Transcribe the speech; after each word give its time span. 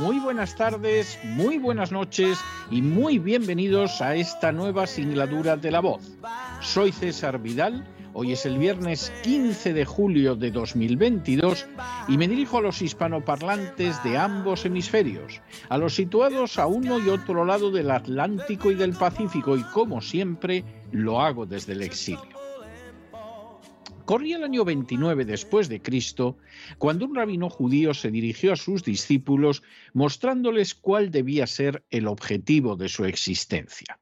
muy 0.00 0.18
buenas 0.18 0.56
tardes, 0.56 1.18
muy 1.24 1.58
buenas 1.58 1.92
noches 1.92 2.38
y 2.70 2.80
muy 2.80 3.18
bienvenidos 3.18 4.00
a 4.00 4.16
esta 4.16 4.50
nueva 4.50 4.86
singladura 4.86 5.58
de 5.58 5.70
la 5.70 5.80
voz. 5.80 6.16
Soy 6.62 6.90
César 6.90 7.38
Vidal, 7.38 7.86
hoy 8.14 8.32
es 8.32 8.46
el 8.46 8.56
viernes 8.56 9.12
15 9.22 9.74
de 9.74 9.84
julio 9.84 10.36
de 10.36 10.50
2022 10.52 11.66
y 12.08 12.16
me 12.16 12.28
dirijo 12.28 12.56
a 12.56 12.62
los 12.62 12.80
hispanoparlantes 12.80 14.02
de 14.02 14.16
ambos 14.16 14.64
hemisferios, 14.64 15.42
a 15.68 15.76
los 15.76 15.94
situados 15.96 16.58
a 16.58 16.66
uno 16.66 16.98
y 16.98 17.10
otro 17.10 17.44
lado 17.44 17.70
del 17.70 17.90
Atlántico 17.90 18.70
y 18.70 18.76
del 18.76 18.94
Pacífico 18.94 19.54
y 19.54 19.62
como 19.64 20.00
siempre 20.00 20.64
lo 20.92 21.20
hago 21.20 21.44
desde 21.44 21.74
el 21.74 21.82
exilio. 21.82 22.29
Corría 24.04 24.36
el 24.36 24.44
año 24.44 24.64
29 24.64 25.24
después 25.24 25.68
de 25.68 25.80
Cristo, 25.80 26.36
cuando 26.78 27.06
un 27.06 27.14
rabino 27.14 27.48
judío 27.48 27.94
se 27.94 28.10
dirigió 28.10 28.52
a 28.52 28.56
sus 28.56 28.82
discípulos 28.82 29.62
mostrándoles 29.92 30.74
cuál 30.74 31.10
debía 31.10 31.46
ser 31.46 31.84
el 31.90 32.08
objetivo 32.08 32.76
de 32.76 32.88
su 32.88 33.04
existencia. 33.04 34.00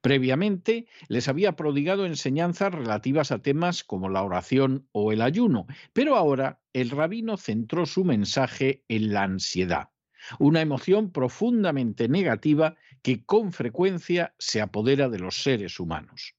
Previamente 0.00 0.86
les 1.08 1.28
había 1.28 1.56
prodigado 1.56 2.06
enseñanzas 2.06 2.72
relativas 2.72 3.32
a 3.32 3.40
temas 3.40 3.84
como 3.84 4.08
la 4.08 4.22
oración 4.22 4.88
o 4.92 5.12
el 5.12 5.20
ayuno, 5.20 5.66
pero 5.92 6.16
ahora 6.16 6.60
el 6.72 6.90
rabino 6.90 7.36
centró 7.36 7.84
su 7.84 8.04
mensaje 8.04 8.82
en 8.88 9.12
la 9.12 9.24
ansiedad, 9.24 9.90
una 10.38 10.62
emoción 10.62 11.10
profundamente 11.10 12.08
negativa 12.08 12.76
que 13.02 13.24
con 13.24 13.52
frecuencia 13.52 14.34
se 14.38 14.60
apodera 14.60 15.08
de 15.08 15.18
los 15.18 15.42
seres 15.42 15.80
humanos. 15.80 16.34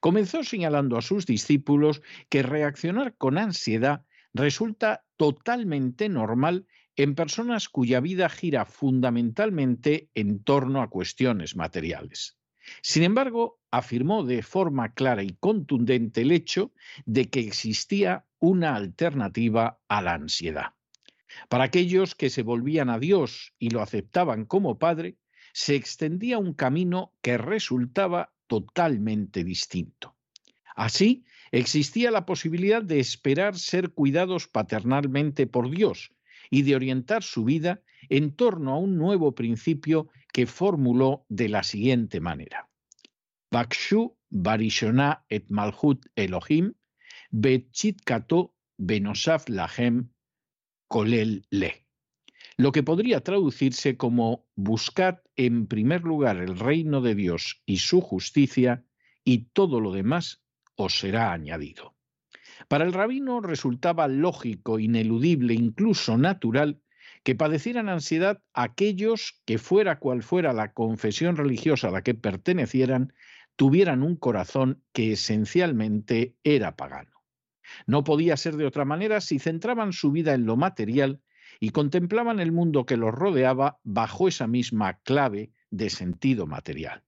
Comenzó 0.00 0.44
señalando 0.44 0.96
a 0.96 1.02
sus 1.02 1.26
discípulos 1.26 2.02
que 2.28 2.42
reaccionar 2.42 3.16
con 3.16 3.38
ansiedad 3.38 4.04
resulta 4.34 5.04
totalmente 5.16 6.08
normal 6.08 6.66
en 6.96 7.14
personas 7.14 7.68
cuya 7.68 8.00
vida 8.00 8.28
gira 8.28 8.64
fundamentalmente 8.64 10.10
en 10.14 10.42
torno 10.42 10.82
a 10.82 10.90
cuestiones 10.90 11.56
materiales. 11.56 12.38
Sin 12.80 13.02
embargo, 13.02 13.60
afirmó 13.70 14.24
de 14.24 14.42
forma 14.42 14.94
clara 14.94 15.22
y 15.22 15.34
contundente 15.40 16.22
el 16.22 16.32
hecho 16.32 16.72
de 17.06 17.28
que 17.28 17.40
existía 17.40 18.26
una 18.38 18.76
alternativa 18.76 19.80
a 19.88 20.02
la 20.02 20.14
ansiedad. 20.14 20.74
Para 21.48 21.64
aquellos 21.64 22.14
que 22.14 22.30
se 22.30 22.42
volvían 22.42 22.90
a 22.90 22.98
Dios 22.98 23.54
y 23.58 23.70
lo 23.70 23.80
aceptaban 23.80 24.44
como 24.44 24.78
Padre, 24.78 25.16
se 25.52 25.74
extendía 25.74 26.38
un 26.38 26.54
camino 26.54 27.14
que 27.20 27.38
resultaba 27.38 28.31
totalmente 28.52 29.44
distinto. 29.44 30.14
Así, 30.76 31.24
existía 31.52 32.10
la 32.10 32.26
posibilidad 32.26 32.82
de 32.82 33.00
esperar 33.00 33.58
ser 33.58 33.92
cuidados 33.94 34.46
paternalmente 34.46 35.46
por 35.46 35.70
Dios 35.70 36.12
y 36.50 36.60
de 36.60 36.76
orientar 36.76 37.22
su 37.22 37.44
vida 37.44 37.80
en 38.10 38.36
torno 38.36 38.72
a 38.74 38.78
un 38.78 38.98
nuevo 38.98 39.34
principio 39.34 40.10
que 40.34 40.46
formuló 40.46 41.24
de 41.30 41.48
la 41.48 41.62
siguiente 41.62 42.20
manera. 42.20 42.68
Bakshu 43.50 44.18
barishona 44.28 45.24
et 45.30 45.48
malhut 45.48 46.04
Elohim, 46.14 46.74
betchit 47.30 48.04
kato 48.04 48.54
benosaf 48.76 49.48
lahem 49.48 50.10
kolel 50.88 51.46
le 51.48 51.81
lo 52.56 52.72
que 52.72 52.82
podría 52.82 53.20
traducirse 53.20 53.96
como 53.96 54.46
buscad 54.54 55.18
en 55.36 55.66
primer 55.66 56.02
lugar 56.02 56.36
el 56.36 56.58
reino 56.58 57.00
de 57.00 57.14
Dios 57.14 57.62
y 57.66 57.78
su 57.78 58.00
justicia, 58.00 58.84
y 59.24 59.46
todo 59.52 59.80
lo 59.80 59.92
demás 59.92 60.42
os 60.74 60.98
será 60.98 61.32
añadido. 61.32 61.94
Para 62.68 62.84
el 62.84 62.92
rabino 62.92 63.40
resultaba 63.40 64.08
lógico, 64.08 64.78
ineludible, 64.78 65.54
incluso 65.54 66.16
natural, 66.18 66.80
que 67.22 67.34
padecieran 67.34 67.88
ansiedad 67.88 68.42
aquellos 68.52 69.40
que 69.44 69.58
fuera 69.58 69.98
cual 69.98 70.22
fuera 70.22 70.52
la 70.52 70.72
confesión 70.72 71.36
religiosa 71.36 71.88
a 71.88 71.92
la 71.92 72.02
que 72.02 72.14
pertenecieran, 72.14 73.12
tuvieran 73.56 74.02
un 74.02 74.16
corazón 74.16 74.82
que 74.92 75.12
esencialmente 75.12 76.36
era 76.42 76.76
pagano. 76.76 77.22
No 77.86 78.04
podía 78.04 78.36
ser 78.36 78.56
de 78.56 78.66
otra 78.66 78.84
manera 78.84 79.20
si 79.20 79.38
centraban 79.38 79.92
su 79.92 80.10
vida 80.10 80.34
en 80.34 80.46
lo 80.46 80.56
material 80.56 81.20
y 81.62 81.70
contemplaban 81.70 82.40
el 82.40 82.50
mundo 82.50 82.86
que 82.86 82.96
los 82.96 83.14
rodeaba 83.14 83.78
bajo 83.84 84.26
esa 84.26 84.48
misma 84.48 84.98
clave 85.04 85.52
de 85.70 85.90
sentido 85.90 86.48
material. 86.48 87.04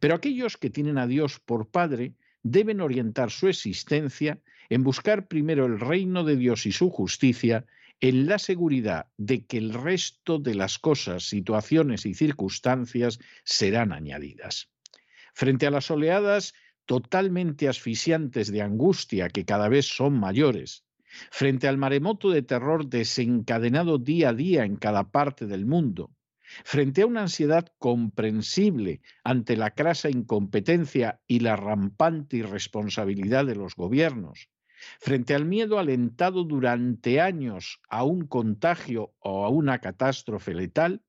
Pero 0.00 0.14
aquellos 0.14 0.56
que 0.56 0.70
tienen 0.70 0.96
a 0.96 1.06
Dios 1.06 1.40
por 1.40 1.68
Padre 1.68 2.14
deben 2.42 2.80
orientar 2.80 3.30
su 3.30 3.48
existencia 3.48 4.40
en 4.70 4.82
buscar 4.82 5.28
primero 5.28 5.66
el 5.66 5.78
reino 5.78 6.24
de 6.24 6.36
Dios 6.38 6.64
y 6.64 6.72
su 6.72 6.88
justicia, 6.88 7.66
en 8.00 8.26
la 8.26 8.38
seguridad 8.38 9.08
de 9.18 9.44
que 9.44 9.58
el 9.58 9.74
resto 9.74 10.38
de 10.38 10.54
las 10.54 10.78
cosas, 10.78 11.24
situaciones 11.24 12.06
y 12.06 12.14
circunstancias 12.14 13.18
serán 13.44 13.92
añadidas. 13.92 14.70
Frente 15.34 15.66
a 15.66 15.70
las 15.70 15.90
oleadas 15.90 16.54
totalmente 16.86 17.68
asfixiantes 17.68 18.50
de 18.50 18.62
angustia 18.62 19.28
que 19.28 19.44
cada 19.44 19.68
vez 19.68 19.84
son 19.84 20.18
mayores, 20.18 20.85
frente 21.30 21.68
al 21.68 21.78
maremoto 21.78 22.30
de 22.30 22.42
terror 22.42 22.86
desencadenado 22.86 23.98
día 23.98 24.30
a 24.30 24.32
día 24.34 24.64
en 24.64 24.76
cada 24.76 25.10
parte 25.10 25.46
del 25.46 25.66
mundo, 25.66 26.10
frente 26.64 27.02
a 27.02 27.06
una 27.06 27.22
ansiedad 27.22 27.66
comprensible 27.78 29.00
ante 29.24 29.56
la 29.56 29.72
crasa 29.72 30.10
incompetencia 30.10 31.20
y 31.26 31.40
la 31.40 31.56
rampante 31.56 32.38
irresponsabilidad 32.38 33.46
de 33.46 33.56
los 33.56 33.74
gobiernos, 33.74 34.48
frente 35.00 35.34
al 35.34 35.44
miedo 35.44 35.78
alentado 35.78 36.44
durante 36.44 37.20
años 37.20 37.80
a 37.88 38.04
un 38.04 38.26
contagio 38.26 39.14
o 39.18 39.44
a 39.44 39.48
una 39.48 39.80
catástrofe 39.80 40.54
letal, 40.54 41.02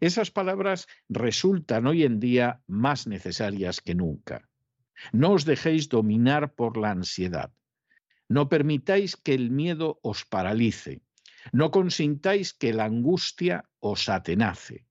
esas 0.00 0.30
palabras 0.30 0.86
resultan 1.08 1.86
hoy 1.86 2.04
en 2.04 2.20
día 2.20 2.62
más 2.66 3.06
necesarias 3.06 3.80
que 3.80 3.94
nunca. 3.94 4.48
No 5.12 5.32
os 5.32 5.44
dejéis 5.44 5.88
dominar 5.88 6.54
por 6.54 6.76
la 6.76 6.90
ansiedad. 6.90 7.52
No 8.34 8.48
permitáis 8.48 9.14
que 9.16 9.32
el 9.32 9.52
miedo 9.52 10.00
os 10.02 10.24
paralice. 10.24 11.02
No 11.52 11.70
consintáis 11.70 12.52
que 12.52 12.72
la 12.72 12.86
angustia 12.86 13.70
os 13.78 14.08
atenace. 14.08 14.88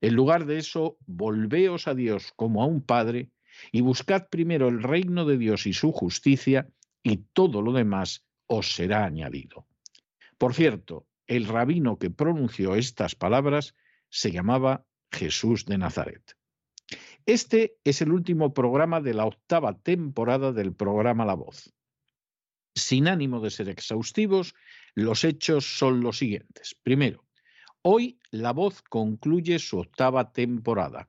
En 0.00 0.14
lugar 0.14 0.44
de 0.44 0.58
eso, 0.58 0.98
volveos 1.06 1.86
a 1.86 1.94
Dios 1.94 2.32
como 2.34 2.64
a 2.64 2.66
un 2.66 2.82
Padre 2.82 3.30
y 3.70 3.80
buscad 3.80 4.26
primero 4.28 4.66
el 4.66 4.82
reino 4.82 5.24
de 5.24 5.38
Dios 5.38 5.68
y 5.68 5.72
su 5.72 5.92
justicia, 5.92 6.68
y 7.04 7.18
todo 7.32 7.62
lo 7.62 7.72
demás 7.72 8.26
os 8.48 8.74
será 8.74 9.04
añadido. 9.04 9.68
Por 10.36 10.52
cierto, 10.54 11.06
el 11.28 11.46
rabino 11.46 11.96
que 11.96 12.10
pronunció 12.10 12.74
estas 12.74 13.14
palabras 13.14 13.76
se 14.08 14.32
llamaba 14.32 14.84
Jesús 15.12 15.64
de 15.64 15.78
Nazaret. 15.78 16.36
Este 17.24 17.76
es 17.84 18.02
el 18.02 18.10
último 18.10 18.52
programa 18.52 19.00
de 19.00 19.14
la 19.14 19.26
octava 19.26 19.78
temporada 19.78 20.50
del 20.50 20.74
programa 20.74 21.24
La 21.24 21.34
Voz. 21.34 21.72
Sin 22.74 23.08
ánimo 23.08 23.40
de 23.40 23.50
ser 23.50 23.68
exhaustivos, 23.68 24.54
los 24.94 25.24
hechos 25.24 25.78
son 25.78 26.00
los 26.00 26.18
siguientes. 26.18 26.76
Primero, 26.82 27.24
hoy 27.82 28.18
La 28.30 28.52
Voz 28.52 28.82
concluye 28.82 29.58
su 29.58 29.78
octava 29.78 30.32
temporada. 30.32 31.08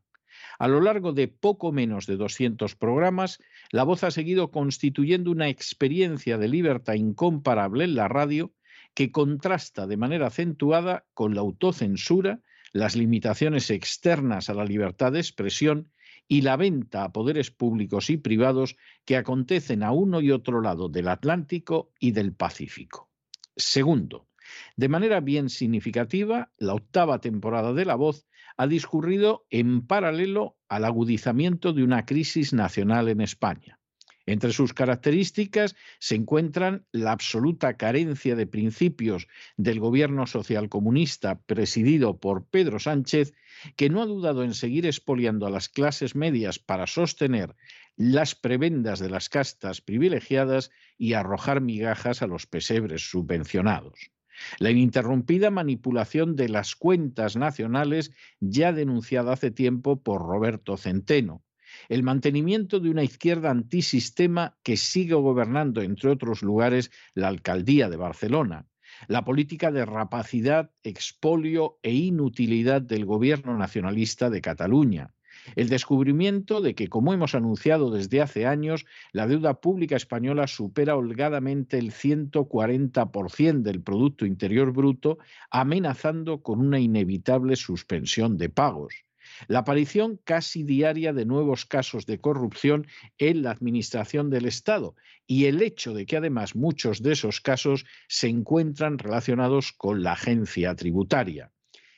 A 0.58 0.68
lo 0.68 0.82
largo 0.82 1.14
de 1.14 1.28
poco 1.28 1.72
menos 1.72 2.06
de 2.06 2.18
200 2.18 2.76
programas, 2.76 3.40
La 3.72 3.84
Voz 3.84 4.04
ha 4.04 4.12
seguido 4.12 4.52
constituyendo 4.52 5.32
una 5.32 5.50
experiencia 5.50 6.38
de 6.38 6.48
libertad 6.48 6.94
incomparable 6.94 7.84
en 7.84 7.96
la 7.96 8.08
radio 8.08 8.54
que 8.94 9.12
contrasta 9.12 9.88
de 9.88 9.98
manera 9.98 10.28
acentuada 10.28 11.06
con 11.14 11.36
la 11.36 11.42
autocensura, 11.42 12.42
las 12.74 12.96
limitaciones 12.96 13.70
externas 13.70 14.50
a 14.50 14.54
la 14.54 14.66
libertad 14.66 15.12
de 15.12 15.20
expresión 15.20 15.92
y 16.32 16.44
la 16.44 16.56
venta 16.56 17.04
a 17.04 17.12
poderes 17.12 17.52
públicos 17.52 18.10
y 18.10 18.16
privados 18.16 18.78
que 19.04 19.18
acontecen 19.18 19.84
a 19.84 19.92
uno 19.92 20.22
y 20.22 20.32
otro 20.32 20.62
lado 20.62 20.88
del 20.88 21.10
Atlántico 21.10 21.92
y 22.00 22.12
del 22.12 22.32
Pacífico. 22.32 23.10
Segundo, 23.58 24.30
de 24.78 24.88
manera 24.88 25.20
bien 25.20 25.50
significativa, 25.50 26.50
la 26.58 26.74
octava 26.74 27.20
temporada 27.20 27.74
de 27.74 27.84
La 27.84 27.96
Voz 27.96 28.28
ha 28.56 28.66
discurrido 28.68 29.46
en 29.50 29.86
paralelo 29.86 30.58
al 30.70 30.86
agudizamiento 30.86 31.74
de 31.74 31.84
una 31.84 32.06
crisis 32.06 32.54
nacional 32.54 33.10
en 33.10 33.20
España. 33.20 33.81
Entre 34.26 34.54
sus 34.54 34.74
características 34.74 35.76
se 36.00 36.16
encuentran 36.16 36.86
la 36.92 37.12
absoluta 37.12 37.76
carencia 37.78 38.36
de 38.36 38.48
principios 38.48 39.28
del 39.58 39.80
gobierno 39.80 40.28
socialcomunista 40.28 41.40
presidido 41.42 42.20
por 42.20 42.46
Pedro 42.46 42.80
Sánchez, 42.80 43.34
que 43.76 43.90
no 43.90 44.02
ha 44.02 44.06
dudado 44.06 44.44
en 44.44 44.54
seguir 44.54 44.86
expoliando 44.86 45.48
a 45.48 45.50
las 45.50 45.70
clases 45.70 46.16
medias 46.16 46.60
para 46.60 46.88
sostener 46.88 47.56
las 47.98 48.36
prebendas 48.36 49.00
de 49.00 49.10
las 49.10 49.30
castas 49.30 49.82
privilegiadas 49.82 50.72
y 50.98 51.14
arrojar 51.14 51.62
migajas 51.62 52.22
a 52.22 52.28
los 52.28 52.48
pesebres 52.48 53.10
subvencionados. 53.10 54.12
La 54.60 54.72
ininterrumpida 54.72 55.52
manipulación 55.52 56.36
de 56.36 56.50
las 56.50 56.76
cuentas 56.76 57.36
nacionales 57.36 58.12
ya 58.40 58.74
denunciada 58.74 59.34
hace 59.34 59.52
tiempo 59.52 60.02
por 60.02 60.22
Roberto 60.22 60.78
Centeno, 60.78 61.44
el 61.90 62.04
mantenimiento 62.04 62.80
de 62.80 62.90
una 62.90 63.04
izquierda 63.04 63.50
antisistema 63.50 64.58
que 64.64 64.78
sigue 64.78 65.16
gobernando, 65.16 65.82
entre 65.82 66.10
otros 66.10 66.42
lugares, 66.42 66.92
la 67.14 67.28
alcaldía 67.28 67.90
de 67.90 67.98
Barcelona, 67.98 68.68
la 69.08 69.24
política 69.24 69.72
de 69.72 69.86
rapacidad, 69.86 70.72
expolio 70.84 71.80
e 71.82 71.94
inutilidad 71.94 72.82
del 72.82 73.06
gobierno 73.06 73.58
nacionalista 73.58 74.30
de 74.30 74.42
Cataluña, 74.42 75.14
el 75.56 75.70
descubrimiento 75.70 76.62
de 76.62 76.76
que, 76.76 76.88
como 76.88 77.14
hemos 77.14 77.34
anunciado 77.34 77.90
desde 77.90 78.22
hace 78.22 78.46
años, 78.46 78.86
la 79.12 79.28
deuda 79.28 79.60
pública 79.60 79.96
española 79.96 80.46
supera 80.48 80.96
holgadamente 80.96 81.78
el 81.78 81.92
140% 81.92 83.62
del 83.62 83.82
Producto 83.82 84.26
Interior 84.26 84.72
Bruto, 84.72 85.18
amenazando 85.50 86.44
con 86.44 86.60
una 86.60 86.80
inevitable 86.80 87.56
suspensión 87.56 88.38
de 88.38 88.50
pagos 88.50 89.06
la 89.48 89.60
aparición 89.60 90.20
casi 90.24 90.64
diaria 90.64 91.14
de 91.14 91.26
nuevos 91.26 91.66
casos 91.66 92.06
de 92.06 92.20
corrupción 92.20 92.88
en 93.18 93.44
la 93.44 93.52
administración 93.52 94.30
del 94.30 94.46
Estado 94.46 94.96
y 95.28 95.46
el 95.46 95.62
hecho 95.62 95.94
de 95.94 96.06
que 96.06 96.18
además 96.18 96.56
muchos 96.56 97.02
de 97.02 97.14
esos 97.14 97.42
casos 97.42 97.86
se 98.08 98.28
encuentran 98.28 98.98
relacionados 98.98 99.72
con 99.72 100.04
la 100.04 100.14
agencia 100.14 100.76
tributaria. 100.76 101.52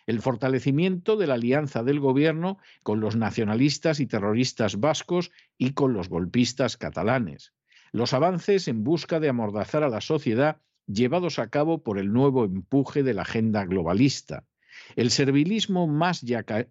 El 0.05 0.21
fortalecimiento 0.21 1.15
de 1.15 1.27
la 1.27 1.35
alianza 1.35 1.81
del 1.83 1.99
gobierno 1.99 2.57
con 2.83 2.99
los 2.99 3.15
nacionalistas 3.15 3.99
y 3.99 4.05
terroristas 4.05 4.79
vascos 4.79 5.31
y 5.57 5.71
con 5.71 5.93
los 5.93 6.09
golpistas 6.09 6.75
catalanes, 6.75 7.53
los 7.93 8.13
avances 8.13 8.67
en 8.67 8.83
busca 8.83 9.19
de 9.19 9.29
amordazar 9.29 9.83
a 9.83 9.89
la 9.89 10.01
sociedad 10.01 10.57
llevados 10.87 11.39
a 11.39 11.49
cabo 11.49 11.83
por 11.83 11.99
el 11.99 12.11
nuevo 12.11 12.43
empuje 12.43 13.03
de 13.03 13.13
la 13.13 13.21
agenda 13.21 13.65
globalista, 13.65 14.45
el 14.95 15.11
servilismo 15.11 15.87
más 15.87 16.23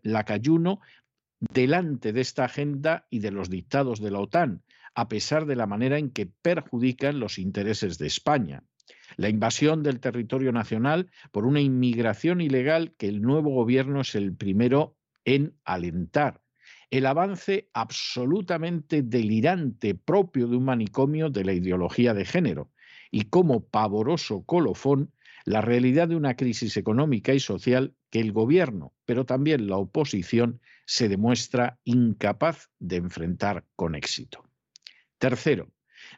lacayuno 0.02 0.80
delante 1.40 2.12
de 2.12 2.20
esta 2.20 2.44
agenda 2.44 3.06
y 3.10 3.18
de 3.18 3.30
los 3.30 3.50
dictados 3.50 4.00
de 4.00 4.10
la 4.10 4.20
OTAN, 4.20 4.62
a 4.94 5.08
pesar 5.08 5.46
de 5.46 5.56
la 5.56 5.66
manera 5.66 5.98
en 5.98 6.10
que 6.10 6.26
perjudican 6.26 7.18
los 7.18 7.38
intereses 7.38 7.98
de 7.98 8.06
España. 8.06 8.62
La 9.16 9.28
invasión 9.28 9.82
del 9.82 10.00
territorio 10.00 10.52
nacional 10.52 11.10
por 11.30 11.44
una 11.46 11.60
inmigración 11.60 12.40
ilegal 12.40 12.94
que 12.96 13.08
el 13.08 13.22
nuevo 13.22 13.50
gobierno 13.50 14.00
es 14.00 14.14
el 14.14 14.34
primero 14.34 14.96
en 15.24 15.54
alentar. 15.64 16.40
El 16.90 17.06
avance 17.06 17.70
absolutamente 17.72 19.02
delirante 19.02 19.94
propio 19.94 20.46
de 20.46 20.56
un 20.56 20.64
manicomio 20.64 21.30
de 21.30 21.44
la 21.44 21.52
ideología 21.52 22.12
de 22.14 22.24
género. 22.24 22.70
Y 23.10 23.24
como 23.24 23.64
pavoroso 23.64 24.42
colofón, 24.44 25.10
la 25.44 25.60
realidad 25.60 26.08
de 26.08 26.16
una 26.16 26.36
crisis 26.36 26.76
económica 26.76 27.34
y 27.34 27.40
social 27.40 27.94
que 28.10 28.20
el 28.20 28.32
gobierno, 28.32 28.94
pero 29.04 29.24
también 29.24 29.68
la 29.68 29.76
oposición, 29.76 30.60
se 30.86 31.08
demuestra 31.08 31.78
incapaz 31.84 32.70
de 32.78 32.96
enfrentar 32.96 33.64
con 33.76 33.94
éxito. 33.94 34.44
Tercero, 35.18 35.70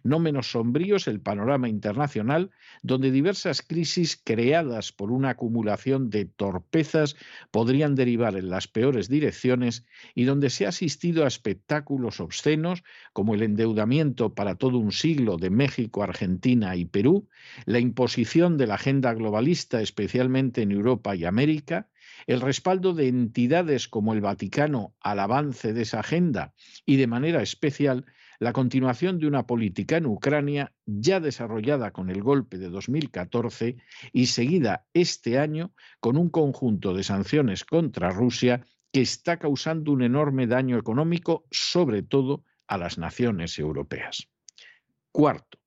no 0.04 0.18
menos 0.18 0.50
sombrío 0.50 0.96
es 0.96 1.08
el 1.08 1.20
panorama 1.20 1.68
internacional, 1.68 2.50
donde 2.82 3.10
diversas 3.10 3.62
crisis 3.62 4.20
creadas 4.22 4.92
por 4.92 5.10
una 5.10 5.30
acumulación 5.30 6.10
de 6.10 6.26
torpezas 6.26 7.16
podrían 7.50 7.94
derivar 7.94 8.36
en 8.36 8.50
las 8.50 8.68
peores 8.68 9.08
direcciones 9.08 9.86
y 10.14 10.24
donde 10.24 10.50
se 10.50 10.66
ha 10.66 10.68
asistido 10.68 11.24
a 11.24 11.28
espectáculos 11.28 12.20
obscenos 12.20 12.84
como 13.14 13.34
el 13.34 13.42
endeudamiento 13.42 14.34
para 14.34 14.56
todo 14.56 14.78
un 14.78 14.92
siglo 14.92 15.38
de 15.38 15.48
México, 15.50 16.02
Argentina 16.02 16.76
y 16.76 16.84
Perú, 16.84 17.26
la 17.64 17.78
imposición 17.78 18.58
de 18.58 18.66
la 18.66 18.74
agenda 18.74 19.14
globalista 19.14 19.80
especialmente 19.80 20.60
en 20.60 20.70
Europa 20.70 21.16
y 21.16 21.24
América, 21.24 21.88
el 22.26 22.42
respaldo 22.42 22.92
de 22.92 23.08
entidades 23.08 23.88
como 23.88 24.12
el 24.12 24.20
Vaticano 24.20 24.94
al 25.00 25.18
avance 25.20 25.72
de 25.72 25.82
esa 25.82 26.00
agenda 26.00 26.52
y 26.84 26.96
de 26.96 27.06
manera 27.06 27.42
especial 27.42 28.04
la 28.38 28.52
continuación 28.52 29.18
de 29.18 29.26
una 29.26 29.46
política 29.46 29.96
en 29.96 30.06
Ucrania 30.06 30.72
ya 30.86 31.20
desarrollada 31.20 31.92
con 31.92 32.10
el 32.10 32.22
golpe 32.22 32.58
de 32.58 32.68
2014 32.68 33.76
y 34.12 34.26
seguida 34.26 34.86
este 34.92 35.38
año 35.38 35.72
con 36.00 36.16
un 36.16 36.30
conjunto 36.30 36.94
de 36.94 37.04
sanciones 37.04 37.64
contra 37.64 38.10
Rusia 38.10 38.66
que 38.92 39.00
está 39.00 39.38
causando 39.38 39.92
un 39.92 40.02
enorme 40.02 40.46
daño 40.46 40.78
económico, 40.78 41.44
sobre 41.50 42.02
todo 42.02 42.44
a 42.66 42.78
las 42.78 42.96
naciones 42.98 43.58
europeas. 43.58 44.28
Cuarto, 45.10 45.58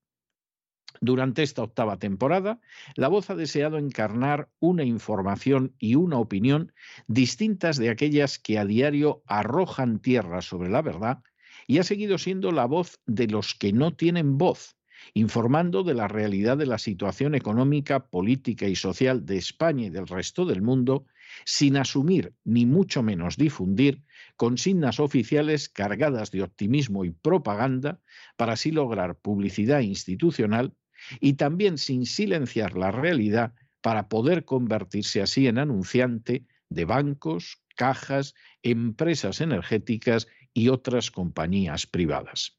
durante 1.01 1.43
esta 1.43 1.63
octava 1.63 1.99
temporada, 1.99 2.59
La 2.95 3.07
Voz 3.07 3.29
ha 3.29 3.35
deseado 3.35 3.77
encarnar 3.77 4.49
una 4.59 4.83
información 4.83 5.75
y 5.77 5.95
una 5.95 6.17
opinión 6.17 6.73
distintas 7.07 7.77
de 7.77 7.89
aquellas 7.89 8.39
que 8.39 8.57
a 8.57 8.65
diario 8.65 9.21
arrojan 9.27 9.99
tierra 9.99 10.41
sobre 10.41 10.69
la 10.69 10.81
verdad 10.81 11.19
y 11.67 11.79
ha 11.79 11.83
seguido 11.83 12.17
siendo 12.17 12.51
la 12.51 12.65
voz 12.65 12.99
de 13.05 13.27
los 13.27 13.53
que 13.53 13.73
no 13.73 13.93
tienen 13.93 14.37
voz, 14.37 14.77
informando 15.13 15.83
de 15.83 15.93
la 15.93 16.07
realidad 16.07 16.57
de 16.57 16.65
la 16.65 16.77
situación 16.77 17.35
económica, 17.35 18.07
política 18.07 18.67
y 18.67 18.75
social 18.75 19.25
de 19.25 19.37
España 19.37 19.85
y 19.85 19.89
del 19.89 20.07
resto 20.07 20.45
del 20.45 20.61
mundo, 20.61 21.05
sin 21.45 21.77
asumir 21.77 22.33
ni 22.45 22.65
mucho 22.65 23.03
menos 23.03 23.35
difundir 23.37 24.01
consignas 24.37 24.99
oficiales 24.99 25.67
cargadas 25.69 26.31
de 26.31 26.43
optimismo 26.43 27.03
y 27.03 27.11
propaganda 27.11 27.99
para 28.37 28.53
así 28.53 28.71
lograr 28.71 29.17
publicidad 29.17 29.81
institucional 29.81 30.73
y 31.19 31.33
también 31.33 31.77
sin 31.77 32.05
silenciar 32.05 32.77
la 32.77 32.91
realidad 32.91 33.53
para 33.81 34.07
poder 34.09 34.45
convertirse 34.45 35.21
así 35.21 35.47
en 35.47 35.59
anunciante 35.59 36.45
de 36.69 36.85
bancos, 36.85 37.61
cajas, 37.75 38.33
empresas 38.63 39.41
energéticas 39.41 40.27
y 40.57 40.69
otras 40.69 41.11
compañías 41.11 41.85
privadas. 41.85 42.57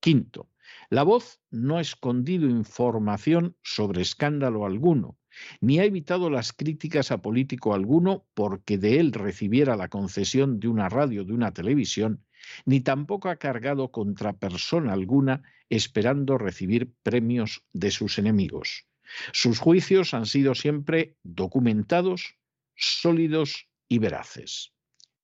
Quinto, 0.00 0.48
la 0.88 1.02
voz 1.02 1.42
no 1.50 1.76
ha 1.76 1.82
escondido 1.82 2.48
información 2.48 3.54
sobre 3.62 4.00
escándalo 4.00 4.64
alguno, 4.64 5.18
ni 5.60 5.78
ha 5.78 5.84
evitado 5.84 6.30
las 6.30 6.54
críticas 6.54 7.10
a 7.10 7.20
político 7.20 7.74
alguno 7.74 8.24
porque 8.32 8.78
de 8.78 8.98
él 8.98 9.12
recibiera 9.12 9.76
la 9.76 9.88
concesión 9.88 10.58
de 10.58 10.68
una 10.68 10.88
radio 10.88 11.20
o 11.20 11.24
de 11.26 11.34
una 11.34 11.52
televisión, 11.52 12.24
ni 12.64 12.80
tampoco 12.80 13.28
ha 13.28 13.36
cargado 13.36 13.90
contra 13.90 14.38
persona 14.38 14.94
alguna 14.94 15.42
esperando 15.68 16.38
recibir 16.38 16.94
premios 17.02 17.62
de 17.74 17.90
sus 17.90 18.18
enemigos. 18.18 18.86
Sus 19.34 19.58
juicios 19.58 20.14
han 20.14 20.24
sido 20.24 20.54
siempre 20.54 21.18
documentados, 21.22 22.38
sólidos 22.74 23.68
y 23.86 23.98
veraces. 23.98 24.72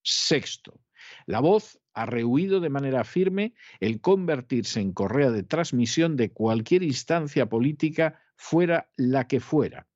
Sexto, 0.03 0.83
la 1.25 1.41
voz 1.41 1.80
ha 1.95 2.07
rehuido 2.07 2.61
de 2.61 2.71
manera 2.71 3.05
firme 3.05 3.55
el 3.81 4.01
convertirse 4.01 4.81
en 4.81 4.93
correa 4.93 5.31
de 5.31 5.43
transmisión 5.43 6.17
de 6.17 6.33
cualquier 6.33 6.83
instancia 6.83 7.49
política 7.49 8.21
fuera 8.37 8.91
la 8.97 9.27
que 9.27 9.41
fuera, 9.41 9.87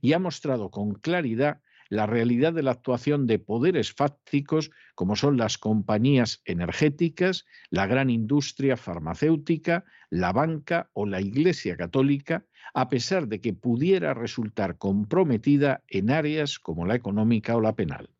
y 0.00 0.12
ha 0.12 0.18
mostrado 0.18 0.70
con 0.70 0.94
claridad 0.94 1.60
la 1.88 2.06
realidad 2.06 2.52
de 2.52 2.62
la 2.62 2.72
actuación 2.72 3.26
de 3.26 3.38
poderes 3.38 3.92
fácticos 3.92 4.70
como 4.94 5.16
son 5.16 5.36
las 5.36 5.58
compañías 5.58 6.42
energéticas, 6.44 7.44
la 7.70 7.86
gran 7.86 8.10
industria 8.10 8.76
farmacéutica, 8.76 9.84
la 10.10 10.32
banca 10.32 10.90
o 10.92 11.06
la 11.06 11.20
Iglesia 11.20 11.76
católica, 11.76 12.44
a 12.72 12.88
pesar 12.88 13.28
de 13.28 13.40
que 13.40 13.52
pudiera 13.52 14.14
resultar 14.14 14.78
comprometida 14.78 15.84
en 15.88 16.10
áreas 16.10 16.58
como 16.58 16.86
la 16.86 16.96
económica 16.96 17.56
o 17.56 17.60
la 17.60 17.76
penal. 17.76 18.10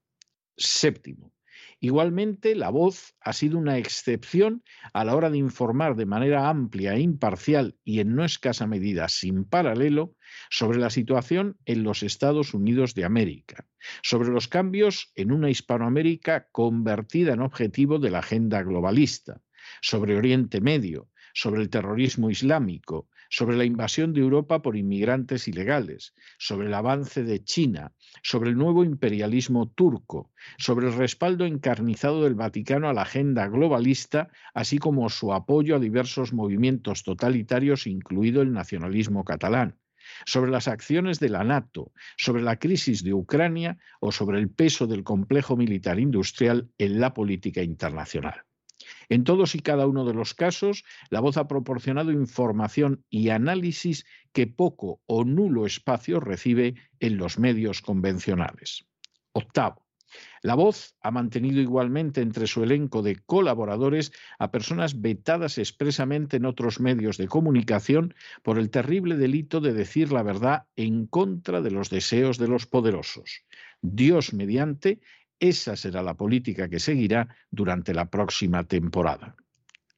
Séptimo, 0.57 1.34
Igualmente, 1.85 2.55
la 2.55 2.71
voz 2.71 3.15
ha 3.21 3.35
sido 3.35 3.59
una 3.59 3.77
excepción 3.77 4.65
a 4.95 5.05
la 5.05 5.15
hora 5.15 5.29
de 5.29 5.37
informar 5.37 5.97
de 5.97 6.07
manera 6.07 6.49
amplia 6.49 6.95
e 6.95 7.01
imparcial 7.01 7.77
y 7.85 8.01
en 8.01 8.15
no 8.17 8.25
escasa 8.25 8.67
medida 8.67 9.07
sin 9.11 9.45
paralelo 9.45 10.17
sobre 10.49 10.79
la 10.79 10.89
situación 10.89 11.59
en 11.67 11.83
los 11.83 12.03
Estados 12.03 12.55
Unidos 12.55 12.95
de 12.95 13.05
América, 13.05 13.67
sobre 14.03 14.31
los 14.31 14.49
cambios 14.49 15.13
en 15.15 15.31
una 15.31 15.51
Hispanoamérica 15.51 16.49
convertida 16.53 17.35
en 17.35 17.43
objetivo 17.43 17.99
de 17.99 18.13
la 18.13 18.21
agenda 18.21 18.63
globalista, 18.63 19.43
sobre 19.83 20.17
Oriente 20.17 20.63
Medio, 20.63 21.11
sobre 21.35 21.61
el 21.61 21.69
terrorismo 21.69 22.31
islámico, 22.31 23.11
sobre 23.35 23.57
la 23.57 23.65
invasión 23.65 24.13
de 24.13 24.21
Europa 24.21 24.63
por 24.63 24.77
inmigrantes 24.77 25.49
ilegales, 25.49 26.15
sobre 26.39 26.69
el 26.69 26.75
avance 26.75 27.25
de 27.25 27.43
China, 27.43 27.93
sobre 28.23 28.51
el 28.51 28.57
nuevo 28.57 28.85
imperialismo 28.85 29.71
turco, 29.71 30.31
sobre 30.57 30.87
el 30.87 30.93
respaldo 30.93 31.45
encarnizado 31.45 32.23
del 32.23 32.37
Vaticano 32.37 32.89
a 32.89 32.93
la 32.93 33.03
agenda 33.03 33.49
globalista, 33.49 34.29
así 34.55 34.79
como 34.79 35.09
su 35.09 35.33
apoyo 35.33 35.75
a 35.75 35.81
diversos 35.81 36.33
movimientos 36.33 37.03
totalitarios, 37.03 37.89
incluido 37.89 38.41
el 38.41 38.53
nacionalismo 38.53 39.25
catalán 39.25 39.81
sobre 40.27 40.53
las 40.53 40.69
acciones 40.69 41.19
de 41.19 41.31
la 41.31 41.43
NATO, 41.43 41.91
sobre 42.17 42.43
la 42.43 42.61
crisis 42.61 43.03
de 43.03 43.15
Ucrania 43.15 43.79
o 43.99 44.13
sobre 44.13 44.39
el 44.39 44.49
peso 44.49 44.87
del 44.87 45.03
complejo 45.03 45.57
militar 45.57 45.99
industrial 45.99 46.71
en 46.79 47.01
la 47.01 47.15
política 47.15 47.65
internacional. 47.65 48.44
En 49.09 49.25
todos 49.25 49.55
y 49.55 49.61
cada 49.61 49.87
uno 49.87 50.05
de 50.05 50.15
los 50.15 50.35
casos, 50.35 50.85
la 51.11 51.21
voz 51.21 51.37
ha 51.37 51.49
proporcionado 51.49 52.13
información 52.13 53.05
y 53.11 53.31
análisis 53.31 54.05
que 54.33 54.47
poco 54.47 55.01
o 55.07 55.25
nulo 55.25 55.67
espacio 55.67 56.21
recibe 56.21 56.75
en 57.01 57.17
los 57.17 57.39
medios 57.39 57.81
convencionales. 57.81 58.87
Octavo. 59.33 59.85
La 60.43 60.55
voz 60.55 60.95
ha 61.01 61.11
mantenido 61.11 61.61
igualmente 61.61 62.21
entre 62.21 62.47
su 62.47 62.63
elenco 62.63 63.03
de 63.03 63.17
colaboradores 63.17 64.13
a 64.39 64.51
personas 64.51 65.01
vetadas 65.01 65.59
expresamente 65.59 66.37
en 66.37 66.45
otros 66.45 66.81
medios 66.81 67.17
de 67.17 67.29
comunicación 67.29 68.15
por 68.43 68.59
el 68.59 68.71
terrible 68.71 69.17
delito 69.17 69.61
de 69.61 69.73
decir 69.73 70.13
la 70.13 70.23
verdad 70.23 70.67
en 70.77 71.07
contra 71.07 71.61
de 71.63 71.71
los 71.71 71.91
deseos 71.91 72.39
de 72.39 72.49
los 72.49 72.67
poderosos. 72.67 73.45
Dios 73.81 74.33
mediante, 74.33 75.01
esa 75.41 75.77
será 75.77 76.03
la 76.03 76.15
política 76.15 76.69
que 76.69 76.81
seguirá 76.81 77.29
durante 77.51 77.95
la 77.95 78.11
próxima 78.11 78.65
temporada. 78.65 79.37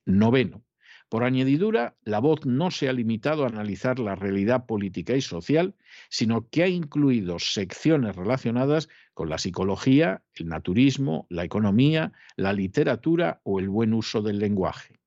Noveno. 0.04 0.64
Por 1.08 1.22
añadidura, 1.22 1.96
la 2.02 2.18
voz 2.18 2.44
no 2.46 2.72
se 2.72 2.88
ha 2.88 2.92
limitado 2.92 3.44
a 3.44 3.48
analizar 3.48 4.00
la 4.00 4.16
realidad 4.16 4.66
política 4.66 5.14
y 5.14 5.20
social, 5.20 5.76
sino 6.08 6.48
que 6.48 6.64
ha 6.64 6.68
incluido 6.68 7.38
secciones 7.38 8.16
relacionadas 8.16 8.88
con 9.14 9.28
la 9.28 9.38
psicología, 9.38 10.24
el 10.34 10.48
naturismo, 10.48 11.26
la 11.30 11.44
economía, 11.44 12.12
la 12.34 12.52
literatura 12.52 13.40
o 13.44 13.60
el 13.60 13.68
buen 13.68 13.94
uso 13.94 14.20
del 14.20 14.40
lenguaje. 14.40 14.98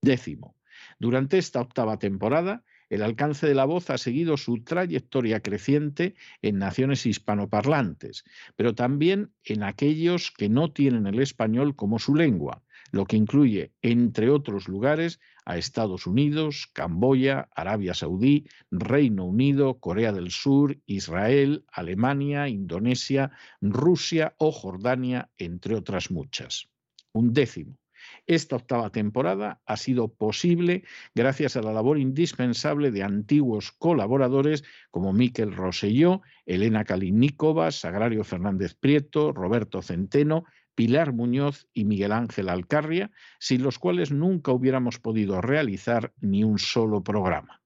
Décimo. 0.00 0.56
Durante 1.00 1.38
esta 1.38 1.60
octava 1.60 1.98
temporada 1.98 2.62
el 2.94 3.02
alcance 3.02 3.48
de 3.48 3.54
la 3.56 3.64
voz 3.64 3.90
ha 3.90 3.98
seguido 3.98 4.36
su 4.36 4.62
trayectoria 4.62 5.40
creciente 5.40 6.14
en 6.42 6.58
naciones 6.58 7.06
hispanoparlantes, 7.06 8.22
pero 8.54 8.76
también 8.76 9.32
en 9.42 9.64
aquellos 9.64 10.30
que 10.30 10.48
no 10.48 10.70
tienen 10.70 11.08
el 11.08 11.18
español 11.18 11.74
como 11.74 11.98
su 11.98 12.14
lengua, 12.14 12.62
lo 12.92 13.04
que 13.04 13.16
incluye, 13.16 13.72
entre 13.82 14.30
otros 14.30 14.68
lugares, 14.68 15.18
a 15.44 15.58
Estados 15.58 16.06
Unidos, 16.06 16.70
Camboya, 16.72 17.48
Arabia 17.56 17.94
Saudí, 17.94 18.46
Reino 18.70 19.24
Unido, 19.24 19.80
Corea 19.80 20.12
del 20.12 20.30
Sur, 20.30 20.78
Israel, 20.86 21.64
Alemania, 21.72 22.48
Indonesia, 22.48 23.32
Rusia 23.60 24.36
o 24.38 24.52
Jordania, 24.52 25.30
entre 25.36 25.74
otras 25.74 26.12
muchas. 26.12 26.68
Un 27.12 27.32
décimo. 27.32 27.76
Esta 28.26 28.56
octava 28.56 28.90
temporada 28.90 29.60
ha 29.66 29.76
sido 29.76 30.08
posible 30.08 30.84
gracias 31.14 31.56
a 31.56 31.62
la 31.62 31.72
labor 31.72 31.98
indispensable 31.98 32.90
de 32.90 33.02
antiguos 33.02 33.72
colaboradores 33.72 34.64
como 34.90 35.12
Miquel 35.12 35.54
Roselló, 35.54 36.22
Elena 36.46 36.84
Kaliníkova, 36.84 37.70
Sagrario 37.70 38.24
Fernández 38.24 38.74
Prieto, 38.74 39.32
Roberto 39.32 39.82
Centeno, 39.82 40.44
Pilar 40.74 41.12
Muñoz 41.12 41.68
y 41.74 41.84
Miguel 41.84 42.12
Ángel 42.12 42.48
Alcarria, 42.48 43.10
sin 43.38 43.62
los 43.62 43.78
cuales 43.78 44.10
nunca 44.10 44.52
hubiéramos 44.52 44.98
podido 44.98 45.40
realizar 45.40 46.12
ni 46.20 46.44
un 46.44 46.58
solo 46.58 47.02
programa. 47.02 47.60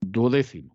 Duodécimo. 0.00 0.73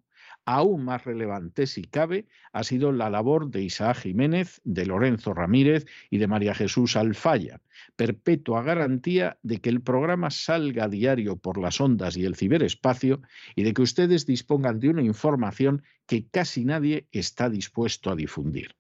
Aún 0.52 0.84
más 0.84 1.06
relevante, 1.06 1.68
si 1.68 1.84
cabe, 1.84 2.26
ha 2.54 2.64
sido 2.64 2.92
la 2.92 3.12
labor 3.12 3.52
de 3.52 3.62
Isaac 3.62 3.98
Jiménez, 3.98 4.62
de 4.64 4.88
Lorenzo 4.88 5.36
Ramírez 5.36 5.86
y 6.10 6.18
de 6.18 6.26
María 6.26 6.56
Jesús 6.56 6.96
Alfaya, 6.96 7.62
perpetua 7.96 8.64
garantía 8.64 9.38
de 9.44 9.62
que 9.62 9.70
el 9.70 9.82
programa 9.82 10.32
salga 10.32 10.86
a 10.86 10.90
diario 10.90 11.36
por 11.36 11.60
las 11.60 11.80
ondas 11.80 12.18
y 12.18 12.26
el 12.26 12.36
ciberespacio 12.36 13.22
y 13.56 13.62
de 13.62 13.76
que 13.76 13.84
ustedes 13.84 14.26
dispongan 14.26 14.80
de 14.80 14.90
una 14.90 15.04
información 15.04 15.84
que 16.08 16.28
casi 16.28 16.66
nadie 16.66 17.08
está 17.12 17.48
dispuesto 17.52 18.10
a 18.10 18.16
difundir. 18.16 18.76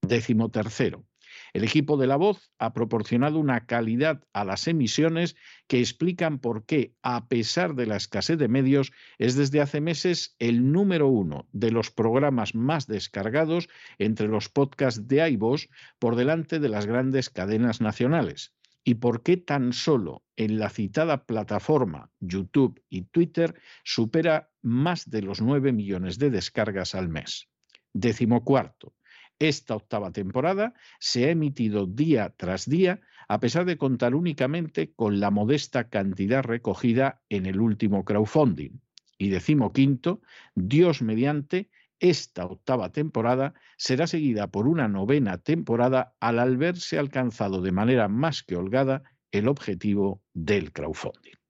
Décimo 0.00 0.50
tercero. 0.50 1.04
El 1.52 1.64
equipo 1.64 1.96
de 1.96 2.06
La 2.06 2.16
Voz 2.16 2.50
ha 2.58 2.72
proporcionado 2.72 3.38
una 3.38 3.66
calidad 3.66 4.22
a 4.32 4.44
las 4.44 4.68
emisiones 4.68 5.36
que 5.66 5.80
explican 5.80 6.38
por 6.38 6.64
qué, 6.64 6.94
a 7.02 7.28
pesar 7.28 7.74
de 7.74 7.86
la 7.86 7.96
escasez 7.96 8.38
de 8.38 8.48
medios, 8.48 8.92
es 9.18 9.36
desde 9.36 9.60
hace 9.60 9.80
meses 9.80 10.36
el 10.38 10.72
número 10.72 11.08
uno 11.08 11.48
de 11.52 11.70
los 11.70 11.90
programas 11.90 12.54
más 12.54 12.86
descargados 12.86 13.68
entre 13.98 14.28
los 14.28 14.48
podcasts 14.48 15.08
de 15.08 15.28
iVoox 15.30 15.66
por 15.98 16.16
delante 16.16 16.60
de 16.60 16.68
las 16.68 16.86
grandes 16.86 17.30
cadenas 17.30 17.80
nacionales. 17.80 18.54
Y 18.82 18.94
por 18.94 19.22
qué 19.22 19.36
tan 19.36 19.72
solo 19.72 20.24
en 20.36 20.58
la 20.58 20.70
citada 20.70 21.26
plataforma 21.26 22.10
YouTube 22.20 22.82
y 22.88 23.02
Twitter 23.02 23.54
supera 23.84 24.50
más 24.62 25.10
de 25.10 25.22
los 25.22 25.42
9 25.42 25.72
millones 25.72 26.18
de 26.18 26.30
descargas 26.30 26.94
al 26.94 27.08
mes. 27.08 27.48
Décimo 27.92 28.42
cuarto. 28.42 28.94
Esta 29.40 29.74
octava 29.74 30.12
temporada 30.12 30.74
se 30.98 31.24
ha 31.24 31.30
emitido 31.30 31.86
día 31.86 32.34
tras 32.36 32.68
día, 32.68 33.00
a 33.26 33.40
pesar 33.40 33.64
de 33.64 33.78
contar 33.78 34.14
únicamente 34.14 34.92
con 34.92 35.18
la 35.18 35.30
modesta 35.30 35.88
cantidad 35.88 36.42
recogida 36.42 37.22
en 37.30 37.46
el 37.46 37.58
último 37.58 38.04
crowdfunding. 38.04 38.82
Y 39.16 39.30
decimoquinto, 39.30 40.20
Dios 40.54 41.00
mediante, 41.00 41.70
esta 42.00 42.44
octava 42.44 42.92
temporada 42.92 43.54
será 43.78 44.06
seguida 44.06 44.46
por 44.48 44.68
una 44.68 44.88
novena 44.88 45.38
temporada 45.38 46.14
al 46.20 46.38
haberse 46.38 46.98
alcanzado 46.98 47.62
de 47.62 47.72
manera 47.72 48.08
más 48.08 48.42
que 48.42 48.56
holgada 48.56 49.02
el 49.32 49.48
objetivo 49.48 50.22
del 50.34 50.70
crowdfunding. 50.72 51.40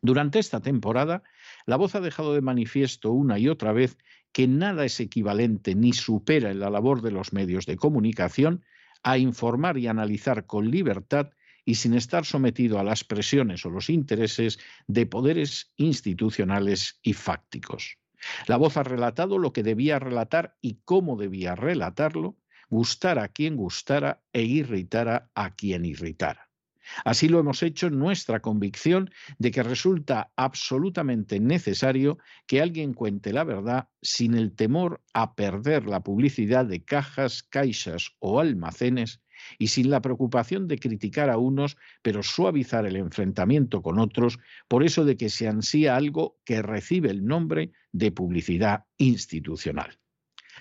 Durante 0.00 0.38
esta 0.38 0.60
temporada, 0.60 1.22
la 1.66 1.76
voz 1.76 1.94
ha 1.94 2.00
dejado 2.00 2.32
de 2.32 2.40
manifiesto 2.40 3.12
una 3.12 3.38
y 3.38 3.48
otra 3.48 3.72
vez 3.72 3.98
que 4.36 4.46
nada 4.46 4.84
es 4.84 5.00
equivalente 5.00 5.74
ni 5.74 5.94
supera 5.94 6.50
en 6.50 6.60
la 6.60 6.68
labor 6.68 7.00
de 7.00 7.10
los 7.10 7.32
medios 7.32 7.64
de 7.64 7.78
comunicación 7.78 8.66
a 9.02 9.16
informar 9.16 9.78
y 9.78 9.86
analizar 9.86 10.44
con 10.44 10.70
libertad 10.70 11.30
y 11.64 11.76
sin 11.76 11.94
estar 11.94 12.26
sometido 12.26 12.78
a 12.78 12.84
las 12.84 13.02
presiones 13.02 13.64
o 13.64 13.70
los 13.70 13.88
intereses 13.88 14.58
de 14.88 15.06
poderes 15.06 15.72
institucionales 15.78 17.00
y 17.02 17.14
fácticos. 17.14 17.96
La 18.46 18.58
voz 18.58 18.76
ha 18.76 18.82
relatado 18.82 19.38
lo 19.38 19.54
que 19.54 19.62
debía 19.62 19.98
relatar 19.98 20.58
y 20.60 20.80
cómo 20.84 21.16
debía 21.16 21.54
relatarlo, 21.54 22.36
gustara 22.68 23.22
a 23.24 23.28
quien 23.28 23.56
gustara 23.56 24.22
e 24.34 24.42
irritara 24.42 25.30
a 25.34 25.54
quien 25.54 25.86
irritara. 25.86 26.45
Así 27.04 27.28
lo 27.28 27.38
hemos 27.38 27.62
hecho 27.62 27.90
nuestra 27.90 28.40
convicción 28.40 29.10
de 29.38 29.50
que 29.50 29.62
resulta 29.62 30.32
absolutamente 30.36 31.40
necesario 31.40 32.18
que 32.46 32.60
alguien 32.60 32.94
cuente 32.94 33.32
la 33.32 33.44
verdad 33.44 33.88
sin 34.02 34.34
el 34.34 34.54
temor 34.54 35.02
a 35.12 35.34
perder 35.34 35.86
la 35.86 36.00
publicidad 36.00 36.66
de 36.66 36.84
cajas, 36.84 37.42
caixas 37.42 38.12
o 38.18 38.40
almacenes 38.40 39.20
y 39.58 39.68
sin 39.68 39.90
la 39.90 40.00
preocupación 40.00 40.66
de 40.66 40.78
criticar 40.78 41.30
a 41.30 41.38
unos, 41.38 41.76
pero 42.02 42.22
suavizar 42.22 42.86
el 42.86 42.96
enfrentamiento 42.96 43.82
con 43.82 43.98
otros, 43.98 44.38
por 44.68 44.82
eso 44.82 45.04
de 45.04 45.16
que 45.16 45.28
se 45.28 45.48
ansía 45.48 45.96
algo 45.96 46.38
que 46.44 46.62
recibe 46.62 47.10
el 47.10 47.26
nombre 47.26 47.72
de 47.92 48.12
publicidad 48.12 48.84
institucional. 48.96 49.98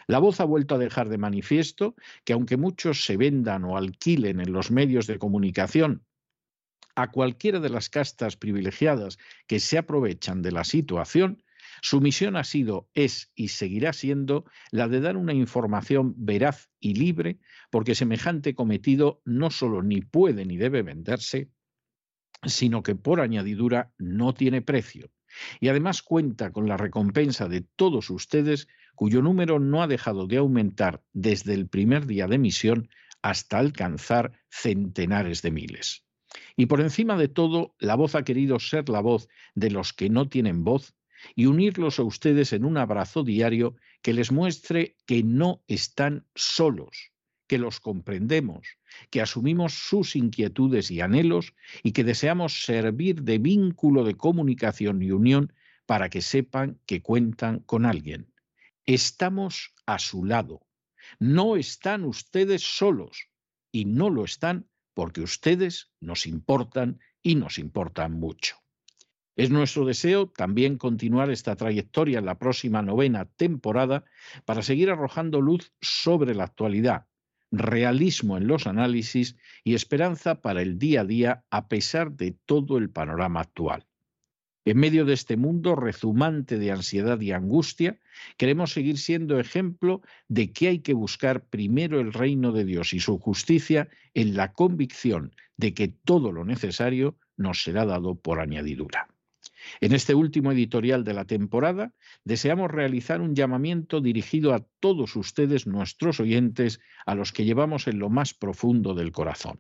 La 0.08 0.20
voz 0.20 0.40
ha 0.40 0.46
vuelto 0.46 0.76
a 0.76 0.78
dejar 0.78 1.10
de 1.10 1.18
manifiesto 1.18 1.96
que 2.26 2.34
aunque 2.34 2.58
muchos 2.58 3.06
se 3.06 3.18
vendan 3.18 3.64
o 3.64 3.78
alquilen 3.78 4.40
en 4.40 4.52
los 4.52 4.70
medios 4.70 5.08
de 5.08 5.18
comunicación 5.18 6.04
a 6.96 7.12
cualquiera 7.12 7.60
de 7.60 7.70
las 7.70 7.90
castas 7.90 8.38
privilegiadas 8.38 9.18
que 9.48 9.60
se 9.60 9.78
aprovechan 9.78 10.42
de 10.42 10.52
la 10.52 10.64
situación, 10.64 11.44
su 11.82 12.02
misión 12.02 12.36
ha 12.36 12.44
sido, 12.44 12.90
es 12.94 13.32
y 13.36 13.50
seguirá 13.50 13.94
siendo 13.94 14.46
la 14.72 14.88
de 14.88 15.02
dar 15.02 15.18
una 15.18 15.34
información 15.34 16.14
veraz 16.18 16.70
y 16.80 16.96
libre, 16.96 17.40
porque 17.70 17.96
semejante 17.96 18.56
cometido 18.56 19.22
no 19.26 19.52
solo 19.52 19.84
ni 19.84 20.02
puede 20.02 20.46
ni 20.46 20.58
debe 20.58 20.84
venderse, 20.84 21.50
sino 22.44 22.84
que 22.84 22.96
por 22.96 23.20
añadidura 23.20 23.92
no 23.98 24.34
tiene 24.34 24.62
precio. 24.62 25.12
Y 25.60 25.68
además 25.68 26.02
cuenta 26.02 26.52
con 26.52 26.68
la 26.68 26.78
recompensa 26.78 27.48
de 27.50 27.62
todos 27.62 28.10
ustedes, 28.10 28.68
cuyo 28.96 29.22
número 29.22 29.60
no 29.60 29.84
ha 29.84 29.88
dejado 29.88 30.28
de 30.28 30.38
aumentar 30.38 31.04
desde 31.12 31.54
el 31.54 31.68
primer 31.68 32.06
día 32.06 32.28
de 32.28 32.36
emisión 32.36 32.90
hasta 33.22 33.58
alcanzar 33.58 34.32
centenares 34.50 35.42
de 35.42 35.52
miles. 35.52 36.05
Y 36.56 36.66
por 36.68 36.82
encima 36.82 37.18
de 37.18 37.28
todo, 37.28 37.76
la 37.80 37.96
voz 37.96 38.16
ha 38.16 38.24
querido 38.24 38.60
ser 38.60 38.90
la 38.90 39.02
voz 39.02 39.28
de 39.54 39.72
los 39.72 39.94
que 39.94 40.10
no 40.10 40.30
tienen 40.30 40.64
voz 40.64 40.96
y 41.36 41.46
unirlos 41.46 42.00
a 42.00 42.04
ustedes 42.04 42.54
en 42.54 42.66
un 42.66 42.78
abrazo 42.78 43.24
diario 43.24 43.76
que 44.02 44.14
les 44.14 44.32
muestre 44.32 44.96
que 45.06 45.24
no 45.24 45.64
están 45.68 46.26
solos, 46.36 47.12
que 47.48 47.58
los 47.58 47.80
comprendemos, 47.80 48.78
que 49.10 49.22
asumimos 49.22 49.74
sus 49.74 50.16
inquietudes 50.16 50.92
y 50.92 51.02
anhelos 51.02 51.54
y 51.84 51.92
que 51.92 52.04
deseamos 52.04 52.64
servir 52.64 53.24
de 53.24 53.38
vínculo 53.40 54.04
de 54.04 54.16
comunicación 54.16 55.02
y 55.02 55.12
unión 55.12 55.54
para 55.86 56.10
que 56.10 56.22
sepan 56.22 56.80
que 56.86 57.02
cuentan 57.02 57.60
con 57.60 57.86
alguien. 57.86 58.32
Estamos 58.86 59.74
a 59.86 60.00
su 60.00 60.26
lado. 60.26 60.62
No 61.20 61.56
están 61.56 62.04
ustedes 62.04 62.64
solos 62.64 63.30
y 63.72 63.86
no 63.86 64.10
lo 64.10 64.24
están 64.24 64.68
porque 64.96 65.22
ustedes 65.22 65.92
nos 66.00 66.26
importan 66.26 67.00
y 67.22 67.36
nos 67.36 67.60
importan 67.60 68.14
mucho. 68.14 68.56
Es 69.36 69.52
nuestro 69.52 69.86
deseo 69.86 70.30
también 70.30 70.78
continuar 70.78 71.30
esta 71.30 71.56
trayectoria 71.58 72.20
en 72.20 72.26
la 72.26 72.40
próxima 72.40 72.82
novena 72.82 73.26
temporada 73.26 74.06
para 74.46 74.64
seguir 74.64 74.90
arrojando 74.90 75.42
luz 75.42 75.74
sobre 75.82 76.34
la 76.34 76.46
actualidad, 76.46 77.06
realismo 77.52 78.38
en 78.38 78.48
los 78.48 78.66
análisis 78.66 79.36
y 79.66 79.76
esperanza 79.76 80.42
para 80.42 80.62
el 80.62 80.80
día 80.80 81.02
a 81.02 81.06
día 81.06 81.44
a 81.50 81.68
pesar 81.68 82.14
de 82.14 82.32
todo 82.46 82.78
el 82.78 82.90
panorama 82.90 83.42
actual. 83.42 83.86
En 84.66 84.78
medio 84.78 85.06
de 85.06 85.14
este 85.14 85.38
mundo 85.38 85.76
rezumante 85.76 86.58
de 86.58 86.72
ansiedad 86.72 87.22
y 87.22 87.32
angustia, 87.32 88.00
queremos 88.36 88.74
seguir 88.74 88.98
siendo 88.98 89.40
ejemplo 89.40 90.02
de 90.28 90.52
que 90.52 90.70
hay 90.70 90.80
que 90.80 90.96
buscar 90.96 91.46
primero 91.46 92.00
el 92.00 92.12
reino 92.12 92.52
de 92.52 92.66
Dios 92.66 92.92
y 92.94 93.00
su 93.00 93.20
justicia 93.20 93.90
en 94.16 94.36
la 94.36 94.54
convicción 94.54 95.36
de 95.56 95.76
que 95.76 95.88
todo 95.88 96.32
lo 96.32 96.46
necesario 96.46 97.16
nos 97.38 97.62
será 97.62 97.86
dado 97.86 98.16
por 98.16 98.40
añadidura. 98.40 99.08
En 99.82 99.94
este 99.94 100.16
último 100.16 100.52
editorial 100.52 101.04
de 101.04 101.14
la 101.14 101.26
temporada, 101.26 101.94
deseamos 102.24 102.72
realizar 102.72 103.22
un 103.22 103.36
llamamiento 103.36 104.02
dirigido 104.02 104.54
a 104.56 104.66
todos 104.80 105.16
ustedes, 105.16 105.68
nuestros 105.68 106.20
oyentes, 106.20 106.80
a 107.06 107.14
los 107.14 107.32
que 107.32 107.46
llevamos 107.46 107.88
en 107.88 108.00
lo 108.00 108.10
más 108.10 108.34
profundo 108.34 108.96
del 108.96 109.12
corazón. 109.12 109.60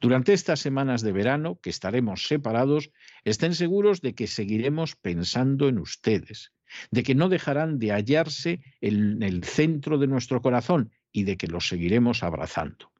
Durante 0.00 0.32
estas 0.32 0.60
semanas 0.60 1.02
de 1.02 1.12
verano, 1.12 1.58
que 1.60 1.70
estaremos 1.70 2.26
separados, 2.26 2.90
estén 3.24 3.54
seguros 3.54 4.00
de 4.00 4.14
que 4.14 4.26
seguiremos 4.26 4.96
pensando 4.96 5.68
en 5.68 5.78
ustedes, 5.78 6.52
de 6.90 7.02
que 7.02 7.14
no 7.14 7.28
dejarán 7.28 7.78
de 7.78 7.92
hallarse 7.92 8.60
en 8.80 9.22
el 9.22 9.44
centro 9.44 9.98
de 9.98 10.06
nuestro 10.06 10.42
corazón 10.42 10.92
y 11.12 11.24
de 11.24 11.36
que 11.36 11.48
los 11.48 11.68
seguiremos 11.68 12.22
abrazando. 12.22 12.92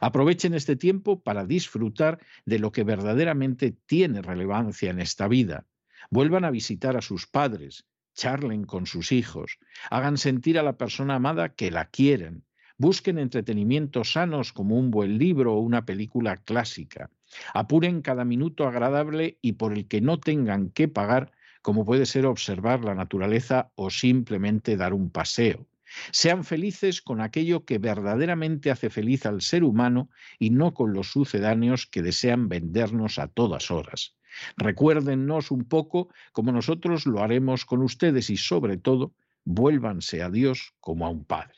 Aprovechen 0.00 0.54
este 0.54 0.76
tiempo 0.76 1.22
para 1.22 1.46
disfrutar 1.46 2.20
de 2.44 2.58
lo 2.58 2.72
que 2.72 2.84
verdaderamente 2.84 3.72
tiene 3.86 4.22
relevancia 4.22 4.90
en 4.90 5.00
esta 5.00 5.28
vida. 5.28 5.66
Vuelvan 6.10 6.44
a 6.44 6.50
visitar 6.50 6.96
a 6.96 7.02
sus 7.02 7.26
padres, 7.26 7.86
charlen 8.14 8.64
con 8.64 8.86
sus 8.86 9.12
hijos, 9.12 9.58
hagan 9.90 10.18
sentir 10.18 10.58
a 10.58 10.62
la 10.62 10.76
persona 10.76 11.14
amada 11.14 11.54
que 11.54 11.70
la 11.70 11.86
quieren, 11.86 12.44
Busquen 12.80 13.18
entretenimientos 13.18 14.12
sanos 14.12 14.52
como 14.52 14.78
un 14.78 14.92
buen 14.92 15.18
libro 15.18 15.54
o 15.54 15.58
una 15.58 15.84
película 15.84 16.36
clásica. 16.36 17.10
Apuren 17.52 18.02
cada 18.02 18.24
minuto 18.24 18.68
agradable 18.68 19.36
y 19.42 19.54
por 19.54 19.72
el 19.72 19.88
que 19.88 20.00
no 20.00 20.20
tengan 20.20 20.70
que 20.70 20.86
pagar, 20.86 21.32
como 21.60 21.84
puede 21.84 22.06
ser 22.06 22.24
observar 22.24 22.84
la 22.84 22.94
naturaleza 22.94 23.72
o 23.74 23.90
simplemente 23.90 24.76
dar 24.76 24.94
un 24.94 25.10
paseo. 25.10 25.66
Sean 26.12 26.44
felices 26.44 27.02
con 27.02 27.20
aquello 27.20 27.64
que 27.64 27.78
verdaderamente 27.78 28.70
hace 28.70 28.90
feliz 28.90 29.26
al 29.26 29.40
ser 29.40 29.64
humano 29.64 30.08
y 30.38 30.50
no 30.50 30.72
con 30.72 30.92
los 30.92 31.10
sucedáneos 31.10 31.84
que 31.86 32.02
desean 32.02 32.48
vendernos 32.48 33.18
a 33.18 33.26
todas 33.26 33.72
horas. 33.72 34.14
Recuérdennos 34.56 35.50
un 35.50 35.64
poco 35.64 36.10
como 36.30 36.52
nosotros 36.52 37.06
lo 37.06 37.24
haremos 37.24 37.64
con 37.64 37.82
ustedes 37.82 38.30
y 38.30 38.36
sobre 38.36 38.76
todo, 38.76 39.14
vuélvanse 39.44 40.22
a 40.22 40.30
Dios 40.30 40.74
como 40.78 41.06
a 41.06 41.08
un 41.08 41.24
Padre. 41.24 41.54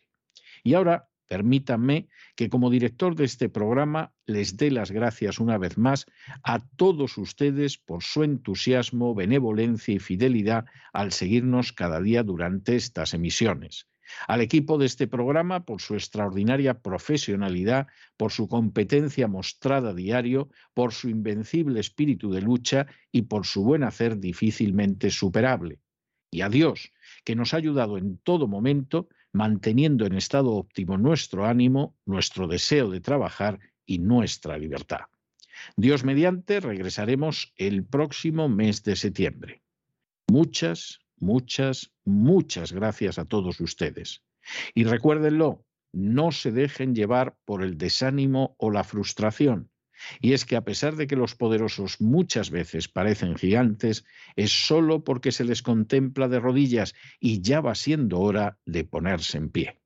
Y 0.62 0.74
ahora 0.74 1.09
Permítanme 1.30 2.08
que 2.34 2.49
como 2.49 2.70
director 2.70 3.14
de 3.14 3.25
este 3.25 3.49
programa 3.49 4.12
les 4.26 4.56
dé 4.56 4.72
las 4.72 4.90
gracias 4.90 5.38
una 5.38 5.58
vez 5.58 5.78
más 5.78 6.06
a 6.42 6.58
todos 6.75 7.16
ustedes 7.18 7.78
por 7.78 8.02
su 8.02 8.25
entusiasmo, 8.25 9.14
benevolencia 9.14 9.95
y 9.95 10.00
fidelidad 10.00 10.64
al 10.93 11.12
seguirnos 11.12 11.73
cada 11.73 12.00
día 12.00 12.25
durante 12.25 12.75
estas 12.75 13.14
emisiones. 13.14 13.86
Al 14.26 14.40
equipo 14.40 14.76
de 14.76 14.86
este 14.86 15.06
programa 15.06 15.64
por 15.64 15.80
su 15.80 15.95
extraordinaria 15.95 16.80
profesionalidad, 16.80 17.86
por 18.16 18.32
su 18.32 18.49
competencia 18.49 19.28
mostrada 19.28 19.95
diario, 19.95 20.49
por 20.75 20.93
su 20.93 21.10
invencible 21.10 21.78
espíritu 21.78 22.32
de 22.32 22.43
lucha 22.43 22.88
y 23.12 23.23
por 23.23 23.47
su 23.47 23.62
buen 23.62 23.84
hacer 23.84 24.19
difícilmente 24.19 25.12
superable. 25.12 25.78
Y 26.32 26.40
a 26.40 26.49
Dios, 26.49 26.93
que 27.25 27.36
nos 27.36 27.54
ha 27.54 27.58
ayudado 27.58 27.99
en 27.99 28.19
todo 28.19 28.49
momento 28.49 29.08
manteniendo 29.32 30.06
en 30.06 30.14
estado 30.14 30.52
óptimo 30.52 30.99
nuestro 30.99 31.47
ánimo, 31.47 31.97
nuestro 32.04 32.47
deseo 32.47 32.90
de 32.90 33.00
trabajar 33.00 33.58
y 33.86 33.99
nuestra 33.99 34.58
libertad. 34.58 35.00
Dios 35.76 36.04
mediante, 36.04 36.60
regresaremos 36.60 37.52
el 37.56 37.84
próximo 37.84 38.49
mes 38.49 38.82
de 38.82 38.97
septiembre. 38.97 39.62
Muchas, 40.28 41.00
muchas, 41.19 41.93
muchas 42.04 42.73
gracias 42.73 43.19
a 43.19 43.25
todos 43.25 43.60
ustedes. 43.60 44.23
Y 44.75 44.84
recuérdenlo, 44.84 45.64
no 45.93 46.32
se 46.32 46.52
dejen 46.52 46.95
llevar 46.95 47.36
por 47.45 47.62
el 47.62 47.76
desánimo 47.76 48.54
o 48.58 48.71
la 48.71 48.84
frustración. 48.84 49.70
Y 50.21 50.32
es 50.32 50.45
que 50.45 50.56
a 50.56 50.65
pesar 50.65 50.97
de 50.97 51.06
que 51.06 51.17
los 51.17 51.34
poderosos 51.34 52.00
muchas 52.00 52.50
veces 52.50 52.89
parecen 52.89 53.36
gigantes, 53.36 54.04
es 54.36 54.50
solo 54.67 55.04
porque 55.04 55.32
se 55.32 55.45
les 55.45 55.63
contempla 55.63 56.28
de 56.28 56.41
rodillas 56.41 56.95
y 57.19 57.41
ya 57.41 57.60
va 57.60 57.75
siendo 57.75 58.21
hora 58.21 58.58
de 58.67 58.84
ponerse 58.84 59.39
en 59.39 59.50
pie. 59.50 59.76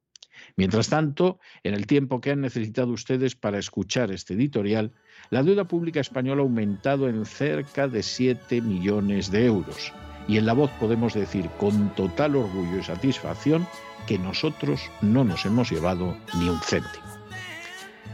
Mientras 0.57 0.89
tanto, 0.89 1.41
en 1.63 1.75
el 1.75 1.87
tiempo 1.87 2.21
que 2.21 2.31
han 2.31 2.41
necesitado 2.41 2.93
ustedes 2.93 3.35
para 3.35 3.59
escuchar 3.59 4.13
este 4.13 4.35
editorial, 4.35 4.93
la 5.31 5.43
deuda 5.43 5.67
pública 5.67 6.01
española 6.01 6.43
ha 6.43 6.45
aumentado 6.45 7.09
en 7.09 7.25
cerca 7.25 7.89
de 7.89 8.03
7 8.03 8.61
millones 8.61 9.31
de 9.31 9.47
euros. 9.47 9.93
Y 10.29 10.39
en 10.39 10.47
la 10.47 10.53
voz 10.53 10.71
podemos 10.81 11.15
decir 11.15 11.49
con 11.59 11.95
total 11.95 12.37
orgullo 12.37 12.79
y 12.79 12.83
satisfacción 12.83 13.67
que 14.07 14.19
nosotros 14.19 14.81
no 15.03 15.25
nos 15.25 15.45
hemos 15.45 15.71
llevado 15.71 16.17
ni 16.39 16.49
un 16.49 16.61
céntimo. 16.61 17.05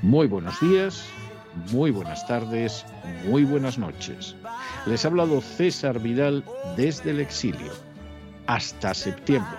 Muy 0.03 0.27
buenos 0.27 0.59
días 0.61 1.05
muy 1.73 1.91
buenas 1.91 2.27
tardes, 2.27 2.85
muy 3.25 3.45
buenas 3.45 3.79
noches. 3.79 4.37
Les 4.87 5.05
ha 5.05 5.09
hablado 5.09 5.41
César 5.41 5.99
Vidal 6.01 6.45
desde 6.77 7.11
el 7.11 7.21
exilio. 7.21 7.73
Hasta 8.47 8.95
septiembre. 8.95 9.59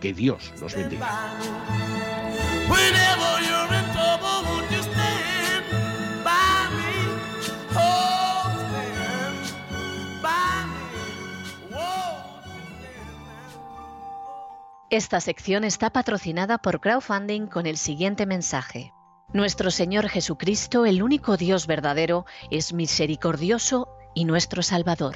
Que 0.00 0.12
Dios 0.12 0.52
los 0.60 0.74
bendiga. 0.74 1.36
Esta 14.90 15.20
sección 15.20 15.62
está 15.62 15.90
patrocinada 15.90 16.58
por 16.58 16.80
crowdfunding 16.80 17.46
con 17.46 17.66
el 17.66 17.76
siguiente 17.76 18.26
mensaje. 18.26 18.92
Nuestro 19.32 19.70
Señor 19.70 20.08
Jesucristo, 20.08 20.86
el 20.86 21.04
único 21.04 21.36
Dios 21.36 21.68
verdadero, 21.68 22.26
es 22.50 22.72
misericordioso 22.72 23.88
y 24.12 24.24
nuestro 24.24 24.60
Salvador. 24.60 25.14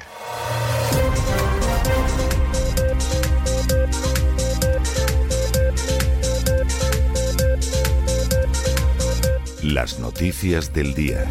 Las 9.65 9.99
noticias 9.99 10.73
del 10.73 10.95
día. 10.95 11.27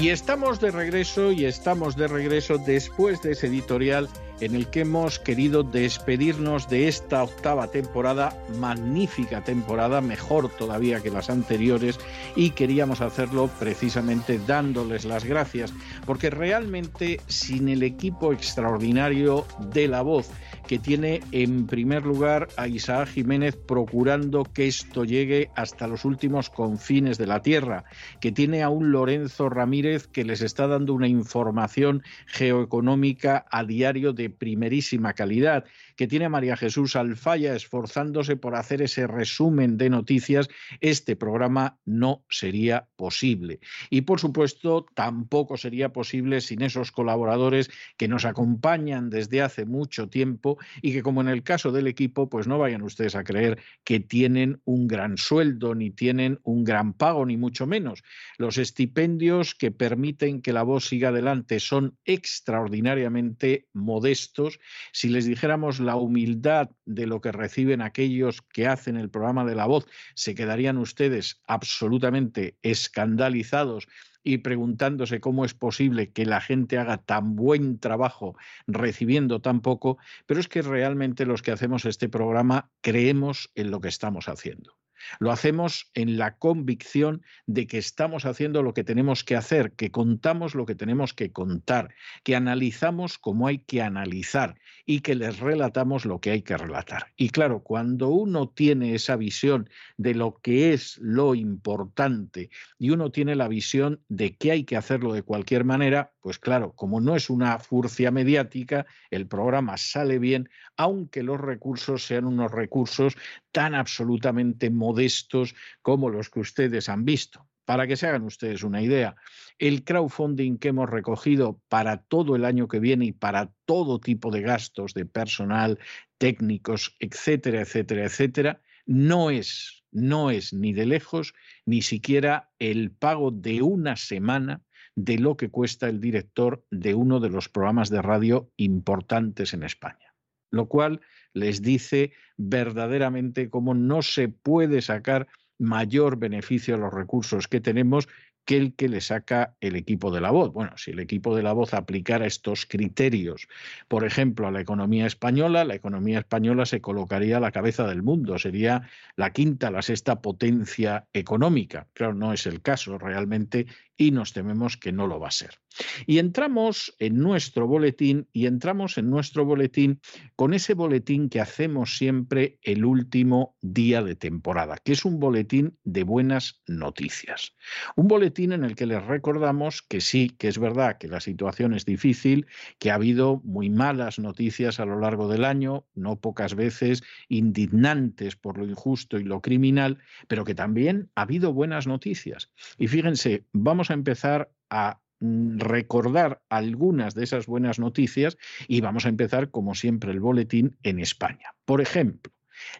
Y 0.00 0.10
estamos 0.10 0.60
de 0.60 0.70
regreso 0.70 1.32
y 1.32 1.46
estamos 1.46 1.96
de 1.96 2.06
regreso 2.06 2.58
después 2.58 3.20
de 3.22 3.32
ese 3.32 3.48
editorial 3.48 4.08
en 4.40 4.54
el 4.54 4.68
que 4.68 4.80
hemos 4.80 5.18
querido 5.18 5.62
despedirnos 5.62 6.68
de 6.68 6.88
esta 6.88 7.22
octava 7.22 7.68
temporada, 7.68 8.36
magnífica 8.58 9.42
temporada, 9.42 10.00
mejor 10.00 10.48
todavía 10.48 11.00
que 11.00 11.10
las 11.10 11.30
anteriores, 11.30 11.98
y 12.36 12.50
queríamos 12.50 13.00
hacerlo 13.00 13.50
precisamente 13.58 14.38
dándoles 14.46 15.04
las 15.04 15.24
gracias, 15.24 15.72
porque 16.06 16.30
realmente 16.30 17.20
sin 17.26 17.68
el 17.68 17.82
equipo 17.82 18.32
extraordinario 18.32 19.46
de 19.72 19.88
la 19.88 20.02
voz, 20.02 20.30
que 20.66 20.78
tiene 20.78 21.22
en 21.32 21.66
primer 21.66 22.04
lugar 22.04 22.48
a 22.56 22.68
Isaac 22.68 23.08
Jiménez 23.08 23.56
procurando 23.56 24.44
que 24.44 24.66
esto 24.66 25.04
llegue 25.04 25.50
hasta 25.56 25.86
los 25.86 26.04
últimos 26.04 26.50
confines 26.50 27.16
de 27.16 27.26
la 27.26 27.40
tierra, 27.40 27.84
que 28.20 28.32
tiene 28.32 28.62
a 28.62 28.68
un 28.68 28.92
Lorenzo 28.92 29.48
Ramírez 29.48 30.06
que 30.06 30.24
les 30.24 30.42
está 30.42 30.66
dando 30.66 30.92
una 30.92 31.08
información 31.08 32.02
geoeconómica 32.26 33.46
a 33.50 33.64
diario 33.64 34.12
de 34.12 34.27
primerísima 34.32 35.12
calidad, 35.12 35.64
que 35.98 36.06
tiene 36.06 36.28
María 36.28 36.56
Jesús 36.56 36.94
Alfaya 36.94 37.56
esforzándose 37.56 38.36
por 38.36 38.54
hacer 38.54 38.82
ese 38.82 39.08
resumen 39.08 39.76
de 39.76 39.90
noticias, 39.90 40.48
este 40.80 41.16
programa 41.16 41.80
no 41.84 42.24
sería 42.30 42.86
posible. 42.94 43.58
Y 43.90 44.02
por 44.02 44.20
supuesto, 44.20 44.86
tampoco 44.94 45.56
sería 45.56 45.92
posible 45.92 46.40
sin 46.40 46.62
esos 46.62 46.92
colaboradores 46.92 47.68
que 47.96 48.06
nos 48.06 48.26
acompañan 48.26 49.10
desde 49.10 49.42
hace 49.42 49.64
mucho 49.64 50.08
tiempo 50.08 50.56
y 50.82 50.92
que 50.92 51.02
como 51.02 51.20
en 51.20 51.26
el 51.26 51.42
caso 51.42 51.72
del 51.72 51.88
equipo, 51.88 52.30
pues 52.30 52.46
no 52.46 52.58
vayan 52.58 52.82
ustedes 52.82 53.16
a 53.16 53.24
creer 53.24 53.58
que 53.82 53.98
tienen 53.98 54.60
un 54.64 54.86
gran 54.86 55.18
sueldo, 55.18 55.74
ni 55.74 55.90
tienen 55.90 56.38
un 56.44 56.62
gran 56.62 56.92
pago, 56.92 57.26
ni 57.26 57.36
mucho 57.36 57.66
menos. 57.66 58.04
Los 58.36 58.56
estipendios 58.56 59.56
que 59.56 59.72
permiten 59.72 60.42
que 60.42 60.52
la 60.52 60.62
voz 60.62 60.86
siga 60.86 61.08
adelante 61.08 61.58
son 61.58 61.98
extraordinariamente 62.04 63.66
modestos. 63.72 64.60
Si 64.92 65.08
les 65.08 65.26
dijéramos 65.26 65.80
la 65.88 65.96
humildad 65.96 66.68
de 66.84 67.06
lo 67.06 67.22
que 67.22 67.32
reciben 67.32 67.80
aquellos 67.80 68.42
que 68.42 68.66
hacen 68.66 68.98
el 68.98 69.08
programa 69.08 69.46
de 69.46 69.54
la 69.54 69.64
voz, 69.64 69.86
se 70.14 70.34
quedarían 70.34 70.76
ustedes 70.76 71.40
absolutamente 71.46 72.58
escandalizados 72.60 73.88
y 74.22 74.36
preguntándose 74.38 75.18
cómo 75.18 75.46
es 75.46 75.54
posible 75.54 76.12
que 76.12 76.26
la 76.26 76.42
gente 76.42 76.76
haga 76.76 76.98
tan 76.98 77.36
buen 77.36 77.78
trabajo 77.78 78.36
recibiendo 78.66 79.40
tan 79.40 79.62
poco, 79.62 79.96
pero 80.26 80.40
es 80.40 80.48
que 80.48 80.60
realmente 80.60 81.24
los 81.24 81.40
que 81.40 81.52
hacemos 81.52 81.86
este 81.86 82.10
programa 82.10 82.70
creemos 82.82 83.50
en 83.54 83.70
lo 83.70 83.80
que 83.80 83.88
estamos 83.88 84.28
haciendo. 84.28 84.76
Lo 85.18 85.32
hacemos 85.32 85.90
en 85.94 86.18
la 86.18 86.36
convicción 86.36 87.22
de 87.46 87.66
que 87.66 87.78
estamos 87.78 88.24
haciendo 88.24 88.62
lo 88.62 88.74
que 88.74 88.84
tenemos 88.84 89.24
que 89.24 89.36
hacer, 89.36 89.72
que 89.72 89.90
contamos 89.90 90.54
lo 90.54 90.66
que 90.66 90.74
tenemos 90.74 91.14
que 91.14 91.32
contar, 91.32 91.94
que 92.22 92.36
analizamos 92.36 93.18
como 93.18 93.46
hay 93.46 93.58
que 93.58 93.82
analizar 93.82 94.58
y 94.86 95.00
que 95.00 95.14
les 95.14 95.38
relatamos 95.38 96.04
lo 96.04 96.20
que 96.20 96.30
hay 96.30 96.42
que 96.42 96.56
relatar. 96.56 97.12
Y 97.16 97.30
claro, 97.30 97.62
cuando 97.62 98.08
uno 98.08 98.48
tiene 98.48 98.94
esa 98.94 99.16
visión 99.16 99.68
de 99.96 100.14
lo 100.14 100.40
que 100.40 100.72
es 100.72 100.98
lo 100.98 101.34
importante 101.34 102.50
y 102.78 102.90
uno 102.90 103.10
tiene 103.10 103.36
la 103.36 103.48
visión 103.48 104.00
de 104.08 104.36
que 104.36 104.50
hay 104.50 104.64
que 104.64 104.76
hacerlo 104.76 105.12
de 105.12 105.22
cualquier 105.22 105.64
manera, 105.64 106.12
pues 106.20 106.38
claro, 106.38 106.72
como 106.72 107.00
no 107.00 107.16
es 107.16 107.30
una 107.30 107.58
furcia 107.58 108.10
mediática, 108.10 108.86
el 109.10 109.26
programa 109.26 109.76
sale 109.76 110.18
bien, 110.18 110.48
aunque 110.76 111.22
los 111.22 111.40
recursos 111.40 112.06
sean 112.06 112.24
unos 112.24 112.50
recursos 112.50 113.14
tan 113.52 113.74
absolutamente 113.74 114.70
modestos 114.88 115.54
como 115.82 116.08
los 116.08 116.30
que 116.30 116.40
ustedes 116.40 116.88
han 116.88 117.04
visto. 117.04 117.46
Para 117.66 117.86
que 117.86 117.96
se 117.96 118.06
hagan 118.06 118.22
ustedes 118.22 118.62
una 118.62 118.80
idea, 118.80 119.14
el 119.58 119.84
crowdfunding 119.84 120.56
que 120.56 120.68
hemos 120.68 120.88
recogido 120.88 121.60
para 121.68 121.98
todo 121.98 122.34
el 122.34 122.46
año 122.46 122.66
que 122.66 122.80
viene 122.80 123.04
y 123.04 123.12
para 123.12 123.52
todo 123.66 124.00
tipo 124.00 124.30
de 124.30 124.40
gastos 124.40 124.94
de 124.94 125.04
personal, 125.04 125.78
técnicos, 126.16 126.96
etcétera, 126.98 127.60
etcétera, 127.60 128.06
etcétera, 128.06 128.62
no 128.86 129.30
es, 129.30 129.84
no 129.92 130.30
es 130.30 130.54
ni 130.54 130.72
de 130.72 130.86
lejos 130.86 131.34
ni 131.66 131.82
siquiera 131.82 132.50
el 132.58 132.90
pago 132.90 133.30
de 133.30 133.60
una 133.60 133.96
semana 133.96 134.62
de 134.96 135.18
lo 135.18 135.36
que 135.36 135.50
cuesta 135.50 135.90
el 135.90 136.00
director 136.00 136.64
de 136.70 136.94
uno 136.94 137.20
de 137.20 137.28
los 137.28 137.50
programas 137.50 137.90
de 137.90 138.00
radio 138.00 138.50
importantes 138.56 139.52
en 139.52 139.62
España. 139.62 140.07
Lo 140.50 140.66
cual 140.66 141.00
les 141.34 141.62
dice 141.62 142.12
verdaderamente 142.36 143.50
cómo 143.50 143.74
no 143.74 144.02
se 144.02 144.28
puede 144.28 144.82
sacar 144.82 145.26
mayor 145.58 146.18
beneficio 146.18 146.74
a 146.74 146.78
los 146.78 146.92
recursos 146.92 147.48
que 147.48 147.60
tenemos 147.60 148.08
que 148.48 148.56
el 148.56 148.74
que 148.74 148.88
le 148.88 149.02
saca 149.02 149.56
el 149.60 149.76
equipo 149.76 150.10
de 150.10 150.22
la 150.22 150.30
voz. 150.30 150.54
Bueno, 150.54 150.72
si 150.78 150.92
el 150.92 151.00
equipo 151.00 151.36
de 151.36 151.42
la 151.42 151.52
voz 151.52 151.74
aplicara 151.74 152.24
estos 152.24 152.64
criterios, 152.64 153.46
por 153.88 154.06
ejemplo, 154.06 154.48
a 154.48 154.50
la 154.50 154.62
economía 154.62 155.04
española, 155.04 155.66
la 155.66 155.74
economía 155.74 156.20
española 156.20 156.64
se 156.64 156.80
colocaría 156.80 157.36
a 157.36 157.40
la 157.40 157.52
cabeza 157.52 157.86
del 157.86 158.02
mundo, 158.02 158.38
sería 158.38 158.88
la 159.16 159.34
quinta, 159.34 159.70
la 159.70 159.82
sexta 159.82 160.22
potencia 160.22 161.08
económica. 161.12 161.88
Claro, 161.92 162.14
no 162.14 162.32
es 162.32 162.46
el 162.46 162.62
caso 162.62 162.96
realmente 162.96 163.66
y 163.98 164.12
nos 164.12 164.32
tememos 164.32 164.78
que 164.78 164.92
no 164.92 165.06
lo 165.06 165.20
va 165.20 165.28
a 165.28 165.32
ser. 165.32 165.58
Y 166.06 166.18
entramos 166.18 166.94
en 166.98 167.18
nuestro 167.18 167.66
boletín 167.66 168.28
y 168.32 168.46
entramos 168.46 168.96
en 168.96 169.10
nuestro 169.10 169.44
boletín 169.44 170.00
con 170.36 170.54
ese 170.54 170.74
boletín 170.74 171.28
que 171.28 171.40
hacemos 171.40 171.98
siempre 171.98 172.58
el 172.62 172.84
último 172.84 173.56
día 173.60 174.02
de 174.02 174.14
temporada, 174.14 174.78
que 174.82 174.92
es 174.92 175.04
un 175.04 175.18
boletín 175.18 175.76
de 175.84 176.04
buenas 176.04 176.62
noticias. 176.66 177.54
Un 177.96 178.08
boletín 178.08 178.52
en 178.52 178.64
el 178.64 178.76
que 178.76 178.86
les 178.86 179.04
recordamos 179.04 179.82
que 179.82 180.00
sí, 180.00 180.30
que 180.30 180.48
es 180.48 180.58
verdad 180.58 180.98
que 180.98 181.08
la 181.08 181.20
situación 181.20 181.74
es 181.74 181.84
difícil, 181.84 182.46
que 182.78 182.90
ha 182.90 182.94
habido 182.94 183.40
muy 183.44 183.68
malas 183.68 184.18
noticias 184.18 184.80
a 184.80 184.86
lo 184.86 184.98
largo 185.00 185.28
del 185.28 185.44
año, 185.44 185.86
no 185.94 186.20
pocas 186.20 186.54
veces 186.54 187.02
indignantes 187.28 188.36
por 188.36 188.58
lo 188.58 188.66
injusto 188.66 189.18
y 189.18 189.24
lo 189.24 189.40
criminal, 189.40 189.98
pero 190.28 190.44
que 190.44 190.54
también 190.54 191.10
ha 191.16 191.22
habido 191.22 191.52
buenas 191.52 191.86
noticias. 191.86 192.50
Y 192.78 192.86
fíjense, 192.86 193.44
vamos 193.52 193.87
a 193.90 193.94
empezar 193.94 194.50
a 194.70 195.00
mm, 195.20 195.58
recordar 195.58 196.42
algunas 196.48 197.14
de 197.14 197.24
esas 197.24 197.46
buenas 197.46 197.78
noticias 197.78 198.36
y 198.66 198.80
vamos 198.80 199.06
a 199.06 199.08
empezar, 199.08 199.50
como 199.50 199.74
siempre, 199.74 200.12
el 200.12 200.20
boletín 200.20 200.76
en 200.82 200.98
España. 200.98 201.54
Por 201.64 201.80
ejemplo, 201.80 202.32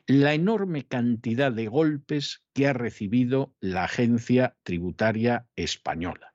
la 0.07 0.35
enorme 0.35 0.87
cantidad 0.87 1.53
de 1.53 1.69
golpes 1.69 2.45
que 2.53 2.67
ha 2.67 2.73
recibido 2.73 3.55
la 3.61 3.85
agencia 3.85 4.57
tributaria 4.63 5.47
española. 5.57 6.28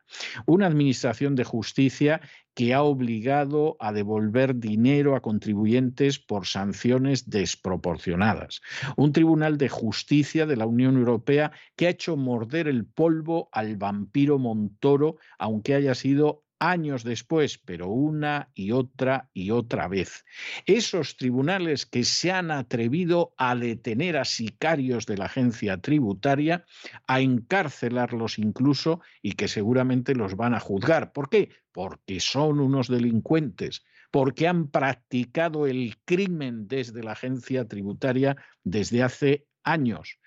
Una 0.46 0.68
administración 0.68 1.36
de 1.36 1.44
justicia 1.44 2.22
que 2.54 2.74
ha 2.74 2.84
obligado 2.84 3.76
a 3.80 3.92
devolver 3.92 4.56
dinero 4.56 5.16
a 5.16 5.22
contribuyentes 5.22 6.20
por 6.20 6.46
sanciones 6.46 7.30
desproporcionadas. 7.30 8.62
Un 8.96 9.12
Tribunal 9.12 9.58
de 9.58 9.70
Justicia 9.70 10.46
de 10.46 10.56
la 10.56 10.66
Unión 10.66 10.98
Europea 10.98 11.52
que 11.76 11.88
ha 11.88 11.92
hecho 11.92 12.16
morder 12.16 12.68
el 12.68 12.86
polvo 12.86 13.50
al 13.52 13.78
vampiro 13.78 14.38
Montoro, 14.38 15.18
aunque 15.40 15.74
haya 15.74 15.96
sido 15.96 16.44
años 16.60 17.04
después, 17.04 17.58
pero 17.58 17.88
una 17.88 18.50
y 18.54 18.72
otra 18.72 19.30
y 19.34 19.52
otra 19.52 19.88
vez. 19.88 20.26
Esos 20.66 21.18
tribunales 21.18 21.86
que 21.86 22.04
se 22.04 22.32
han 22.32 22.52
atrevido 22.52 23.34
a 23.38 23.56
detener 23.56 24.18
a 24.18 24.26
sicarios 24.26 25.06
de 25.06 25.18
la 25.18 25.26
agencia 25.26 25.78
tributaria, 25.78 26.66
a 27.08 27.20
encarcelarlos 27.22 28.40
incluso 28.40 29.02
y 29.22 29.34
que 29.34 29.48
seguramente 29.48 30.16
los 30.16 30.36
van 30.36 30.54
a 30.54 30.60
juzgar. 30.60 31.12
¿Por 31.12 31.30
qué? 31.30 31.50
Porque 31.72 32.20
son 32.20 32.60
unos 32.60 32.88
delincuentes, 32.88 33.84
porque 34.12 34.48
han 34.48 34.70
practicado 34.70 35.68
el 35.68 35.98
crimen 36.06 36.68
desde 36.68 37.04
la 37.04 37.14
agencia 37.14 37.68
tributaria 37.68 38.38
desde 38.64 39.04
hace 39.04 39.48
años. 39.64 40.20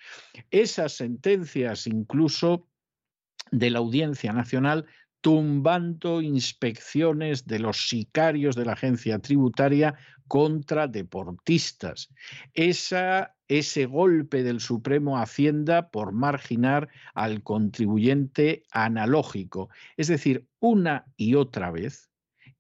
Esas 0.50 0.96
sentencias 0.96 1.86
incluso 1.86 2.68
de 3.50 3.70
la 3.70 3.78
Audiencia 3.78 4.32
Nacional 4.32 4.86
tumbando 5.20 6.22
inspecciones 6.22 7.46
de 7.46 7.58
los 7.58 7.88
sicarios 7.88 8.54
de 8.54 8.64
la 8.64 8.72
agencia 8.72 9.18
tributaria 9.18 9.96
contra 10.28 10.88
deportistas. 10.88 12.08
Esa, 12.52 13.34
ese 13.48 13.86
golpe 13.86 14.42
del 14.42 14.60
Supremo 14.60 15.18
Hacienda 15.18 15.90
por 15.90 16.12
marginar 16.12 16.88
al 17.14 17.42
contribuyente 17.42 18.64
analógico. 18.70 19.68
Es 19.96 20.08
decir, 20.08 20.46
una 20.60 21.06
y 21.16 21.34
otra 21.34 21.70
vez, 21.70 22.10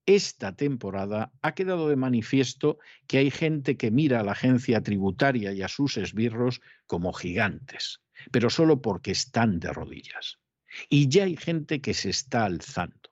esta 0.06 0.54
temporada 0.54 1.32
ha 1.42 1.54
quedado 1.54 1.88
de 1.88 1.96
manifiesto 1.96 2.78
que 3.08 3.18
hay 3.18 3.30
gente 3.30 3.76
que 3.76 3.90
mira 3.90 4.20
a 4.20 4.22
la 4.24 4.32
agencia 4.32 4.80
tributaria 4.80 5.52
y 5.52 5.62
a 5.62 5.68
sus 5.68 5.96
esbirros 5.96 6.60
como 6.86 7.12
gigantes, 7.12 8.02
pero 8.30 8.48
solo 8.48 8.80
porque 8.80 9.10
están 9.10 9.58
de 9.58 9.72
rodillas. 9.72 10.38
Y 10.88 11.08
ya 11.08 11.24
hay 11.24 11.36
gente 11.36 11.80
que 11.80 11.94
se 11.94 12.10
está 12.10 12.44
alzando. 12.44 13.10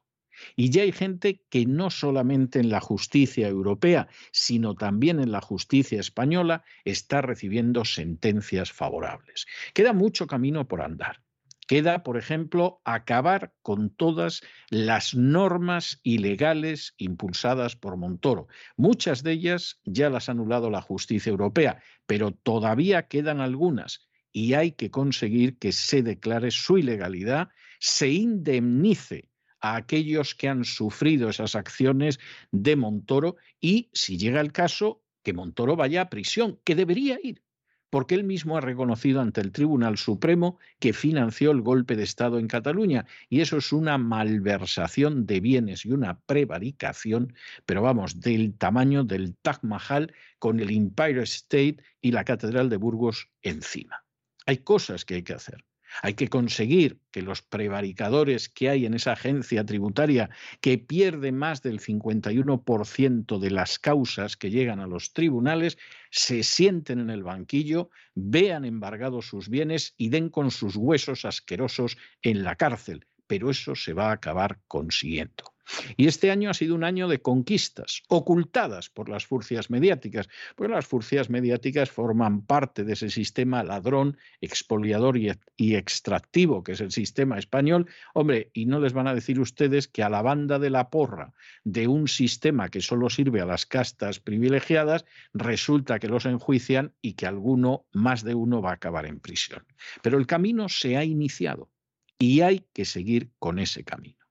Y 0.56 0.70
ya 0.70 0.82
hay 0.82 0.92
gente 0.92 1.42
que 1.48 1.66
no 1.66 1.90
solamente 1.90 2.58
en 2.58 2.70
la 2.70 2.80
justicia 2.80 3.48
europea, 3.48 4.08
sino 4.32 4.74
también 4.74 5.20
en 5.20 5.32
la 5.32 5.40
justicia 5.40 6.00
española 6.00 6.64
está 6.84 7.22
recibiendo 7.22 7.84
sentencias 7.84 8.72
favorables. 8.72 9.46
Queda 9.72 9.92
mucho 9.92 10.26
camino 10.26 10.66
por 10.66 10.82
andar. 10.82 11.22
Queda, 11.66 12.02
por 12.02 12.18
ejemplo, 12.18 12.82
acabar 12.84 13.54
con 13.62 13.88
todas 13.88 14.42
las 14.68 15.14
normas 15.14 15.98
ilegales 16.02 16.94
impulsadas 16.98 17.74
por 17.74 17.96
Montoro. 17.96 18.48
Muchas 18.76 19.22
de 19.22 19.32
ellas 19.32 19.80
ya 19.84 20.10
las 20.10 20.28
ha 20.28 20.32
anulado 20.32 20.68
la 20.68 20.82
justicia 20.82 21.30
europea, 21.30 21.82
pero 22.06 22.32
todavía 22.32 23.08
quedan 23.08 23.40
algunas 23.40 24.06
y 24.34 24.54
hay 24.54 24.72
que 24.72 24.90
conseguir 24.90 25.58
que 25.58 25.72
se 25.72 26.02
declare 26.02 26.50
su 26.50 26.76
ilegalidad, 26.76 27.50
se 27.78 28.08
indemnice 28.10 29.30
a 29.60 29.76
aquellos 29.76 30.34
que 30.34 30.48
han 30.48 30.64
sufrido 30.64 31.30
esas 31.30 31.54
acciones 31.54 32.18
de 32.50 32.74
Montoro 32.74 33.36
y, 33.60 33.90
si 33.92 34.18
llega 34.18 34.40
el 34.40 34.50
caso, 34.50 35.02
que 35.22 35.32
Montoro 35.32 35.76
vaya 35.76 36.02
a 36.02 36.10
prisión, 36.10 36.58
que 36.64 36.74
debería 36.74 37.18
ir, 37.22 37.44
porque 37.90 38.16
él 38.16 38.24
mismo 38.24 38.56
ha 38.56 38.60
reconocido 38.60 39.20
ante 39.20 39.40
el 39.40 39.52
Tribunal 39.52 39.98
Supremo 39.98 40.58
que 40.80 40.92
financió 40.92 41.52
el 41.52 41.60
golpe 41.60 41.94
de 41.94 42.02
Estado 42.02 42.40
en 42.40 42.48
Cataluña 42.48 43.06
y 43.28 43.40
eso 43.40 43.58
es 43.58 43.72
una 43.72 43.98
malversación 43.98 45.26
de 45.26 45.38
bienes 45.38 45.86
y 45.86 45.92
una 45.92 46.18
prevaricación, 46.18 47.34
pero 47.66 47.82
vamos, 47.82 48.20
del 48.20 48.58
tamaño 48.58 49.04
del 49.04 49.36
Taj 49.36 49.62
Mahal 49.62 50.12
con 50.40 50.58
el 50.58 50.70
Empire 50.70 51.22
State 51.22 51.76
y 52.00 52.10
la 52.10 52.24
Catedral 52.24 52.68
de 52.68 52.78
Burgos 52.78 53.30
encima. 53.42 54.03
Hay 54.46 54.58
cosas 54.58 55.04
que 55.04 55.14
hay 55.14 55.22
que 55.22 55.34
hacer. 55.34 55.64
Hay 56.02 56.14
que 56.14 56.28
conseguir 56.28 56.98
que 57.10 57.22
los 57.22 57.42
prevaricadores 57.42 58.48
que 58.48 58.68
hay 58.68 58.84
en 58.84 58.94
esa 58.94 59.12
agencia 59.12 59.64
tributaria, 59.64 60.28
que 60.60 60.78
pierde 60.78 61.30
más 61.30 61.62
del 61.62 61.80
51% 61.80 63.38
de 63.38 63.50
las 63.50 63.78
causas 63.78 64.36
que 64.36 64.50
llegan 64.50 64.80
a 64.80 64.86
los 64.86 65.12
tribunales, 65.12 65.78
se 66.10 66.42
sienten 66.42 66.98
en 66.98 67.10
el 67.10 67.22
banquillo, 67.22 67.90
vean 68.14 68.64
embargados 68.64 69.26
sus 69.26 69.48
bienes 69.48 69.94
y 69.96 70.08
den 70.08 70.30
con 70.30 70.50
sus 70.50 70.74
huesos 70.76 71.24
asquerosos 71.24 71.96
en 72.22 72.42
la 72.42 72.56
cárcel. 72.56 73.06
Pero 73.26 73.50
eso 73.50 73.74
se 73.74 73.92
va 73.92 74.10
a 74.10 74.14
acabar 74.14 74.60
consiguiendo. 74.66 75.53
Y 75.96 76.06
este 76.06 76.30
año 76.30 76.50
ha 76.50 76.54
sido 76.54 76.74
un 76.74 76.84
año 76.84 77.08
de 77.08 77.20
conquistas, 77.20 78.02
ocultadas 78.08 78.90
por 78.90 79.08
las 79.08 79.26
furcias 79.26 79.70
mediáticas, 79.70 80.28
porque 80.56 80.72
las 80.72 80.86
furcias 80.86 81.30
mediáticas 81.30 81.90
forman 81.90 82.42
parte 82.42 82.84
de 82.84 82.92
ese 82.92 83.10
sistema 83.10 83.64
ladrón, 83.64 84.18
expoliador 84.40 85.16
y, 85.16 85.32
y, 85.56 85.74
extractivo, 85.76 86.62
que 86.62 86.72
es 86.72 86.80
el 86.80 86.90
sistema 86.90 87.38
español. 87.38 87.86
Hombre, 88.12 88.50
y 88.52 88.66
no 88.66 88.80
les 88.80 88.92
van 88.92 89.06
a 89.06 89.14
decir 89.14 89.40
ustedes 89.40 89.88
que 89.88 90.02
a 90.02 90.10
la 90.10 90.22
banda 90.22 90.58
de 90.58 90.70
la 90.70 90.90
porra 90.90 91.32
de 91.64 91.88
un 91.88 92.08
sistema 92.08 92.68
que 92.68 92.80
solo 92.80 93.10
sirve 93.10 93.40
a 93.40 93.46
las 93.46 93.66
castas 93.66 94.20
privilegiadas, 94.20 95.04
resulta 95.32 95.98
que 95.98 96.08
los 96.08 96.26
enjuician 96.26 96.92
y 97.00 97.14
que 97.14 97.26
alguno, 97.26 97.86
más 97.92 98.24
de 98.24 98.34
uno, 98.34 98.60
va 98.60 98.70
a 98.70 98.74
acabar 98.74 99.06
en 99.06 99.20
prisión. 99.20 99.64
Pero 100.02 100.18
el 100.18 100.26
camino 100.26 100.68
se 100.68 100.96
ha 100.96 101.04
iniciado 101.04 101.70
y 102.18 102.40
hay 102.40 102.66
que 102.72 102.84
seguir 102.84 103.30
con 103.38 103.58
ese 103.58 103.84
camino. 103.84 104.23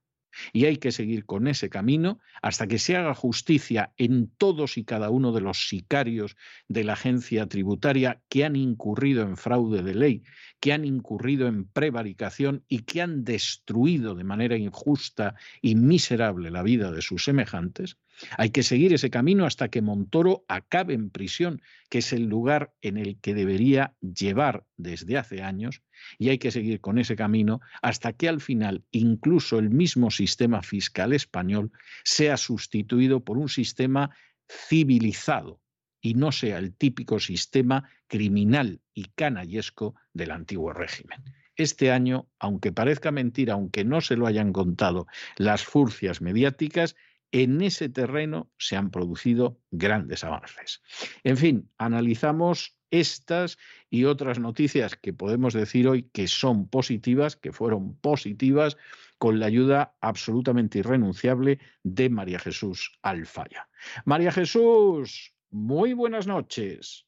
Y 0.52 0.64
hay 0.66 0.76
que 0.76 0.92
seguir 0.92 1.24
con 1.24 1.46
ese 1.46 1.70
camino 1.70 2.20
hasta 2.42 2.66
que 2.66 2.78
se 2.78 2.96
haga 2.96 3.14
justicia 3.14 3.92
en 3.96 4.28
todos 4.36 4.76
y 4.78 4.84
cada 4.84 5.10
uno 5.10 5.32
de 5.32 5.40
los 5.40 5.68
sicarios 5.68 6.36
de 6.68 6.84
la 6.84 6.94
agencia 6.94 7.46
tributaria 7.46 8.22
que 8.28 8.44
han 8.44 8.56
incurrido 8.56 9.22
en 9.22 9.36
fraude 9.36 9.82
de 9.82 9.94
ley, 9.94 10.22
que 10.60 10.72
han 10.72 10.84
incurrido 10.84 11.46
en 11.46 11.66
prevaricación 11.66 12.64
y 12.68 12.80
que 12.80 13.02
han 13.02 13.24
destruido 13.24 14.14
de 14.14 14.24
manera 14.24 14.56
injusta 14.56 15.34
y 15.60 15.74
miserable 15.74 16.50
la 16.50 16.62
vida 16.62 16.90
de 16.90 17.02
sus 17.02 17.24
semejantes. 17.24 17.98
Hay 18.38 18.50
que 18.50 18.62
seguir 18.62 18.92
ese 18.92 19.10
camino 19.10 19.46
hasta 19.46 19.68
que 19.68 19.82
Montoro 19.82 20.44
acabe 20.48 20.94
en 20.94 21.10
prisión, 21.10 21.62
que 21.88 21.98
es 21.98 22.12
el 22.12 22.24
lugar 22.24 22.72
en 22.82 22.96
el 22.96 23.18
que 23.20 23.34
debería 23.34 23.94
llevar 24.00 24.66
desde 24.76 25.18
hace 25.18 25.42
años, 25.42 25.82
y 26.18 26.28
hay 26.28 26.38
que 26.38 26.50
seguir 26.50 26.80
con 26.80 26.98
ese 26.98 27.16
camino 27.16 27.60
hasta 27.82 28.12
que 28.12 28.28
al 28.28 28.40
final 28.40 28.84
incluso 28.90 29.58
el 29.58 29.70
mismo 29.70 30.10
sistema 30.10 30.62
fiscal 30.62 31.12
español 31.12 31.72
sea 32.04 32.36
sustituido 32.36 33.24
por 33.24 33.38
un 33.38 33.48
sistema 33.48 34.10
civilizado 34.48 35.60
y 36.00 36.14
no 36.14 36.32
sea 36.32 36.58
el 36.58 36.74
típico 36.74 37.18
sistema 37.18 37.88
criminal 38.06 38.80
y 38.92 39.06
canallesco 39.14 39.94
del 40.12 40.32
antiguo 40.32 40.72
régimen. 40.72 41.24
Este 41.56 41.92
año, 41.92 42.28
aunque 42.38 42.72
parezca 42.72 43.10
mentira, 43.12 43.54
aunque 43.54 43.84
no 43.84 44.00
se 44.00 44.16
lo 44.16 44.26
hayan 44.26 44.52
contado 44.52 45.06
las 45.36 45.64
furcias 45.64 46.20
mediáticas, 46.20 46.96
en 47.34 47.62
ese 47.62 47.88
terreno 47.88 48.48
se 48.58 48.76
han 48.76 48.92
producido 48.92 49.58
grandes 49.72 50.22
avances. 50.22 50.82
En 51.24 51.36
fin, 51.36 51.68
analizamos 51.78 52.78
estas 52.92 53.58
y 53.90 54.04
otras 54.04 54.38
noticias 54.38 54.94
que 54.94 55.12
podemos 55.12 55.52
decir 55.52 55.88
hoy 55.88 56.04
que 56.12 56.28
son 56.28 56.68
positivas, 56.68 57.34
que 57.34 57.50
fueron 57.50 57.96
positivas, 57.96 58.76
con 59.18 59.40
la 59.40 59.46
ayuda 59.46 59.96
absolutamente 60.00 60.78
irrenunciable 60.78 61.58
de 61.82 62.08
María 62.08 62.38
Jesús 62.38 62.96
Alfaya. 63.02 63.68
María 64.04 64.30
Jesús, 64.30 65.34
muy 65.50 65.92
buenas 65.92 66.28
noches. 66.28 67.04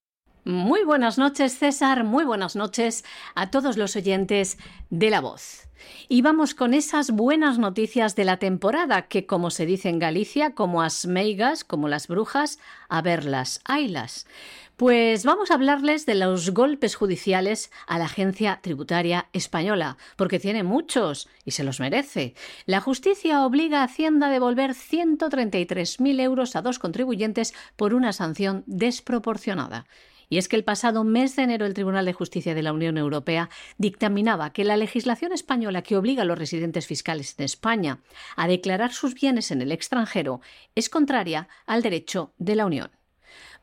Muy 0.46 0.84
buenas 0.84 1.18
noches, 1.18 1.58
César. 1.58 2.04
Muy 2.04 2.24
buenas 2.24 2.54
noches 2.54 3.04
a 3.34 3.50
todos 3.50 3.76
los 3.76 3.96
oyentes 3.96 4.58
de 4.90 5.10
La 5.10 5.20
Voz. 5.20 5.66
Y 6.08 6.22
vamos 6.22 6.54
con 6.54 6.72
esas 6.72 7.10
buenas 7.10 7.58
noticias 7.58 8.14
de 8.14 8.24
la 8.24 8.36
temporada, 8.36 9.08
que 9.08 9.26
como 9.26 9.50
se 9.50 9.66
dice 9.66 9.88
en 9.88 9.98
Galicia, 9.98 10.54
como 10.54 10.82
as 10.82 11.04
meigas, 11.04 11.64
como 11.64 11.88
las 11.88 12.06
brujas, 12.06 12.60
a 12.88 13.02
verlas, 13.02 13.60
haylas. 13.64 14.28
Pues 14.76 15.24
vamos 15.24 15.50
a 15.50 15.54
hablarles 15.54 16.06
de 16.06 16.14
los 16.14 16.50
golpes 16.50 16.94
judiciales 16.94 17.72
a 17.88 17.98
la 17.98 18.04
Agencia 18.04 18.60
Tributaria 18.62 19.26
Española, 19.32 19.96
porque 20.14 20.38
tiene 20.38 20.62
muchos 20.62 21.28
y 21.44 21.50
se 21.50 21.64
los 21.64 21.80
merece. 21.80 22.34
La 22.66 22.80
justicia 22.80 23.44
obliga 23.44 23.80
a 23.80 23.86
Hacienda 23.86 24.28
a 24.28 24.30
devolver 24.30 24.74
133.000 24.74 26.20
euros 26.20 26.54
a 26.54 26.62
dos 26.62 26.78
contribuyentes 26.78 27.52
por 27.74 27.94
una 27.94 28.12
sanción 28.12 28.62
desproporcionada. 28.66 29.86
Y 30.28 30.38
es 30.38 30.48
que 30.48 30.56
el 30.56 30.64
pasado 30.64 31.04
mes 31.04 31.36
de 31.36 31.44
enero 31.44 31.66
el 31.66 31.74
Tribunal 31.74 32.04
de 32.04 32.12
Justicia 32.12 32.54
de 32.54 32.62
la 32.62 32.72
Unión 32.72 32.98
Europea 32.98 33.48
dictaminaba 33.78 34.52
que 34.52 34.64
la 34.64 34.76
legislación 34.76 35.32
española 35.32 35.82
que 35.82 35.96
obliga 35.96 36.22
a 36.22 36.26
los 36.26 36.38
residentes 36.38 36.86
fiscales 36.86 37.34
en 37.38 37.44
España 37.44 38.00
a 38.34 38.48
declarar 38.48 38.92
sus 38.92 39.14
bienes 39.14 39.50
en 39.50 39.62
el 39.62 39.72
extranjero 39.72 40.40
es 40.74 40.88
contraria 40.88 41.48
al 41.66 41.82
derecho 41.82 42.32
de 42.38 42.56
la 42.56 42.66
Unión 42.66 42.90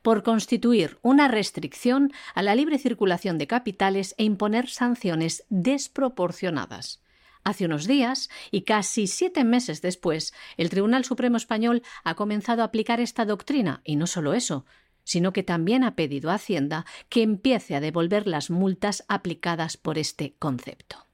por 0.02 0.22
constituir 0.22 0.98
una 1.00 1.28
restricción 1.28 2.12
a 2.34 2.42
la 2.42 2.54
libre 2.54 2.78
circulación 2.78 3.38
de 3.38 3.46
capitales 3.46 4.14
e 4.18 4.24
imponer 4.24 4.68
sanciones 4.68 5.46
desproporcionadas. 5.48 7.02
Hace 7.42 7.64
unos 7.64 7.86
días, 7.86 8.28
y 8.50 8.62
casi 8.62 9.06
siete 9.06 9.44
meses 9.44 9.80
después, 9.80 10.34
el 10.58 10.68
Tribunal 10.68 11.06
Supremo 11.06 11.38
Español 11.38 11.82
ha 12.02 12.16
comenzado 12.16 12.60
a 12.60 12.66
aplicar 12.66 13.00
esta 13.00 13.24
doctrina, 13.24 13.80
y 13.82 13.96
no 13.96 14.06
solo 14.06 14.34
eso, 14.34 14.66
sino 15.04 15.32
que 15.32 15.42
también 15.42 15.84
ha 15.84 15.94
pedido 15.94 16.30
a 16.30 16.34
Hacienda 16.34 16.84
que 17.08 17.22
empiece 17.22 17.76
a 17.76 17.80
devolver 17.80 18.26
las 18.26 18.50
multas 18.50 19.04
aplicadas 19.08 19.76
por 19.76 19.98
este 19.98 20.34
concepto. 20.38 21.06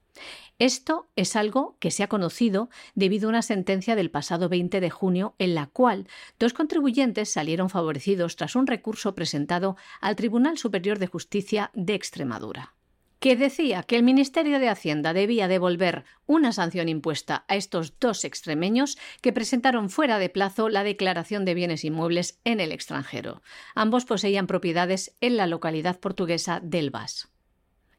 Esto 0.58 1.08
es 1.16 1.36
algo 1.36 1.76
que 1.80 1.90
se 1.90 2.02
ha 2.02 2.08
conocido 2.08 2.68
debido 2.94 3.28
a 3.28 3.30
una 3.30 3.40
sentencia 3.42 3.96
del 3.96 4.10
pasado 4.10 4.50
20 4.50 4.80
de 4.80 4.90
junio 4.90 5.34
en 5.38 5.54
la 5.54 5.66
cual 5.66 6.06
dos 6.38 6.52
contribuyentes 6.52 7.32
salieron 7.32 7.70
favorecidos 7.70 8.36
tras 8.36 8.56
un 8.56 8.66
recurso 8.66 9.14
presentado 9.14 9.76
al 10.02 10.16
Tribunal 10.16 10.58
Superior 10.58 10.98
de 10.98 11.06
Justicia 11.06 11.70
de 11.72 11.94
Extremadura 11.94 12.74
que 13.20 13.36
decía 13.36 13.82
que 13.82 13.96
el 13.96 14.02
Ministerio 14.02 14.58
de 14.58 14.68
Hacienda 14.68 15.12
debía 15.12 15.46
devolver 15.46 16.04
una 16.26 16.52
sanción 16.52 16.88
impuesta 16.88 17.44
a 17.48 17.54
estos 17.54 17.98
dos 18.00 18.24
extremeños 18.24 18.98
que 19.20 19.32
presentaron 19.32 19.90
fuera 19.90 20.18
de 20.18 20.30
plazo 20.30 20.68
la 20.68 20.82
declaración 20.82 21.44
de 21.44 21.54
bienes 21.54 21.84
inmuebles 21.84 22.40
en 22.44 22.60
el 22.60 22.72
extranjero. 22.72 23.42
Ambos 23.74 24.06
poseían 24.06 24.46
propiedades 24.46 25.14
en 25.20 25.36
la 25.36 25.46
localidad 25.46 26.00
portuguesa 26.00 26.60
del 26.62 26.90
Bas. 26.90 27.28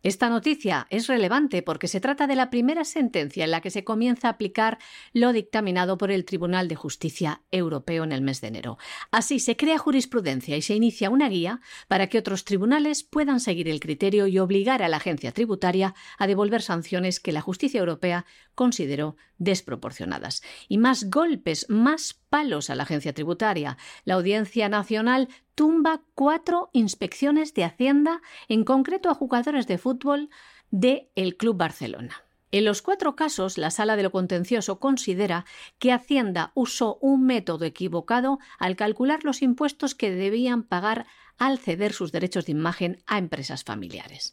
Esta 0.04 0.30
noticia 0.30 0.88
es 0.90 1.08
relevante 1.08 1.62
porque 1.62 1.88
se 1.88 2.00
trata 2.00 2.26
de 2.26 2.36
la 2.36 2.50
primera 2.50 2.86
sentencia 2.86 3.44
en 3.44 3.52
la 3.52 3.62
que 3.62 3.70
se 3.70 3.84
comienza 3.84 4.28
a 4.28 4.32
aplicar 4.32 4.80
lo 5.14 5.32
dictaminado 5.32 5.98
por 5.98 6.10
el 6.10 6.26
Tribunal 6.26 6.68
de 6.68 6.76
Justicia 6.76 7.44
Europeo 7.52 8.04
en 8.04 8.12
el 8.12 8.22
mes 8.22 8.42
de 8.42 8.48
enero. 8.48 8.78
Así 9.12 9.40
se 9.40 9.56
crea 9.56 9.78
jurisprudencia 9.78 10.58
y 10.58 10.64
se 10.64 10.76
inicia 10.76 11.12
una 11.12 11.30
guía 11.30 11.62
para 11.88 12.08
que 12.08 12.18
otros 12.18 12.46
tribunales 12.46 13.04
puedan 13.04 13.40
seguir 13.40 13.70
el 13.70 13.80
criterio 13.80 14.26
y 14.26 14.40
obligar 14.40 14.82
a 14.82 14.90
la 14.90 14.98
agencia 14.98 15.32
tributaria 15.32 15.94
a 16.18 16.26
devolver 16.26 16.64
sanciones 16.64 17.20
que 17.20 17.32
la 17.32 17.42
justicia 17.42 17.80
europea 17.80 18.26
consideró 18.56 19.18
desproporcionadas. 19.38 20.42
Y 20.68 20.80
más 20.80 21.10
golpes, 21.10 21.68
más 21.70 22.21
palos 22.32 22.72
a 22.72 22.76
la 22.76 22.84
agencia 22.84 23.14
tributaria. 23.14 23.78
La 24.06 24.16
Audiencia 24.16 24.70
Nacional 24.70 25.28
tumba 25.54 26.02
cuatro 26.16 26.70
inspecciones 26.74 27.54
de 27.54 27.66
Hacienda, 27.66 28.22
en 28.48 28.64
concreto 28.64 29.10
a 29.10 29.14
jugadores 29.14 29.68
de 29.68 29.78
fútbol 29.78 30.30
de 30.72 31.12
el 31.16 31.36
Club 31.38 31.58
Barcelona. 31.58 32.24
En 32.54 32.66
los 32.66 32.82
cuatro 32.82 33.16
casos, 33.16 33.58
la 33.58 33.70
Sala 33.70 33.96
de 33.96 34.04
lo 34.04 34.12
Contencioso 34.12 34.80
considera 34.80 35.46
que 35.78 35.92
Hacienda 35.92 36.52
usó 36.54 36.98
un 37.02 37.26
método 37.26 37.66
equivocado 37.66 38.40
al 38.60 38.76
calcular 38.76 39.24
los 39.24 39.42
impuestos 39.42 39.94
que 39.94 40.12
debían 40.12 40.64
pagar 40.64 41.06
al 41.38 41.60
ceder 41.60 41.92
sus 41.92 42.12
derechos 42.12 42.46
de 42.46 42.54
imagen 42.54 43.04
a 43.08 43.18
empresas 43.18 43.64
familiares. 43.64 44.32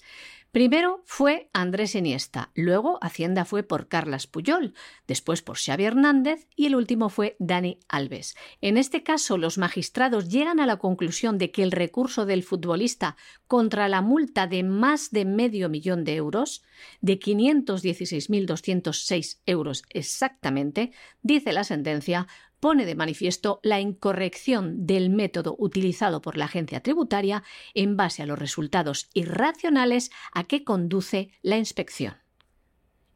Primero 0.51 1.03
fue 1.05 1.51
Andrés 1.53 1.95
Iniesta, 1.95 2.53
luego 2.55 2.99
Hacienda 3.03 3.45
fue 3.45 3.63
por 3.63 3.87
Carlas 3.87 4.27
Puyol, 4.27 4.73
después 5.07 5.43
por 5.43 5.59
Xavi 5.59 5.85
Hernández 5.85 6.47
y 6.57 6.65
el 6.65 6.75
último 6.75 7.11
fue 7.11 7.37
Dani 7.39 7.81
Alves. 7.87 8.35
En 8.63 8.79
este 8.79 9.03
caso, 9.03 9.37
los 9.37 9.59
magistrados 9.59 10.31
llegan 10.31 10.59
a 10.59 10.65
la 10.65 10.79
conclusión 10.79 11.37
de 11.37 11.51
que 11.51 11.63
el 11.63 11.71
recurso 11.71 12.25
del 12.25 12.43
futbolista 12.43 13.19
contra 13.47 13.89
la 13.89 14.01
multa 14.01 14.47
de 14.47 14.63
más 14.63 15.11
de 15.11 15.27
medio 15.27 15.69
millón 15.69 16.05
de 16.05 16.17
euros, 16.17 16.63
de 17.03 17.21
516.206 17.21 19.41
euros 19.45 19.83
exactamente, 19.91 20.93
dice 21.21 21.53
la 21.53 21.65
sentencia, 21.65 22.27
pone 22.61 22.87
de 22.87 22.95
manifiesto 22.95 23.61
la 23.63 23.81
incorrección 23.81 24.87
del 24.87 25.11
método 25.11 25.55
utilizado 25.59 26.21
por 26.21 26.37
la 26.37 26.47
agencia 26.47 26.83
tributaria 26.83 27.43
en 27.75 27.97
base 27.97 28.23
a 28.23 28.27
los 28.27 28.39
resultados 28.39 29.09
irracionales 29.15 30.11
a 30.33 30.45
que 30.45 30.65
conduce 30.65 31.31
la 31.43 31.57
inspección. 31.57 32.17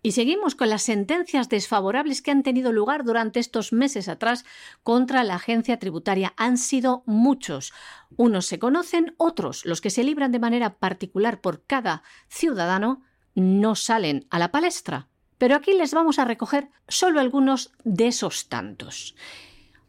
Y 0.04 0.12
seguimos 0.12 0.56
con 0.56 0.68
las 0.68 0.82
sentencias 0.82 1.48
desfavorables 1.48 2.22
que 2.22 2.32
han 2.32 2.42
tenido 2.42 2.72
lugar 2.72 3.04
durante 3.04 3.38
estos 3.38 3.72
meses 3.72 4.08
atrás 4.08 4.44
contra 4.82 5.22
la 5.22 5.36
agencia 5.36 5.78
tributaria. 5.78 6.34
Han 6.36 6.58
sido 6.58 7.04
muchos. 7.06 7.72
Unos 8.16 8.46
se 8.46 8.58
conocen, 8.58 9.14
otros, 9.16 9.64
los 9.64 9.80
que 9.80 9.90
se 9.90 10.02
libran 10.02 10.32
de 10.32 10.40
manera 10.40 10.78
particular 10.78 11.40
por 11.40 11.64
cada 11.66 12.02
ciudadano, 12.28 13.04
no 13.36 13.76
salen 13.76 14.26
a 14.30 14.40
la 14.40 14.50
palestra. 14.50 15.08
Pero 15.42 15.56
aquí 15.56 15.72
les 15.72 15.92
vamos 15.92 16.20
a 16.20 16.24
recoger 16.24 16.68
solo 16.86 17.18
algunos 17.18 17.72
de 17.82 18.06
esos 18.06 18.48
tantos. 18.48 19.16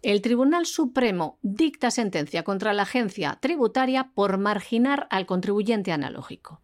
El 0.02 0.20
Tribunal 0.24 0.66
Supremo 0.66 1.38
dicta 1.44 1.92
sentencia 1.92 2.42
contra 2.42 2.74
la 2.74 2.82
agencia 2.82 3.38
tributaria 3.40 4.10
por 4.16 4.40
marginar 4.40 5.06
al 5.12 5.28
contribuyente 5.28 5.92
analógico 5.92 6.64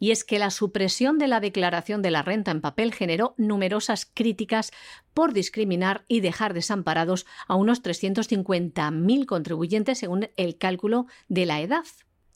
y 0.00 0.10
es 0.10 0.24
que 0.24 0.40
la 0.40 0.50
supresión 0.50 1.18
de 1.18 1.28
la 1.28 1.38
declaración 1.38 2.02
de 2.02 2.10
la 2.10 2.22
renta 2.22 2.50
en 2.50 2.60
papel 2.60 2.92
generó 2.92 3.36
numerosas 3.36 4.04
críticas 4.04 4.72
por 5.14 5.32
discriminar 5.32 6.04
y 6.08 6.18
dejar 6.18 6.54
desamparados 6.54 7.26
a 7.46 7.54
unos 7.54 7.84
350.000 7.84 9.26
contribuyentes 9.26 9.98
según 9.98 10.28
el 10.36 10.58
cálculo 10.58 11.06
de 11.28 11.46
la 11.46 11.60
edad. 11.60 11.84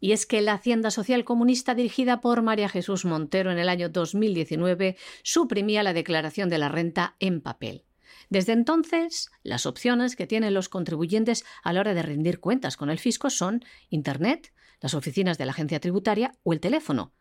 Y 0.01 0.13
es 0.13 0.27
que 0.27 0.41
la 0.41 0.55
Hacienda 0.55 0.91
Social 0.91 1.25
Comunista 1.25 1.75
dirigida 1.75 2.21
por 2.21 2.43
María 2.43 2.69
Jesús 2.69 3.05
Montero 3.05 3.51
en 3.51 3.59
el 3.59 3.69
año 3.69 3.89
2019 3.89 4.97
suprimía 5.23 5.83
la 5.83 5.93
declaración 5.93 6.49
de 6.49 6.59
la 6.59 6.69
renta 6.69 7.17
en 7.19 7.41
papel. 7.41 7.85
Desde 8.31 8.53
entonces, 8.53 9.31
las 9.43 9.67
opciones 9.67 10.17
que 10.17 10.27
tienen 10.27 10.55
los 10.55 10.69
contribuyentes 10.69 11.45
a 11.63 11.73
la 11.73 11.81
hora 11.81 11.95
de 11.95 12.03
rendir 12.03 12.41
cuentas 12.41 12.77
con 12.77 12.91
el 12.91 12.99
fisco 12.99 13.31
son 13.31 13.65
Internet, 13.89 14.53
las 14.81 14.95
oficinas 14.95 15.39
de 15.39 15.47
la 15.47 15.53
agencia 15.53 15.81
tributaria 15.81 16.35
o 16.43 16.53
el 16.53 16.61
teléfono, 16.61 17.13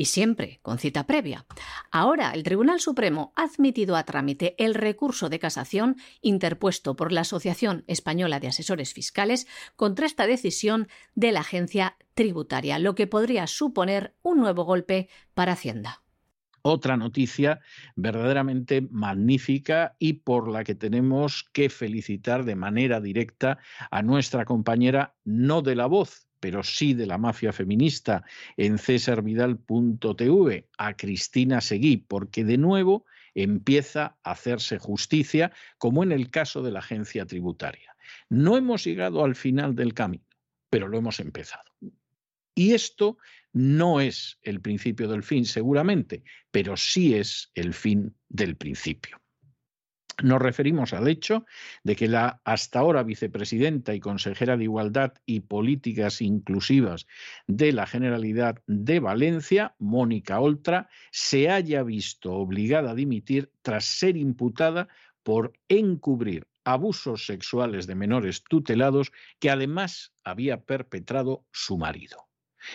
y 0.00 0.06
siempre 0.06 0.60
con 0.62 0.78
cita 0.78 1.06
previa. 1.06 1.44
Ahora, 1.90 2.30
el 2.30 2.42
Tribunal 2.42 2.80
Supremo 2.80 3.34
ha 3.36 3.42
admitido 3.42 3.96
a 3.96 4.04
trámite 4.04 4.54
el 4.56 4.72
recurso 4.72 5.28
de 5.28 5.38
casación 5.38 5.96
interpuesto 6.22 6.96
por 6.96 7.12
la 7.12 7.20
Asociación 7.20 7.84
Española 7.86 8.40
de 8.40 8.48
Asesores 8.48 8.94
Fiscales 8.94 9.46
contra 9.76 10.06
esta 10.06 10.26
decisión 10.26 10.88
de 11.14 11.32
la 11.32 11.40
agencia 11.40 11.98
tributaria, 12.14 12.78
lo 12.78 12.94
que 12.94 13.06
podría 13.06 13.46
suponer 13.46 14.14
un 14.22 14.38
nuevo 14.38 14.64
golpe 14.64 15.10
para 15.34 15.52
Hacienda 15.52 16.02
otra 16.62 16.98
noticia 16.98 17.60
verdaderamente 17.96 18.86
magnífica 18.90 19.96
y 19.98 20.12
por 20.12 20.46
la 20.46 20.62
que 20.62 20.74
tenemos 20.74 21.48
que 21.54 21.70
felicitar 21.70 22.44
de 22.44 22.54
manera 22.54 23.00
directa 23.00 23.56
a 23.90 24.02
nuestra 24.02 24.44
compañera, 24.44 25.14
no 25.24 25.62
de 25.62 25.74
la 25.74 25.86
voz, 25.86 26.29
pero 26.40 26.62
sí 26.62 26.94
de 26.94 27.06
la 27.06 27.18
mafia 27.18 27.52
feminista 27.52 28.24
en 28.56 28.78
cesarvidal.tv 28.78 30.68
a 30.78 30.96
Cristina 30.96 31.60
Seguí, 31.60 31.98
porque 31.98 32.44
de 32.44 32.58
nuevo 32.58 33.04
empieza 33.34 34.16
a 34.24 34.32
hacerse 34.32 34.78
justicia, 34.78 35.52
como 35.78 36.02
en 36.02 36.12
el 36.12 36.30
caso 36.30 36.62
de 36.62 36.72
la 36.72 36.80
agencia 36.80 37.26
tributaria. 37.26 37.94
No 38.28 38.56
hemos 38.56 38.84
llegado 38.84 39.24
al 39.24 39.36
final 39.36 39.74
del 39.74 39.94
camino, 39.94 40.24
pero 40.68 40.88
lo 40.88 40.98
hemos 40.98 41.20
empezado. 41.20 41.70
Y 42.54 42.72
esto 42.72 43.18
no 43.52 44.00
es 44.00 44.38
el 44.42 44.60
principio 44.60 45.08
del 45.08 45.22
fin, 45.22 45.44
seguramente, 45.44 46.24
pero 46.50 46.76
sí 46.76 47.14
es 47.14 47.50
el 47.54 47.74
fin 47.74 48.14
del 48.28 48.56
principio. 48.56 49.20
Nos 50.22 50.40
referimos 50.40 50.92
al 50.92 51.08
hecho 51.08 51.46
de 51.82 51.96
que 51.96 52.08
la 52.08 52.40
hasta 52.44 52.80
ahora 52.80 53.02
vicepresidenta 53.02 53.94
y 53.94 54.00
consejera 54.00 54.56
de 54.56 54.64
Igualdad 54.64 55.14
y 55.24 55.40
Políticas 55.40 56.20
Inclusivas 56.20 57.06
de 57.46 57.72
la 57.72 57.86
Generalidad 57.86 58.62
de 58.66 59.00
Valencia, 59.00 59.74
Mónica 59.78 60.40
Oltra, 60.40 60.88
se 61.10 61.50
haya 61.50 61.82
visto 61.82 62.32
obligada 62.32 62.90
a 62.90 62.94
dimitir 62.94 63.50
tras 63.62 63.84
ser 63.84 64.16
imputada 64.16 64.88
por 65.22 65.52
encubrir 65.68 66.46
abusos 66.64 67.24
sexuales 67.26 67.86
de 67.86 67.94
menores 67.94 68.44
tutelados 68.44 69.12
que 69.38 69.50
además 69.50 70.12
había 70.22 70.64
perpetrado 70.64 71.46
su 71.52 71.78
marido. 71.78 72.28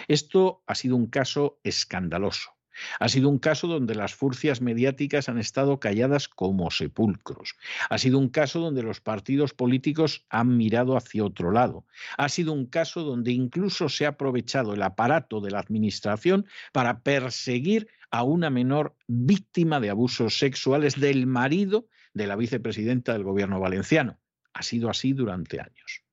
Esto 0.07 0.63
ha 0.65 0.73
sido 0.73 0.95
un 0.95 1.07
caso 1.07 1.59
escandaloso 1.63 2.54
ha 2.99 3.09
sido 3.09 3.29
un 3.29 3.39
caso 3.39 3.67
donde 3.67 3.95
las 3.95 4.15
furcias 4.15 4.61
mediáticas 4.61 5.29
han 5.29 5.37
estado 5.37 5.79
calladas 5.79 6.27
como 6.27 6.71
sepulcros. 6.71 7.55
Ha 7.89 7.97
sido 7.97 8.19
un 8.19 8.29
caso 8.29 8.59
donde 8.59 8.83
los 8.83 9.01
partidos 9.01 9.53
políticos 9.53 10.25
han 10.29 10.57
mirado 10.57 10.97
hacia 10.97 11.23
otro 11.23 11.51
lado. 11.51 11.85
Ha 12.17 12.29
sido 12.29 12.53
un 12.53 12.65
caso 12.65 13.03
donde 13.03 13.31
incluso 13.31 13.89
se 13.89 14.05
ha 14.05 14.09
aprovechado 14.09 14.73
el 14.73 14.81
aparato 14.81 15.41
de 15.41 15.51
la 15.51 15.59
Administración 15.59 16.45
para 16.71 17.01
perseguir 17.01 17.87
a 18.11 18.23
una 18.23 18.49
menor 18.49 18.95
víctima 19.07 19.79
de 19.79 19.89
abusos 19.89 20.37
sexuales 20.37 20.99
del 20.99 21.27
marido 21.27 21.87
de 22.13 22.27
la 22.27 22.35
vicepresidenta 22.35 23.13
del 23.13 23.23
gobierno 23.23 23.59
valenciano. 23.59 24.19
Ha 24.53 24.63
sido 24.63 24.89
así 24.89 25.13
durante 25.13 25.59
años. 25.59 26.03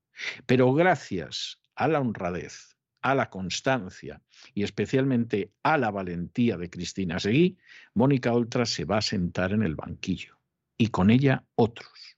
Pero 0.46 0.72
gracias 0.75 1.61
a 1.75 1.88
la 1.88 2.01
honradez, 2.01 2.77
a 3.03 3.15
la 3.15 3.29
constancia 3.31 4.23
y 4.55 4.62
especialmente 4.62 5.53
a 5.62 5.77
la 5.77 5.91
valentía 5.91 6.57
de 6.57 6.71
Cristina 6.71 7.19
Seguí, 7.19 7.59
Mónica 7.95 8.33
Oltra 8.33 8.65
se 8.65 8.85
va 8.85 8.99
a 8.99 9.03
sentar 9.03 9.53
en 9.53 9.62
el 9.62 9.75
banquillo 9.75 10.38
y 10.79 10.88
con 10.88 11.11
ella 11.11 11.45
otros. 11.55 12.17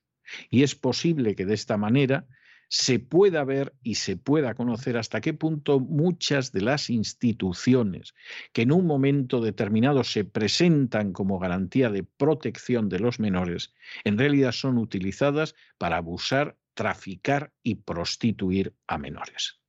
Y 0.49 0.63
es 0.63 0.75
posible 0.75 1.35
que 1.35 1.45
de 1.45 1.53
esta 1.53 1.77
manera 1.77 2.25
se 2.67 2.99
pueda 2.99 3.43
ver 3.43 3.73
y 3.83 3.95
se 3.95 4.17
pueda 4.17 4.55
conocer 4.55 4.97
hasta 4.97 5.21
qué 5.21 5.33
punto 5.33 5.79
muchas 5.79 6.51
de 6.51 6.61
las 6.61 6.89
instituciones 6.89 8.13
que 8.53 8.63
en 8.63 8.71
un 8.71 8.87
momento 8.87 9.39
determinado 9.39 10.03
se 10.03 10.25
presentan 10.25 11.13
como 11.13 11.39
garantía 11.39 11.89
de 11.89 12.03
protección 12.03 12.89
de 12.89 12.99
los 12.99 13.19
menores, 13.19 13.73
en 14.03 14.17
realidad 14.17 14.51
son 14.51 14.77
utilizadas 14.77 15.55
para 15.77 15.97
abusar, 15.97 16.57
traficar 16.73 17.53
y 17.63 17.75
prostituir 17.75 18.73
a 18.87 18.97
menores. 18.97 19.59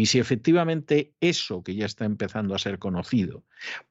Y 0.00 0.06
si 0.06 0.18
efectivamente 0.18 1.12
eso 1.20 1.62
que 1.62 1.74
ya 1.74 1.84
está 1.84 2.06
empezando 2.06 2.54
a 2.54 2.58
ser 2.58 2.78
conocido 2.78 3.44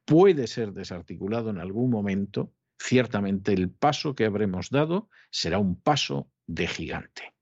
puede 0.04 0.48
ser 0.48 0.72
desarticulado 0.72 1.50
en 1.50 1.60
algún 1.60 1.88
momento, 1.88 2.52
ciertamente 2.80 3.52
el 3.52 3.70
paso 3.70 4.16
que 4.16 4.24
habremos 4.24 4.70
dado 4.70 5.08
será 5.30 5.60
un 5.60 5.80
paso 5.80 6.28
de 6.48 6.66
gigante. 6.66 7.32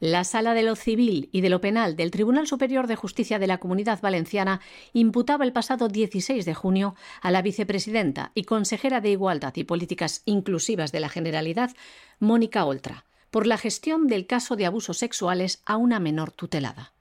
La 0.00 0.24
Sala 0.24 0.54
de 0.54 0.64
lo 0.64 0.74
Civil 0.74 1.28
y 1.30 1.40
de 1.40 1.50
lo 1.50 1.60
Penal 1.60 1.94
del 1.94 2.10
Tribunal 2.10 2.48
Superior 2.48 2.88
de 2.88 2.96
Justicia 2.96 3.38
de 3.38 3.46
la 3.46 3.58
Comunidad 3.58 4.00
Valenciana 4.02 4.60
imputaba 4.92 5.44
el 5.44 5.52
pasado 5.52 5.86
16 5.86 6.44
de 6.44 6.54
junio 6.54 6.96
a 7.22 7.30
la 7.30 7.42
vicepresidenta 7.42 8.32
y 8.34 8.42
consejera 8.42 9.00
de 9.00 9.12
Igualdad 9.12 9.54
y 9.54 9.62
Políticas 9.62 10.22
Inclusivas 10.24 10.90
de 10.90 10.98
la 10.98 11.10
Generalidad, 11.10 11.76
Mónica 12.18 12.64
Oltra, 12.64 13.04
por 13.30 13.46
la 13.46 13.56
gestión 13.56 14.08
del 14.08 14.26
caso 14.26 14.56
de 14.56 14.66
abusos 14.66 14.98
sexuales 14.98 15.62
a 15.64 15.76
una 15.76 16.00
menor 16.00 16.32
tutelada. 16.32 16.95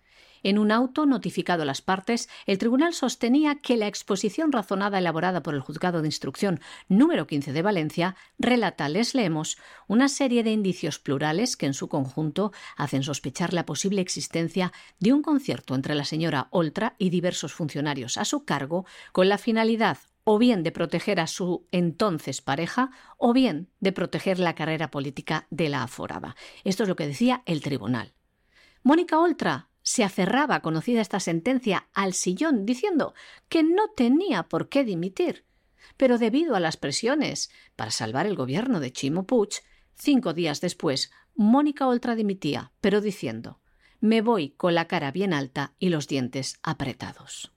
En 0.45 0.60
un 0.60 0.71
auto 0.71 1.08
notificado 1.08 1.63
a 1.63 1.65
las 1.65 1.81
partes, 1.81 2.29
el 2.45 2.60
tribunal 2.60 2.93
sostenía 2.93 3.55
que 3.55 3.77
la 3.77 3.88
exposición 3.88 4.51
razonada 4.51 4.99
elaborada 4.99 5.41
por 5.41 5.55
el 5.55 5.60
Juzgado 5.60 6.03
de 6.03 6.08
Instrucción 6.08 6.60
número 6.88 7.25
15 7.25 7.51
de 7.51 7.63
Valencia 7.63 8.15
relata, 8.38 8.88
les 8.88 9.15
leemos, 9.15 9.58
una 9.88 10.08
serie 10.08 10.43
de 10.43 10.51
indicios 10.51 10.99
plurales 10.99 11.58
que 11.58 11.65
en 11.65 11.73
su 11.73 11.89
conjunto 11.89 12.51
hacen 12.77 13.01
sospechar 13.01 13.55
la 13.55 13.65
posible 13.65 14.01
existencia 14.01 14.71
de 14.99 15.13
un 15.13 15.23
concierto 15.23 15.73
entre 15.73 15.95
la 15.95 16.05
señora 16.05 16.47
Oltra 16.51 16.93
y 16.99 17.10
diversos 17.10 17.51
funcionarios 17.51 18.19
a 18.19 18.23
su 18.23 18.45
cargo 18.45 18.86
con 19.13 19.29
la 19.29 19.39
finalidad 19.39 19.97
o 20.25 20.38
bien 20.38 20.62
de 20.62 20.71
proteger 20.71 21.19
a 21.19 21.25
su 21.25 21.65
entonces 21.71 22.43
pareja 22.43 22.91
o 23.17 23.34
bien 23.34 23.71
de 23.79 23.93
proteger 23.93 24.38
la 24.38 24.53
carrera 24.53 24.91
política 24.91 25.47
de 25.49 25.69
la 25.69 25.81
aforada. 25.81 26.36
Esto 26.63 26.84
es 26.84 26.89
lo 26.89 26.95
que 26.95 27.08
decía 27.08 27.41
el 27.47 27.62
tribunal. 27.62 28.13
Mónica 28.84 29.17
Oltra 29.17 29.69
se 29.85 30.03
aferraba, 30.03 30.59
conocida 30.59 30.99
esta 30.99 31.21
sentencia, 31.21 31.87
al 31.93 32.13
sillón, 32.13 32.65
diciendo 32.65 33.13
que 33.47 33.63
no 33.63 33.87
tenía 33.95 34.43
por 34.43 34.67
qué 34.67 34.83
dimitir. 34.83 35.45
Pero 35.95 36.17
debido 36.17 36.57
a 36.57 36.59
las 36.59 36.75
presiones 36.75 37.49
para 37.77 37.91
salvar 37.91 38.25
el 38.25 38.35
gobierno 38.35 38.81
de 38.81 38.91
Chimo 38.91 39.25
Puig, 39.25 39.61
cinco 39.93 40.33
días 40.33 40.59
después, 40.59 41.11
Mónica 41.35 41.87
Oltra 41.87 42.15
dimitía, 42.15 42.73
pero 42.81 42.99
diciendo 42.99 43.61
me 44.05 44.21
voy 44.21 44.51
con 44.51 44.75
la 44.75 44.87
cara 44.87 45.11
bien 45.11 45.33
alta 45.33 45.73
y 45.79 45.89
los 45.89 46.07
dientes 46.07 46.59
apretados. 46.63 47.51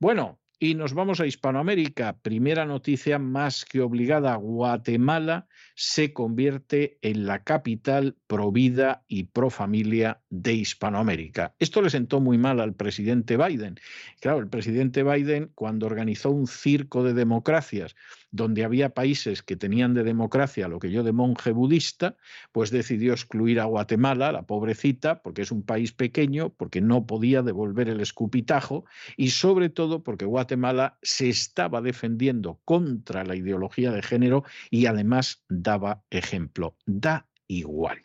Bueno, 0.00 0.38
Y 0.60 0.74
nos 0.74 0.92
vamos 0.92 1.20
a 1.20 1.26
Hispanoamérica. 1.26 2.16
Primera 2.16 2.66
noticia 2.66 3.20
más 3.20 3.64
que 3.64 3.80
obligada. 3.80 4.34
Guatemala 4.34 5.46
se 5.76 6.12
convierte 6.12 6.98
en 7.00 7.26
la 7.26 7.44
capital 7.44 8.16
pro 8.26 8.50
vida 8.50 9.04
y 9.06 9.24
pro 9.24 9.50
familia 9.50 10.20
de 10.30 10.54
Hispanoamérica. 10.54 11.54
Esto 11.60 11.80
le 11.80 11.90
sentó 11.90 12.18
muy 12.18 12.38
mal 12.38 12.58
al 12.58 12.74
presidente 12.74 13.36
Biden. 13.36 13.76
Claro, 14.20 14.40
el 14.40 14.48
presidente 14.48 15.04
Biden, 15.04 15.52
cuando 15.54 15.86
organizó 15.86 16.30
un 16.30 16.48
circo 16.48 17.04
de 17.04 17.14
democracias 17.14 17.94
donde 18.30 18.64
había 18.64 18.90
países 18.90 19.42
que 19.42 19.56
tenían 19.56 19.94
de 19.94 20.04
democracia 20.04 20.68
lo 20.68 20.78
que 20.78 20.90
yo 20.90 21.02
de 21.02 21.12
monje 21.12 21.52
budista, 21.52 22.16
pues 22.52 22.70
decidió 22.70 23.12
excluir 23.12 23.60
a 23.60 23.64
Guatemala, 23.64 24.32
la 24.32 24.42
pobrecita, 24.42 25.22
porque 25.22 25.42
es 25.42 25.50
un 25.50 25.62
país 25.62 25.92
pequeño, 25.92 26.50
porque 26.50 26.80
no 26.80 27.06
podía 27.06 27.42
devolver 27.42 27.88
el 27.88 28.00
escupitajo 28.00 28.84
y 29.16 29.30
sobre 29.30 29.70
todo 29.70 30.02
porque 30.02 30.24
Guatemala 30.24 30.98
se 31.02 31.28
estaba 31.28 31.80
defendiendo 31.80 32.60
contra 32.64 33.24
la 33.24 33.36
ideología 33.36 33.92
de 33.92 34.02
género 34.02 34.44
y 34.70 34.86
además 34.86 35.44
daba 35.48 36.02
ejemplo. 36.10 36.76
Da 36.86 37.28
igual, 37.46 38.04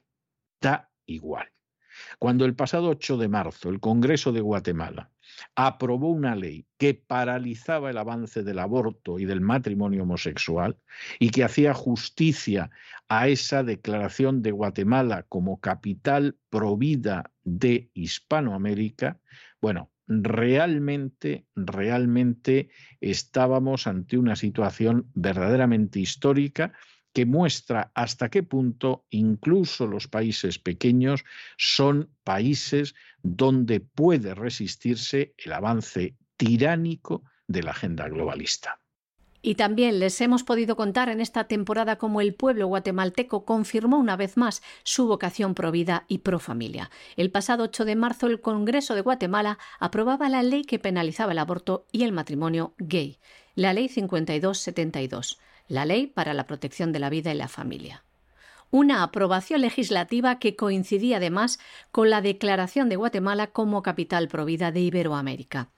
da 0.61 0.91
igual. 1.05 1.53
Cuando 2.19 2.45
el 2.45 2.55
pasado 2.55 2.89
8 2.89 3.17
de 3.17 3.27
marzo 3.27 3.69
el 3.69 3.79
Congreso 3.79 4.31
de 4.31 4.41
Guatemala 4.41 5.11
aprobó 5.55 6.09
una 6.09 6.35
ley 6.35 6.65
que 6.77 6.93
paralizaba 6.93 7.89
el 7.89 7.97
avance 7.97 8.43
del 8.43 8.59
aborto 8.59 9.19
y 9.19 9.25
del 9.25 9.41
matrimonio 9.41 10.03
homosexual 10.03 10.77
y 11.19 11.29
que 11.29 11.43
hacía 11.43 11.73
justicia 11.73 12.69
a 13.07 13.27
esa 13.27 13.63
declaración 13.63 14.41
de 14.41 14.51
Guatemala 14.51 15.23
como 15.23 15.59
capital 15.59 16.37
provida 16.49 17.31
de 17.43 17.89
Hispanoamérica, 17.93 19.19
bueno, 19.61 19.91
realmente, 20.07 21.45
realmente 21.55 22.69
estábamos 22.99 23.87
ante 23.87 24.17
una 24.17 24.35
situación 24.35 25.09
verdaderamente 25.13 25.99
histórica 25.99 26.73
que 27.13 27.25
muestra 27.25 27.91
hasta 27.93 28.29
qué 28.29 28.43
punto 28.43 29.05
incluso 29.09 29.87
los 29.87 30.07
países 30.07 30.59
pequeños 30.59 31.23
son 31.57 32.09
países 32.23 32.95
donde 33.21 33.79
puede 33.79 34.35
resistirse 34.35 35.33
el 35.37 35.53
avance 35.53 36.15
tiránico 36.37 37.23
de 37.47 37.63
la 37.63 37.71
agenda 37.71 38.07
globalista. 38.09 38.79
Y 39.45 39.55
también 39.55 39.99
les 39.99 40.21
hemos 40.21 40.43
podido 40.43 40.77
contar 40.77 41.09
en 41.09 41.19
esta 41.19 41.43
temporada 41.43 41.97
cómo 41.97 42.21
el 42.21 42.33
pueblo 42.33 42.67
guatemalteco 42.67 43.43
confirmó 43.43 43.97
una 43.97 44.15
vez 44.15 44.37
más 44.37 44.63
su 44.83 45.05
vocación 45.05 45.53
pro 45.53 45.69
vida 45.69 46.05
y 46.07 46.19
pro 46.19 46.39
familia. 46.39 46.89
El 47.17 47.29
pasado 47.29 47.65
8 47.65 47.83
de 47.83 47.97
marzo 47.97 48.27
el 48.27 48.39
Congreso 48.39 48.95
de 48.95 49.01
Guatemala 49.01 49.59
aprobaba 49.81 50.29
la 50.29 50.43
ley 50.43 50.63
que 50.63 50.79
penalizaba 50.79 51.33
el 51.33 51.39
aborto 51.39 51.85
y 51.91 52.03
el 52.03 52.13
matrimonio 52.13 52.73
gay, 52.77 53.19
la 53.55 53.73
Ley 53.73 53.89
5272 53.89 55.39
la 55.67 55.85
Ley 55.85 56.07
para 56.07 56.33
la 56.33 56.45
Protección 56.45 56.91
de 56.91 56.99
la 56.99 57.09
Vida 57.09 57.31
y 57.31 57.37
la 57.37 57.47
Familia. 57.47 58.03
Una 58.71 59.03
aprobación 59.03 59.61
legislativa 59.61 60.39
que 60.39 60.55
coincidía 60.55 61.17
además 61.17 61.59
con 61.91 62.09
la 62.09 62.21
declaración 62.21 62.89
de 62.89 62.95
Guatemala 62.95 63.47
como 63.47 63.83
capital 63.83 64.27
provida 64.27 64.71
de 64.71 64.79
Iberoamérica. 64.81 65.69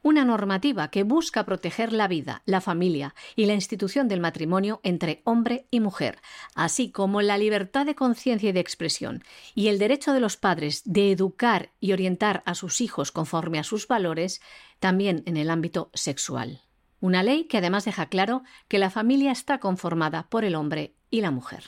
Una 0.00 0.24
normativa 0.24 0.88
que 0.88 1.02
busca 1.02 1.44
proteger 1.44 1.92
la 1.92 2.06
vida, 2.06 2.42
la 2.46 2.60
familia 2.60 3.16
y 3.34 3.46
la 3.46 3.54
institución 3.54 4.06
del 4.06 4.20
matrimonio 4.20 4.78
entre 4.84 5.20
hombre 5.24 5.66
y 5.72 5.80
mujer, 5.80 6.20
así 6.54 6.92
como 6.92 7.20
la 7.20 7.36
libertad 7.36 7.84
de 7.84 7.96
conciencia 7.96 8.50
y 8.50 8.52
de 8.52 8.60
expresión, 8.60 9.24
y 9.56 9.66
el 9.66 9.80
derecho 9.80 10.12
de 10.12 10.20
los 10.20 10.36
padres 10.36 10.82
de 10.84 11.10
educar 11.10 11.72
y 11.80 11.92
orientar 11.92 12.44
a 12.46 12.54
sus 12.54 12.80
hijos 12.80 13.10
conforme 13.10 13.58
a 13.58 13.64
sus 13.64 13.88
valores, 13.88 14.40
también 14.78 15.24
en 15.26 15.36
el 15.36 15.50
ámbito 15.50 15.90
sexual. 15.92 16.62
Una 17.00 17.22
ley 17.22 17.44
que 17.44 17.58
además 17.58 17.84
deja 17.84 18.06
claro 18.06 18.42
que 18.66 18.78
la 18.78 18.90
familia 18.90 19.30
está 19.30 19.58
conformada 19.58 20.28
por 20.28 20.44
el 20.44 20.54
hombre 20.54 20.96
y 21.10 21.20
la 21.20 21.30
mujer. 21.30 21.64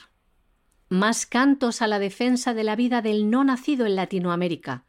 Más 0.89 1.25
cantos 1.25 1.81
a 1.81 1.87
la 1.87 1.99
defensa 1.99 2.53
de 2.53 2.65
la 2.65 2.75
vida 2.75 3.01
del 3.01 3.29
no 3.29 3.43
nacido 3.43 3.85
en 3.85 3.95
Latinoamérica. 3.95 4.85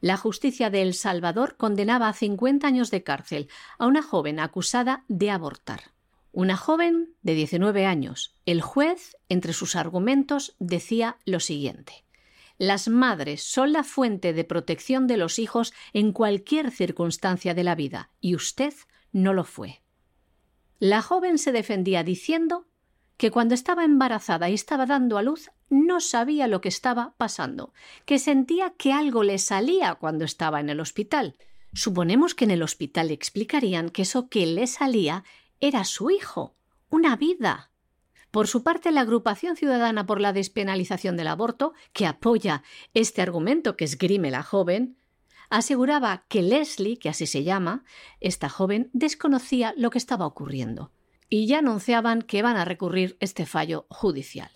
La 0.00 0.16
justicia 0.16 0.68
de 0.68 0.82
El 0.82 0.94
Salvador 0.94 1.56
condenaba 1.56 2.08
a 2.08 2.12
50 2.12 2.66
años 2.66 2.90
de 2.90 3.04
cárcel 3.04 3.48
a 3.78 3.86
una 3.86 4.02
joven 4.02 4.40
acusada 4.40 5.04
de 5.06 5.30
abortar. 5.30 5.92
Una 6.32 6.56
joven 6.56 7.14
de 7.22 7.34
19 7.34 7.86
años. 7.86 8.34
El 8.44 8.60
juez, 8.60 9.16
entre 9.28 9.52
sus 9.52 9.76
argumentos, 9.76 10.56
decía 10.58 11.18
lo 11.24 11.38
siguiente. 11.38 12.04
Las 12.58 12.88
madres 12.88 13.44
son 13.44 13.72
la 13.72 13.84
fuente 13.84 14.32
de 14.32 14.42
protección 14.42 15.06
de 15.06 15.16
los 15.16 15.38
hijos 15.38 15.72
en 15.92 16.12
cualquier 16.12 16.72
circunstancia 16.72 17.54
de 17.54 17.62
la 17.62 17.76
vida, 17.76 18.10
y 18.20 18.34
usted 18.34 18.74
no 19.12 19.32
lo 19.32 19.44
fue. 19.44 19.83
La 20.78 21.02
joven 21.02 21.38
se 21.38 21.52
defendía 21.52 22.02
diciendo 22.02 22.66
que 23.16 23.30
cuando 23.30 23.54
estaba 23.54 23.84
embarazada 23.84 24.50
y 24.50 24.54
estaba 24.54 24.86
dando 24.86 25.18
a 25.18 25.22
luz 25.22 25.50
no 25.70 26.00
sabía 26.00 26.46
lo 26.46 26.60
que 26.60 26.68
estaba 26.68 27.14
pasando, 27.16 27.72
que 28.04 28.18
sentía 28.18 28.74
que 28.76 28.92
algo 28.92 29.22
le 29.22 29.38
salía 29.38 29.94
cuando 29.94 30.24
estaba 30.24 30.60
en 30.60 30.70
el 30.70 30.80
hospital. 30.80 31.36
Suponemos 31.72 32.34
que 32.34 32.44
en 32.44 32.50
el 32.50 32.62
hospital 32.62 33.08
le 33.08 33.14
explicarían 33.14 33.90
que 33.90 34.02
eso 34.02 34.28
que 34.28 34.46
le 34.46 34.66
salía 34.66 35.24
era 35.60 35.84
su 35.84 36.10
hijo, 36.10 36.54
una 36.90 37.16
vida. 37.16 37.70
Por 38.30 38.48
su 38.48 38.62
parte, 38.64 38.90
la 38.90 39.02
Agrupación 39.02 39.56
Ciudadana 39.56 40.06
por 40.06 40.20
la 40.20 40.32
Despenalización 40.32 41.16
del 41.16 41.28
Aborto, 41.28 41.72
que 41.92 42.06
apoya 42.06 42.62
este 42.92 43.22
argumento 43.22 43.76
que 43.76 43.84
esgrime 43.84 44.30
la 44.30 44.42
joven, 44.42 44.96
aseguraba 45.50 46.24
que 46.28 46.42
Leslie, 46.42 46.98
que 46.98 47.08
así 47.08 47.26
se 47.26 47.44
llama, 47.44 47.84
esta 48.20 48.48
joven, 48.48 48.90
desconocía 48.92 49.74
lo 49.76 49.90
que 49.90 49.98
estaba 49.98 50.26
ocurriendo 50.26 50.90
y 51.28 51.46
ya 51.46 51.58
anunciaban 51.58 52.22
que 52.22 52.42
van 52.42 52.56
a 52.56 52.64
recurrir 52.64 53.16
este 53.20 53.46
fallo 53.46 53.86
judicial. 53.88 54.50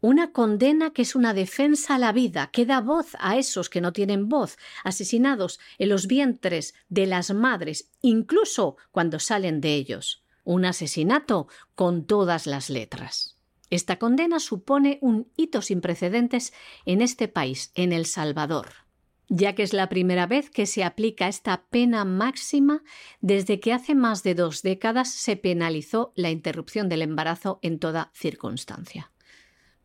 Una 0.00 0.32
condena 0.32 0.92
que 0.92 1.02
es 1.02 1.14
una 1.14 1.34
defensa 1.34 1.96
a 1.96 1.98
la 1.98 2.12
vida, 2.12 2.50
que 2.52 2.64
da 2.64 2.80
voz 2.80 3.16
a 3.20 3.36
esos 3.36 3.68
que 3.68 3.82
no 3.82 3.92
tienen 3.92 4.28
voz, 4.28 4.56
asesinados 4.82 5.60
en 5.78 5.90
los 5.90 6.06
vientres 6.06 6.74
de 6.88 7.06
las 7.06 7.32
madres, 7.32 7.90
incluso 8.00 8.76
cuando 8.90 9.18
salen 9.18 9.60
de 9.60 9.74
ellos. 9.74 10.24
Un 10.42 10.64
asesinato 10.64 11.48
con 11.74 12.06
todas 12.06 12.46
las 12.46 12.70
letras. 12.70 13.36
Esta 13.68 13.98
condena 13.98 14.40
supone 14.40 14.98
un 15.02 15.30
hito 15.36 15.60
sin 15.60 15.82
precedentes 15.82 16.54
en 16.86 17.02
este 17.02 17.28
país, 17.28 17.70
en 17.74 17.92
El 17.92 18.06
Salvador 18.06 18.89
ya 19.30 19.54
que 19.54 19.62
es 19.62 19.72
la 19.72 19.88
primera 19.88 20.26
vez 20.26 20.50
que 20.50 20.66
se 20.66 20.82
aplica 20.82 21.28
esta 21.28 21.64
pena 21.70 22.04
máxima 22.04 22.82
desde 23.20 23.60
que 23.60 23.72
hace 23.72 23.94
más 23.94 24.24
de 24.24 24.34
dos 24.34 24.62
décadas 24.62 25.08
se 25.08 25.36
penalizó 25.36 26.12
la 26.16 26.30
interrupción 26.30 26.88
del 26.88 27.00
embarazo 27.00 27.60
en 27.62 27.78
toda 27.78 28.10
circunstancia. 28.12 29.12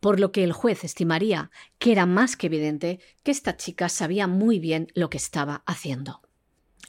Por 0.00 0.18
lo 0.18 0.32
que 0.32 0.42
el 0.42 0.52
juez 0.52 0.82
estimaría 0.82 1.52
que 1.78 1.92
era 1.92 2.06
más 2.06 2.36
que 2.36 2.48
evidente 2.48 2.98
que 3.22 3.30
esta 3.30 3.56
chica 3.56 3.88
sabía 3.88 4.26
muy 4.26 4.58
bien 4.58 4.88
lo 4.94 5.08
que 5.10 5.16
estaba 5.16 5.62
haciendo. 5.64 6.22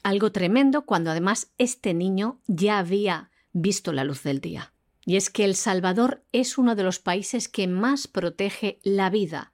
Algo 0.02 0.32
tremendo 0.32 0.84
cuando 0.84 1.12
además 1.12 1.52
este 1.58 1.94
niño 1.94 2.40
ya 2.48 2.78
había 2.78 3.30
visto 3.52 3.92
la 3.92 4.02
luz 4.02 4.24
del 4.24 4.40
día. 4.40 4.72
Y 5.06 5.16
es 5.16 5.30
que 5.30 5.44
El 5.44 5.54
Salvador 5.54 6.24
es 6.32 6.58
uno 6.58 6.74
de 6.74 6.82
los 6.82 6.98
países 6.98 7.48
que 7.48 7.68
más 7.68 8.08
protege 8.08 8.80
la 8.82 9.10
vida 9.10 9.52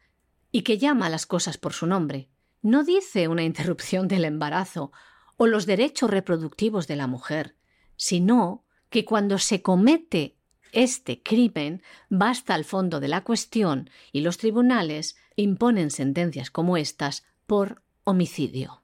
y 0.50 0.62
que 0.62 0.78
llama 0.78 1.06
a 1.06 1.10
las 1.10 1.26
cosas 1.26 1.58
por 1.58 1.74
su 1.74 1.86
nombre, 1.86 2.28
no 2.64 2.82
dice 2.82 3.28
una 3.28 3.42
interrupción 3.42 4.08
del 4.08 4.24
embarazo 4.24 4.90
o 5.36 5.46
los 5.46 5.66
derechos 5.66 6.10
reproductivos 6.10 6.86
de 6.86 6.96
la 6.96 7.06
mujer, 7.06 7.56
sino 7.96 8.64
que 8.88 9.04
cuando 9.04 9.38
se 9.38 9.60
comete 9.60 10.38
este 10.72 11.22
crimen 11.22 11.82
basta 12.08 12.54
al 12.54 12.64
fondo 12.64 13.00
de 13.00 13.08
la 13.08 13.22
cuestión 13.22 13.90
y 14.12 14.22
los 14.22 14.38
tribunales 14.38 15.14
imponen 15.36 15.90
sentencias 15.90 16.50
como 16.50 16.78
estas 16.78 17.24
por 17.46 17.82
homicidio. 18.04 18.83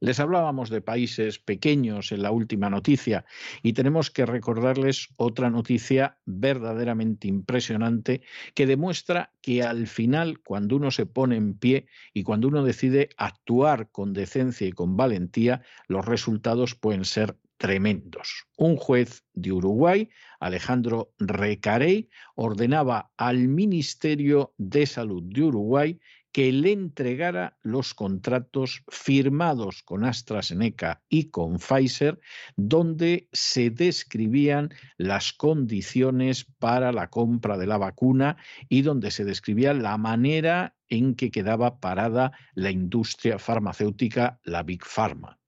Les 0.00 0.20
hablábamos 0.20 0.70
de 0.70 0.80
países 0.80 1.40
pequeños 1.40 2.12
en 2.12 2.22
la 2.22 2.30
última 2.30 2.70
noticia 2.70 3.24
y 3.64 3.72
tenemos 3.72 4.12
que 4.12 4.26
recordarles 4.26 5.08
otra 5.16 5.50
noticia 5.50 6.18
verdaderamente 6.24 7.26
impresionante 7.26 8.22
que 8.54 8.66
demuestra 8.66 9.32
que 9.40 9.64
al 9.64 9.88
final, 9.88 10.38
cuando 10.38 10.76
uno 10.76 10.92
se 10.92 11.06
pone 11.06 11.34
en 11.34 11.54
pie 11.54 11.86
y 12.14 12.22
cuando 12.22 12.46
uno 12.46 12.62
decide 12.62 13.08
actuar 13.16 13.90
con 13.90 14.12
decencia 14.12 14.68
y 14.68 14.72
con 14.72 14.96
valentía, 14.96 15.62
los 15.88 16.04
resultados 16.04 16.76
pueden 16.76 17.04
ser 17.04 17.36
tremendos. 17.56 18.46
Un 18.56 18.76
juez 18.76 19.24
de 19.34 19.50
Uruguay, 19.50 20.08
Alejandro 20.38 21.12
Recarey, 21.18 22.08
ordenaba 22.36 23.10
al 23.16 23.48
Ministerio 23.48 24.54
de 24.58 24.86
Salud 24.86 25.24
de 25.24 25.42
Uruguay 25.42 25.98
que 26.38 26.52
le 26.52 26.70
entregara 26.70 27.58
los 27.64 27.94
contratos 27.94 28.84
firmados 28.86 29.82
con 29.82 30.04
AstraZeneca 30.04 31.02
y 31.08 31.30
con 31.30 31.58
Pfizer, 31.58 32.20
donde 32.54 33.26
se 33.32 33.70
describían 33.70 34.72
las 34.98 35.32
condiciones 35.32 36.44
para 36.44 36.92
la 36.92 37.10
compra 37.10 37.58
de 37.58 37.66
la 37.66 37.76
vacuna 37.76 38.36
y 38.68 38.82
donde 38.82 39.10
se 39.10 39.24
describía 39.24 39.74
la 39.74 39.98
manera 39.98 40.76
en 40.86 41.16
que 41.16 41.32
quedaba 41.32 41.80
parada 41.80 42.30
la 42.54 42.70
industria 42.70 43.40
farmacéutica, 43.40 44.38
la 44.44 44.62
Big 44.62 44.84
Pharma. 44.84 45.40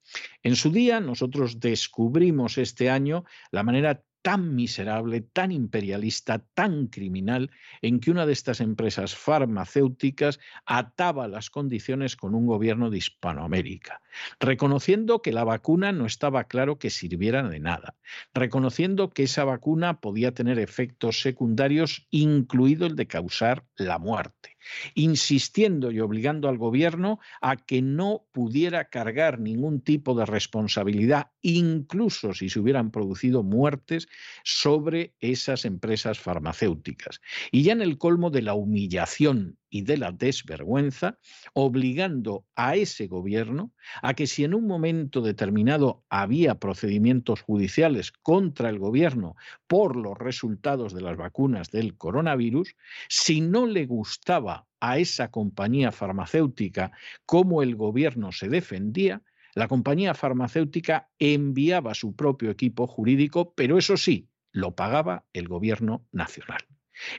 En 0.43 0.57
su 0.57 0.73
día 0.73 0.99
nosotros 0.99 1.61
descubrimos 1.61 2.59
este 2.59 2.91
año 2.91 3.25
la 3.53 3.63
manera 3.63 4.03
tan 4.23 4.55
miserable, 4.55 5.21
tan 5.21 5.53
imperialista, 5.53 6.39
tan 6.55 6.89
criminal, 6.89 7.51
en 7.83 8.01
que 8.01 8.11
una 8.11 8.27
de 8.27 8.33
estas 8.33 8.61
empresas 8.61 9.15
farmacéuticas 9.15 10.41
ataba 10.67 11.29
las 11.29 11.51
condiciones 11.51 12.17
con 12.17 12.35
un 12.35 12.47
gobierno 12.47 12.91
de 12.91 12.99
Hispanoamérica, 12.99 14.03
reconociendo 14.39 15.23
que 15.23 15.33
la 15.33 15.45
vacuna 15.45 15.93
no 15.93 16.07
estaba 16.07 16.45
claro 16.45 16.79
que 16.79 16.91
sirviera 16.91 17.43
de 17.49 17.61
nada, 17.61 17.97
reconociendo 18.35 19.11
que 19.11 19.25
esa 19.25 19.45
vacuna 19.45 20.01
podía 20.01 20.33
tener 20.33 20.59
efectos 20.59 21.21
secundarios, 21.21 22.07
incluido 22.11 22.87
el 22.87 22.97
de 22.97 23.07
causar 23.07 23.65
la 23.77 23.99
muerte 23.99 24.50
insistiendo 24.95 25.91
y 25.91 26.01
obligando 26.01 26.49
al 26.49 26.59
gobierno 26.59 27.21
a 27.41 27.57
que 27.57 27.83
no 27.83 28.27
pudiera 28.33 28.89
cargar 28.89 29.39
ningún 29.39 29.81
tipo 29.81 30.15
de 30.15 30.27
responsabilidad, 30.27 31.31
incluso 31.43 32.35
si 32.35 32.49
se 32.49 32.61
hubieran 32.61 32.91
producido 32.91 33.43
muertes 33.43 34.09
sobre 34.45 35.15
esas 35.21 35.65
empresas 35.65 36.19
farmacéuticas. 36.19 37.21
Y 37.51 37.63
ya 37.63 37.73
en 37.73 37.83
el 37.83 37.99
colmo 37.99 38.31
de 38.31 38.43
la 38.43 38.55
humillación 38.55 39.60
y 39.71 39.83
de 39.83 39.97
la 39.97 40.13
desvergüenza, 40.13 41.19
obligando 41.55 42.45
a 42.57 42.77
ese 42.77 43.07
gobierno 43.07 43.73
a 44.03 44.15
que 44.15 44.27
si 44.27 44.45
en 44.45 44.55
un 44.55 44.67
momento 44.67 45.23
determinado 45.23 46.05
había 46.11 46.57
procedimientos 46.57 47.41
judiciales 47.41 48.13
contra 48.13 48.69
el 48.69 48.79
gobierno 48.79 49.37
por 49.67 49.97
los 49.97 50.19
resultados 50.19 50.93
de 50.93 51.01
las 51.01 51.17
vacunas 51.17 51.71
del 51.71 51.97
coronavirus, 51.97 52.75
si 53.09 53.41
no 53.41 53.67
le 53.67 53.87
gustaba 53.87 54.67
a 54.81 54.99
esa 54.99 55.31
compañía 55.31 55.93
farmacéutica 55.93 56.91
cómo 57.25 57.63
el 57.63 57.77
gobierno 57.77 58.33
se 58.33 58.49
defendía, 58.49 59.23
la 59.55 59.69
compañía 59.69 60.15
farmacéutica 60.15 61.11
enviaba 61.19 61.95
su 61.95 62.15
propio 62.15 62.51
equipo 62.51 62.87
jurídico, 62.87 63.53
pero 63.55 63.79
eso 63.79 63.97
sí, 63.97 64.29
lo 64.53 64.75
pagaba 64.75 65.25
el 65.33 65.49
gobierno 65.49 66.07
nacional. 66.13 66.61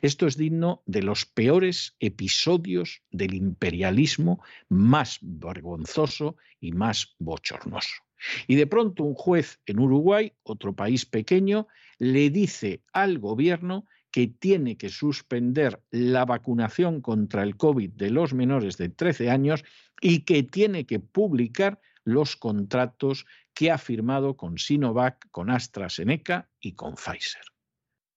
Esto 0.02 0.28
es 0.28 0.38
digno 0.38 0.84
de 0.86 1.04
los 1.04 1.26
peores 1.26 1.96
episodios 2.00 3.02
del 3.12 3.34
imperialismo 3.34 4.44
más 4.70 5.20
vergonzoso 5.22 6.38
y 6.60 6.72
más 6.72 7.16
bochornoso. 7.20 8.04
Y 8.48 8.56
de 8.56 8.68
pronto 8.68 9.04
un 9.04 9.16
juez 9.16 9.60
en 9.66 9.80
Uruguay, 9.80 10.34
otro 10.44 10.74
país 10.74 11.06
pequeño, 11.06 11.68
le 11.98 12.30
dice 12.30 12.84
al 12.94 13.20
gobierno 13.20 13.86
que 14.12 14.28
tiene 14.28 14.78
que 14.78 14.90
suspender 14.90 15.82
la 15.90 16.26
vacunación 16.26 17.02
contra 17.02 17.44
el 17.44 17.56
COVID 17.56 17.92
de 17.92 18.12
los 18.12 18.34
menores 18.34 18.78
de 18.78 18.90
13 18.90 19.30
años 19.30 19.64
y 20.02 20.20
que 20.20 20.44
tiene 20.44 20.86
que 20.86 21.00
publicar 21.00 21.80
los 22.04 22.36
contratos 22.36 23.26
que 23.54 23.72
ha 23.72 23.78
firmado 23.78 24.36
con 24.36 24.58
Sinovac, 24.58 25.30
con 25.32 25.50
AstraZeneca 25.50 26.50
y 26.60 26.74
con 26.74 26.96
Pfizer. 26.96 27.44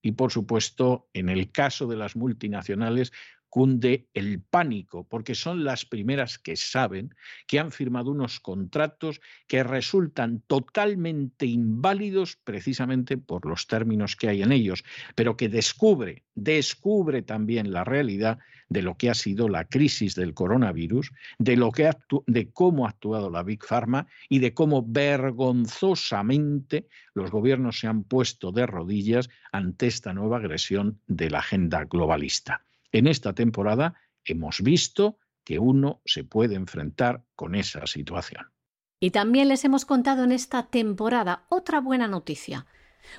Y 0.04 0.12
por 0.12 0.30
supuesto, 0.30 1.08
en 1.14 1.30
el 1.30 1.50
caso 1.50 1.86
de 1.86 1.96
las 1.96 2.14
multinacionales, 2.14 3.10
cunde 3.54 4.08
el 4.14 4.40
pánico, 4.40 5.06
porque 5.08 5.36
son 5.36 5.62
las 5.62 5.84
primeras 5.84 6.40
que 6.40 6.56
saben 6.56 7.14
que 7.46 7.60
han 7.60 7.70
firmado 7.70 8.10
unos 8.10 8.40
contratos 8.40 9.20
que 9.46 9.62
resultan 9.62 10.42
totalmente 10.48 11.46
inválidos 11.46 12.36
precisamente 12.42 13.16
por 13.16 13.46
los 13.46 13.68
términos 13.68 14.16
que 14.16 14.28
hay 14.28 14.42
en 14.42 14.50
ellos, 14.50 14.82
pero 15.14 15.36
que 15.36 15.48
descubre, 15.48 16.24
descubre 16.34 17.22
también 17.22 17.72
la 17.72 17.84
realidad 17.84 18.40
de 18.68 18.82
lo 18.82 18.96
que 18.96 19.08
ha 19.08 19.14
sido 19.14 19.48
la 19.48 19.66
crisis 19.66 20.16
del 20.16 20.34
coronavirus, 20.34 21.12
de 21.38 21.56
lo 21.56 21.70
que 21.70 21.88
de 22.26 22.50
cómo 22.50 22.86
ha 22.86 22.88
actuado 22.88 23.30
la 23.30 23.44
Big 23.44 23.64
Pharma 23.64 24.08
y 24.28 24.40
de 24.40 24.52
cómo 24.52 24.84
vergonzosamente 24.84 26.88
los 27.14 27.30
gobiernos 27.30 27.78
se 27.78 27.86
han 27.86 28.02
puesto 28.02 28.50
de 28.50 28.66
rodillas 28.66 29.30
ante 29.52 29.86
esta 29.86 30.12
nueva 30.12 30.38
agresión 30.38 30.98
de 31.06 31.30
la 31.30 31.38
agenda 31.38 31.84
globalista. 31.84 32.64
En 32.94 33.08
esta 33.08 33.32
temporada 33.32 33.94
hemos 34.24 34.62
visto 34.62 35.18
que 35.42 35.58
uno 35.58 36.00
se 36.04 36.22
puede 36.22 36.54
enfrentar 36.54 37.24
con 37.34 37.56
esa 37.56 37.88
situación. 37.88 38.52
Y 39.00 39.10
también 39.10 39.48
les 39.48 39.64
hemos 39.64 39.84
contado 39.84 40.22
en 40.22 40.30
esta 40.30 40.68
temporada 40.68 41.44
otra 41.48 41.80
buena 41.80 42.06
noticia. 42.06 42.66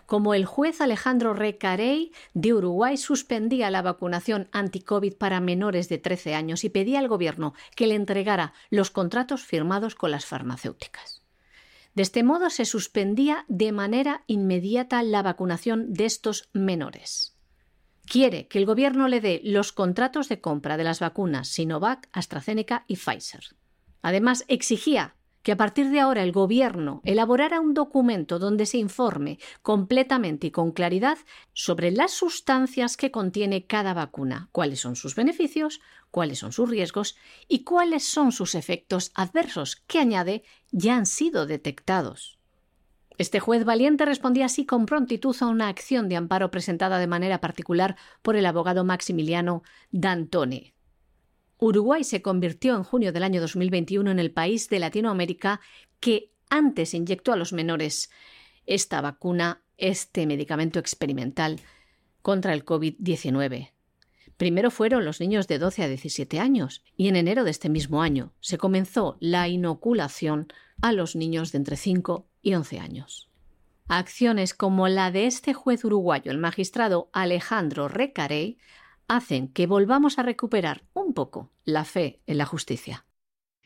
Como 0.05 0.33
el 0.33 0.45
juez 0.45 0.79
Alejandro 0.79 1.33
Recarey 1.33 2.13
de 2.33 2.53
Uruguay 2.53 2.95
suspendía 2.95 3.69
la 3.69 3.81
vacunación 3.81 4.47
anti-COVID 4.53 5.17
para 5.17 5.41
menores 5.41 5.89
de 5.89 5.97
13 5.97 6.35
años 6.35 6.63
y 6.63 6.69
pedía 6.69 6.99
al 6.99 7.09
gobierno 7.09 7.53
que 7.75 7.87
le 7.87 7.95
entregara 7.95 8.53
los 8.69 8.91
contratos 8.91 9.43
firmados 9.43 9.93
con 9.93 10.09
las 10.09 10.25
farmacéuticas. 10.25 11.21
De 11.95 12.01
este 12.01 12.23
modo 12.23 12.49
se 12.49 12.63
suspendía 12.63 13.43
de 13.49 13.73
manera 13.73 14.23
inmediata 14.25 15.03
la 15.03 15.21
vacunación 15.21 15.91
de 15.91 16.05
estos 16.05 16.49
menores 16.53 17.34
quiere 18.05 18.47
que 18.47 18.59
el 18.59 18.65
gobierno 18.65 19.07
le 19.07 19.21
dé 19.21 19.41
los 19.43 19.71
contratos 19.71 20.29
de 20.29 20.41
compra 20.41 20.77
de 20.77 20.83
las 20.83 20.99
vacunas 20.99 21.47
Sinovac, 21.47 22.09
AstraZeneca 22.11 22.85
y 22.87 22.95
Pfizer. 22.95 23.43
Además, 24.01 24.45
exigía 24.47 25.15
que 25.45 25.51
a 25.51 25.57
partir 25.57 25.91
de 25.91 25.99
ahora 25.99 26.23
el 26.23 26.31
gobierno 26.31 27.01
elaborara 27.05 27.59
un 27.59 27.75
documento 27.75 28.39
donde 28.39 28.65
se 28.65 28.79
informe 28.79 29.37
completamente 29.61 30.47
y 30.47 30.51
con 30.51 30.71
claridad 30.71 31.19
sobre 31.53 31.91
las 31.91 32.11
sustancias 32.11 32.97
que 32.97 33.11
contiene 33.11 33.67
cada 33.67 33.93
vacuna, 33.93 34.49
cuáles 34.51 34.79
son 34.79 34.95
sus 34.95 35.13
beneficios, 35.13 35.81
cuáles 36.09 36.39
son 36.39 36.51
sus 36.51 36.67
riesgos 36.67 37.15
y 37.47 37.63
cuáles 37.63 38.03
son 38.05 38.31
sus 38.31 38.55
efectos 38.55 39.11
adversos, 39.13 39.75
que 39.85 39.99
añade 39.99 40.43
ya 40.71 40.95
han 40.95 41.05
sido 41.05 41.45
detectados. 41.45 42.39
Este 43.17 43.39
juez 43.39 43.63
valiente 43.63 44.05
respondía 44.05 44.45
así 44.45 44.65
con 44.65 44.85
prontitud 44.85 45.35
a 45.39 45.47
una 45.47 45.69
acción 45.69 46.09
de 46.09 46.17
amparo 46.17 46.51
presentada 46.51 46.99
de 46.99 47.07
manera 47.07 47.39
particular 47.39 47.95
por 48.21 48.35
el 48.35 48.45
abogado 48.45 48.83
Maximiliano 48.83 49.63
D'Antone. 49.91 50.73
Uruguay 51.57 52.03
se 52.03 52.21
convirtió 52.21 52.75
en 52.75 52.83
junio 52.83 53.13
del 53.13 53.23
año 53.23 53.39
2021 53.39 54.11
en 54.11 54.19
el 54.19 54.31
país 54.31 54.67
de 54.69 54.79
Latinoamérica 54.79 55.61
que 56.01 56.31
antes 56.49 56.93
inyectó 56.93 57.31
a 57.31 57.37
los 57.37 57.53
menores 57.53 58.11
esta 58.65 58.99
vacuna, 58.99 59.61
este 59.77 60.25
medicamento 60.25 60.79
experimental 60.79 61.61
contra 62.21 62.53
el 62.53 62.65
COVID-19. 62.65 63.71
Primero 64.35 64.69
fueron 64.69 65.05
los 65.05 65.21
niños 65.21 65.47
de 65.47 65.59
12 65.59 65.83
a 65.83 65.87
17 65.87 66.39
años 66.39 66.83
y 66.97 67.07
en 67.07 67.15
enero 67.15 67.45
de 67.45 67.51
este 67.51 67.69
mismo 67.69 68.01
año 68.01 68.33
se 68.41 68.57
comenzó 68.57 69.15
la 69.21 69.47
inoculación 69.47 70.47
a 70.81 70.91
los 70.91 71.15
niños 71.15 71.53
de 71.53 71.59
entre 71.59 71.77
5 71.77 72.27
y 72.45 72.53
11 72.53 72.79
años. 72.79 73.29
Acciones 73.87 74.53
como 74.53 74.87
la 74.87 75.11
de 75.11 75.25
este 75.25 75.53
juez 75.53 75.83
uruguayo, 75.83 76.31
el 76.31 76.37
magistrado 76.37 77.09
Alejandro 77.11 77.87
Recarey, 77.87 78.59
hacen 79.07 79.47
que 79.47 79.67
volvamos 79.67 80.19
a 80.19 80.23
recuperar 80.23 80.83
un 80.93 81.13
poco 81.13 81.51
la 81.65 81.85
fe 81.85 82.21
en 82.27 82.37
la 82.37 82.45
justicia. 82.45 83.05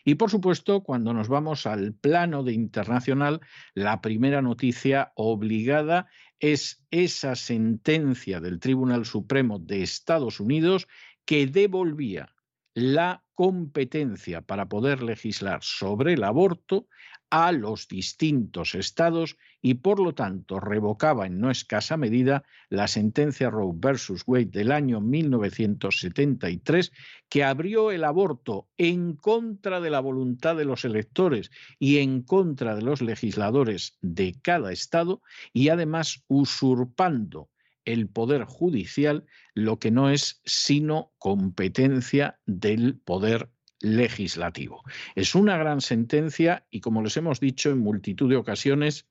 Y 0.06 0.16
por 0.16 0.32
supuesto, 0.32 0.82
cuando 0.82 1.14
nos 1.14 1.28
vamos 1.28 1.66
al 1.66 1.94
plano 1.94 2.44
de 2.44 2.54
internacional, 2.54 3.42
la 3.74 4.00
primera 4.02 4.42
noticia 4.42 5.12
obligada 5.16 6.08
es 6.40 6.82
esa 6.90 7.36
sentencia 7.36 8.40
del 8.40 8.60
Tribunal 8.60 9.06
Supremo 9.06 9.60
de 9.60 9.84
Estados 9.84 10.40
Unidos 10.40 10.88
que 11.26 11.48
devolvía 11.48 12.34
la 12.74 13.24
competencia 13.34 14.42
para 14.42 14.70
poder 14.70 15.04
legislar 15.04 15.60
sobre 15.64 16.14
el 16.14 16.24
aborto 16.24 16.88
a 17.30 17.52
los 17.52 17.88
distintos 17.88 18.76
estados 18.76 19.38
y 19.62 19.76
por 19.76 20.00
lo 20.00 20.14
tanto 20.14 20.60
revocaba 20.60 21.28
en 21.28 21.40
no 21.40 21.52
escasa 21.52 21.98
medida 21.98 22.44
la 22.70 22.88
sentencia 22.88 23.50
Roe 23.50 23.74
versus 23.76 24.24
Wade 24.26 24.46
del 24.46 24.72
año 24.72 25.02
1973 25.02 26.92
que 27.30 27.44
abrió 27.44 27.92
el 27.92 28.04
aborto 28.04 28.68
en 28.78 29.16
contra 29.16 29.80
de 29.80 29.90
la 29.90 30.00
voluntad 30.00 30.56
de 30.56 30.66
los 30.66 30.86
electores 30.86 31.52
y 31.78 31.98
en 31.98 32.24
contra 32.24 32.76
de 32.76 32.82
los 32.82 33.02
legisladores 33.02 33.98
de 34.02 34.36
cada 34.42 34.72
estado 34.72 35.22
y 35.54 35.70
además 35.70 36.24
usurpando 36.28 37.50
el 37.86 38.08
poder 38.08 38.44
judicial 38.44 39.26
lo 39.54 39.80
que 39.80 39.92
no 39.92 40.10
es 40.10 40.42
sino 40.46 41.12
competencia 41.18 42.40
del 42.46 43.00
poder 43.00 43.50
legislativo. 43.80 44.84
Es 45.16 45.36
una 45.36 45.58
gran 45.58 45.82
sentencia 45.82 46.66
y, 46.70 46.82
como 46.82 47.02
les 47.02 47.16
hemos 47.18 47.40
dicho 47.40 47.70
en 47.70 47.80
multitud 47.80 48.30
de 48.30 48.36
ocasiones, 48.36 49.08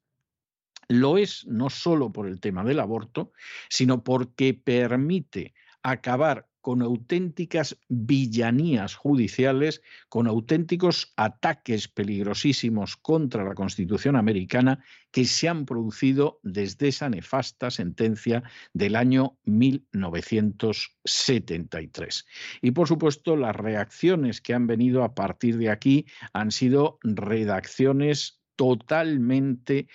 lo 0.88 1.18
es 1.18 1.46
no 1.46 1.70
solo 1.70 2.12
por 2.12 2.26
el 2.26 2.40
tema 2.40 2.64
del 2.64 2.80
aborto, 2.80 3.32
sino 3.68 4.02
porque 4.02 4.54
permite 4.54 5.54
acabar 5.82 6.48
con 6.68 6.82
auténticas 6.82 7.78
villanías 7.88 8.94
judiciales, 8.94 9.80
con 10.10 10.26
auténticos 10.26 11.14
ataques 11.16 11.88
peligrosísimos 11.88 12.98
contra 12.98 13.42
la 13.42 13.54
Constitución 13.54 14.16
americana 14.16 14.84
que 15.10 15.24
se 15.24 15.48
han 15.48 15.64
producido 15.64 16.40
desde 16.42 16.88
esa 16.88 17.08
nefasta 17.08 17.70
sentencia 17.70 18.42
del 18.74 18.96
año 18.96 19.38
1973. 19.46 22.26
Y 22.60 22.72
por 22.72 22.86
supuesto, 22.86 23.34
las 23.34 23.56
reacciones 23.56 24.42
que 24.42 24.52
han 24.52 24.66
venido 24.66 25.04
a 25.04 25.14
partir 25.14 25.56
de 25.56 25.70
aquí 25.70 26.04
han 26.34 26.50
sido 26.50 26.98
redacciones 27.02 28.42
totalmente 28.56 29.88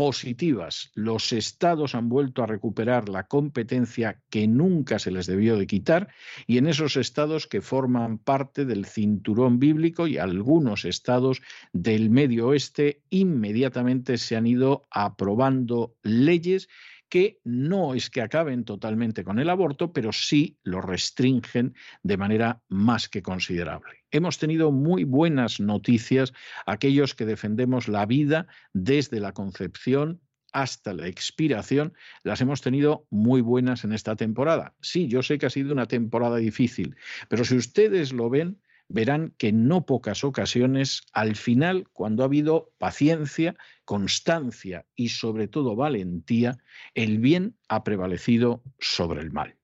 positivas. 0.00 0.92
Los 0.94 1.30
estados 1.30 1.94
han 1.94 2.08
vuelto 2.08 2.42
a 2.42 2.46
recuperar 2.46 3.10
la 3.10 3.26
competencia 3.26 4.22
que 4.30 4.48
nunca 4.48 4.98
se 4.98 5.10
les 5.10 5.26
debió 5.26 5.58
de 5.58 5.66
quitar 5.66 6.08
y 6.46 6.56
en 6.56 6.68
esos 6.68 6.96
estados 6.96 7.46
que 7.46 7.60
forman 7.60 8.16
parte 8.16 8.64
del 8.64 8.86
cinturón 8.86 9.58
bíblico 9.58 10.06
y 10.06 10.16
algunos 10.16 10.86
estados 10.86 11.42
del 11.74 12.08
medio 12.08 12.46
oeste 12.46 13.02
inmediatamente 13.10 14.16
se 14.16 14.36
han 14.36 14.46
ido 14.46 14.86
aprobando 14.90 15.94
leyes 16.02 16.70
que 17.10 17.40
no 17.44 17.94
es 17.94 18.08
que 18.08 18.22
acaben 18.22 18.64
totalmente 18.64 19.24
con 19.24 19.38
el 19.38 19.50
aborto, 19.50 19.92
pero 19.92 20.12
sí 20.12 20.56
lo 20.62 20.80
restringen 20.80 21.74
de 22.02 22.16
manera 22.16 22.62
más 22.68 23.08
que 23.08 23.20
considerable. 23.20 24.04
Hemos 24.12 24.38
tenido 24.38 24.70
muy 24.70 25.04
buenas 25.04 25.60
noticias 25.60 26.32
aquellos 26.66 27.14
que 27.14 27.26
defendemos 27.26 27.88
la 27.88 28.06
vida 28.06 28.46
desde 28.72 29.20
la 29.20 29.32
concepción 29.32 30.20
hasta 30.52 30.94
la 30.94 31.06
expiración, 31.06 31.94
las 32.22 32.40
hemos 32.40 32.60
tenido 32.60 33.06
muy 33.10 33.40
buenas 33.40 33.84
en 33.84 33.92
esta 33.92 34.16
temporada. 34.16 34.74
Sí, 34.80 35.08
yo 35.08 35.22
sé 35.22 35.38
que 35.38 35.46
ha 35.46 35.50
sido 35.50 35.72
una 35.72 35.86
temporada 35.86 36.36
difícil, 36.36 36.96
pero 37.28 37.44
si 37.44 37.56
ustedes 37.56 38.12
lo 38.12 38.30
ven, 38.30 38.60
verán 38.90 39.34
que 39.38 39.48
en 39.48 39.66
no 39.68 39.86
pocas 39.86 40.24
ocasiones, 40.24 41.02
al 41.12 41.36
final, 41.36 41.88
cuando 41.92 42.22
ha 42.22 42.26
habido 42.26 42.72
paciencia, 42.78 43.56
constancia 43.84 44.84
y 44.94 45.08
sobre 45.08 45.48
todo 45.48 45.76
valentía, 45.76 46.58
el 46.94 47.18
bien 47.18 47.56
ha 47.68 47.84
prevalecido 47.84 48.62
sobre 48.78 49.22
el 49.22 49.30
mal. 49.30 49.56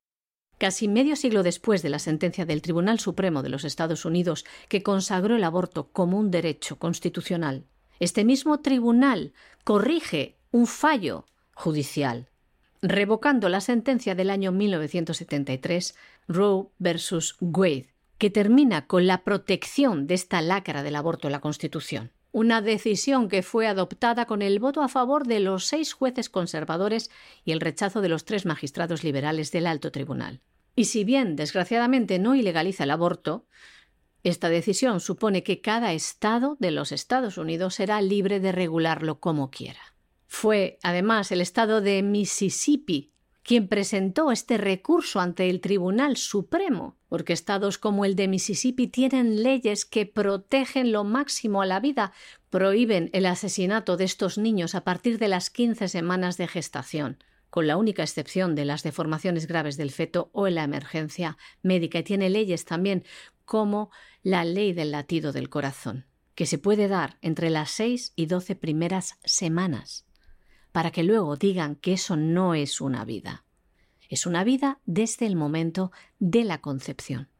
Casi 0.59 0.89
medio 0.89 1.17
siglo 1.17 1.43
después 1.43 1.83
de 1.83 1.91
la 1.91 1.99
sentencia 1.99 2.47
del 2.47 2.63
Tribunal 2.63 2.99
Supremo 2.99 3.43
de 3.43 3.51
los 3.51 3.65
Estados 3.65 4.07
Unidos 4.07 4.47
que 4.69 4.83
consagró 4.83 5.37
el 5.37 5.45
aborto 5.45 5.91
como 5.93 6.19
un 6.19 6.31
derecho 6.31 6.79
constitucional, 6.79 7.67
este 7.99 8.25
mismo 8.25 8.61
tribunal 8.61 9.33
corrige 9.65 10.37
un 10.53 10.67
fallo 10.67 11.27
judicial, 11.55 12.29
revocando 12.81 13.49
la 13.49 13.61
sentencia 13.61 14.15
del 14.15 14.31
año 14.31 14.53
1973, 14.53 15.95
Roe 16.29 16.69
versus 16.79 17.37
Wade, 17.41 17.96
que 18.19 18.31
termina 18.31 18.87
con 18.87 19.07
la 19.07 19.25
protección 19.25 20.07
de 20.07 20.15
esta 20.15 20.41
lacra 20.41 20.83
del 20.83 20.97
aborto 20.97 21.29
en 21.29 21.33
la 21.33 21.41
Constitución. 21.41 22.13
Una 22.33 22.61
decisión 22.61 23.29
que 23.29 23.43
fue 23.43 23.67
adoptada 23.67 24.27
con 24.27 24.43
el 24.43 24.59
voto 24.59 24.83
a 24.83 24.89
favor 24.89 25.27
de 25.27 25.41
los 25.41 25.67
seis 25.67 25.93
jueces 25.93 26.29
conservadores 26.29 27.11
y 27.45 27.53
el 27.53 27.61
rechazo 27.61 28.01
de 28.01 28.09
los 28.09 28.25
tres 28.25 28.45
magistrados 28.45 29.05
liberales 29.05 29.53
del 29.53 29.67
alto 29.67 29.91
tribunal. 29.91 30.41
Y 30.75 30.87
si 30.87 31.05
bien, 31.05 31.37
desgraciadamente, 31.37 32.19
no 32.19 32.35
ilegaliza 32.35 32.85
el 32.85 32.91
aborto, 32.91 33.47
esta 34.23 34.49
decisión 34.49 35.01
supone 35.01 35.43
que 35.43 35.61
cada 35.61 35.93
estado 35.93 36.57
de 36.61 36.73
los 36.73 36.93
Estados 36.93 37.39
Unidos 37.39 37.77
será 37.77 38.03
libre 38.03 38.41
de 38.41 38.53
regularlo 38.53 39.21
como 39.21 39.51
quiera. 39.51 39.95
Fue, 40.27 40.79
además, 40.83 41.33
el 41.33 41.41
estado 41.41 41.81
de 41.81 42.03
Mississippi 42.03 43.13
quien 43.47 43.69
presentó 43.69 44.33
este 44.33 44.59
recurso 44.59 45.21
ante 45.21 45.49
el 45.49 45.61
Tribunal 45.61 46.17
Supremo, 46.17 46.97
porque 47.09 47.33
estados 47.33 47.79
como 47.79 48.05
el 48.05 48.17
de 48.17 48.27
Mississippi 48.27 48.89
tienen 48.89 49.45
leyes 49.45 49.85
que 49.85 50.05
protegen 50.05 50.91
lo 50.91 51.05
máximo 51.05 51.63
a 51.63 51.67
la 51.67 51.79
vida, 51.79 52.13
prohíben 52.51 53.09
el 53.13 53.25
asesinato 53.25 53.97
de 53.97 54.03
estos 54.03 54.37
niños 54.37 54.75
a 54.75 54.83
partir 54.83 55.21
de 55.21 55.29
las 55.29 55.51
15 55.51 55.87
semanas 55.87 56.37
de 56.39 56.49
gestación, 56.49 57.23
con 57.49 57.69
la 57.69 57.77
única 57.77 58.03
excepción 58.03 58.57
de 58.57 58.65
las 58.65 58.83
deformaciones 58.83 59.47
graves 59.47 59.77
del 59.77 59.93
feto 59.93 60.29
o 60.33 60.49
en 60.49 60.57
la 60.57 60.65
emergencia 60.65 61.39
médica, 61.63 62.01
y 62.01 62.03
tiene 62.03 62.31
leyes 62.31 62.65
también 62.65 63.05
como 63.45 63.93
la 64.25 64.45
ley 64.45 64.73
del 64.73 64.91
latido 64.91 65.31
del 65.31 65.51
corazón, 65.51 66.07
que 66.35 66.47
se 66.47 66.59
puede 66.59 66.89
dar 66.89 67.17
entre 67.23 67.51
las 67.51 67.71
6 67.71 68.13
y 68.17 68.27
12 68.27 68.57
primeras 68.57 69.21
semanas 69.25 70.06
para 70.77 70.91
que 70.91 71.05
luego 71.05 71.37
digan 71.37 71.77
que 71.77 71.95
eso 71.95 72.17
no 72.17 72.55
es 72.55 72.83
una 72.83 73.07
vida. 73.07 73.47
Es 74.11 74.27
una 74.27 74.45
vida 74.45 74.79
desde 74.85 75.25
el 75.25 75.35
momento 75.35 75.91
de 76.19 76.45
la 76.45 76.61
concepción. 76.61 77.31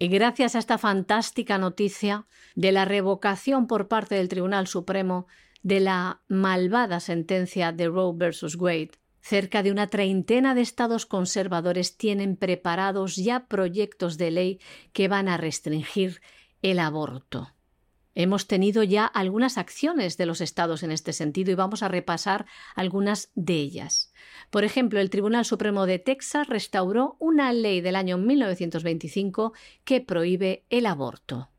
Y 0.00 0.08
gracias 0.08 0.56
a 0.56 0.58
esta 0.58 0.76
fantástica 0.76 1.58
noticia 1.58 2.26
de 2.56 2.72
la 2.72 2.84
revocación 2.84 3.68
por 3.68 3.86
parte 3.86 4.16
del 4.16 4.26
Tribunal 4.26 4.66
Supremo 4.66 5.28
de 5.62 5.78
la 5.78 6.22
malvada 6.26 6.98
sentencia 6.98 7.70
de 7.70 7.86
Roe 7.86 8.16
versus 8.16 8.56
Wade, 8.56 8.98
cerca 9.20 9.62
de 9.62 9.70
una 9.70 9.86
treintena 9.86 10.56
de 10.56 10.62
estados 10.62 11.06
conservadores 11.06 11.98
tienen 11.98 12.34
preparados 12.34 13.14
ya 13.14 13.46
proyectos 13.46 14.18
de 14.18 14.32
ley 14.32 14.60
que 14.92 15.06
van 15.06 15.28
a 15.28 15.36
restringir 15.36 16.20
el 16.62 16.80
aborto. 16.80 17.52
Hemos 18.14 18.46
tenido 18.46 18.82
ya 18.82 19.06
algunas 19.06 19.56
acciones 19.56 20.16
de 20.16 20.26
los 20.26 20.40
estados 20.40 20.82
en 20.82 20.90
este 20.90 21.12
sentido 21.12 21.52
y 21.52 21.54
vamos 21.54 21.82
a 21.82 21.88
repasar 21.88 22.46
algunas 22.74 23.30
de 23.34 23.54
ellas. 23.54 24.12
Por 24.50 24.64
ejemplo, 24.64 25.00
el 25.00 25.10
Tribunal 25.10 25.44
Supremo 25.44 25.86
de 25.86 26.00
Texas 26.00 26.48
restauró 26.48 27.16
una 27.20 27.52
ley 27.52 27.80
del 27.80 27.94
año 27.94 28.18
1925 28.18 29.52
que 29.84 30.00
prohíbe 30.00 30.64
el 30.70 30.86
aborto. 30.86 31.50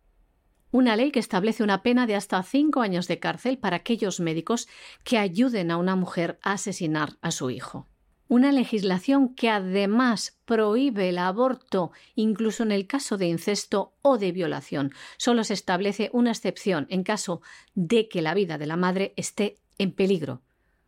Una 0.72 0.96
ley 0.96 1.12
que 1.12 1.20
establece 1.20 1.64
una 1.64 1.84
pena 1.84 2.08
de 2.08 2.16
hasta 2.16 2.42
cinco 2.44 2.82
años 2.82 3.08
de 3.08 3.20
cárcel 3.20 3.58
para 3.58 3.78
aquellos 3.78 4.20
médicos 4.20 4.68
que 5.04 5.18
ayuden 5.18 5.72
a 5.72 5.78
una 5.78 5.96
mujer 5.96 6.40
a 6.44 6.54
asesinar 6.54 7.18
a 7.22 7.32
su 7.32 7.50
hijo 7.50 7.91
una 8.32 8.54
legislación 8.54 9.36
que 9.36 9.50
además 9.50 10.38
prohíbe 10.46 11.10
el 11.10 11.18
aborto 11.18 11.92
incluso 12.16 12.64
en 12.64 12.72
el 12.72 12.88
caso 12.88 13.18
de 13.18 13.28
incesto 13.28 13.94
o 14.02 14.18
de 14.18 14.32
violación. 14.32 14.94
Solo 15.18 15.44
se 15.44 15.54
establece 15.54 16.10
una 16.14 16.32
excepción 16.32 16.88
en 16.90 17.04
caso 17.04 17.42
de 17.76 18.08
que 18.08 18.22
la 18.22 18.34
vida 18.34 18.58
de 18.58 18.68
la 18.68 18.78
madre 18.78 19.14
esté 19.18 19.58
en 19.78 19.92
peligro. 19.92 20.42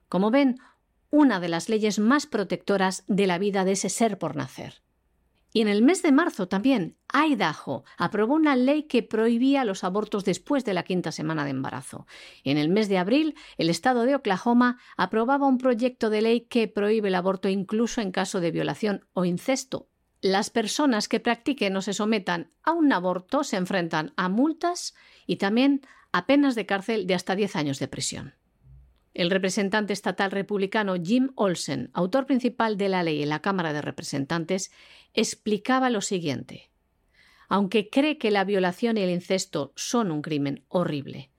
Como 0.08 0.32
ven, 0.32 0.58
una 1.10 1.42
de 1.42 1.50
las 1.50 1.68
leyes 1.68 2.00
más 2.00 2.28
protectoras 2.28 3.04
de 3.08 3.28
la 3.28 3.38
vida 3.40 3.66
de 3.66 3.74
ese 3.74 3.90
ser 3.90 4.18
por 4.18 4.38
nacer. 4.38 4.83
Y 5.54 5.62
en 5.62 5.68
el 5.68 5.84
mes 5.84 6.02
de 6.02 6.12
marzo 6.12 6.48
también, 6.48 6.98
Idaho 7.14 7.84
aprobó 7.98 8.34
una 8.34 8.56
ley 8.56 8.84
que 8.84 9.04
prohibía 9.04 9.64
los 9.64 9.84
abortos 9.84 10.26
después 10.26 10.66
de 10.66 10.74
la 10.74 10.82
quinta 10.82 11.12
semana 11.12 11.46
de 11.46 11.52
embarazo. 11.52 12.08
En 12.44 12.58
el 12.58 12.70
mes 12.70 12.90
de 12.90 12.98
abril, 12.98 13.36
el 13.60 13.70
estado 13.70 14.04
de 14.04 14.16
Oklahoma 14.16 14.80
aprobaba 14.98 15.48
un 15.48 15.60
proyecto 15.60 16.10
de 16.10 16.24
ley 16.24 16.42
que 16.42 16.68
prohíbe 16.68 17.10
el 17.10 17.16
aborto 17.16 17.50
incluso 17.50 18.02
en 18.02 18.12
caso 18.12 18.40
de 18.40 18.50
violación 18.50 19.06
o 19.14 19.26
incesto. 19.26 19.90
Las 20.22 20.50
personas 20.50 21.08
que 21.08 21.20
practiquen 21.20 21.76
o 21.78 21.84
se 21.84 21.94
sometan 21.94 22.52
a 22.64 22.72
un 22.72 22.92
aborto 22.92 23.44
se 23.44 23.58
enfrentan 23.58 24.14
a 24.16 24.30
multas 24.30 24.96
y 25.28 25.36
también 25.36 25.82
a 26.12 26.26
penas 26.26 26.56
de 26.56 26.66
cárcel 26.66 27.06
de 27.06 27.14
hasta 27.14 27.36
10 27.36 27.56
años 27.58 27.78
de 27.78 27.88
prisión. 27.88 28.34
El 29.14 29.30
representante 29.30 29.94
estatal 29.94 30.32
republicano 30.32 30.96
Jim 31.02 31.32
Olsen, 31.36 31.92
autor 31.94 32.26
principal 32.26 32.78
de 32.78 32.90
la 32.90 33.04
ley 33.04 33.22
en 33.22 33.30
la 33.30 33.42
Cámara 33.42 33.72
de 33.72 33.82
Representantes, 33.82 34.72
explicaba 35.14 35.90
lo 35.92 36.02
siguiente. 36.02 36.72
Aunque 37.48 37.90
cree 37.90 38.18
que 38.18 38.32
la 38.32 38.44
violación 38.44 38.98
y 38.98 39.02
el 39.02 39.12
incesto 39.12 39.72
son 39.76 40.12
un 40.12 40.24
crimen 40.24 40.64
horrible, 40.68 41.30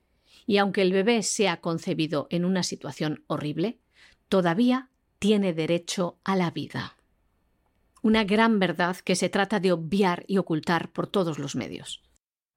y 0.46 0.58
aunque 0.58 0.82
el 0.82 0.92
bebé 0.92 1.22
sea 1.22 1.60
concebido 1.60 2.28
en 2.30 2.44
una 2.44 2.62
situación 2.62 3.24
horrible, 3.26 3.80
todavía 4.28 4.90
tiene 5.18 5.52
derecho 5.52 6.18
a 6.22 6.36
la 6.36 6.50
vida. 6.50 6.96
Una 8.02 8.24
gran 8.24 8.58
verdad 8.60 8.96
que 8.98 9.16
se 9.16 9.30
trata 9.30 9.58
de 9.58 9.72
obviar 9.72 10.24
y 10.28 10.38
ocultar 10.38 10.92
por 10.92 11.06
todos 11.06 11.38
los 11.38 11.56
medios. 11.56 12.02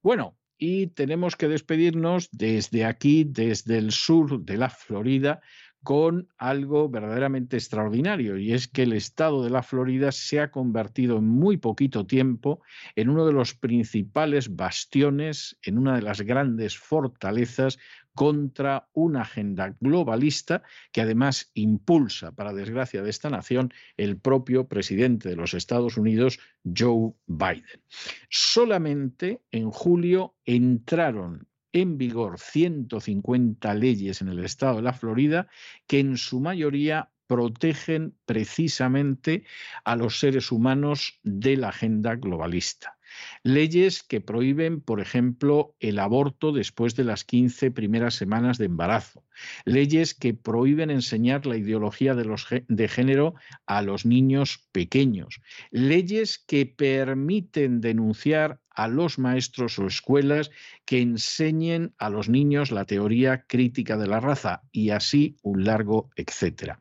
Bueno, 0.04 0.36
y 0.58 0.88
tenemos 0.88 1.36
que 1.36 1.48
despedirnos 1.48 2.30
desde 2.32 2.86
aquí, 2.86 3.24
desde 3.24 3.78
el 3.78 3.92
sur 3.92 4.44
de 4.44 4.58
la 4.58 4.70
Florida, 4.70 5.42
con 5.84 6.28
algo 6.38 6.90
verdaderamente 6.90 7.56
extraordinario, 7.56 8.38
y 8.38 8.52
es 8.52 8.68
que 8.68 8.84
el 8.84 8.92
estado 8.92 9.44
de 9.44 9.50
la 9.50 9.64
Florida 9.64 10.12
se 10.12 10.42
ha 10.42 10.52
convertido 10.52 11.20
en 11.20 11.30
muy 11.30 11.56
poquito 11.58 12.06
tiempo 12.06 12.62
en 12.96 13.10
uno 13.10 13.26
de 13.26 13.32
los 13.32 13.54
principales 13.54 14.54
bastiones, 14.54 15.58
en 15.62 15.78
una 15.78 15.96
de 15.96 16.02
las 16.02 16.22
grandes 16.22 16.78
fortalezas 16.78 17.78
contra 18.18 18.90
una 18.94 19.22
agenda 19.22 19.76
globalista 19.80 20.64
que 20.92 21.02
además 21.02 21.52
impulsa, 21.54 22.32
para 22.32 22.52
desgracia 22.52 23.04
de 23.04 23.12
esta 23.12 23.30
nación, 23.30 23.72
el 23.96 24.18
propio 24.18 24.68
presidente 24.68 25.30
de 25.30 25.36
los 25.36 25.54
Estados 25.54 25.98
Unidos, 25.98 26.40
Joe 26.66 27.14
Biden. 27.28 27.80
Solamente 28.28 29.44
en 29.52 29.70
julio 29.70 30.34
entraron 30.46 31.48
en 31.72 32.00
vigor 32.00 32.40
150 32.40 33.72
leyes 33.76 34.20
en 34.24 34.30
el 34.30 34.44
estado 34.44 34.78
de 34.78 34.82
la 34.82 34.94
Florida 34.94 35.48
que 35.86 36.00
en 36.00 36.18
su 36.18 36.40
mayoría 36.40 37.12
protegen 37.28 38.16
precisamente 38.26 39.44
a 39.84 39.96
los 39.96 40.20
seres 40.20 40.52
humanos 40.52 41.20
de 41.22 41.56
la 41.56 41.70
agenda 41.70 42.16
globalista. 42.16 42.97
Leyes 43.44 44.04
que 44.04 44.22
prohíben, 44.22 44.82
por 44.82 45.00
ejemplo, 45.00 45.76
el 45.80 46.00
aborto 46.00 46.52
después 46.52 46.96
de 46.96 47.04
las 47.04 47.24
15 47.24 47.72
primeras 47.72 48.16
semanas 48.16 48.58
de 48.58 48.66
embarazo. 48.66 49.24
Leyes 49.66 50.14
que 50.14 50.34
prohíben 50.34 50.90
enseñar 50.90 51.46
la 51.46 51.58
ideología 51.58 52.16
de, 52.16 52.26
los, 52.26 52.48
de 52.68 52.88
género 52.88 53.36
a 53.66 53.82
los 53.82 54.06
niños 54.06 54.68
pequeños. 54.72 55.42
Leyes 55.72 56.38
que 56.38 56.66
permiten 56.66 57.82
denunciar 57.82 58.60
a 58.78 58.88
los 58.88 59.18
maestros 59.18 59.80
o 59.80 59.88
escuelas 59.88 60.52
que 60.86 61.02
enseñen 61.02 61.96
a 61.98 62.12
los 62.12 62.30
niños 62.30 62.72
la 62.72 62.86
teoría 62.86 63.44
crítica 63.48 63.98
de 63.98 64.08
la 64.08 64.20
raza 64.20 64.62
y 64.72 64.92
así 64.92 65.36
un 65.42 65.66
largo 65.66 66.12
etcétera. 66.16 66.80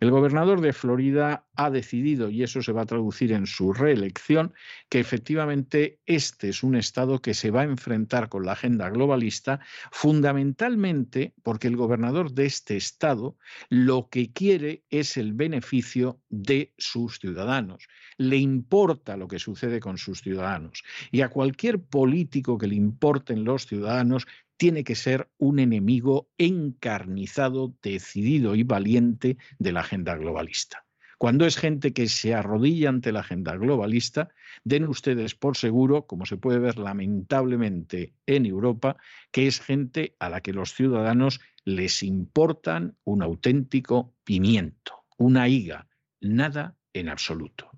El 0.00 0.10
gobernador 0.10 0.60
de 0.60 0.72
Florida 0.72 1.44
ha 1.54 1.70
decidido, 1.70 2.28
y 2.30 2.42
eso 2.42 2.62
se 2.62 2.72
va 2.72 2.82
a 2.82 2.86
traducir 2.86 3.32
en 3.32 3.46
su 3.46 3.72
reelección, 3.72 4.52
que 4.88 5.00
efectivamente 5.00 6.00
este 6.04 6.48
es 6.48 6.62
un 6.62 6.74
estado 6.74 7.20
que 7.20 7.32
se 7.32 7.50
va 7.50 7.62
a 7.62 7.64
enfrentar 7.64 8.28
con 8.28 8.44
la 8.44 8.52
agenda 8.52 8.90
globalista 8.90 9.60
fundamentalmente 9.90 11.32
porque 11.42 11.68
el 11.68 11.76
gobernador 11.76 12.32
de 12.32 12.46
este 12.46 12.76
estado 12.76 13.36
lo 13.68 14.08
que 14.10 14.32
quiere 14.32 14.82
es 14.90 15.16
el 15.16 15.32
beneficio 15.32 16.20
de 16.28 16.72
sus 16.76 17.20
ciudadanos. 17.20 17.88
Le 18.18 18.36
importa 18.36 19.16
lo 19.16 19.28
que 19.28 19.38
sucede 19.38 19.80
con 19.80 19.96
sus 19.96 20.22
ciudadanos. 20.22 20.82
Y 21.10 21.20
cualquier 21.36 21.82
político 21.82 22.56
que 22.56 22.66
le 22.66 22.76
importen 22.76 23.44
los 23.44 23.66
ciudadanos 23.66 24.26
tiene 24.56 24.84
que 24.84 24.94
ser 24.94 25.28
un 25.36 25.58
enemigo 25.58 26.30
encarnizado, 26.38 27.74
decidido 27.82 28.54
y 28.54 28.62
valiente 28.62 29.36
de 29.58 29.72
la 29.72 29.80
agenda 29.80 30.16
globalista. 30.16 30.86
Cuando 31.18 31.44
es 31.44 31.58
gente 31.58 31.92
que 31.92 32.08
se 32.08 32.32
arrodilla 32.32 32.88
ante 32.88 33.12
la 33.12 33.20
agenda 33.20 33.54
globalista, 33.54 34.30
den 34.64 34.84
ustedes 34.84 35.34
por 35.34 35.58
seguro, 35.58 36.06
como 36.06 36.24
se 36.24 36.38
puede 36.38 36.58
ver 36.58 36.78
lamentablemente 36.78 38.14
en 38.24 38.46
Europa, 38.46 38.96
que 39.30 39.46
es 39.46 39.60
gente 39.60 40.16
a 40.18 40.30
la 40.30 40.40
que 40.40 40.54
los 40.54 40.72
ciudadanos 40.72 41.40
les 41.66 42.02
importan 42.02 42.96
un 43.04 43.22
auténtico 43.22 44.14
pimiento, 44.24 45.04
una 45.18 45.50
higa, 45.50 45.86
nada 46.18 46.78
en 46.94 47.10
absoluto. 47.10 47.75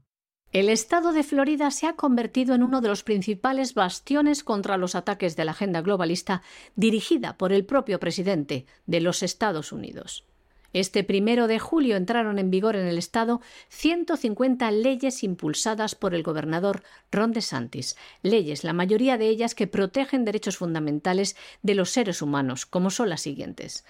El 0.50 0.70
estado 0.70 1.12
de 1.12 1.24
Florida 1.24 1.70
se 1.70 1.86
ha 1.86 1.92
convertido 1.92 2.54
en 2.54 2.62
uno 2.62 2.80
de 2.80 2.88
los 2.88 3.02
principales 3.02 3.74
bastiones 3.74 4.42
contra 4.42 4.78
los 4.78 4.94
ataques 4.94 5.36
de 5.36 5.44
la 5.44 5.50
agenda 5.50 5.82
globalista 5.82 6.40
dirigida 6.74 7.36
por 7.36 7.52
el 7.52 7.66
propio 7.66 8.00
presidente 8.00 8.64
de 8.86 9.02
los 9.02 9.22
Estados 9.22 9.72
Unidos. 9.72 10.24
Este 10.72 11.04
primero 11.04 11.48
de 11.48 11.58
julio 11.58 11.96
entraron 11.96 12.38
en 12.38 12.50
vigor 12.50 12.76
en 12.76 12.86
el 12.86 12.96
Estado 12.96 13.42
150 13.68 14.70
leyes 14.70 15.22
impulsadas 15.22 15.94
por 15.94 16.14
el 16.14 16.22
gobernador 16.22 16.82
Ron 17.12 17.32
DeSantis, 17.32 17.96
leyes, 18.22 18.64
la 18.64 18.72
mayoría 18.72 19.18
de 19.18 19.28
ellas 19.28 19.54
que 19.54 19.66
protegen 19.66 20.24
derechos 20.24 20.56
fundamentales 20.56 21.36
de 21.62 21.74
los 21.74 21.90
seres 21.90 22.22
humanos, 22.22 22.64
como 22.64 22.88
son 22.90 23.10
las 23.10 23.20
siguientes. 23.20 23.84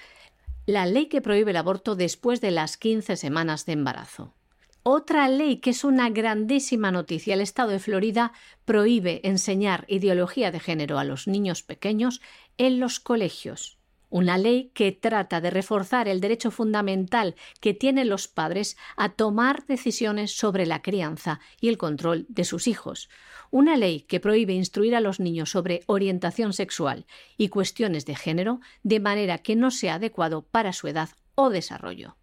La 0.66 0.86
ley 0.86 1.06
que 1.06 1.20
prohíbe 1.20 1.52
el 1.52 1.56
aborto 1.56 1.94
después 1.94 2.40
de 2.40 2.50
las 2.50 2.76
15 2.76 3.16
semanas 3.16 3.64
de 3.64 3.72
embarazo. 3.72 4.34
Otra 4.90 5.28
ley 5.28 5.58
que 5.58 5.68
es 5.68 5.84
una 5.84 6.08
grandísima 6.08 6.90
noticia. 6.90 7.34
El 7.34 7.42
Estado 7.42 7.72
de 7.72 7.78
Florida 7.78 8.32
prohíbe 8.64 9.20
enseñar 9.22 9.84
ideología 9.86 10.50
de 10.50 10.60
género 10.60 10.98
a 10.98 11.04
los 11.04 11.28
niños 11.28 11.62
pequeños 11.62 12.22
en 12.56 12.80
los 12.80 12.98
colegios 12.98 13.76
una 14.08 14.38
ley 14.38 14.70
que 14.72 14.90
trata 14.90 15.42
de 15.42 15.50
reforzar 15.50 16.08
el 16.08 16.22
derecho 16.22 16.50
fundamental 16.50 17.34
que 17.60 17.74
tienen 17.74 18.08
los 18.08 18.26
padres 18.26 18.78
a 18.96 19.10
tomar 19.10 19.66
decisiones 19.66 20.34
sobre 20.34 20.64
la 20.64 20.80
crianza 20.80 21.40
y 21.60 21.68
el 21.68 21.76
control 21.76 22.24
de 22.30 22.44
sus 22.44 22.68
hijos, 22.68 23.10
una 23.50 23.76
ley 23.76 24.00
que 24.00 24.18
prohíbe 24.18 24.54
instruir 24.54 24.96
a 24.96 25.02
los 25.02 25.20
niños 25.20 25.50
sobre 25.50 25.82
orientación 25.84 26.54
sexual 26.54 27.04
y 27.36 27.50
cuestiones 27.50 28.06
de 28.06 28.16
género 28.16 28.60
de 28.82 28.98
manera 28.98 29.36
que 29.36 29.56
no 29.56 29.70
sea 29.70 29.96
adecuado 29.96 30.40
para 30.40 30.72
su 30.72 30.88
edad 30.88 31.10
o 31.34 31.50
desarrollo. 31.50 32.16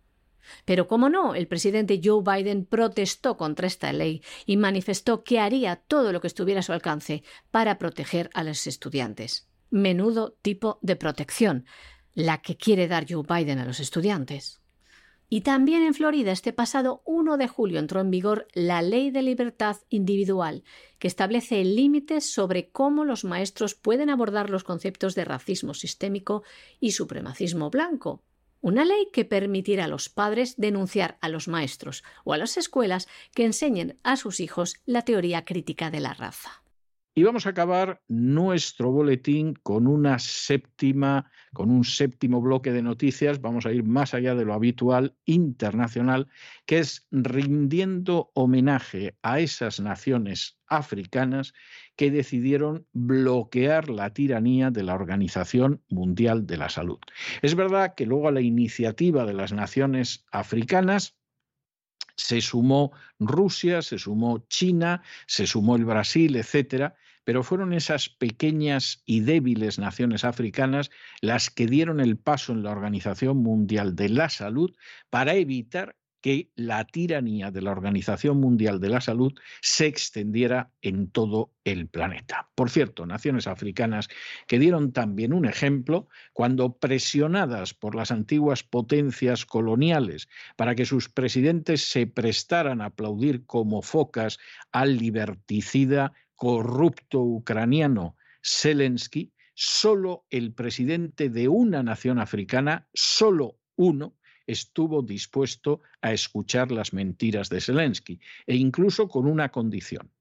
Pero 0.65 0.87
como 0.87 1.09
no, 1.09 1.35
el 1.35 1.47
presidente 1.47 2.01
Joe 2.03 2.23
Biden 2.23 2.65
protestó 2.65 3.37
contra 3.37 3.67
esta 3.67 3.91
ley 3.93 4.21
y 4.45 4.57
manifestó 4.57 5.23
que 5.23 5.39
haría 5.39 5.75
todo 5.75 6.11
lo 6.11 6.21
que 6.21 6.27
estuviera 6.27 6.59
a 6.59 6.63
su 6.63 6.73
alcance 6.73 7.23
para 7.51 7.77
proteger 7.77 8.29
a 8.33 8.43
los 8.43 8.67
estudiantes 8.67 9.47
menudo 9.75 10.37
tipo 10.41 10.79
de 10.81 10.95
protección, 10.95 11.65
la 12.13 12.41
que 12.41 12.55
quiere 12.55 12.87
dar 12.87 13.05
Joe 13.09 13.23
Biden 13.27 13.59
a 13.59 13.65
los 13.65 13.79
estudiantes. 13.79 14.61
Y 15.27 15.41
también 15.41 15.81
en 15.81 15.93
Florida 15.93 16.31
este 16.31 16.53
pasado 16.53 17.01
1 17.05 17.37
de 17.37 17.47
julio 17.47 17.79
entró 17.79 17.99
en 17.99 18.11
vigor 18.11 18.47
la 18.53 18.81
Ley 18.81 19.09
de 19.09 19.23
Libertad 19.23 19.77
Individual, 19.89 20.63
que 20.99 21.07
establece 21.07 21.63
límites 21.65 22.31
sobre 22.31 22.69
cómo 22.69 23.05
los 23.05 23.25
maestros 23.25 23.73
pueden 23.73 24.09
abordar 24.09 24.49
los 24.49 24.63
conceptos 24.63 25.15
de 25.15 25.25
racismo 25.25 25.73
sistémico 25.73 26.43
y 26.79 26.91
supremacismo 26.91 27.69
blanco. 27.69 28.21
Una 28.65 28.83
ley 28.83 29.09
que 29.13 29.25
permitirá 29.25 29.85
a 29.85 29.87
los 29.87 30.09
padres 30.09 30.55
denunciar 30.57 31.19
a 31.21 31.29
los 31.29 31.47
maestros 31.47 32.03
o 32.23 32.33
a 32.33 32.39
las 32.39 32.57
escuelas 32.57 33.07
que 33.35 33.45
enseñen 33.45 33.99
a 34.01 34.17
sus 34.17 34.39
hijos 34.39 34.81
la 34.87 35.03
teoría 35.03 35.45
crítica 35.45 35.91
de 35.91 35.99
la 35.99 36.15
raza. 36.15 36.64
Y 37.17 37.23
vamos 37.23 37.45
a 37.45 37.51
acabar 37.51 38.01
nuestro 38.09 38.91
boletín 38.91 39.53
con 39.63 39.87
una 39.87 40.19
séptima, 40.19 41.31
con 41.53 41.71
un 41.71 41.85
séptimo 41.85 42.41
bloque 42.41 42.73
de 42.73 42.81
noticias. 42.81 43.39
Vamos 43.39 43.65
a 43.65 43.71
ir 43.71 43.85
más 43.85 44.13
allá 44.13 44.35
de 44.35 44.43
lo 44.43 44.53
habitual 44.53 45.15
internacional, 45.23 46.27
que 46.65 46.79
es 46.79 47.07
rindiendo 47.11 48.31
homenaje 48.33 49.15
a 49.21 49.39
esas 49.39 49.79
naciones 49.79 50.59
africanas 50.67 51.53
que 51.95 52.11
decidieron 52.11 52.85
bloquear 52.91 53.89
la 53.89 54.09
tiranía 54.09 54.69
de 54.69 54.83
la 54.83 54.95
Organización 54.95 55.81
Mundial 55.87 56.45
de 56.45 56.57
la 56.57 56.67
Salud. 56.67 56.99
Es 57.41 57.55
verdad 57.55 57.95
que 57.95 58.05
luego 58.05 58.27
a 58.27 58.33
la 58.33 58.41
iniciativa 58.41 59.25
de 59.25 59.35
las 59.35 59.53
naciones 59.53 60.25
africanas 60.33 61.15
se 62.17 62.41
sumó 62.41 62.91
Rusia, 63.19 63.81
se 63.81 63.99
sumó 63.99 64.45
China, 64.49 65.01
se 65.27 65.47
sumó 65.47 65.75
el 65.75 65.85
Brasil, 65.85 66.35
etcétera, 66.35 66.95
pero 67.25 67.43
fueron 67.43 67.73
esas 67.73 68.07
pequeñas 68.07 69.03
y 69.05 69.19
débiles 69.19 69.77
naciones 69.77 70.23
africanas 70.23 70.89
las 71.19 71.49
que 71.49 71.65
dieron 71.67 71.99
el 71.99 72.17
paso 72.17 72.53
en 72.53 72.63
la 72.63 72.71
Organización 72.71 73.37
Mundial 73.37 73.95
de 73.95 74.09
la 74.09 74.29
Salud 74.29 74.73
para 75.09 75.33
evitar 75.33 75.97
que 76.25 76.49
la 76.55 76.85
tiranía 76.85 77.51
de 77.51 77.61
la 77.61 77.69
Organización 77.69 78.39
Mundial 78.39 78.79
de 78.79 78.89
la 78.89 78.99
Salud 78.99 79.33
se 79.61 79.85
extendiera 79.85 80.71
en 80.81 81.11
todo 81.11 81.51
el 81.63 81.87
planeta. 81.87 82.49
Por 82.55 82.71
cierto, 82.71 83.05
naciones 83.05 83.45
africanas 83.45 84.07
que 84.47 84.57
dieron 84.57 84.91
también 84.91 85.33
un 85.33 85.45
ejemplo 85.45 86.07
cuando 86.33 86.77
presionadas 86.77 87.75
por 87.75 87.93
las 87.93 88.09
antiguas 88.09 88.63
potencias 88.63 89.45
coloniales 89.45 90.27
para 90.55 90.73
que 90.73 90.85
sus 90.87 91.09
presidentes 91.09 91.91
se 91.91 92.07
prestaran 92.07 92.81
a 92.81 92.85
aplaudir 92.85 93.45
como 93.45 93.83
focas 93.83 94.39
al 94.71 94.97
liberticida 94.97 96.13
corrupto 96.35 97.21
ucraniano 97.21 98.15
Zelensky, 98.43 99.33
solo 99.53 100.25
el 100.29 100.53
presidente 100.53 101.29
de 101.29 101.47
una 101.47 101.81
nación 101.81 102.19
africana, 102.19 102.87
solo 102.93 103.59
uno, 103.75 104.15
estuvo 104.47 105.01
dispuesto 105.01 105.81
a 106.01 106.13
escuchar 106.13 106.71
las 106.71 106.93
mentiras 106.93 107.49
de 107.49 107.61
Zelensky, 107.61 108.19
e 108.45 108.55
incluso 108.55 109.07
con 109.07 109.25
una 109.25 109.49
condición, 109.49 110.11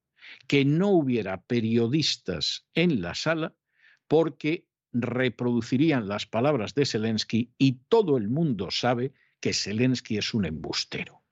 que 0.47 0.65
no 0.65 0.89
hubiera 0.91 1.43
periodistas 1.43 2.67
en 2.75 3.03
la 3.03 3.15
sala 3.15 3.55
porque 4.09 4.67
reproducirían 4.93 6.09
las 6.09 6.27
palabras 6.27 6.75
de 6.75 6.87
Zelensky 6.87 7.53
y 7.59 7.81
todo 7.89 8.17
el 8.17 8.29
mundo 8.29 8.71
sabe 8.71 9.13
que 9.41 9.53
Zelensky 9.53 10.17
es 10.17 10.33
un 10.33 10.47
embustero. 10.47 11.23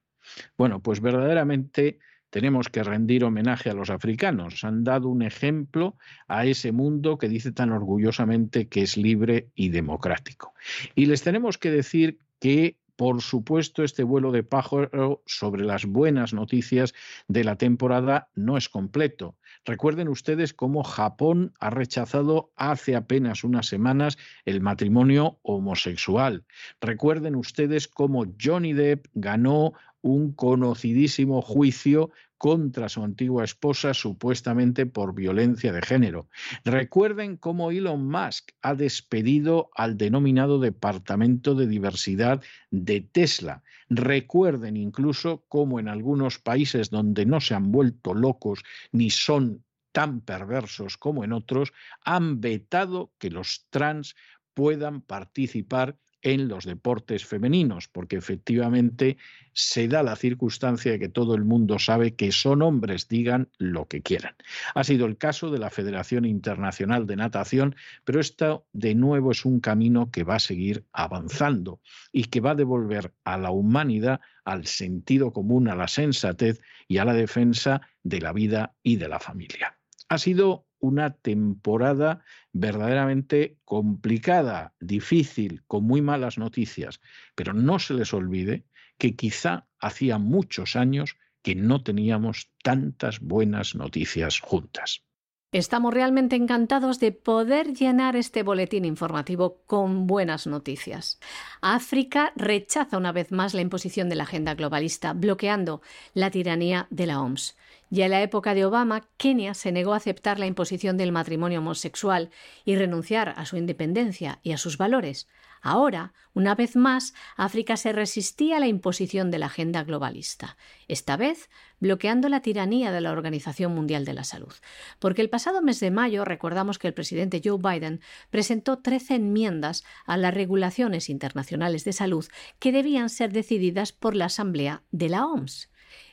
Bueno, 0.56 0.82
pues 0.82 1.00
verdaderamente 1.00 1.98
tenemos 2.32 2.70
que 2.70 2.82
rendir 2.82 3.24
homenaje 3.24 3.68
a 3.68 3.74
los 3.74 3.90
africanos. 3.90 4.64
Han 4.64 4.84
dado 4.84 5.10
un 5.10 5.20
ejemplo 5.20 5.98
a 6.28 6.46
ese 6.46 6.72
mundo 6.72 7.18
que 7.18 7.28
dice 7.28 7.52
tan 7.52 7.70
orgullosamente 7.72 8.68
que 8.68 8.80
es 8.80 8.96
libre 8.96 9.50
y 9.54 9.68
democrático. 9.68 10.54
Y 10.94 11.04
les 11.06 11.22
tenemos 11.22 11.58
que 11.58 11.70
decir 11.70 12.18
que 12.40 12.78
por 13.02 13.20
supuesto, 13.20 13.82
este 13.82 14.04
vuelo 14.04 14.30
de 14.30 14.44
pájaro 14.44 15.24
sobre 15.26 15.64
las 15.64 15.86
buenas 15.86 16.32
noticias 16.32 16.94
de 17.26 17.42
la 17.42 17.56
temporada 17.56 18.28
no 18.36 18.56
es 18.56 18.68
completo. 18.68 19.34
Recuerden 19.64 20.06
ustedes 20.06 20.54
cómo 20.54 20.84
Japón 20.84 21.52
ha 21.58 21.70
rechazado 21.70 22.52
hace 22.54 22.94
apenas 22.94 23.42
unas 23.42 23.66
semanas 23.66 24.18
el 24.44 24.60
matrimonio 24.60 25.40
homosexual. 25.42 26.44
Recuerden 26.80 27.34
ustedes 27.34 27.88
cómo 27.88 28.24
Johnny 28.40 28.72
Depp 28.72 29.08
ganó 29.14 29.72
un 30.00 30.32
conocidísimo 30.32 31.42
juicio 31.42 32.10
contra 32.42 32.88
su 32.88 33.04
antigua 33.04 33.44
esposa 33.44 33.94
supuestamente 33.94 34.84
por 34.84 35.14
violencia 35.14 35.72
de 35.72 35.80
género. 35.80 36.28
Recuerden 36.64 37.36
cómo 37.36 37.70
Elon 37.70 38.08
Musk 38.08 38.50
ha 38.62 38.74
despedido 38.74 39.70
al 39.76 39.96
denominado 39.96 40.58
Departamento 40.58 41.54
de 41.54 41.68
Diversidad 41.68 42.42
de 42.72 43.00
Tesla. 43.00 43.62
Recuerden 43.88 44.76
incluso 44.76 45.44
cómo 45.46 45.78
en 45.78 45.86
algunos 45.86 46.40
países 46.40 46.90
donde 46.90 47.26
no 47.26 47.40
se 47.40 47.54
han 47.54 47.70
vuelto 47.70 48.12
locos 48.12 48.64
ni 48.90 49.10
son 49.10 49.62
tan 49.92 50.20
perversos 50.20 50.96
como 50.96 51.22
en 51.22 51.32
otros, 51.32 51.72
han 52.04 52.40
vetado 52.40 53.12
que 53.18 53.30
los 53.30 53.66
trans 53.70 54.16
puedan 54.52 55.00
participar 55.00 55.96
en 56.22 56.48
los 56.48 56.64
deportes 56.64 57.26
femeninos, 57.26 57.88
porque 57.88 58.16
efectivamente 58.16 59.18
se 59.52 59.88
da 59.88 60.02
la 60.02 60.16
circunstancia 60.16 60.92
de 60.92 60.98
que 60.98 61.08
todo 61.08 61.34
el 61.34 61.44
mundo 61.44 61.78
sabe 61.78 62.14
que 62.14 62.32
son 62.32 62.62
hombres, 62.62 63.08
digan 63.08 63.48
lo 63.58 63.86
que 63.86 64.02
quieran. 64.02 64.34
Ha 64.74 64.84
sido 64.84 65.06
el 65.06 65.18
caso 65.18 65.50
de 65.50 65.58
la 65.58 65.70
Federación 65.70 66.24
Internacional 66.24 67.06
de 67.06 67.16
Natación, 67.16 67.76
pero 68.04 68.20
esto 68.20 68.66
de 68.72 68.94
nuevo 68.94 69.32
es 69.32 69.44
un 69.44 69.60
camino 69.60 70.10
que 70.10 70.24
va 70.24 70.36
a 70.36 70.40
seguir 70.40 70.84
avanzando 70.92 71.80
y 72.12 72.24
que 72.24 72.40
va 72.40 72.52
a 72.52 72.56
devolver 72.56 73.12
a 73.24 73.36
la 73.36 73.50
humanidad 73.50 74.20
al 74.44 74.66
sentido 74.66 75.32
común, 75.32 75.68
a 75.68 75.76
la 75.76 75.88
sensatez 75.88 76.60
y 76.88 76.98
a 76.98 77.04
la 77.04 77.14
defensa 77.14 77.82
de 78.02 78.20
la 78.20 78.32
vida 78.32 78.74
y 78.82 78.96
de 78.96 79.08
la 79.08 79.20
familia. 79.20 79.76
Ha 80.12 80.18
sido 80.18 80.66
una 80.78 81.14
temporada 81.14 82.22
verdaderamente 82.52 83.56
complicada, 83.64 84.74
difícil, 84.78 85.62
con 85.66 85.84
muy 85.84 86.02
malas 86.02 86.36
noticias, 86.36 87.00
pero 87.34 87.54
no 87.54 87.78
se 87.78 87.94
les 87.94 88.12
olvide 88.12 88.66
que 88.98 89.16
quizá 89.16 89.68
hacía 89.78 90.18
muchos 90.18 90.76
años 90.76 91.16
que 91.40 91.54
no 91.54 91.82
teníamos 91.82 92.52
tantas 92.62 93.20
buenas 93.20 93.74
noticias 93.74 94.38
juntas. 94.40 95.02
Estamos 95.50 95.94
realmente 95.94 96.36
encantados 96.36 97.00
de 97.00 97.12
poder 97.12 97.72
llenar 97.72 98.14
este 98.14 98.42
boletín 98.42 98.84
informativo 98.84 99.62
con 99.64 100.06
buenas 100.06 100.46
noticias. 100.46 101.20
África 101.62 102.34
rechaza 102.36 102.98
una 102.98 103.12
vez 103.12 103.32
más 103.32 103.54
la 103.54 103.62
imposición 103.62 104.10
de 104.10 104.16
la 104.16 104.24
agenda 104.24 104.54
globalista, 104.54 105.14
bloqueando 105.14 105.80
la 106.12 106.30
tiranía 106.30 106.86
de 106.90 107.06
la 107.06 107.22
OMS. 107.22 107.56
Ya 107.92 108.06
en 108.06 108.12
la 108.12 108.22
época 108.22 108.54
de 108.54 108.64
Obama, 108.64 109.06
Kenia 109.18 109.52
se 109.52 109.70
negó 109.70 109.92
a 109.92 109.98
aceptar 109.98 110.38
la 110.38 110.46
imposición 110.46 110.96
del 110.96 111.12
matrimonio 111.12 111.58
homosexual 111.58 112.30
y 112.64 112.74
renunciar 112.74 113.34
a 113.36 113.44
su 113.44 113.58
independencia 113.58 114.38
y 114.42 114.52
a 114.52 114.56
sus 114.56 114.78
valores. 114.78 115.28
Ahora, 115.60 116.14
una 116.32 116.54
vez 116.54 116.74
más, 116.74 117.12
África 117.36 117.76
se 117.76 117.92
resistía 117.92 118.56
a 118.56 118.60
la 118.60 118.66
imposición 118.66 119.30
de 119.30 119.38
la 119.38 119.46
agenda 119.46 119.84
globalista, 119.84 120.56
esta 120.88 121.18
vez 121.18 121.50
bloqueando 121.80 122.30
la 122.30 122.40
tiranía 122.40 122.92
de 122.92 123.02
la 123.02 123.12
Organización 123.12 123.74
Mundial 123.74 124.06
de 124.06 124.14
la 124.14 124.24
Salud. 124.24 124.54
Porque 124.98 125.20
el 125.20 125.28
pasado 125.28 125.60
mes 125.60 125.78
de 125.78 125.90
mayo 125.90 126.24
recordamos 126.24 126.78
que 126.78 126.88
el 126.88 126.94
presidente 126.94 127.42
Joe 127.44 127.58
Biden 127.58 128.00
presentó 128.30 128.78
13 128.78 129.16
enmiendas 129.16 129.84
a 130.06 130.16
las 130.16 130.32
regulaciones 130.32 131.10
internacionales 131.10 131.84
de 131.84 131.92
salud 131.92 132.24
que 132.58 132.72
debían 132.72 133.10
ser 133.10 133.32
decididas 133.32 133.92
por 133.92 134.16
la 134.16 134.24
Asamblea 134.24 134.82
de 134.92 135.10
la 135.10 135.26
OMS. 135.26 135.68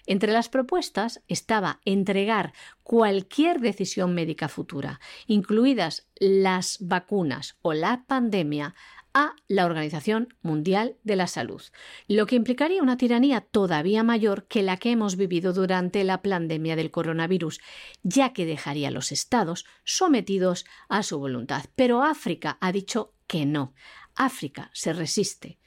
Entre 0.09 0.33
las 0.33 0.49
propuestas 0.49 1.21
estaba 1.27 1.81
entregar 1.85 2.53
cualquier 2.81 3.59
decisión 3.59 4.15
médica 4.15 4.47
futura, 4.47 4.99
incluidas 5.27 6.07
las 6.15 6.79
vacunas 6.81 7.57
o 7.61 7.73
la 7.73 8.05
pandemia, 8.07 8.73
a 9.13 9.35
la 9.47 9.65
Organización 9.65 10.33
Mundial 10.41 10.97
de 11.03 11.15
la 11.15 11.27
Salud, 11.27 11.61
lo 12.07 12.25
que 12.25 12.35
implicaría 12.35 12.81
una 12.81 12.97
tiranía 12.97 13.41
todavía 13.41 14.03
mayor 14.03 14.47
que 14.47 14.63
la 14.63 14.77
que 14.77 14.89
hemos 14.91 15.15
vivido 15.15 15.53
durante 15.53 16.03
la 16.03 16.23
pandemia 16.23 16.75
del 16.75 16.89
coronavirus, 16.89 17.59
ya 18.01 18.33
que 18.33 18.47
dejaría 18.47 18.87
a 18.87 18.91
los 18.91 19.11
estados 19.11 19.65
sometidos 19.83 20.65
a 20.87 21.03
su 21.03 21.19
voluntad. 21.19 21.65
Pero 21.75 22.01
África 22.01 22.57
ha 22.61 22.71
dicho 22.71 23.13
que 23.27 23.45
no. 23.45 23.75
África 24.15 24.71
se 24.73 24.91
resiste. 24.91 25.59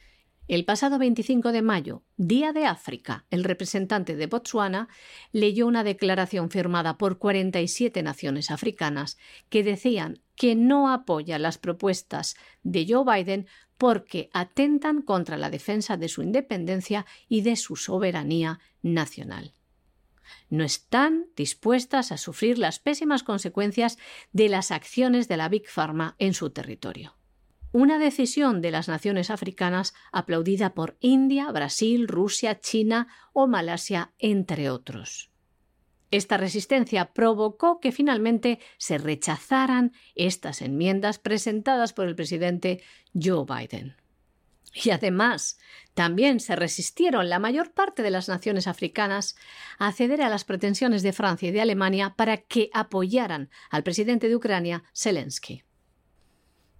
El 0.48 0.64
pasado 0.64 0.98
25 0.98 1.52
de 1.52 1.62
mayo, 1.62 2.02
Día 2.16 2.52
de 2.52 2.66
África, 2.66 3.24
el 3.30 3.44
representante 3.44 4.16
de 4.16 4.26
Botswana 4.26 4.88
leyó 5.30 5.68
una 5.68 5.84
declaración 5.84 6.50
firmada 6.50 6.98
por 6.98 7.18
47 7.18 8.02
naciones 8.02 8.50
africanas 8.50 9.18
que 9.50 9.62
decían 9.62 10.20
que 10.34 10.56
no 10.56 10.92
apoya 10.92 11.38
las 11.38 11.58
propuestas 11.58 12.34
de 12.64 12.86
Joe 12.88 13.04
Biden 13.04 13.46
porque 13.78 14.30
atentan 14.32 15.02
contra 15.02 15.36
la 15.36 15.48
defensa 15.48 15.96
de 15.96 16.08
su 16.08 16.22
independencia 16.22 17.06
y 17.28 17.42
de 17.42 17.54
su 17.54 17.76
soberanía 17.76 18.58
nacional. 18.82 19.54
No 20.50 20.64
están 20.64 21.26
dispuestas 21.36 22.10
a 22.10 22.16
sufrir 22.16 22.58
las 22.58 22.80
pésimas 22.80 23.22
consecuencias 23.22 23.96
de 24.32 24.48
las 24.48 24.72
acciones 24.72 25.28
de 25.28 25.36
la 25.36 25.48
Big 25.48 25.68
Pharma 25.68 26.16
en 26.18 26.34
su 26.34 26.50
territorio 26.50 27.14
una 27.72 27.98
decisión 27.98 28.60
de 28.60 28.70
las 28.70 28.88
naciones 28.88 29.30
africanas 29.30 29.94
aplaudida 30.12 30.74
por 30.74 30.96
India, 31.00 31.50
Brasil, 31.50 32.06
Rusia, 32.06 32.60
China 32.60 33.08
o 33.32 33.46
Malasia, 33.46 34.12
entre 34.18 34.70
otros. 34.70 35.30
Esta 36.10 36.36
resistencia 36.36 37.14
provocó 37.14 37.80
que 37.80 37.90
finalmente 37.90 38.60
se 38.76 38.98
rechazaran 38.98 39.92
estas 40.14 40.60
enmiendas 40.60 41.18
presentadas 41.18 41.94
por 41.94 42.06
el 42.06 42.14
presidente 42.14 42.82
Joe 43.14 43.46
Biden. 43.46 43.96
Y 44.74 44.90
además, 44.90 45.58
también 45.94 46.40
se 46.40 46.56
resistieron 46.56 47.28
la 47.28 47.38
mayor 47.38 47.72
parte 47.72 48.02
de 48.02 48.10
las 48.10 48.28
naciones 48.28 48.66
africanas 48.66 49.36
a 49.78 49.92
ceder 49.92 50.22
a 50.22 50.28
las 50.28 50.44
pretensiones 50.44 51.02
de 51.02 51.12
Francia 51.12 51.48
y 51.48 51.52
de 51.52 51.60
Alemania 51.62 52.14
para 52.16 52.38
que 52.38 52.70
apoyaran 52.74 53.50
al 53.70 53.82
presidente 53.82 54.28
de 54.28 54.36
Ucrania, 54.36 54.84
Zelensky. 54.94 55.64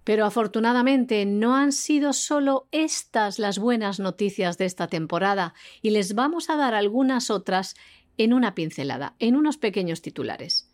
Pero 0.03 0.25
afortunadamente 0.25 1.25
no 1.25 1.55
han 1.55 1.71
sido 1.71 2.13
solo 2.13 2.67
estas 2.71 3.39
las 3.39 3.59
buenas 3.59 3.99
noticias 3.99 4.57
de 4.57 4.65
esta 4.65 4.87
temporada 4.87 5.53
y 5.81 5.91
les 5.91 6.13
vamos 6.13 6.49
a 6.49 6.57
dar 6.57 6.73
algunas 6.73 7.29
otras 7.29 7.75
en 8.17 8.33
una 8.33 8.53
pincelada, 8.53 9.15
en 9.19 9.35
unos 9.35 9.57
pequeños 9.57 10.01
titulares. 10.01 10.69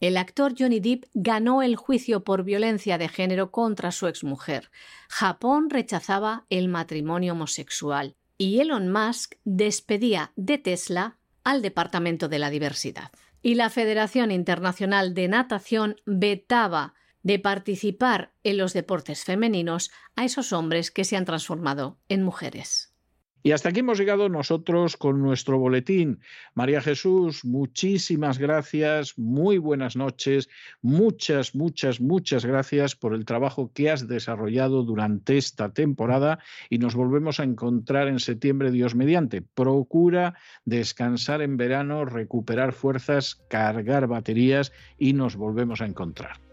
El 0.00 0.16
actor 0.16 0.54
Johnny 0.56 0.78
Depp 0.78 1.06
ganó 1.14 1.62
el 1.62 1.74
juicio 1.74 2.22
por 2.22 2.44
violencia 2.44 2.98
de 2.98 3.08
género 3.08 3.50
contra 3.50 3.90
su 3.90 4.06
exmujer. 4.06 4.70
Japón 5.08 5.70
rechazaba 5.70 6.44
el 6.50 6.68
matrimonio 6.68 7.32
homosexual 7.32 8.14
y 8.36 8.60
Elon 8.60 8.92
Musk 8.92 9.34
despedía 9.44 10.30
de 10.36 10.58
Tesla 10.58 11.16
al 11.42 11.62
Departamento 11.62 12.28
de 12.28 12.38
la 12.38 12.50
Diversidad. 12.50 13.10
Y 13.42 13.54
la 13.54 13.70
Federación 13.70 14.30
Internacional 14.30 15.14
de 15.14 15.28
Natación 15.28 15.96
vetaba 16.06 16.94
de 17.22 17.38
participar 17.38 18.32
en 18.44 18.58
los 18.58 18.72
deportes 18.72 19.24
femeninos 19.24 19.90
a 20.16 20.24
esos 20.24 20.52
hombres 20.52 20.90
que 20.90 21.04
se 21.04 21.16
han 21.16 21.24
transformado 21.24 21.98
en 22.08 22.22
mujeres. 22.22 22.94
Y 23.42 23.52
hasta 23.52 23.68
aquí 23.68 23.80
hemos 23.80 23.98
llegado 23.98 24.28
nosotros 24.28 24.96
con 24.96 25.22
nuestro 25.22 25.58
boletín. 25.58 26.20
María 26.54 26.80
Jesús, 26.80 27.44
muchísimas 27.44 28.36
gracias, 28.38 29.16
muy 29.16 29.58
buenas 29.58 29.96
noches, 29.96 30.48
muchas, 30.82 31.54
muchas, 31.54 32.00
muchas 32.00 32.44
gracias 32.44 32.96
por 32.96 33.14
el 33.14 33.24
trabajo 33.24 33.70
que 33.72 33.90
has 33.90 34.08
desarrollado 34.08 34.82
durante 34.82 35.38
esta 35.38 35.72
temporada 35.72 36.40
y 36.68 36.78
nos 36.78 36.96
volvemos 36.96 37.38
a 37.38 37.44
encontrar 37.44 38.08
en 38.08 38.18
septiembre, 38.18 38.72
Dios 38.72 38.96
mediante. 38.96 39.40
Procura 39.40 40.34
descansar 40.64 41.40
en 41.40 41.56
verano, 41.56 42.04
recuperar 42.04 42.72
fuerzas, 42.72 43.36
cargar 43.48 44.08
baterías 44.08 44.72
y 44.98 45.12
nos 45.12 45.36
volvemos 45.36 45.80
a 45.80 45.86
encontrar. 45.86 46.47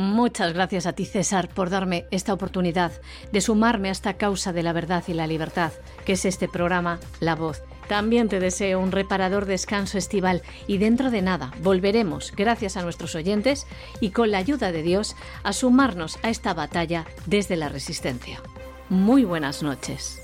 Muchas 0.00 0.54
gracias 0.54 0.86
a 0.86 0.94
ti, 0.94 1.04
César, 1.04 1.50
por 1.50 1.68
darme 1.68 2.06
esta 2.10 2.32
oportunidad 2.32 2.90
de 3.32 3.42
sumarme 3.42 3.90
a 3.90 3.92
esta 3.92 4.14
causa 4.14 4.50
de 4.50 4.62
la 4.62 4.72
verdad 4.72 5.04
y 5.08 5.12
la 5.12 5.26
libertad, 5.26 5.72
que 6.06 6.14
es 6.14 6.24
este 6.24 6.48
programa 6.48 6.98
La 7.20 7.34
Voz. 7.34 7.62
También 7.86 8.30
te 8.30 8.40
deseo 8.40 8.80
un 8.80 8.92
reparador 8.92 9.44
descanso 9.44 9.98
estival 9.98 10.40
y 10.66 10.78
dentro 10.78 11.10
de 11.10 11.20
nada 11.20 11.52
volveremos, 11.62 12.32
gracias 12.34 12.78
a 12.78 12.82
nuestros 12.82 13.14
oyentes 13.14 13.66
y 14.00 14.12
con 14.12 14.30
la 14.30 14.38
ayuda 14.38 14.72
de 14.72 14.82
Dios, 14.82 15.16
a 15.42 15.52
sumarnos 15.52 16.18
a 16.22 16.30
esta 16.30 16.54
batalla 16.54 17.04
desde 17.26 17.56
la 17.56 17.68
resistencia. 17.68 18.40
Muy 18.88 19.24
buenas 19.24 19.62
noches. 19.62 20.18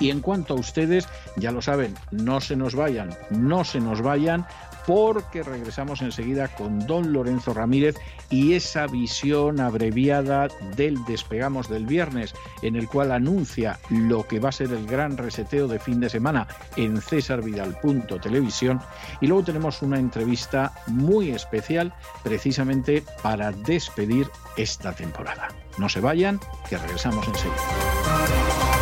Y 0.00 0.10
en 0.10 0.20
cuanto 0.20 0.52
a 0.52 0.60
ustedes, 0.60 1.08
ya 1.36 1.50
lo 1.50 1.62
saben, 1.62 1.94
no 2.10 2.42
se 2.42 2.56
nos 2.56 2.74
vayan, 2.74 3.16
no 3.30 3.64
se 3.64 3.80
nos 3.80 4.02
vayan, 4.02 4.46
porque 4.86 5.42
regresamos 5.42 6.02
enseguida 6.02 6.48
con 6.48 6.86
don 6.86 7.12
Lorenzo 7.12 7.54
Ramírez 7.54 7.96
y 8.30 8.54
esa 8.54 8.86
visión 8.86 9.60
abreviada 9.60 10.48
del 10.76 11.02
despegamos 11.04 11.68
del 11.68 11.86
viernes, 11.86 12.34
en 12.62 12.76
el 12.76 12.88
cual 12.88 13.12
anuncia 13.12 13.78
lo 13.90 14.26
que 14.26 14.40
va 14.40 14.50
a 14.50 14.52
ser 14.52 14.72
el 14.72 14.86
gran 14.86 15.16
reseteo 15.16 15.68
de 15.68 15.78
fin 15.78 16.00
de 16.00 16.10
semana 16.10 16.46
en 16.76 17.00
cesarvidal.televisión. 17.00 18.80
Y 19.20 19.26
luego 19.26 19.44
tenemos 19.44 19.82
una 19.82 19.98
entrevista 19.98 20.72
muy 20.86 21.30
especial 21.30 21.94
precisamente 22.22 23.02
para 23.22 23.52
despedir 23.52 24.28
esta 24.56 24.92
temporada. 24.92 25.48
No 25.78 25.88
se 25.88 26.00
vayan, 26.00 26.40
que 26.68 26.78
regresamos 26.78 27.26
enseguida. 27.26 28.73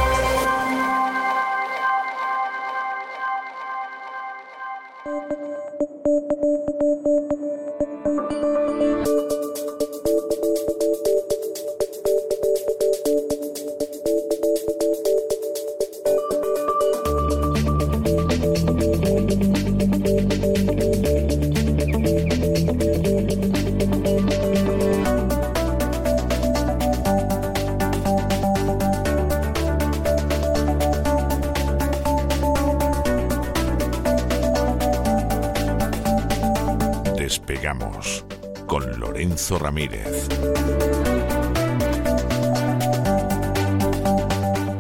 Ramírez. 39.51 40.29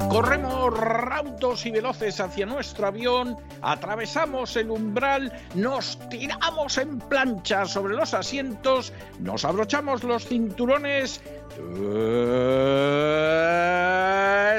Corremos 0.08 0.78
raudos 0.78 1.66
y 1.66 1.70
veloces 1.72 2.20
hacia 2.20 2.46
nuestro 2.46 2.86
avión, 2.86 3.36
atravesamos 3.60 4.56
el 4.56 4.70
umbral, 4.70 5.32
nos 5.54 5.98
tiramos 6.08 6.78
en 6.78 6.98
plancha 6.98 7.64
sobre 7.64 7.94
los 7.94 8.14
asientos, 8.14 8.92
nos 9.18 9.44
abrochamos 9.44 10.04
los 10.04 10.26
cinturones, 10.26 11.20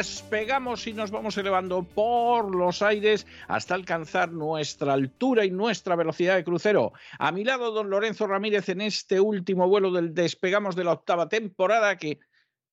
despegamos 0.03 0.85
y 0.85 0.91
nos 0.91 1.11
vamos 1.11 1.37
elevando 1.37 1.81
por 1.81 2.53
los 2.53 2.81
aires 2.81 3.25
hasta 3.47 3.73
alcanzar 3.73 4.33
nuestra 4.33 4.91
altura 4.91 5.45
y 5.45 5.49
nuestra 5.49 5.95
velocidad 5.95 6.35
de 6.35 6.43
crucero. 6.43 6.91
A 7.19 7.31
mi 7.31 7.45
lado, 7.45 7.71
don 7.71 7.89
Lorenzo 7.89 8.27
Ramírez, 8.27 8.67
en 8.67 8.81
este 8.81 9.21
último 9.21 9.69
vuelo 9.69 9.93
del 9.93 10.13
despegamos 10.13 10.75
de 10.75 10.83
la 10.83 10.91
octava 10.91 11.29
temporada 11.29 11.95
que 11.95 12.19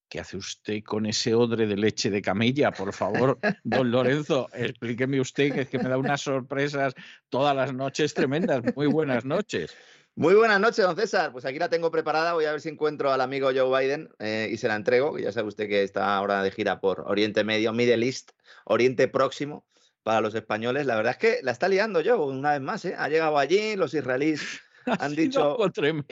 ¿Qué 0.08 0.18
hace 0.18 0.38
usted 0.38 0.82
con 0.82 1.06
ese 1.06 1.36
odre 1.36 1.68
de 1.68 1.76
leche 1.76 2.10
de 2.10 2.20
camella? 2.20 2.72
Por 2.72 2.92
favor, 2.92 3.38
don 3.62 3.92
Lorenzo, 3.92 4.48
explíqueme 4.52 5.20
usted 5.20 5.54
que 5.54 5.60
es 5.60 5.68
que 5.68 5.78
me 5.78 5.88
da 5.88 5.98
unas 5.98 6.22
sorpresas 6.22 6.94
todas 7.28 7.54
las 7.54 7.72
noches 7.72 8.12
tremendas. 8.12 8.60
Muy 8.74 8.88
buenas 8.88 9.24
noches. 9.24 9.72
Muy 10.16 10.34
buenas 10.34 10.61
noches, 10.61 10.84
don 10.84 10.96
César. 10.96 11.32
Pues 11.32 11.44
aquí 11.44 11.58
la 11.58 11.68
tengo 11.68 11.90
preparada. 11.90 12.34
Voy 12.34 12.44
a 12.44 12.52
ver 12.52 12.61
si 12.61 12.68
encuentro 12.68 13.12
al 13.12 13.20
amigo 13.20 13.50
Joe 13.54 13.80
Biden 13.80 14.11
eh, 14.18 14.48
y 14.52 14.56
se 14.56 14.68
la 14.68 14.76
entrego. 14.76 15.18
Ya 15.18 15.32
sabe 15.32 15.48
usted 15.48 15.68
que 15.68 15.82
está 15.82 16.16
ahora 16.16 16.42
de 16.42 16.50
gira 16.50 16.80
por 16.80 17.04
Oriente 17.06 17.44
Medio, 17.44 17.72
Middle 17.72 18.04
East, 18.04 18.32
Oriente 18.64 19.08
Próximo 19.08 19.64
para 20.02 20.20
los 20.20 20.34
españoles. 20.34 20.86
La 20.86 20.96
verdad 20.96 21.12
es 21.12 21.18
que 21.18 21.38
la 21.42 21.52
está 21.52 21.68
liando 21.68 22.02
Joe 22.04 22.18
una 22.18 22.52
vez 22.52 22.61
más. 22.61 22.84
¿eh? 22.84 22.94
Ha 22.98 23.08
llegado 23.08 23.38
allí, 23.38 23.76
los 23.76 23.94
israelíes 23.94 24.61
han 25.00 25.14
dicho. 25.14 25.56
tremendo. 25.72 26.06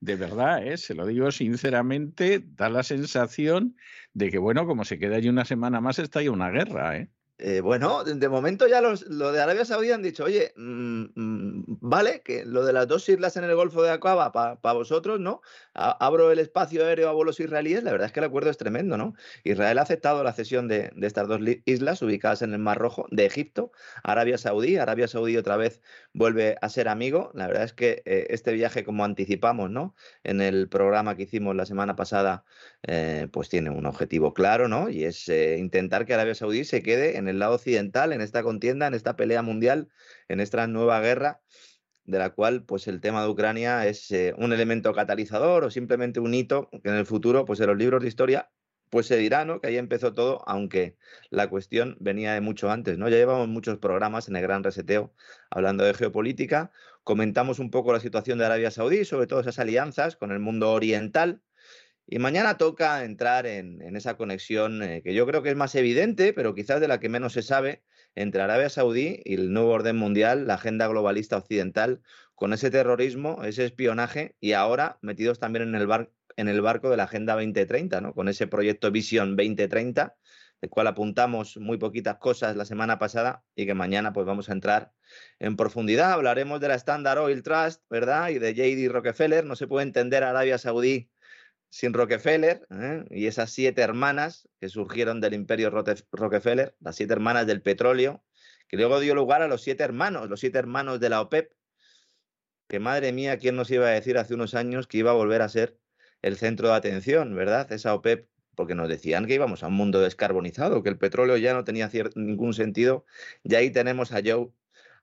De 0.00 0.16
verdad, 0.16 0.66
¿eh? 0.66 0.78
se 0.78 0.94
lo 0.94 1.06
digo 1.06 1.30
sinceramente, 1.30 2.42
da 2.42 2.70
la 2.70 2.82
sensación 2.82 3.76
de 4.14 4.30
que, 4.30 4.38
bueno, 4.38 4.66
como 4.66 4.84
se 4.84 4.98
queda 4.98 5.16
allí 5.16 5.28
una 5.28 5.44
semana 5.44 5.80
más, 5.80 5.98
está 5.98 6.20
ahí 6.20 6.28
una 6.28 6.50
guerra, 6.50 6.96
¿eh? 6.96 7.10
Eh, 7.42 7.62
bueno, 7.62 8.04
de 8.04 8.28
momento 8.28 8.68
ya 8.68 8.82
los, 8.82 9.06
lo 9.06 9.32
de 9.32 9.40
Arabia 9.40 9.64
Saudí 9.64 9.90
han 9.90 10.02
dicho, 10.02 10.24
oye, 10.24 10.52
mm, 10.56 11.04
mm, 11.14 11.78
vale, 11.80 12.20
que 12.20 12.44
lo 12.44 12.66
de 12.66 12.74
las 12.74 12.86
dos 12.86 13.08
islas 13.08 13.34
en 13.38 13.44
el 13.44 13.54
Golfo 13.54 13.82
de 13.82 13.90
Aqaba 13.90 14.30
para 14.30 14.74
vosotros, 14.74 15.20
¿no? 15.20 15.40
abro 15.72 16.32
el 16.32 16.38
espacio 16.38 16.84
aéreo 16.84 17.08
a 17.08 17.12
vuelos 17.12 17.40
israelíes, 17.40 17.82
la 17.82 17.92
verdad 17.92 18.08
es 18.08 18.12
que 18.12 18.20
el 18.20 18.26
acuerdo 18.26 18.50
es 18.50 18.58
tremendo, 18.58 18.98
¿no? 18.98 19.14
Israel 19.44 19.78
ha 19.78 19.82
aceptado 19.82 20.22
la 20.22 20.32
cesión 20.34 20.68
de, 20.68 20.92
estas 21.00 21.28
dos 21.28 21.40
islas 21.64 22.02
ubicadas 22.02 22.42
en 22.42 22.52
el 22.52 22.58
Mar 22.58 22.76
Rojo 22.76 23.06
de 23.10 23.24
Egipto, 23.24 23.72
Arabia 24.02 24.36
Saudí, 24.36 24.76
Arabia 24.76 25.08
Saudí 25.08 25.36
otra 25.38 25.56
vez 25.56 25.80
vuelve 26.12 26.56
a 26.60 26.68
ser 26.68 26.88
amigo, 26.88 27.30
la 27.34 27.46
verdad 27.46 27.64
es 27.64 27.72
que 27.72 28.02
eh, 28.04 28.26
este 28.30 28.52
viaje, 28.52 28.84
como 28.84 29.04
anticipamos, 29.04 29.70
¿no? 29.70 29.94
En 30.24 30.42
el 30.42 30.68
programa 30.68 31.16
que 31.16 31.22
hicimos 31.22 31.56
la 31.56 31.64
semana 31.64 31.96
pasada, 31.96 32.44
eh, 32.86 33.28
pues 33.32 33.48
tiene 33.48 33.70
un 33.70 33.86
objetivo 33.86 34.34
claro, 34.34 34.68
¿no? 34.68 34.90
Y 34.90 35.04
es 35.04 35.28
intentar 35.28 36.04
que 36.04 36.12
Arabia 36.14 36.34
Saudí 36.34 36.64
se 36.64 36.82
quede 36.82 37.16
en 37.16 37.28
el 37.29 37.29
lado 37.38 37.54
occidental 37.54 38.12
en 38.12 38.20
esta 38.20 38.42
contienda, 38.42 38.86
en 38.86 38.94
esta 38.94 39.16
pelea 39.16 39.42
mundial, 39.42 39.88
en 40.28 40.40
esta 40.40 40.66
nueva 40.66 41.00
guerra 41.00 41.40
de 42.04 42.18
la 42.18 42.30
cual 42.30 42.64
pues 42.64 42.88
el 42.88 43.00
tema 43.00 43.22
de 43.22 43.28
Ucrania 43.28 43.86
es 43.86 44.10
eh, 44.10 44.34
un 44.36 44.52
elemento 44.52 44.92
catalizador 44.92 45.64
o 45.64 45.70
simplemente 45.70 46.20
un 46.20 46.34
hito 46.34 46.68
que 46.82 46.90
en 46.90 46.96
el 46.96 47.06
futuro 47.06 47.44
pues 47.44 47.60
en 47.60 47.68
los 47.68 47.76
libros 47.76 48.02
de 48.02 48.08
historia 48.08 48.50
pues 48.90 49.06
se 49.06 49.16
dirá, 49.16 49.44
¿no? 49.44 49.60
Que 49.60 49.68
ahí 49.68 49.76
empezó 49.76 50.12
todo, 50.12 50.42
aunque 50.46 50.96
la 51.30 51.48
cuestión 51.48 51.96
venía 52.00 52.34
de 52.34 52.40
mucho 52.40 52.70
antes, 52.70 52.98
¿no? 52.98 53.08
Ya 53.08 53.16
llevamos 53.18 53.46
muchos 53.46 53.78
programas 53.78 54.28
en 54.28 54.34
el 54.34 54.42
Gran 54.42 54.64
Reseteo 54.64 55.14
hablando 55.48 55.84
de 55.84 55.94
geopolítica, 55.94 56.72
comentamos 57.04 57.60
un 57.60 57.70
poco 57.70 57.92
la 57.92 58.00
situación 58.00 58.38
de 58.38 58.46
Arabia 58.46 58.72
Saudí, 58.72 59.04
sobre 59.04 59.28
todo 59.28 59.40
esas 59.40 59.60
alianzas 59.60 60.16
con 60.16 60.32
el 60.32 60.40
mundo 60.40 60.72
oriental, 60.72 61.40
y 62.12 62.18
mañana 62.18 62.58
toca 62.58 63.04
entrar 63.04 63.46
en, 63.46 63.96
esa 63.96 64.16
conexión 64.16 64.82
eh, 64.82 65.00
que 65.00 65.14
yo 65.14 65.26
creo 65.26 65.44
que 65.44 65.50
es 65.50 65.56
más 65.56 65.76
evidente, 65.76 66.32
pero 66.32 66.56
quizás 66.56 66.80
de 66.80 66.88
la 66.88 66.98
que 66.98 67.08
menos 67.08 67.34
se 67.34 67.42
sabe, 67.42 67.84
entre 68.16 68.42
Arabia 68.42 68.68
Saudí 68.68 69.22
y 69.24 69.34
el 69.34 69.52
nuevo 69.52 69.70
orden 69.70 69.96
mundial, 69.96 70.48
la 70.48 70.54
agenda 70.54 70.88
globalista 70.88 71.36
occidental, 71.36 72.02
con 72.34 72.52
ese 72.52 72.68
terrorismo, 72.68 73.44
ese 73.44 73.64
espionaje 73.64 74.34
y 74.40 74.54
ahora 74.54 74.98
metidos 75.02 75.38
también 75.38 75.68
en 75.68 75.76
el, 75.76 75.88
en 76.36 76.48
el 76.48 76.60
barco 76.60 76.90
de 76.90 76.96
la 76.96 77.04
Agenda 77.04 77.34
2030, 77.34 78.00
¿no? 78.00 78.12
con 78.12 78.28
ese 78.28 78.48
proyecto 78.48 78.90
Visión 78.90 79.36
2030, 79.36 80.16
del 80.60 80.70
cual 80.70 80.88
apuntamos 80.88 81.58
muy 81.58 81.78
poquitas 81.78 82.16
cosas 82.16 82.56
la 82.56 82.64
semana 82.64 82.98
pasada 82.98 83.44
y 83.54 83.66
que 83.66 83.74
mañana 83.74 84.12
pues 84.12 84.26
vamos 84.26 84.48
a 84.48 84.52
entrar 84.52 84.90
en 85.38 85.54
profundidad. 85.54 86.10
Hablaremos 86.10 86.60
de 86.60 86.68
la 86.68 86.74
Standard 86.74 87.20
Oil 87.20 87.44
Trust, 87.44 87.84
¿verdad? 87.88 88.30
Y 88.30 88.40
de 88.40 88.52
JD 88.52 88.90
Rockefeller. 88.90 89.44
No 89.44 89.54
se 89.54 89.68
puede 89.68 89.86
entender 89.86 90.24
Arabia 90.24 90.58
Saudí 90.58 91.08
sin 91.70 91.94
Rockefeller 91.94 92.66
¿eh? 92.70 93.04
y 93.10 93.26
esas 93.26 93.50
siete 93.50 93.80
hermanas 93.80 94.48
que 94.60 94.68
surgieron 94.68 95.20
del 95.20 95.34
imperio 95.34 95.70
Rockefeller, 95.70 96.76
las 96.80 96.96
siete 96.96 97.12
hermanas 97.12 97.46
del 97.46 97.62
petróleo, 97.62 98.22
que 98.68 98.76
luego 98.76 99.00
dio 99.00 99.14
lugar 99.14 99.40
a 99.40 99.48
los 99.48 99.62
siete 99.62 99.84
hermanos, 99.84 100.28
los 100.28 100.40
siete 100.40 100.58
hermanos 100.58 101.00
de 101.00 101.08
la 101.08 101.20
OPEP, 101.20 101.52
que 102.68 102.80
madre 102.80 103.12
mía, 103.12 103.38
¿quién 103.38 103.56
nos 103.56 103.70
iba 103.70 103.86
a 103.86 103.90
decir 103.90 104.18
hace 104.18 104.34
unos 104.34 104.54
años 104.54 104.86
que 104.86 104.98
iba 104.98 105.12
a 105.12 105.14
volver 105.14 105.42
a 105.42 105.48
ser 105.48 105.78
el 106.22 106.36
centro 106.36 106.68
de 106.68 106.74
atención, 106.74 107.34
¿verdad? 107.34 107.70
Esa 107.72 107.94
OPEP, 107.94 108.28
porque 108.54 108.74
nos 108.74 108.88
decían 108.88 109.26
que 109.26 109.34
íbamos 109.34 109.62
a 109.62 109.68
un 109.68 109.74
mundo 109.74 110.00
descarbonizado, 110.00 110.82
que 110.82 110.90
el 110.90 110.98
petróleo 110.98 111.36
ya 111.36 111.54
no 111.54 111.64
tenía 111.64 111.90
ningún 112.14 112.52
sentido, 112.52 113.06
y 113.42 113.54
ahí 113.54 113.70
tenemos 113.70 114.12
a 114.12 114.20
Joe 114.24 114.50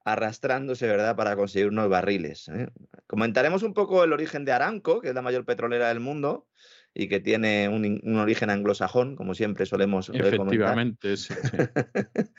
arrastrándose, 0.07 0.87
¿verdad?, 0.87 1.17
para 1.17 1.35
conseguir 1.35 1.67
unos 1.67 1.89
barriles. 1.89 2.47
¿eh? 2.47 2.69
Comentaremos 3.07 3.61
un 3.63 3.73
poco 3.73 4.05
el 4.05 4.13
origen 4.13 4.45
de 4.45 4.53
Aramco, 4.53 5.01
que 5.01 5.09
es 5.09 5.13
la 5.13 5.21
mayor 5.21 5.43
petrolera 5.43 5.89
del 5.89 5.99
mundo 5.99 6.47
y 6.93 7.09
que 7.09 7.19
tiene 7.19 7.67
un, 7.67 8.17
origen 8.17 8.49
anglosajón, 8.49 9.17
como 9.17 9.35
siempre 9.35 9.65
solemos 9.65 10.09
Efectivamente, 10.09 11.17
sí, 11.17 11.33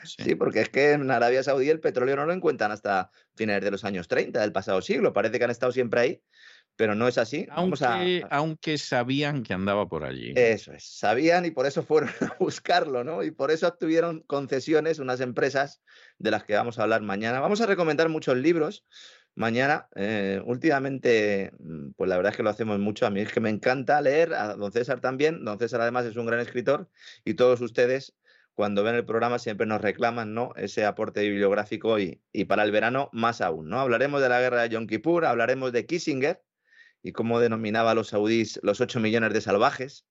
sí. 0.03 0.35
porque 0.35 0.61
es 0.61 0.69
que 0.69 0.93
en 0.93 1.11
Arabia 1.11 1.43
Saudí 1.43 1.69
el 1.69 1.79
petróleo 1.79 2.15
no 2.15 2.25
lo 2.25 2.33
encuentran 2.33 2.71
hasta 2.71 3.11
finales 3.35 3.63
de 3.63 3.71
los 3.71 3.85
años 3.85 4.07
30 4.07 4.41
del 4.41 4.51
pasado 4.51 4.81
siglo. 4.81 5.13
Parece 5.13 5.37
que 5.37 5.45
han 5.45 5.51
estado 5.51 5.71
siempre 5.71 6.01
ahí, 6.01 6.23
pero 6.79 6.95
no 6.95 7.09
es 7.09 7.17
así. 7.17 7.45
Aunque, 7.51 8.25
aunque 8.29 8.77
sabían 8.77 9.43
que 9.43 9.53
andaba 9.53 9.89
por 9.89 10.05
allí. 10.05 10.31
Eso 10.37 10.71
es, 10.71 10.85
sabían 10.85 11.43
y 11.43 11.51
por 11.51 11.65
eso 11.65 11.83
fueron 11.83 12.09
a 12.21 12.37
buscarlo, 12.39 13.03
¿no? 13.03 13.21
Y 13.21 13.31
por 13.31 13.51
eso 13.51 13.67
obtuvieron 13.67 14.21
concesiones 14.21 14.99
unas 14.99 15.19
empresas 15.19 15.81
de 16.19 16.31
las 16.31 16.45
que 16.45 16.55
vamos 16.55 16.79
a 16.79 16.83
hablar 16.83 17.01
mañana. 17.01 17.41
Vamos 17.41 17.59
a 17.59 17.65
recomendar 17.65 18.07
muchos 18.07 18.37
libros 18.37 18.85
mañana. 19.35 19.89
Eh, 19.97 20.41
últimamente, 20.45 21.51
mm, 21.59 21.89
pues 21.97 22.09
la 22.09 22.15
verdad 22.15 22.31
es 22.31 22.37
que 22.37 22.43
lo 22.43 22.49
hacemos 22.49 22.79
mucho. 22.79 23.05
A 23.05 23.09
mí 23.09 23.19
es 23.19 23.33
que 23.33 23.41
me 23.41 23.49
encanta 23.49 23.99
leer, 23.99 24.33
a 24.33 24.55
don 24.55 24.71
César 24.71 25.01
también. 25.01 25.43
Don 25.43 25.59
César 25.59 25.81
además 25.81 26.05
es 26.05 26.15
un 26.15 26.27
gran 26.27 26.39
escritor 26.39 26.89
y 27.25 27.33
todos 27.33 27.59
ustedes 27.59 28.15
cuando 28.53 28.85
ven 28.85 28.95
el 28.95 29.03
programa 29.05 29.37
siempre 29.37 29.67
nos 29.67 29.81
reclaman 29.81 30.33
¿no? 30.33 30.53
ese 30.55 30.85
aporte 30.85 31.19
bibliográfico 31.23 31.99
y, 31.99 32.21
y, 32.31 32.45
para 32.45 32.63
el 32.63 32.71
verano 32.71 33.09
más 33.11 33.41
aún. 33.41 33.67
¿no? 33.67 33.81
Hablaremos 33.81 34.21
de 34.21 34.29
la 34.29 34.39
guerra 34.39 34.61
de 34.61 34.69
Yom 34.69 34.87
Kippur, 34.87 35.25
hablaremos 35.25 35.73
de 35.73 35.85
Kissinger, 35.85 36.41
y 37.01 37.11
cómo 37.11 37.39
denominaba 37.39 37.93
los 37.93 38.09
saudíes 38.09 38.59
los 38.63 38.81
8 38.81 38.99
millones 38.99 39.33
de 39.33 39.41
salvajes, 39.41 40.05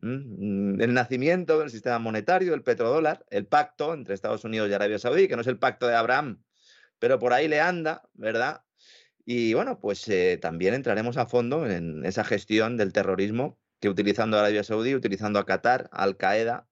el 0.00 0.94
nacimiento 0.94 1.60
del 1.60 1.70
sistema 1.70 1.98
monetario, 1.98 2.54
el 2.54 2.62
petrodólar, 2.62 3.24
el 3.30 3.46
pacto 3.46 3.94
entre 3.94 4.14
Estados 4.14 4.44
Unidos 4.44 4.68
y 4.68 4.72
Arabia 4.72 4.98
Saudí, 4.98 5.28
que 5.28 5.36
no 5.36 5.42
es 5.42 5.46
el 5.46 5.58
pacto 5.58 5.86
de 5.86 5.94
Abraham, 5.94 6.42
pero 6.98 7.18
por 7.18 7.32
ahí 7.32 7.46
le 7.46 7.60
anda, 7.60 8.02
¿verdad? 8.14 8.64
Y 9.24 9.54
bueno, 9.54 9.78
pues 9.78 10.08
eh, 10.08 10.38
también 10.40 10.74
entraremos 10.74 11.16
a 11.16 11.26
fondo 11.26 11.70
en 11.70 12.04
esa 12.04 12.24
gestión 12.24 12.76
del 12.76 12.92
terrorismo 12.92 13.60
que 13.80 13.88
utilizando 13.88 14.36
a 14.36 14.40
Arabia 14.40 14.64
Saudí, 14.64 14.94
utilizando 14.94 15.38
a 15.38 15.46
Qatar, 15.46 15.88
Al 15.92 16.16
Qaeda, 16.16 16.68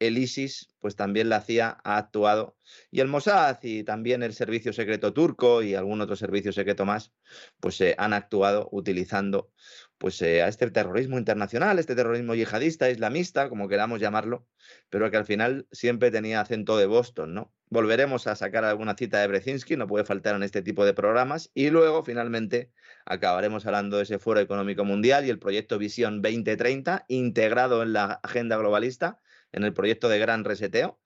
el 0.00 0.18
ISIS, 0.18 0.74
pues 0.80 0.96
también 0.96 1.28
la 1.28 1.42
CIA 1.42 1.78
ha 1.84 1.98
actuado, 1.98 2.56
y 2.90 3.00
el 3.00 3.08
Mossad 3.08 3.58
y 3.62 3.84
también 3.84 4.22
el 4.22 4.32
servicio 4.32 4.72
secreto 4.72 5.12
turco 5.12 5.62
y 5.62 5.74
algún 5.74 6.00
otro 6.00 6.16
servicio 6.16 6.52
secreto 6.52 6.84
más, 6.86 7.12
pues 7.60 7.80
eh, 7.80 7.94
han 7.98 8.14
actuado 8.14 8.68
utilizando 8.72 9.52
pues 9.98 10.20
eh, 10.22 10.42
a 10.42 10.48
este 10.48 10.70
terrorismo 10.70 11.18
internacional, 11.18 11.78
este 11.78 11.94
terrorismo 11.94 12.34
yihadista, 12.34 12.88
islamista, 12.90 13.50
como 13.50 13.68
queramos 13.68 14.00
llamarlo, 14.00 14.46
pero 14.88 15.10
que 15.10 15.18
al 15.18 15.26
final 15.26 15.66
siempre 15.70 16.10
tenía 16.10 16.40
acento 16.40 16.78
de 16.78 16.86
Boston, 16.86 17.34
¿no? 17.34 17.52
Volveremos 17.68 18.26
a 18.26 18.34
sacar 18.34 18.64
alguna 18.64 18.96
cita 18.96 19.20
de 19.20 19.28
Brezinski, 19.28 19.76
no 19.76 19.86
puede 19.86 20.06
faltar 20.06 20.34
en 20.34 20.42
este 20.42 20.62
tipo 20.62 20.86
de 20.86 20.94
programas, 20.94 21.50
y 21.52 21.68
luego 21.68 22.02
finalmente 22.02 22.72
acabaremos 23.04 23.66
hablando 23.66 23.98
de 23.98 24.04
ese 24.04 24.18
Foro 24.18 24.40
Económico 24.40 24.86
Mundial 24.86 25.26
y 25.26 25.30
el 25.30 25.38
proyecto 25.38 25.76
Visión 25.76 26.22
2030, 26.22 27.04
integrado 27.08 27.82
en 27.82 27.92
la 27.92 28.20
agenda 28.22 28.56
globalista, 28.56 29.20
en 29.52 29.64
el 29.64 29.72
proyecto 29.72 30.08
de 30.08 30.18
Gran 30.18 30.44
Reseteo. 30.44 31.00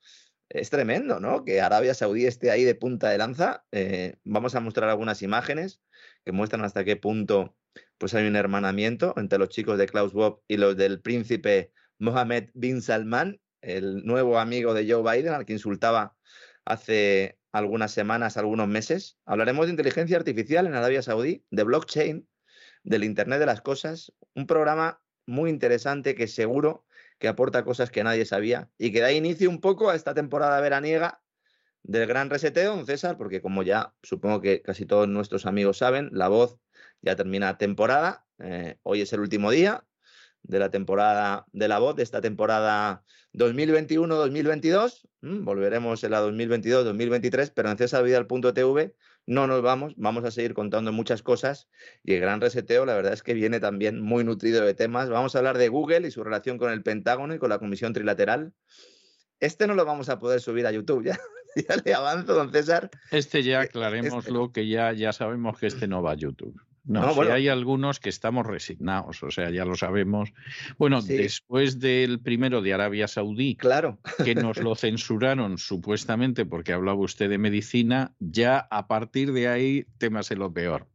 Es 0.49 0.71
tremendo, 0.71 1.21
¿no? 1.21 1.45
Que 1.45 1.61
Arabia 1.61 1.95
Saudí 1.95 2.27
esté 2.27 2.51
ahí 2.51 2.65
de 2.65 2.75
punta 2.75 3.11
de 3.11 3.19
lanza. 3.19 3.65
Eh, 3.73 4.17
vamos 4.25 4.55
a 4.55 4.61
mostrar 4.61 4.91
algunas 4.91 5.23
imágenes 5.23 5.81
que 6.25 6.33
muestran 6.33 6.65
hasta 6.65 6.85
qué 6.85 6.97
punto 6.97 7.57
pues 7.99 8.15
hay 8.15 8.27
un 8.27 8.37
hermanamiento 8.37 9.15
entre 9.17 9.39
los 9.39 9.49
chicos 9.49 9.79
de 9.79 9.87
Klaus 9.87 10.13
Bob 10.13 10.43
y 10.47 10.59
los 10.59 10.77
del 10.77 11.01
príncipe 11.01 11.73
Mohammed 11.99 12.51
bin 12.55 12.83
Salman, 12.83 13.41
el 13.63 14.05
nuevo 14.05 14.39
amigo 14.39 14.75
de 14.75 14.91
Joe 14.91 15.03
Biden, 15.03 15.33
al 15.33 15.47
que 15.47 15.55
insultaba 15.55 16.17
hace, 16.65 17.39
algunas 17.55 17.93
semanas, 17.93 18.37
algunos 18.37 18.67
meses. 18.67 19.17
Hablaremos 19.25 19.67
de 19.67 19.71
inteligencia 19.71 20.17
artificial 20.17 20.67
en 20.67 20.75
Arabia 20.75 21.03
Saudí, 21.03 21.45
de 21.51 21.63
blockchain, 21.63 22.29
del 22.83 23.05
Internet 23.05 23.39
de 23.39 23.47
las 23.47 23.61
Cosas, 23.61 24.13
un 24.35 24.49
programa 24.49 25.01
muy 25.25 25.51
interesante 25.51 26.17
que 26.17 26.27
seguro 26.27 26.85
que 27.19 27.29
aporta 27.29 27.65
cosas 27.65 27.91
que 27.91 28.05
nadie 28.05 28.25
sabía 28.25 28.71
y 28.79 28.93
que 28.93 29.01
da 29.01 29.13
inicio 29.13 29.49
un 29.51 29.61
poco 29.61 29.91
a 29.91 29.95
esta 29.95 30.15
temporada 30.15 30.61
veraniega 30.61 31.21
del 31.83 32.07
gran 32.07 32.31
reseteo, 32.31 32.75
don 32.75 32.87
César, 32.87 33.17
porque 33.17 33.43
como 33.43 33.63
ya 33.63 33.95
supongo 34.03 34.41
que 34.41 34.63
casi 34.63 34.87
todos 34.87 35.07
nuestros 35.07 35.47
amigos 35.47 35.79
saben, 35.79 36.09
la 36.13 36.29
voz 36.29 36.59
ya 37.03 37.15
termina 37.15 37.59
temporada, 37.59 38.25
eh, 38.39 38.79
hoy 38.83 39.03
es 39.03 39.13
el 39.13 39.21
último 39.21 39.51
día 39.51 39.85
de 40.43 40.59
la 40.59 40.71
temporada 40.71 41.47
de 41.53 41.69
la 41.69 41.79
voz, 41.79 41.97
de 41.97 42.03
esta 42.03 42.21
temporada 42.21 43.05
2021-2022, 43.33 45.09
mm, 45.21 45.45
volveremos 45.45 46.05
en 46.05 46.11
la 46.11 46.21
2022-2023, 46.21 47.51
pero 47.55 47.71
en 47.71 47.77
cesarvidal.tv 47.77 48.95
no 49.27 49.47
nos 49.47 49.63
vamos, 49.63 49.95
vamos 49.97 50.25
a 50.25 50.31
seguir 50.31 50.55
contando 50.55 50.93
muchas 50.93 51.23
cosas 51.23 51.69
y 52.03 52.15
el 52.15 52.21
gran 52.21 52.41
reseteo 52.41 52.85
la 52.85 52.95
verdad 52.95 53.13
es 53.13 53.23
que 53.23 53.35
viene 53.35 53.61
también 53.61 54.01
muy 54.01 54.25
nutrido 54.25 54.65
de 54.65 54.75
temas. 54.75 55.09
Vamos 55.09 55.35
a 55.35 55.39
hablar 55.39 55.59
de 55.59 55.69
Google 55.69 56.07
y 56.07 56.11
su 56.11 56.23
relación 56.23 56.59
con 56.59 56.71
el 56.73 56.83
Pentágono 56.83 57.35
y 57.35 57.39
con 57.39 57.49
la 57.49 57.59
Comisión 57.59 57.93
Trilateral. 57.93 58.53
Este 59.41 59.67
no 59.67 59.75
lo 59.75 59.85
vamos 59.85 60.09
a 60.09 60.19
poder 60.19 60.41
subir 60.41 60.67
a 60.67 60.73
YouTube 60.73 61.05
ya. 61.05 61.19
Ya 61.57 61.77
le 61.85 61.95
avanzo, 61.95 62.35
don 62.35 62.51
César. 62.51 62.91
Este 63.13 63.45
ya 63.45 63.61
aclaremos 63.61 64.29
lo 64.29 64.51
que 64.51 64.67
ya, 64.67 64.93
ya 64.93 65.13
sabemos 65.13 65.57
que 65.57 65.69
este 65.69 65.87
no 65.87 66.03
va 66.03 66.11
a 66.11 66.17
YouTube. 66.17 66.61
No, 66.85 67.23
hay 67.23 67.49
algunos 67.49 67.99
que 67.99 68.11
estamos 68.11 68.47
resignados, 68.47 69.23
o 69.23 69.31
sea, 69.31 69.51
ya 69.51 69.65
lo 69.65 69.75
sabemos. 69.75 70.33
Bueno, 70.77 71.01
después 71.01 71.81
del 71.81 72.21
primero 72.21 72.61
de 72.61 72.75
Arabia 72.75 73.09
Saudí, 73.09 73.57
claro. 73.57 73.99
que 74.23 74.35
nos 74.35 74.59
lo 74.59 74.75
censuraron 74.75 75.57
supuestamente 75.57 76.45
porque 76.45 76.75
hablaba 76.75 76.99
usted 76.99 77.31
de 77.31 77.39
medicina, 77.39 78.15
ya 78.19 78.59
a 78.71 78.87
partir 78.87 79.33
de 79.33 79.49
ahí 79.49 79.87
temas 79.97 80.31
en 80.31 80.41
lo 80.41 80.53
peor. 80.53 80.87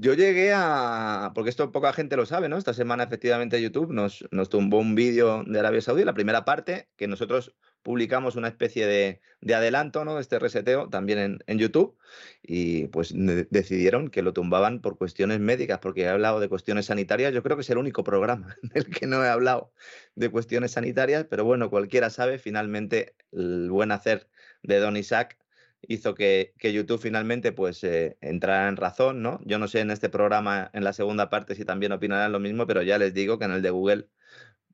Yo 0.00 0.14
llegué 0.14 0.52
a, 0.54 1.32
porque 1.34 1.50
esto 1.50 1.72
poca 1.72 1.92
gente 1.92 2.16
lo 2.16 2.24
sabe, 2.26 2.48
¿no? 2.48 2.56
Esta 2.56 2.72
semana 2.72 3.02
efectivamente 3.02 3.60
YouTube 3.60 3.92
nos, 3.92 4.24
nos 4.30 4.48
tumbó 4.48 4.78
un 4.78 4.94
vídeo 4.94 5.42
de 5.44 5.58
Arabia 5.58 5.80
Saudí, 5.80 6.04
la 6.04 6.14
primera 6.14 6.44
parte, 6.44 6.88
que 6.96 7.08
nosotros 7.08 7.54
publicamos 7.82 8.36
una 8.36 8.48
especie 8.48 8.86
de, 8.86 9.20
adelanto, 9.54 10.04
¿no? 10.04 10.16
De 10.16 10.20
este 10.20 10.38
reseteo 10.38 10.88
también 10.88 11.40
en, 11.46 11.58
YouTube 11.58 11.96
y 12.42 12.88
pues 12.88 13.12
decidieron 13.50 14.08
que 14.10 14.22
lo 14.22 14.32
tumbaban 14.32 14.80
por 14.80 14.98
cuestiones 14.98 15.40
médicas, 15.40 15.78
porque 15.78 16.02
he 16.02 16.08
hablado 16.08 16.40
de 16.40 16.48
cuestiones 16.48 16.86
sanitarias, 16.86 17.32
yo 17.32 17.42
creo 17.42 17.56
que 17.56 17.62
es 17.62 17.70
el 17.70 17.78
único 17.78 18.04
programa 18.04 18.56
en 18.62 18.70
el 18.74 18.86
que 18.90 19.06
no 19.06 19.24
he 19.24 19.28
hablado 19.28 19.72
de 20.14 20.30
cuestiones 20.30 20.72
sanitarias, 20.72 21.26
pero 21.28 21.44
bueno, 21.44 21.70
cualquiera 21.70 22.10
sabe, 22.10 22.38
finalmente 22.38 23.14
el 23.32 23.70
buen 23.70 23.92
hacer 23.92 24.28
de 24.62 24.78
Don 24.78 24.96
Isaac 24.96 25.38
hizo 25.82 26.14
que, 26.14 26.54
YouTube 26.60 27.00
finalmente 27.00 27.52
pues 27.52 27.84
eh, 27.84 28.16
entrara 28.20 28.68
en 28.68 28.76
razón, 28.76 29.22
¿no? 29.22 29.40
Yo 29.44 29.58
no 29.58 29.68
sé 29.68 29.80
en 29.80 29.90
este 29.90 30.08
programa, 30.08 30.70
en 30.72 30.84
la 30.84 30.92
segunda 30.92 31.30
parte, 31.30 31.54
si 31.54 31.64
también 31.64 31.92
opinarán 31.92 32.32
lo 32.32 32.40
mismo, 32.40 32.66
pero 32.66 32.82
ya 32.82 32.98
les 32.98 33.14
digo 33.14 33.38
que 33.38 33.44
en 33.44 33.52
el 33.52 33.62
de 33.62 33.70
Google 33.70 34.08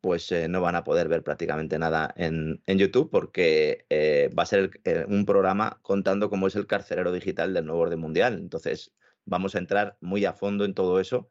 pues 0.05 0.31
eh, 0.33 0.49
no 0.49 0.61
van 0.61 0.77
a 0.77 0.85
poder 0.85 1.09
ver 1.09 1.23
prácticamente 1.23 1.79
nada 1.79 2.13
en, 2.19 2.61
YouTube 2.67 3.09
porque 3.11 3.87
eh, 3.89 4.29
va 4.39 4.43
a 4.43 4.47
ser 4.47 4.71
un 5.09 5.25
programa 5.25 5.79
contando 5.81 6.29
cómo 6.29 6.47
es 6.47 6.57
el 6.57 6.67
carcelero 6.67 7.11
digital 7.11 7.55
del 7.55 7.65
nuevo 7.65 7.81
orden 7.81 8.01
mundial. 8.01 8.35
Entonces, 8.35 8.93
vamos 9.25 9.55
a 9.55 9.61
entrar 9.61 9.97
muy 10.03 10.27
a 10.27 10.35
fondo 10.35 10.67
en 10.67 10.75
todo 10.75 11.01
eso. 11.01 11.31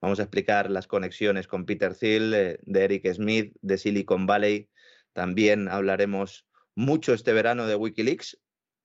Vamos 0.00 0.20
a 0.20 0.22
explicar 0.22 0.70
las 0.70 0.86
conexiones 0.86 1.48
con 1.48 1.66
Peter 1.66 1.96
Thiel, 1.96 2.30
de 2.62 2.84
Eric 2.84 3.12
Smith, 3.12 3.56
de 3.60 3.76
Silicon 3.76 4.24
Valley. 4.24 4.70
También 5.12 5.66
hablaremos 5.66 6.46
mucho 6.76 7.14
este 7.14 7.32
verano 7.32 7.66
de 7.66 7.74
Wikileaks, 7.74 8.38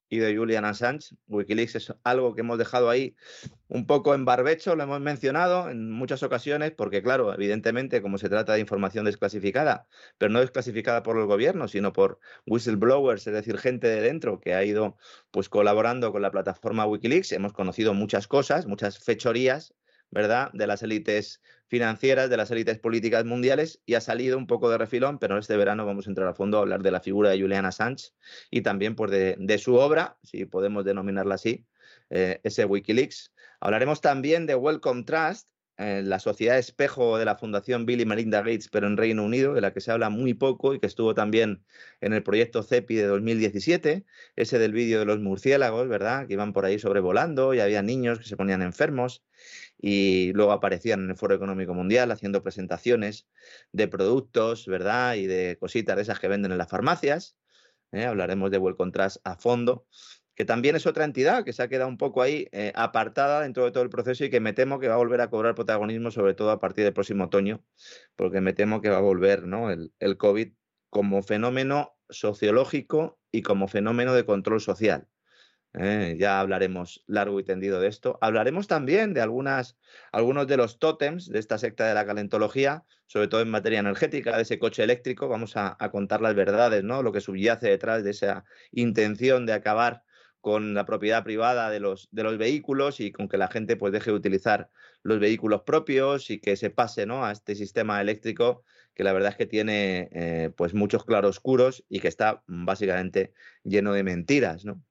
y 0.09 0.19
de 0.19 0.35
Julian 0.35 0.65
Assange. 0.65 1.15
Wikileaks 1.27 1.75
es 1.75 1.93
algo 2.03 2.33
que 2.33 2.41
hemos 2.41 2.57
dejado 2.57 2.89
ahí 2.89 3.15
un 3.67 3.85
poco 3.85 4.15
en 4.15 4.25
barbecho, 4.25 4.75
lo 4.75 4.83
hemos 4.83 5.01
mencionado 5.01 5.69
en 5.69 5.91
muchas 5.91 6.23
ocasiones, 6.23 6.71
porque 6.71 7.03
claro, 7.03 7.33
evidentemente 7.33 8.01
como 8.01 8.17
se 8.17 8.29
trata 8.29 8.53
de 8.53 8.59
información 8.59 9.05
desclasificada, 9.05 9.87
pero 10.17 10.31
no 10.31 10.39
desclasificada 10.39 11.03
por 11.03 11.17
el 11.17 11.25
gobierno, 11.25 11.67
sino 11.67 11.91
por 11.91 12.19
whistleblowers, 12.45 13.27
es 13.27 13.33
decir, 13.33 13.57
gente 13.57 13.87
de 13.87 14.01
dentro 14.01 14.39
que 14.39 14.53
ha 14.53 14.63
ido 14.63 14.97
pues 15.31 15.49
colaborando 15.49 16.11
con 16.11 16.21
la 16.21 16.31
plataforma 16.31 16.85
Wikileaks, 16.85 17.33
hemos 17.33 17.53
conocido 17.53 17.93
muchas 17.93 18.27
cosas, 18.27 18.67
muchas 18.67 18.99
fechorías, 18.99 19.73
¿verdad?, 20.11 20.49
de 20.53 20.67
las 20.67 20.83
élites 20.83 21.41
financieras, 21.67 22.29
de 22.29 22.37
las 22.37 22.49
élites 22.51 22.79
políticas 22.79 23.25
mundiales 23.25 23.81
y 23.85 23.95
ha 23.95 24.01
salido 24.01 24.37
un 24.37 24.47
poco 24.47 24.69
de 24.69 24.77
refilón, 24.77 25.19
pero 25.19 25.37
este 25.37 25.57
verano 25.57 25.85
vamos 25.85 26.07
a 26.07 26.11
entrar 26.11 26.27
a 26.27 26.33
fondo 26.33 26.57
a 26.57 26.61
hablar 26.61 26.81
de 26.81 26.91
la 26.91 27.01
figura 27.01 27.29
de 27.29 27.41
Julian 27.41 27.65
Assange 27.65 28.11
y 28.49 28.61
también 28.61 28.95
pues, 28.95 29.11
de, 29.11 29.57
su 29.57 29.75
obra, 29.75 30.17
si 30.23 30.45
podemos 30.45 30.85
denominarla 30.85 31.35
así, 31.35 31.65
eh, 32.09 32.39
ese 32.43 32.65
Wikileaks. 32.65 33.33
Hablaremos 33.59 34.01
también 34.01 34.45
de 34.45 34.55
Welcome 34.55 35.03
Trust, 35.03 35.49
eh, 35.77 36.01
la 36.03 36.19
sociedad 36.19 36.57
espejo 36.57 37.19
de 37.19 37.25
la 37.25 37.35
Fundación 37.37 37.85
Bill 37.85 38.01
y 38.01 38.05
Melinda 38.05 38.39
Gates, 38.39 38.67
pero 38.69 38.87
en 38.87 38.97
Reino 38.97 39.23
Unido, 39.23 39.53
de 39.53 39.61
la 39.61 39.73
que 39.73 39.81
se 39.81 39.91
habla 39.91 40.09
muy 40.09 40.33
poco 40.33 40.73
y 40.73 40.79
que 40.79 40.87
estuvo 40.87 41.13
también 41.13 41.63
en 42.01 42.13
el 42.13 42.23
proyecto 42.23 42.63
CEPI 42.63 42.95
de 42.95 43.05
2017, 43.05 44.05
ese 44.35 44.59
del 44.59 44.73
vídeo 44.73 44.99
de 44.99 45.05
los 45.05 45.19
murciélagos, 45.19 45.87
¿verdad? 45.87 46.27
Que 46.27 46.33
iban 46.33 46.51
por 46.51 46.65
ahí 46.65 46.79
sobrevolando 46.79 47.53
y 47.53 47.59
había 47.59 47.83
niños 47.83 48.17
que 48.19 48.25
se 48.25 48.35
ponían 48.35 48.63
enfermos 48.63 49.23
y 49.79 50.33
luego 50.33 50.51
aparecían 50.51 51.03
en 51.03 51.11
el 51.11 51.15
Foro 51.17 51.35
Económico 51.35 51.73
Mundial 51.75 52.11
haciendo 52.11 52.41
presentaciones 52.41 53.27
de 53.71 53.87
productos, 53.87 54.65
¿verdad? 54.65 55.15
Y 55.15 55.27
de 55.27 55.57
cositas 55.59 55.95
de 55.95 56.01
esas 56.01 56.19
que 56.19 56.27
venden 56.27 56.51
en 56.51 56.57
las 56.57 56.69
farmacias. 56.69 57.37
¿eh? 57.91 58.05
Hablaremos 58.05 58.51
de 58.51 58.57
Well 58.57 58.75
Contrast 58.75 59.17
a 59.23 59.35
fondo 59.35 59.85
que 60.37 60.45
también 60.45 60.75
es 60.75 60.85
otra 60.85 61.03
entidad 61.03 61.43
que 61.43 61.51
se 61.51 61.63
ha 61.63 61.67
quedado 61.67 61.89
un 61.89 61.97
poco 61.97 62.21
ahí 62.21 62.47
eh, 62.51 62.71
apartada 62.75 63.41
dentro 63.41 63.65
de 63.65 63.71
todo 63.71 63.81
el 63.81 63.89
proceso 63.89 64.23
y 64.23 64.29
que 64.29 64.39
me 64.39 64.53
temo 64.53 64.79
que 64.79 64.87
va 64.87 64.93
a 64.93 64.97
volver 64.97 65.19
a 65.19 65.31
cobrar 65.31 65.55
protagonismo, 65.55 66.11
sobre 66.11 66.35
todo 66.35 66.51
a 66.51 66.59
partir 66.59 66.83
del 66.83 66.93
próximo 66.93 67.23
otoño, 67.23 67.63
porque 68.15 68.39
me 68.39 68.53
temo 68.53 68.79
que 68.79 68.91
va 68.91 68.97
a 68.97 69.01
volver 69.01 69.47
¿no? 69.47 69.71
el, 69.71 69.91
el 69.99 70.15
COVID 70.17 70.53
como 70.91 71.23
fenómeno 71.23 71.97
sociológico 72.09 73.19
y 73.31 73.41
como 73.41 73.67
fenómeno 73.67 74.13
de 74.13 74.25
control 74.25 74.61
social. 74.61 75.07
¿eh? 75.73 76.15
ya 76.19 76.39
hablaremos 76.39 77.03
largo 77.07 77.39
y 77.39 77.43
tendido 77.43 77.79
de 77.79 77.87
esto. 77.87 78.19
Hablaremos 78.21 78.67
también 78.67 79.15
de 79.15 79.21
algunas, 79.21 79.75
algunos 80.11 80.45
de 80.45 80.57
los 80.57 80.77
tótems 80.77 81.29
de 81.29 81.39
esta 81.39 81.57
secta 81.57 81.87
de 81.87 81.95
la 81.95 82.05
calentología, 82.05 82.83
sobre 83.07 83.27
todo 83.27 83.41
en 83.41 83.49
materia 83.49 83.79
energética, 83.79 84.35
de 84.35 84.43
ese 84.43 84.59
coche 84.59 84.83
eléctrico. 84.83 85.27
Vamos 85.27 85.57
a, 85.57 85.75
a 85.79 85.89
contar 85.89 86.21
las 86.21 86.35
verdades, 86.35 86.83
¿no? 86.83 87.01
lo 87.01 87.11
que 87.11 87.21
subyace 87.21 87.69
detrás 87.69 88.03
de 88.03 88.11
esa 88.11 88.45
intención 88.71 89.47
de 89.47 89.53
acabar 89.53 90.03
con 90.41 90.73
la 90.73 90.85
propiedad 90.85 91.23
privada 91.23 91.69
de 91.69 91.79
los, 91.79 92.07
de 92.11 92.23
los 92.23 92.37
vehículos 92.37 92.99
y 92.99 93.11
con 93.11 93.27
que 93.27 93.37
la 93.37 93.47
gente 93.47 93.75
pues 93.75 93.91
deje 93.91 94.11
de 94.11 94.17
utilizar 94.17 94.69
los 95.03 95.19
vehículos 95.19 95.63
propios 95.63 96.29
y 96.29 96.39
que 96.39 96.55
se 96.55 96.69
pase 96.69 97.05
¿no? 97.05 97.25
a 97.25 97.31
este 97.31 97.55
sistema 97.55 98.01
eléctrico 98.01 98.63
que 98.93 99.03
la 99.03 99.13
verdad 99.13 99.31
es 99.31 99.35
que 99.37 99.45
tiene 99.45 100.09
eh, 100.11 100.49
pues 100.55 100.73
muchos 100.73 101.05
claroscuros 101.05 101.83
y 101.87 101.99
que 101.99 102.07
está 102.07 102.43
básicamente 102.47 103.33
lleno 103.63 103.93
de 103.93 104.03
mentiras. 104.03 104.65
¿no? 104.65 104.83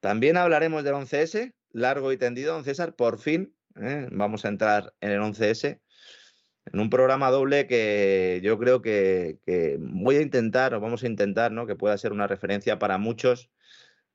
También 0.00 0.36
hablaremos 0.36 0.84
del 0.84 0.94
11S, 0.94 1.54
largo 1.70 2.12
y 2.12 2.18
tendido, 2.18 2.54
don 2.54 2.64
César, 2.64 2.94
por 2.94 3.18
fin 3.18 3.54
¿eh? 3.80 4.08
vamos 4.10 4.44
a 4.44 4.48
entrar 4.48 4.94
en 5.00 5.12
el 5.12 5.20
11S 5.20 5.80
en 6.72 6.80
un 6.80 6.90
programa 6.90 7.30
doble 7.30 7.66
que 7.66 8.40
yo 8.42 8.58
creo 8.58 8.82
que, 8.82 9.38
que, 9.46 9.78
voy 9.80 10.16
a 10.16 10.20
intentar, 10.20 10.74
o 10.74 10.80
vamos 10.80 11.02
a 11.02 11.06
intentar, 11.06 11.52
¿no? 11.52 11.66
que 11.66 11.76
pueda 11.76 11.96
ser 11.96 12.12
una 12.12 12.26
referencia 12.26 12.78
para 12.78 12.98
muchos 12.98 13.50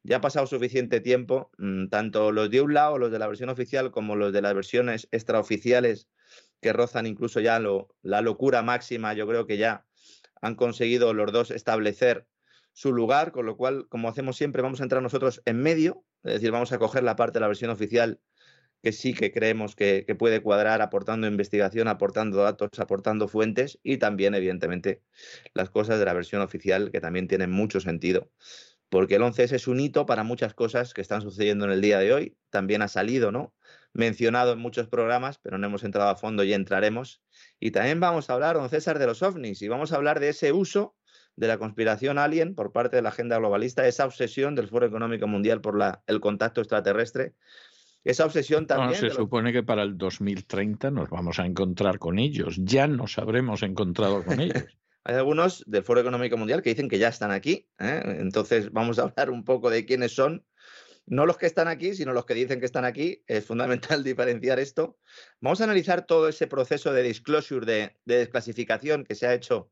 ya 0.03 0.17
ha 0.17 0.21
pasado 0.21 0.45
suficiente 0.47 0.99
tiempo, 0.99 1.49
mm, 1.57 1.87
tanto 1.87 2.31
los 2.31 2.49
de 2.49 2.61
un 2.61 2.73
lado, 2.73 2.97
los 2.97 3.11
de 3.11 3.19
la 3.19 3.27
versión 3.27 3.49
oficial, 3.49 3.91
como 3.91 4.15
los 4.15 4.33
de 4.33 4.41
las 4.41 4.53
versiones 4.53 5.07
extraoficiales, 5.11 6.09
que 6.61 6.73
rozan 6.73 7.07
incluso 7.07 7.39
ya 7.39 7.59
la 8.01 8.21
locura 8.21 8.61
máxima, 8.61 9.13
yo 9.13 9.27
creo 9.27 9.47
que 9.47 9.57
ya 9.57 9.85
han 10.41 10.55
conseguido 10.55 11.13
los 11.13 11.31
dos 11.31 11.51
establecer 11.51 12.27
su 12.73 12.93
lugar, 12.93 13.31
con 13.31 13.45
lo 13.45 13.55
cual, 13.55 13.87
como 13.89 14.09
hacemos 14.09 14.35
siempre, 14.37 14.61
vamos 14.61 14.81
a 14.81 14.83
entrar 14.83 15.01
nosotros 15.01 15.41
en 15.45 15.57
medio, 15.57 16.03
es 16.23 16.33
decir, 16.33 16.51
vamos 16.51 16.71
a 16.71 16.79
coger 16.79 17.03
la 17.03 17.15
parte 17.15 17.35
de 17.35 17.41
la 17.41 17.47
versión 17.47 17.71
oficial 17.71 18.19
que 18.81 18.91
sí 18.91 19.13
que 19.13 19.31
creemos 19.31 19.75
que, 19.75 20.03
que 20.05 20.15
puede 20.15 20.41
cuadrar 20.41 20.81
aportando 20.81 21.27
investigación, 21.27 21.87
aportando 21.87 22.37
datos, 22.39 22.77
aportando 22.79 23.29
fuentes 23.29 23.79
y 23.81 23.97
también, 23.97 24.35
evidentemente, 24.35 25.01
las 25.53 25.69
cosas 25.69 25.99
de 25.99 26.05
la 26.05 26.13
versión 26.13 26.41
oficial 26.41 26.91
que 26.91 26.99
también 26.99 27.29
tienen 27.29 27.51
mucho 27.51 27.79
sentido 27.79 28.29
porque 28.93 29.15
el 29.15 29.23
11S 29.23 29.53
es 29.53 29.67
un 29.67 29.79
hito 29.79 30.05
para 30.05 30.23
muchas 30.23 30.53
cosas 30.53 30.93
que 30.93 31.01
están 31.01 31.23
sucediendo 31.23 31.65
en 31.65 31.71
el 31.71 31.81
día 31.81 31.97
de 31.97 32.13
hoy. 32.13 32.37
También 32.51 32.83
ha 32.83 32.87
salido, 32.87 33.31
¿no? 33.31 33.51
Mencionado 33.91 34.53
en 34.53 34.59
muchos 34.59 34.87
programas, 34.87 35.39
pero 35.39 35.57
no 35.57 35.65
hemos 35.65 35.83
entrado 35.83 36.11
a 36.11 36.15
fondo 36.15 36.43
y 36.43 36.53
entraremos. 36.53 37.23
Y 37.59 37.71
también 37.71 37.99
vamos 37.99 38.29
a 38.29 38.33
hablar, 38.33 38.55
don 38.55 38.69
César, 38.69 38.99
de 38.99 39.07
los 39.07 39.23
ovnis 39.23 39.63
y 39.63 39.67
vamos 39.67 39.93
a 39.93 39.95
hablar 39.95 40.19
de 40.19 40.29
ese 40.29 40.51
uso 40.51 40.95
de 41.35 41.47
la 41.47 41.57
conspiración 41.57 42.19
alien 42.19 42.53
por 42.53 42.71
parte 42.71 42.95
de 42.95 43.01
la 43.01 43.09
agenda 43.09 43.39
globalista, 43.39 43.87
esa 43.87 44.05
obsesión 44.05 44.53
del 44.53 44.67
Foro 44.67 44.85
Económico 44.85 45.25
Mundial 45.25 45.59
por 45.59 45.75
la, 45.75 46.03
el 46.05 46.19
contacto 46.19 46.61
extraterrestre, 46.61 47.33
esa 48.03 48.25
obsesión 48.25 48.67
también. 48.67 48.99
se 48.99 49.09
supone 49.09 49.51
que 49.51 49.63
para 49.63 49.81
el 49.81 49.97
2030 49.97 50.91
nos 50.91 51.09
vamos 51.09 51.39
a 51.39 51.47
encontrar 51.47 51.97
con 51.97 52.19
ellos, 52.19 52.57
ya 52.59 52.85
nos 52.85 53.17
habremos 53.17 53.63
encontrado 53.63 54.23
con 54.23 54.39
ellos. 54.39 54.65
Hay 55.05 55.15
algunos 55.15 55.63
del 55.67 55.83
Foro 55.83 55.99
Económico 55.99 56.37
Mundial 56.37 56.61
que 56.61 56.69
dicen 56.69 56.89
que 56.89 56.99
ya 56.99 57.09
están 57.09 57.31
aquí. 57.31 57.67
¿eh? 57.79 58.01
Entonces 58.19 58.71
vamos 58.71 58.99
a 58.99 59.03
hablar 59.03 59.29
un 59.29 59.43
poco 59.43 59.69
de 59.69 59.85
quiénes 59.85 60.13
son 60.13 60.45
no 61.05 61.25
los 61.25 61.37
que 61.37 61.45
están 61.45 61.67
aquí, 61.67 61.93
sino 61.93 62.13
los 62.13 62.25
que 62.25 62.33
dicen 62.33 62.59
que 62.59 62.65
están 62.65 62.85
aquí. 62.85 63.23
Es 63.27 63.45
fundamental 63.45 64.03
diferenciar 64.03 64.59
esto. 64.59 64.97
Vamos 65.41 65.61
a 65.61 65.65
analizar 65.65 66.05
todo 66.05 66.29
ese 66.29 66.47
proceso 66.47 66.93
de 66.93 67.03
disclosure, 67.03 67.65
de, 67.65 67.97
desclasificación 68.05 69.03
que 69.03 69.15
se 69.15 69.27
ha 69.27 69.33
hecho 69.33 69.71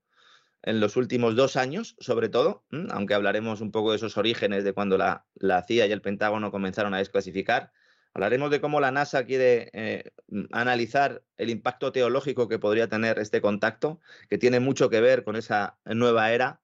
en 0.64 0.80
los 0.80 0.96
últimos 0.96 1.36
dos 1.36 1.56
años, 1.56 1.96
sobre 2.00 2.30
todo, 2.30 2.66
aunque 2.92 3.16
hablaremos 3.16 3.62
un 3.62 3.72
poco 3.72 3.92
de 3.92 3.98
esos 3.98 4.18
orígenes 4.18 4.64
de 4.64 4.74
cuando 4.74 4.96
la, 4.96 5.26
la 5.34 5.64
CIA 5.64 5.88
y 5.88 5.92
el 5.92 6.04
Pentágono 6.04 6.52
comenzaron 6.52 6.94
a 6.94 7.00
desclasificar. 7.00 7.72
Hablaremos 8.14 8.52
de 8.52 8.62
cómo 8.62 8.80
la 8.80 8.92
NASA 8.92 9.26
quiere 9.26 9.70
eh, 9.74 10.12
analizar 10.52 11.24
el 11.38 11.50
impacto 11.50 11.92
teológico 11.92 12.48
que 12.48 12.60
podría 12.60 12.88
tener 12.88 13.20
este 13.20 13.42
contacto, 13.42 14.00
que 14.30 14.38
tiene 14.38 14.60
mucho 14.60 14.90
que 14.90 15.02
ver 15.02 15.24
con 15.24 15.36
esa 15.36 15.78
nueva 15.86 16.32
era 16.32 16.62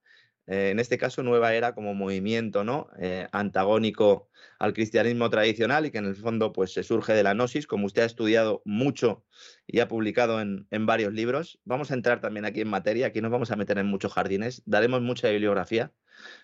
eh, 0.47 0.69
en 0.69 0.79
este 0.79 0.97
caso 0.97 1.23
nueva 1.23 1.53
era 1.53 1.75
como 1.75 1.93
movimiento 1.93 2.63
¿no? 2.63 2.89
Eh, 2.99 3.27
antagónico 3.33 4.29
al 4.59 4.73
cristianismo 4.73 5.29
tradicional 5.29 5.85
y 5.85 5.91
que 5.91 5.97
en 5.97 6.05
el 6.05 6.15
fondo 6.15 6.53
pues, 6.53 6.73
se 6.73 6.83
surge 6.83 7.13
de 7.13 7.21
la 7.21 7.33
gnosis, 7.33 7.67
como 7.67 7.85
usted 7.85 8.03
ha 8.03 8.05
estudiado 8.05 8.61
mucho 8.63 9.25
y 9.67 9.81
ha 9.81 9.89
publicado 9.89 10.39
en, 10.39 10.65
en, 10.71 10.85
varios 10.85 11.13
libros. 11.13 11.59
Vamos 11.65 11.91
a 11.91 11.95
entrar 11.95 12.21
también 12.21 12.45
aquí 12.45 12.61
en 12.61 12.69
materia, 12.69 13.07
aquí 13.07 13.21
nos 13.21 13.31
vamos 13.31 13.51
a 13.51 13.57
meter 13.57 13.77
en 13.77 13.87
muchos 13.87 14.13
jardines, 14.13 14.63
daremos 14.65 15.01
mucha 15.01 15.29
bibliografía, 15.29 15.91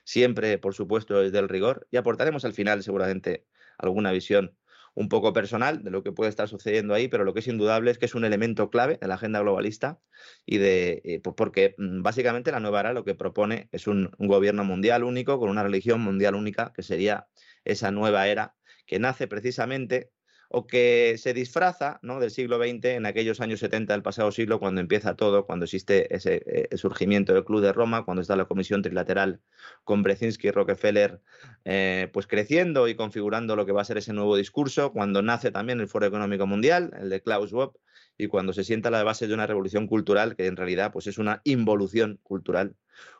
siempre 0.04 0.58
por 0.58 0.74
supuesto 0.76 1.22
desde 1.22 1.40
el 1.40 1.48
rigor, 1.48 1.88
y 1.90 1.98
aportaremos 1.98 2.44
al 2.44 2.54
final 2.54 2.84
seguramente 2.84 3.46
alguna 3.78 4.12
visión 4.12 4.54
un 4.96 5.10
poco 5.10 5.34
personal 5.34 5.84
de 5.84 5.92
lo 5.92 6.04
que 6.04 6.12
puede 6.12 6.30
estar 6.30 6.48
sucediendo 6.48 6.94
ahí, 6.94 7.08
pero 7.08 7.24
lo 7.24 7.34
que 7.34 7.40
es 7.40 7.48
indudable 7.48 7.92
es 7.92 7.98
que 7.98 8.06
es 8.06 8.16
un 8.16 8.26
elemento 8.26 8.70
clave 8.70 8.98
de 9.02 9.08
la 9.08 9.16
agenda 9.16 9.40
globalista 9.42 10.00
y 10.46 10.58
de 10.58 11.02
eh, 11.04 11.20
pues 11.24 11.36
porque 11.36 11.76
mm, 11.78 12.02
básicamente 12.02 12.52
la 12.52 12.60
nueva 12.60 12.82
era 12.82 12.94
lo 12.94 13.04
que 13.04 13.16
propone 13.16 13.70
es 13.72 13.88
un, 13.88 14.12
un 14.18 14.28
gobierno 14.28 14.64
mundial 14.64 15.04
único 15.04 15.40
con 15.40 15.50
una 15.50 15.64
religión 15.64 16.02
mundial 16.02 16.36
única 16.36 16.74
que 16.76 16.84
sería 16.84 17.28
esa 17.66 17.92
nueva 17.92 18.28
era 18.28 18.56
que 18.86 19.00
nace 19.00 19.28
precisamente 19.28 20.12
o 20.56 20.68
que 20.68 21.16
se 21.18 21.34
disfraza 21.34 22.00
¿no? 22.04 22.20
del 22.20 22.30
siglo 22.30 22.60
XX 22.60 22.86
en 22.86 23.08
aquellos 23.08 23.42
años 23.42 23.60
70 23.60 23.92
del 23.92 24.04
pasado 24.04 24.32
siglo, 24.32 24.60
cuando 24.60 24.82
empieza 24.82 25.16
todo, 25.16 25.48
cuando 25.48 25.66
existe 25.66 26.16
ese 26.16 26.44
eh, 26.46 26.78
surgimiento 26.78 27.34
del 27.34 27.44
Club 27.44 27.62
de 27.62 27.74
Roma, 27.74 28.06
cuando 28.06 28.22
está 28.22 28.36
la 28.36 28.46
Comisión 28.46 28.84
Trilateral 28.84 29.42
con 29.84 30.04
Brzezinski 30.04 30.50
y 30.50 30.52
Rockefeller 30.52 31.22
eh, 31.66 32.08
pues 32.14 32.28
creciendo 32.28 32.88
y 32.88 32.94
configurando 32.94 33.56
lo 33.56 33.66
que 33.66 33.72
va 33.72 33.82
a 33.82 33.86
ser 33.86 33.98
ese 33.98 34.14
nuevo 34.14 34.36
discurso, 34.36 34.94
cuando 34.94 35.24
nace 35.24 35.50
también 35.50 35.80
el 35.80 35.88
Foro 35.88 36.06
Económico 36.06 36.46
Mundial, 36.46 36.92
el 37.00 37.10
de 37.10 37.20
Klaus 37.24 37.50
Schwab, 37.50 37.72
y 38.16 38.28
cuando 38.28 38.54
se 38.54 38.64
sienta 38.64 38.92
la 38.92 39.04
base 39.04 39.28
de 39.28 39.34
una 39.34 39.48
revolución 39.48 39.88
cultural 39.88 40.36
que 40.36 40.46
en 40.46 40.56
realidad 40.56 40.92
pues 40.94 41.08
es 41.08 41.18
una 41.18 41.42
involución 41.46 42.20
cultural 42.22 42.76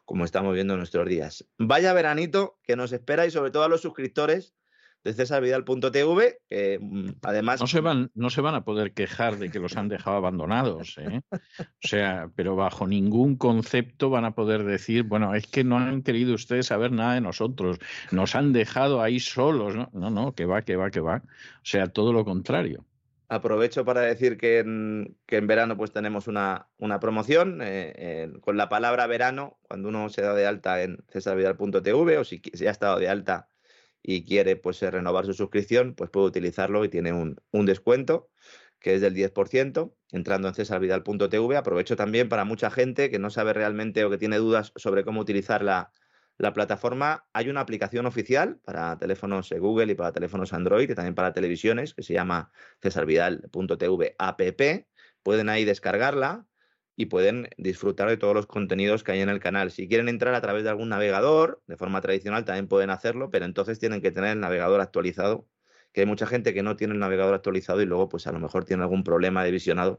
como 0.06 0.24
estamos 0.24 0.54
viendo 0.54 0.74
en 0.74 0.82
nuestros 0.82 1.10
días. 1.10 1.48
Vaya 1.58 1.94
veranito 1.94 2.60
que 2.62 2.76
nos 2.76 2.92
espera 2.92 3.26
y 3.26 3.32
sobre 3.32 3.50
todo 3.50 3.64
a 3.64 3.70
los 3.70 3.82
suscriptores 3.82 4.54
de 5.04 5.14
cesarvidal.tv, 5.14 6.40
que 6.50 6.80
mm, 6.82 7.10
además... 7.24 7.60
No 7.60 7.68
se, 7.68 7.82
van, 7.82 8.12
no 8.16 8.30
se 8.30 8.42
van 8.42 8.56
a 8.56 8.64
poder 8.64 8.94
quejar 8.94 9.38
de 9.38 9.50
que 9.50 9.60
los 9.60 9.76
han 9.76 9.90
dejado 9.90 10.18
abandonados, 10.18 10.98
¿eh? 10.98 11.22
O 11.32 11.88
sea, 11.88 12.30
pero 12.36 12.56
bajo 12.56 12.88
ningún 12.88 13.36
concepto 13.36 14.10
van 14.10 14.26
a 14.26 14.34
poder 14.34 14.64
decir, 14.64 15.04
bueno, 15.04 15.36
es 15.36 15.48
que 15.48 15.64
no 15.64 15.78
han 15.78 16.04
querido 16.04 16.34
ustedes 16.34 16.68
saber 16.68 16.92
nada 16.92 17.16
de 17.16 17.22
nosotros, 17.22 17.80
nos 18.12 18.36
han 18.36 18.54
dejado 18.54 19.02
ahí 19.02 19.20
solos, 19.20 19.76
¿no? 19.76 19.90
No, 19.94 20.10
no, 20.10 20.34
que 20.34 20.46
va, 20.46 20.62
que 20.62 20.76
va, 20.76 20.90
que 20.90 21.02
va. 21.02 21.18
O 21.18 21.66
sea, 21.66 21.88
todo 21.88 22.14
lo 22.14 22.24
contrario. 22.24 22.86
Aprovecho 23.28 23.84
para 23.84 24.02
decir 24.02 24.38
que 24.38 24.60
en, 24.60 25.18
que 25.26 25.38
en 25.38 25.48
verano 25.48 25.76
pues 25.76 25.92
tenemos 25.92 26.28
una, 26.28 26.68
una 26.78 27.00
promoción 27.00 27.60
eh, 27.64 28.32
con 28.42 28.58
la 28.58 28.70
palabra 28.70 29.08
verano, 29.08 29.58
cuando 29.64 29.90
uno 29.90 30.10
se 30.10 30.22
da 30.22 30.36
de 30.36 30.46
alta 30.46 30.84
en 30.84 31.04
cesarvidal.tv 31.10 32.18
o 32.20 32.24
si 32.24 32.42
se 32.54 32.68
ha 32.68 32.72
estado 32.72 33.00
de 33.00 33.10
alta 33.10 33.48
y 34.04 34.26
quiere 34.26 34.58
pues 34.58 34.84
eh, 34.84 34.92
renovar 34.92 35.26
su 35.26 35.34
suscripción, 35.34 35.96
pues 35.96 36.10
puede 36.12 36.28
utilizarlo 36.28 36.84
y 36.86 36.90
tiene 36.90 37.14
un, 37.14 37.66
descuento 37.66 38.30
que 38.80 38.96
es 38.96 39.02
del 39.02 39.16
10%, 39.16 39.96
entrando 40.12 40.50
en 40.50 40.54
cesarvidal.tv. 40.54 41.56
Aprovecho 41.56 41.96
también 41.96 42.28
para 42.28 42.44
mucha 42.44 42.70
gente 42.70 43.10
que 43.10 43.18
no 43.18 43.30
sabe 43.30 43.54
realmente 43.54 44.04
o 44.04 44.10
que 44.10 44.18
tiene 44.18 44.38
dudas 44.38 44.74
sobre 44.76 45.06
cómo 45.06 45.22
utilizar 45.22 45.64
la, 45.64 45.94
la 46.38 46.52
plataforma. 46.52 47.26
Hay 47.32 47.50
una 47.50 47.62
aplicación 47.62 48.06
oficial 48.06 48.60
para 48.66 48.98
teléfonos 48.98 49.50
Google 49.58 49.94
y 49.94 49.96
para 49.96 50.12
teléfonos 50.12 50.52
Android 50.52 50.90
y 50.90 50.96
también 50.96 51.16
para 51.16 51.32
televisiones 51.32 51.94
que 51.94 52.04
se 52.04 52.14
llama 52.14 52.52
cesarvidal.tv 52.82 54.16
app. 54.20 54.42
Pueden 55.24 55.48
ahí 55.48 55.64
descargarla 55.64 56.46
y 56.96 57.08
pueden 57.08 57.50
disfrutar 57.58 58.10
de 58.10 58.18
todos 58.18 58.36
los 58.36 58.46
contenidos 58.46 59.04
que 59.04 59.14
hay 59.14 59.22
en 59.22 59.30
el 59.30 59.40
canal. 59.40 59.72
Si 59.72 59.88
quieren 59.88 60.10
entrar 60.10 60.36
a 60.36 60.42
través 60.42 60.64
de 60.64 60.70
algún 60.70 60.90
navegador, 60.90 61.62
de 61.68 61.78
forma 61.78 62.02
tradicional 62.02 62.46
también 62.46 62.68
pueden 62.68 62.90
hacerlo, 62.90 63.30
pero 63.32 63.46
entonces 63.46 63.80
tienen 63.80 64.02
que 64.02 64.12
tener 64.12 64.32
el 64.32 64.40
navegador 64.40 64.80
actualizado, 64.82 65.48
que 65.92 66.02
hay 66.02 66.08
mucha 66.08 66.28
gente 66.28 66.54
que 66.54 66.64
no 66.64 66.76
tiene 66.76 66.94
el 66.94 67.00
navegador 67.00 67.34
actualizado 67.34 67.82
y 67.82 67.86
luego 67.86 68.10
pues 68.10 68.28
a 68.28 68.32
lo 68.32 68.40
mejor 68.40 68.66
tiene 68.66 68.84
algún 68.84 69.04
problema 69.04 69.44
de 69.44 69.52
visionado. 69.52 69.98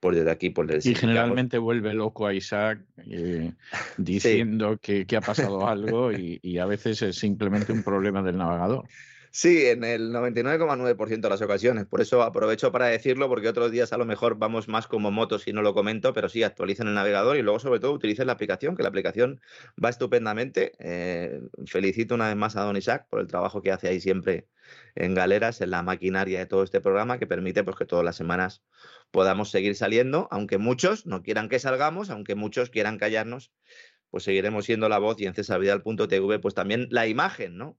Por 0.00 0.14
desde 0.14 0.30
aquí, 0.30 0.50
por 0.50 0.68
desde 0.68 0.90
Y 0.90 0.94
generalmente 0.94 1.58
vuelve 1.58 1.92
loco 1.92 2.28
a 2.28 2.32
Isaac 2.32 2.84
eh, 2.98 3.52
diciendo 3.96 4.78
que, 4.80 5.04
ha 5.16 5.20
pasado 5.20 5.66
algo 5.66 6.12
y 6.12 6.58
a 6.58 6.66
veces 6.66 7.02
es 7.02 7.16
simplemente 7.16 7.72
un 7.72 7.82
problema 7.82 8.22
del 8.22 8.38
navegador. 8.38 8.86
Sí, 9.30 9.66
en 9.66 9.84
el 9.84 10.10
99,9% 10.12 11.20
de 11.20 11.28
las 11.28 11.42
ocasiones. 11.42 11.86
Por 11.86 12.00
eso 12.00 12.22
aprovecho 12.22 12.72
para 12.72 12.86
decirlo, 12.86 13.28
porque 13.28 13.48
otros 13.48 13.70
días 13.70 13.92
a 13.92 13.98
lo 13.98 14.04
mejor 14.06 14.38
vamos 14.38 14.68
más 14.68 14.86
como 14.86 15.10
motos 15.10 15.46
y 15.46 15.52
no 15.52 15.62
lo 15.62 15.74
comento, 15.74 16.12
pero 16.12 16.28
sí, 16.28 16.42
actualicen 16.42 16.88
el 16.88 16.94
navegador 16.94 17.36
y 17.36 17.42
luego 17.42 17.58
sobre 17.58 17.80
todo 17.80 17.92
utilicen 17.92 18.26
la 18.26 18.32
aplicación, 18.32 18.76
que 18.76 18.82
la 18.82 18.88
aplicación 18.88 19.40
va 19.82 19.90
estupendamente. 19.90 20.72
Eh, 20.78 21.40
felicito 21.66 22.14
una 22.14 22.28
vez 22.28 22.36
más 22.36 22.56
a 22.56 22.62
Don 22.62 22.76
Isaac 22.76 23.06
por 23.10 23.20
el 23.20 23.26
trabajo 23.26 23.62
que 23.62 23.72
hace 23.72 23.88
ahí 23.88 24.00
siempre 24.00 24.48
en 24.94 25.14
galeras, 25.14 25.60
en 25.60 25.70
la 25.70 25.82
maquinaria 25.82 26.38
de 26.38 26.46
todo 26.46 26.62
este 26.62 26.80
programa, 26.80 27.18
que 27.18 27.26
permite 27.26 27.64
pues, 27.64 27.76
que 27.76 27.86
todas 27.86 28.04
las 28.04 28.16
semanas 28.16 28.64
podamos 29.10 29.50
seguir 29.50 29.74
saliendo, 29.74 30.28
aunque 30.30 30.58
muchos 30.58 31.06
no 31.06 31.22
quieran 31.22 31.48
que 31.48 31.58
salgamos, 31.58 32.10
aunque 32.10 32.34
muchos 32.34 32.70
quieran 32.70 32.98
callarnos, 32.98 33.52
pues 34.10 34.24
seguiremos 34.24 34.64
siendo 34.64 34.88
la 34.88 34.98
voz 34.98 35.20
y 35.20 35.26
en 35.26 35.34
cesavidal.tv 35.34 36.38
pues 36.38 36.54
también 36.54 36.88
la 36.90 37.06
imagen, 37.06 37.56
¿no? 37.56 37.78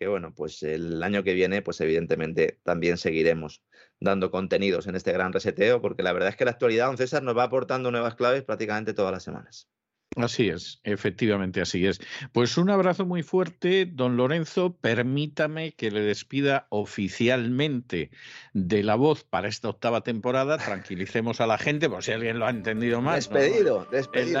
Que 0.00 0.08
bueno, 0.08 0.32
pues 0.34 0.62
el 0.62 1.02
año 1.02 1.22
que 1.22 1.34
viene, 1.34 1.60
pues 1.60 1.78
evidentemente 1.82 2.58
también 2.62 2.96
seguiremos 2.96 3.62
dando 4.00 4.30
contenidos 4.30 4.86
en 4.86 4.96
este 4.96 5.12
gran 5.12 5.30
reseteo, 5.30 5.82
porque 5.82 6.02
la 6.02 6.14
verdad 6.14 6.30
es 6.30 6.36
que 6.36 6.46
la 6.46 6.52
actualidad, 6.52 6.86
don 6.86 6.96
César, 6.96 7.22
nos 7.22 7.36
va 7.36 7.44
aportando 7.44 7.90
nuevas 7.90 8.14
claves 8.14 8.42
prácticamente 8.42 8.94
todas 8.94 9.12
las 9.12 9.22
semanas. 9.22 9.68
Así 10.16 10.48
es, 10.48 10.80
efectivamente 10.82 11.60
así 11.60 11.86
es. 11.86 12.00
Pues 12.32 12.56
un 12.58 12.68
abrazo 12.68 13.06
muy 13.06 13.22
fuerte, 13.22 13.86
don 13.86 14.16
Lorenzo. 14.16 14.74
Permítame 14.74 15.70
que 15.70 15.92
le 15.92 16.00
despida 16.00 16.66
oficialmente 16.68 18.10
de 18.52 18.82
la 18.82 18.96
voz 18.96 19.22
para 19.22 19.46
esta 19.46 19.68
octava 19.68 20.00
temporada. 20.00 20.58
Tranquilicemos 20.58 21.40
a 21.40 21.46
la 21.46 21.58
gente, 21.58 21.88
por 21.88 22.02
si 22.02 22.10
alguien 22.10 22.40
lo 22.40 22.46
ha 22.46 22.50
entendido 22.50 23.00
mal. 23.00 23.16
Despedido, 23.16 23.86
despedido. 23.92 24.40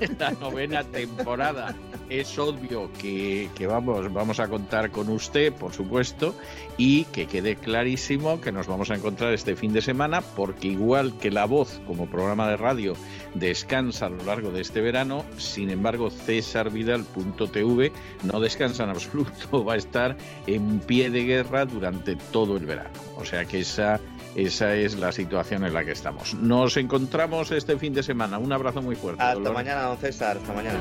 En 0.00 0.16
la, 0.18 0.30
novena, 0.32 0.84
temporada 0.84 1.74
es 2.08 2.38
obvio 2.38 2.90
que, 2.92 3.50
que, 3.56 3.66
vamos, 3.66 4.12
vamos 4.12 4.38
a 4.38 4.46
contar 4.46 4.92
con 4.92 5.08
usted, 5.08 5.52
por 5.52 5.72
supuesto, 5.72 6.36
y 6.76 7.04
que 7.06 7.26
quede 7.26 7.56
clarísimo 7.56 8.40
que 8.40 8.52
nos 8.52 8.68
vamos 8.68 8.90
a 8.90 8.94
encontrar 8.94 9.32
este 9.34 9.56
fin 9.56 9.72
de 9.72 9.82
semana, 9.82 10.20
porque 10.20 10.68
igual 10.68 11.18
que 11.18 11.30
la 11.32 11.46
voz 11.46 11.80
como 11.86 12.08
programa 12.08 12.48
de 12.48 12.56
radio 12.56 12.96
descansa 13.34 14.06
a 14.06 14.10
lo 14.10 14.24
largo 14.24 14.50
de 14.50 14.60
este 14.60 14.80
verano. 14.80 15.24
Sin 15.36 15.70
embargo, 15.70 16.10
cesarvidal.tv 16.10 17.92
no 18.24 18.40
descansa 18.40 18.84
en 18.84 18.90
absoluto, 18.90 19.64
va 19.66 19.74
a 19.74 19.76
estar 19.76 20.16
en 20.46 20.80
pie 20.80 21.10
de 21.10 21.24
guerra 21.24 21.64
durante 21.64 22.16
todo 22.16 22.56
el 22.56 22.66
verano. 22.66 22.90
O 23.16 23.24
sea 23.24 23.44
que 23.44 23.60
esa, 23.60 24.00
esa 24.34 24.74
es 24.74 24.96
la 24.96 25.12
situación 25.12 25.64
en 25.64 25.74
la 25.74 25.84
que 25.84 25.92
estamos. 25.92 26.34
Nos 26.34 26.76
encontramos 26.76 27.50
este 27.50 27.78
fin 27.78 27.92
de 27.94 28.02
semana. 28.02 28.38
Un 28.38 28.52
abrazo 28.52 28.82
muy 28.82 28.96
fuerte. 28.96 29.22
Hasta 29.22 29.52
mañana, 29.52 29.82
don 29.82 29.98
César. 29.98 30.36
Hasta 30.36 30.52
mañana. 30.52 30.80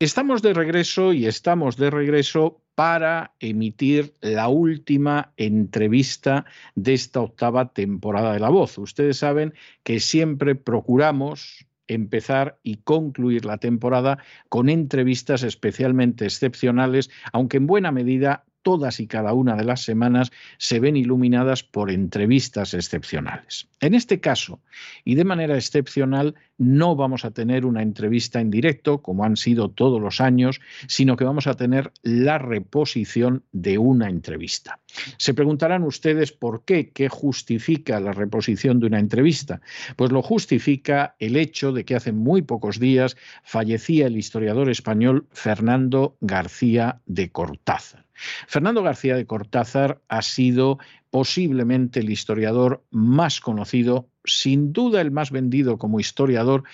Estamos 0.00 0.42
de 0.42 0.54
regreso 0.54 1.12
y 1.12 1.26
estamos 1.26 1.76
de 1.76 1.88
regreso 1.88 2.60
para 2.74 3.32
emitir 3.38 4.14
la 4.20 4.48
última 4.48 5.32
entrevista 5.36 6.44
de 6.74 6.94
esta 6.94 7.20
octava 7.20 7.72
temporada 7.72 8.32
de 8.32 8.40
La 8.40 8.48
Voz. 8.48 8.76
Ustedes 8.76 9.18
saben 9.18 9.54
que 9.84 10.00
siempre 10.00 10.56
procuramos 10.56 11.64
empezar 11.86 12.58
y 12.64 12.78
concluir 12.78 13.44
la 13.44 13.58
temporada 13.58 14.18
con 14.48 14.68
entrevistas 14.68 15.44
especialmente 15.44 16.24
excepcionales, 16.24 17.08
aunque 17.32 17.58
en 17.58 17.68
buena 17.68 17.92
medida 17.92 18.44
todas 18.64 18.98
y 18.98 19.06
cada 19.06 19.32
una 19.34 19.54
de 19.54 19.64
las 19.64 19.82
semanas 19.82 20.32
se 20.58 20.80
ven 20.80 20.96
iluminadas 20.96 21.62
por 21.62 21.92
entrevistas 21.92 22.74
excepcionales. 22.74 23.68
En 23.80 23.94
este 23.94 24.18
caso, 24.18 24.60
y 25.04 25.14
de 25.14 25.24
manera 25.24 25.54
excepcional, 25.54 26.34
no 26.58 26.96
vamos 26.96 27.24
a 27.24 27.30
tener 27.30 27.66
una 27.66 27.82
entrevista 27.82 28.40
en 28.40 28.50
directo, 28.50 29.02
como 29.02 29.24
han 29.24 29.36
sido 29.36 29.70
todos 29.70 30.00
los 30.00 30.20
años, 30.20 30.60
sino 30.88 31.16
que 31.16 31.24
vamos 31.24 31.46
a 31.46 31.54
tener 31.54 31.92
la 32.02 32.38
reposición 32.38 33.44
de 33.52 33.78
una 33.78 34.08
entrevista. 34.08 34.80
Se 35.18 35.34
preguntarán 35.34 35.82
ustedes 35.82 36.32
por 36.32 36.64
qué, 36.64 36.90
qué 36.90 37.08
justifica 37.08 38.00
la 38.00 38.12
reposición 38.12 38.80
de 38.80 38.86
una 38.86 38.98
entrevista. 38.98 39.60
Pues 39.96 40.10
lo 40.12 40.22
justifica 40.22 41.14
el 41.18 41.36
hecho 41.36 41.72
de 41.72 41.84
que 41.84 41.96
hace 41.96 42.12
muy 42.12 42.42
pocos 42.42 42.80
días 42.80 43.16
fallecía 43.42 44.06
el 44.06 44.16
historiador 44.16 44.70
español 44.70 45.26
Fernando 45.30 46.16
García 46.20 47.00
de 47.06 47.30
Cortázar. 47.30 48.03
Fernando 48.46 48.82
García 48.82 49.16
de 49.16 49.26
Cortázar 49.26 50.00
ha 50.08 50.22
sido 50.22 50.78
posiblemente 51.10 52.00
el 52.00 52.10
historiador 52.10 52.84
más 52.90 53.40
conocido, 53.40 54.08
sin 54.24 54.72
duda 54.72 55.00
el 55.00 55.10
más 55.10 55.30
vendido 55.30 55.78
como 55.78 56.00
historiador 56.00 56.64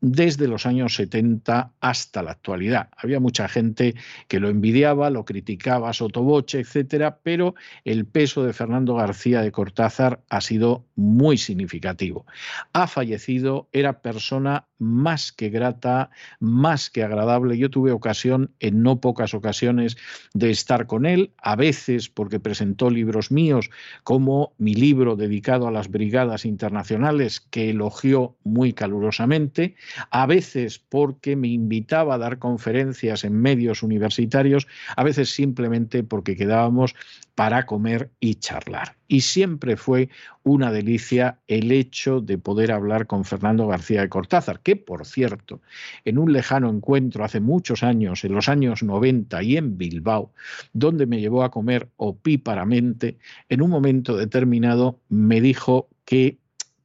desde 0.00 0.48
los 0.48 0.66
años 0.66 0.94
70 0.94 1.72
hasta 1.80 2.22
la 2.22 2.32
actualidad. 2.32 2.88
Había 2.96 3.20
mucha 3.20 3.48
gente 3.48 3.94
que 4.28 4.40
lo 4.40 4.48
envidiaba, 4.48 5.10
lo 5.10 5.24
criticaba 5.24 5.92
sotoboche, 5.92 6.60
etcétera, 6.60 7.18
pero 7.22 7.54
el 7.84 8.06
peso 8.06 8.44
de 8.44 8.52
Fernando 8.52 8.94
García 8.94 9.42
de 9.42 9.52
Cortázar 9.52 10.22
ha 10.28 10.40
sido 10.40 10.86
muy 10.96 11.38
significativo. 11.38 12.26
Ha 12.72 12.86
fallecido, 12.86 13.68
era 13.72 14.00
persona 14.00 14.66
más 14.78 15.30
que 15.32 15.50
grata, 15.50 16.10
más 16.40 16.90
que 16.90 17.04
agradable. 17.04 17.58
Yo 17.58 17.70
tuve 17.70 17.92
ocasión, 17.92 18.54
en 18.60 18.82
no 18.82 19.00
pocas 19.00 19.34
ocasiones, 19.34 19.96
de 20.34 20.50
estar 20.50 20.86
con 20.86 21.06
él, 21.06 21.32
a 21.38 21.54
veces 21.56 22.08
porque 22.08 22.40
presentó 22.40 22.90
libros 22.90 23.30
míos, 23.30 23.70
como 24.02 24.54
mi 24.58 24.74
libro 24.74 25.16
dedicado 25.16 25.68
a 25.68 25.70
las 25.70 25.90
brigadas 25.90 26.44
internacionales, 26.44 27.40
que 27.40 27.70
elogió 27.70 28.36
muy 28.42 28.72
calurosamente, 28.72 29.76
a 30.10 30.26
veces 30.26 30.78
porque 30.78 31.36
me 31.36 31.48
invitaba 31.48 32.14
a 32.14 32.18
dar 32.18 32.38
conferencias 32.38 33.24
en 33.24 33.40
medios 33.40 33.82
universitarios, 33.82 34.66
a 34.96 35.04
veces 35.04 35.30
simplemente 35.30 36.02
porque 36.02 36.36
quedábamos 36.36 36.94
para 37.34 37.64
comer 37.64 38.10
y 38.20 38.34
charlar. 38.34 38.96
Y 39.08 39.22
siempre 39.22 39.76
fue 39.76 40.10
una 40.42 40.70
delicia 40.70 41.38
el 41.48 41.72
hecho 41.72 42.20
de 42.20 42.36
poder 42.36 42.70
hablar 42.70 43.06
con 43.06 43.24
Fernando 43.24 43.66
García 43.66 44.02
de 44.02 44.08
Cortázar, 44.08 44.60
que 44.60 44.76
por 44.76 45.06
cierto, 45.06 45.62
en 46.04 46.18
un 46.18 46.32
lejano 46.32 46.68
encuentro 46.68 47.24
hace 47.24 47.40
muchos 47.40 47.82
años, 47.82 48.24
en 48.24 48.34
los 48.34 48.48
años 48.48 48.82
90 48.82 49.42
y 49.42 49.56
en 49.56 49.78
Bilbao, 49.78 50.32
donde 50.74 51.06
me 51.06 51.20
llevó 51.20 51.42
a 51.42 51.50
comer 51.50 51.88
opíparamente, 51.96 53.16
en 53.48 53.62
un 53.62 53.70
momento 53.70 54.16
determinado 54.16 55.00
me 55.08 55.40
dijo 55.40 55.88
que 56.04 56.39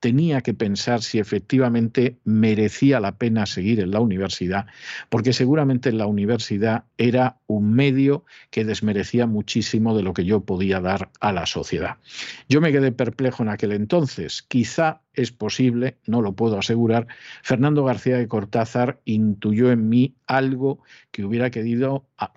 tenía 0.05 0.41
que 0.41 0.53
pensar 0.53 1.01
si 1.01 1.17
efectivamente 1.17 2.19
merecía 2.25 2.99
la 2.99 3.17
pena 3.17 3.47
seguir 3.47 3.79
en 3.79 3.89
la 3.89 4.01
universidad, 4.01 4.67
porque 5.09 5.33
seguramente 5.33 5.89
en 5.89 5.97
la 5.97 6.05
universidad 6.05 6.83
era 6.99 7.39
un 7.47 7.73
medio 7.73 8.23
que 8.51 8.65
desmerecía 8.65 9.25
muchísimo 9.25 9.97
de 9.97 10.03
lo 10.03 10.13
que 10.13 10.23
yo 10.23 10.41
podía 10.41 10.79
dar 10.79 11.09
a 11.21 11.33
la 11.33 11.47
sociedad. 11.47 11.97
Yo 12.47 12.61
me 12.61 12.71
quedé 12.71 12.91
perplejo 12.91 13.41
en 13.41 13.49
aquel 13.49 13.71
entonces. 13.71 14.43
Quizá 14.43 15.01
es 15.15 15.31
posible, 15.31 15.97
no 16.05 16.21
lo 16.21 16.33
puedo 16.33 16.59
asegurar, 16.59 17.07
Fernando 17.41 17.83
García 17.83 18.17
de 18.17 18.27
Cortázar 18.27 19.01
intuyó 19.05 19.71
en 19.71 19.89
mí 19.89 20.13
algo 20.27 20.83
que 21.09 21.25
hubiera, 21.25 21.49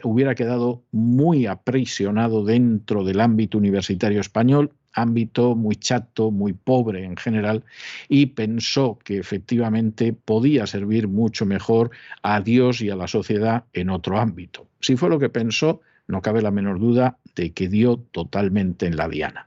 hubiera 0.05 0.35
quedado 0.35 0.85
muy 0.90 1.45
aprisionado 1.45 2.47
dentro 2.47 3.05
del 3.05 3.20
ámbito 3.20 3.59
universitario 3.59 4.23
español 4.23 4.73
ámbito 5.01 5.55
muy 5.55 5.77
chato, 5.77 6.31
muy 6.31 6.53
pobre 6.53 7.05
en 7.05 7.16
general, 7.16 7.65
y 8.09 8.27
pensó 8.27 8.99
que 9.05 9.19
efectivamente 9.19 10.12
podía 10.12 10.66
servir 10.66 11.09
mucho 11.09 11.47
mejor 11.47 11.91
a 12.23 12.41
Dios 12.41 12.81
y 12.81 12.91
a 12.91 12.97
la 12.97 13.09
sociedad 13.09 13.65
en 13.73 13.91
otro 13.91 14.19
ámbito. 14.19 14.66
Si 14.81 14.97
fue 14.97 15.09
lo 15.09 15.19
que 15.19 15.29
pensó, 15.29 15.81
no 16.07 16.23
cabe 16.23 16.43
la 16.43 16.51
menor 16.51 16.79
duda 16.79 17.19
de 17.35 17.53
que 17.53 17.69
dio 17.69 17.99
totalmente 17.99 18.87
en 18.87 18.97
la 18.97 19.09
diana. 19.09 19.47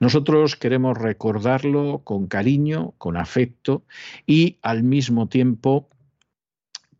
Nosotros 0.00 0.56
queremos 0.56 0.98
recordarlo 0.98 2.00
con 2.04 2.26
cariño, 2.26 2.94
con 2.98 3.16
afecto 3.16 3.84
y 4.26 4.58
al 4.62 4.82
mismo 4.82 5.28
tiempo 5.28 5.88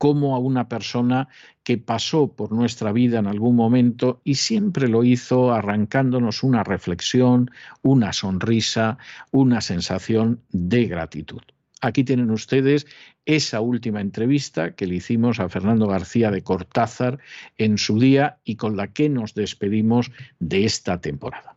como 0.00 0.34
a 0.34 0.38
una 0.38 0.66
persona 0.66 1.28
que 1.62 1.76
pasó 1.76 2.32
por 2.32 2.52
nuestra 2.52 2.90
vida 2.90 3.18
en 3.18 3.26
algún 3.26 3.54
momento 3.54 4.22
y 4.24 4.36
siempre 4.36 4.88
lo 4.88 5.04
hizo 5.04 5.52
arrancándonos 5.52 6.42
una 6.42 6.64
reflexión, 6.64 7.50
una 7.82 8.14
sonrisa, 8.14 8.96
una 9.30 9.60
sensación 9.60 10.40
de 10.52 10.86
gratitud. 10.86 11.42
Aquí 11.82 12.02
tienen 12.02 12.30
ustedes 12.30 12.86
esa 13.26 13.60
última 13.60 14.00
entrevista 14.00 14.74
que 14.74 14.86
le 14.86 14.94
hicimos 14.94 15.38
a 15.38 15.50
Fernando 15.50 15.86
García 15.86 16.30
de 16.30 16.42
Cortázar 16.42 17.18
en 17.58 17.76
su 17.76 18.00
día 18.00 18.38
y 18.42 18.56
con 18.56 18.78
la 18.78 18.94
que 18.94 19.10
nos 19.10 19.34
despedimos 19.34 20.10
de 20.38 20.64
esta 20.64 20.98
temporada. 21.02 21.56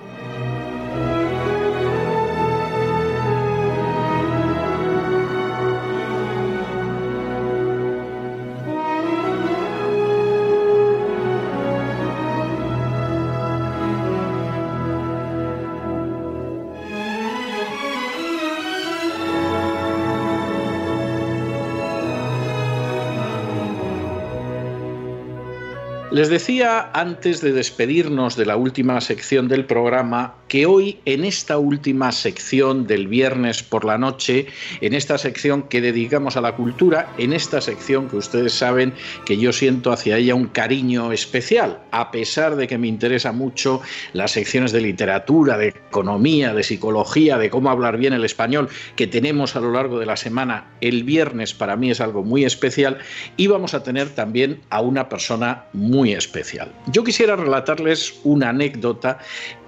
Les 26.11 26.29
decía 26.29 26.91
antes 26.91 27.39
de 27.39 27.53
despedirnos 27.53 28.35
de 28.35 28.45
la 28.45 28.57
última 28.57 28.99
sección 28.99 29.47
del 29.47 29.65
programa 29.65 30.35
que 30.51 30.65
hoy 30.65 30.99
en 31.05 31.23
esta 31.23 31.57
última 31.57 32.11
sección 32.11 32.85
del 32.85 33.07
viernes 33.07 33.63
por 33.63 33.85
la 33.85 33.97
noche, 33.97 34.47
en 34.81 34.93
esta 34.93 35.17
sección 35.17 35.63
que 35.63 35.79
dedicamos 35.79 36.35
a 36.35 36.41
la 36.41 36.57
cultura, 36.57 37.09
en 37.17 37.31
esta 37.31 37.61
sección 37.61 38.09
que 38.09 38.17
ustedes 38.17 38.51
saben 38.51 38.93
que 39.23 39.37
yo 39.37 39.53
siento 39.53 39.93
hacia 39.93 40.17
ella 40.17 40.35
un 40.35 40.47
cariño 40.47 41.13
especial, 41.13 41.79
a 41.91 42.11
pesar 42.11 42.57
de 42.57 42.67
que 42.67 42.77
me 42.77 42.89
interesa 42.89 43.31
mucho 43.31 43.79
las 44.11 44.31
secciones 44.31 44.73
de 44.73 44.81
literatura, 44.81 45.57
de 45.57 45.69
economía, 45.69 46.53
de 46.53 46.63
psicología, 46.63 47.37
de 47.37 47.49
cómo 47.49 47.69
hablar 47.69 47.95
bien 47.95 48.11
el 48.11 48.25
español 48.25 48.67
que 48.97 49.07
tenemos 49.07 49.55
a 49.55 49.61
lo 49.61 49.71
largo 49.71 49.99
de 49.99 50.05
la 50.05 50.17
semana, 50.17 50.69
el 50.81 51.05
viernes 51.05 51.53
para 51.53 51.77
mí 51.77 51.91
es 51.91 52.01
algo 52.01 52.25
muy 52.25 52.43
especial 52.43 52.97
y 53.37 53.47
vamos 53.47 53.73
a 53.73 53.83
tener 53.83 54.09
también 54.09 54.59
a 54.69 54.81
una 54.81 55.07
persona 55.07 55.63
muy 55.71 56.11
especial. 56.11 56.73
Yo 56.87 57.05
quisiera 57.05 57.37
relatarles 57.37 58.19
una 58.25 58.49
anécdota 58.49 59.19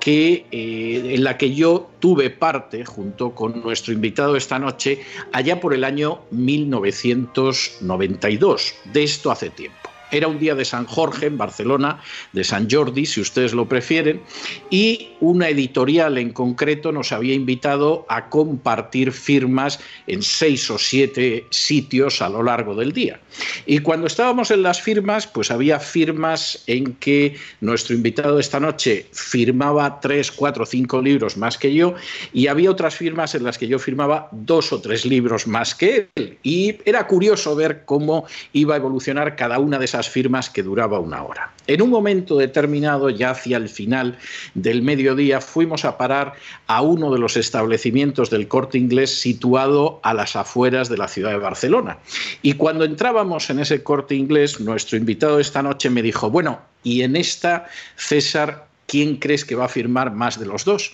que, 0.04 0.46
eh, 0.52 0.73
en 1.14 1.24
la 1.24 1.38
que 1.38 1.54
yo 1.54 1.90
tuve 2.00 2.30
parte 2.30 2.86
junto 2.86 3.36
con 3.36 3.62
nuestro 3.62 3.94
invitado 3.94 4.36
esta 4.36 4.60
noche 4.60 5.00
allá 5.32 5.60
por 5.60 5.74
el 5.74 5.84
año 5.84 6.22
1992. 6.32 8.76
De 8.94 9.04
esto 9.04 9.32
hace 9.32 9.50
tiempo. 9.50 9.83
Era 10.14 10.28
un 10.28 10.38
día 10.38 10.54
de 10.54 10.64
San 10.64 10.86
Jorge 10.86 11.26
en 11.26 11.40
Barcelona, 11.40 12.00
de 12.34 12.44
San 12.44 12.70
Jordi, 12.70 13.08
si 13.08 13.20
ustedes 13.20 13.52
lo 13.52 13.68
prefieren, 13.68 14.22
y 14.70 15.10
una 15.22 15.50
editorial 15.50 16.20
en 16.20 16.32
concreto 16.32 16.92
nos 16.92 17.12
había 17.12 17.34
invitado 17.34 18.06
a 18.10 18.30
compartir 18.30 19.12
firmas 19.12 19.80
en 20.06 20.22
seis 20.22 20.70
o 20.70 20.78
siete 20.78 21.48
sitios 21.50 22.22
a 22.22 22.30
lo 22.30 22.44
largo 22.44 22.76
del 22.76 22.92
día. 22.92 23.20
Y 23.66 23.80
cuando 23.80 24.06
estábamos 24.06 24.52
en 24.52 24.62
las 24.62 24.80
firmas, 24.80 25.26
pues 25.26 25.50
había 25.50 25.80
firmas 25.80 26.64
en 26.68 26.94
que 26.98 27.36
nuestro 27.62 27.96
invitado 27.96 28.38
esta 28.38 28.60
noche 28.60 29.08
firmaba 29.12 30.00
tres, 30.00 30.32
cuatro, 30.32 30.68
cinco 30.68 31.02
libros 31.02 31.38
más 31.38 31.58
que 31.58 31.74
yo, 31.74 31.96
y 32.34 32.46
había 32.46 32.70
otras 32.70 32.96
firmas 32.96 33.34
en 33.34 33.44
las 33.46 33.58
que 33.58 33.68
yo 33.68 33.80
firmaba 33.80 34.30
dos 34.32 34.72
o 34.72 34.80
tres 34.80 35.08
libros 35.08 35.48
más 35.48 35.74
que 35.74 36.10
él. 36.14 36.38
Y 36.44 36.76
era 36.86 37.08
curioso 37.08 37.56
ver 37.56 37.84
cómo 37.86 38.28
iba 38.52 38.76
a 38.76 38.78
evolucionar 38.78 39.36
cada 39.36 39.58
una 39.58 39.80
de 39.80 39.86
esas 39.86 40.03
firmas 40.10 40.50
que 40.50 40.64
duraba 40.64 41.00
una 41.00 41.24
hora. 41.24 41.52
En 41.66 41.82
un 41.82 41.90
momento 41.90 42.38
determinado, 42.38 43.10
ya 43.10 43.32
hacia 43.32 43.58
el 43.58 43.70
final 43.70 44.18
del 44.54 44.82
mediodía, 44.82 45.40
fuimos 45.40 45.86
a 45.86 45.98
parar 45.98 46.34
a 46.68 46.82
uno 46.82 47.12
de 47.12 47.20
los 47.20 47.38
establecimientos 47.38 48.30
del 48.30 48.48
corte 48.48 48.78
inglés 48.78 49.20
situado 49.20 50.00
a 50.04 50.14
las 50.14 50.36
afueras 50.36 50.90
de 50.90 50.98
la 50.98 51.08
ciudad 51.08 51.32
de 51.32 51.38
Barcelona. 51.38 52.00
Y 52.42 52.54
cuando 52.54 52.84
entrábamos 52.84 53.50
en 53.50 53.60
ese 53.60 53.82
corte 53.82 54.16
inglés, 54.16 54.60
nuestro 54.60 54.98
invitado 54.98 55.40
esta 55.40 55.64
noche 55.64 55.90
me 55.90 56.02
dijo, 56.02 56.30
bueno, 56.30 56.60
y 56.84 57.04
en 57.04 57.16
esta, 57.16 57.68
César, 57.96 58.68
¿quién 58.86 59.16
crees 59.18 59.46
que 59.46 59.56
va 59.56 59.66
a 59.66 59.70
firmar 59.70 60.12
más 60.12 60.38
de 60.40 60.46
los 60.46 60.66
dos? 60.66 60.94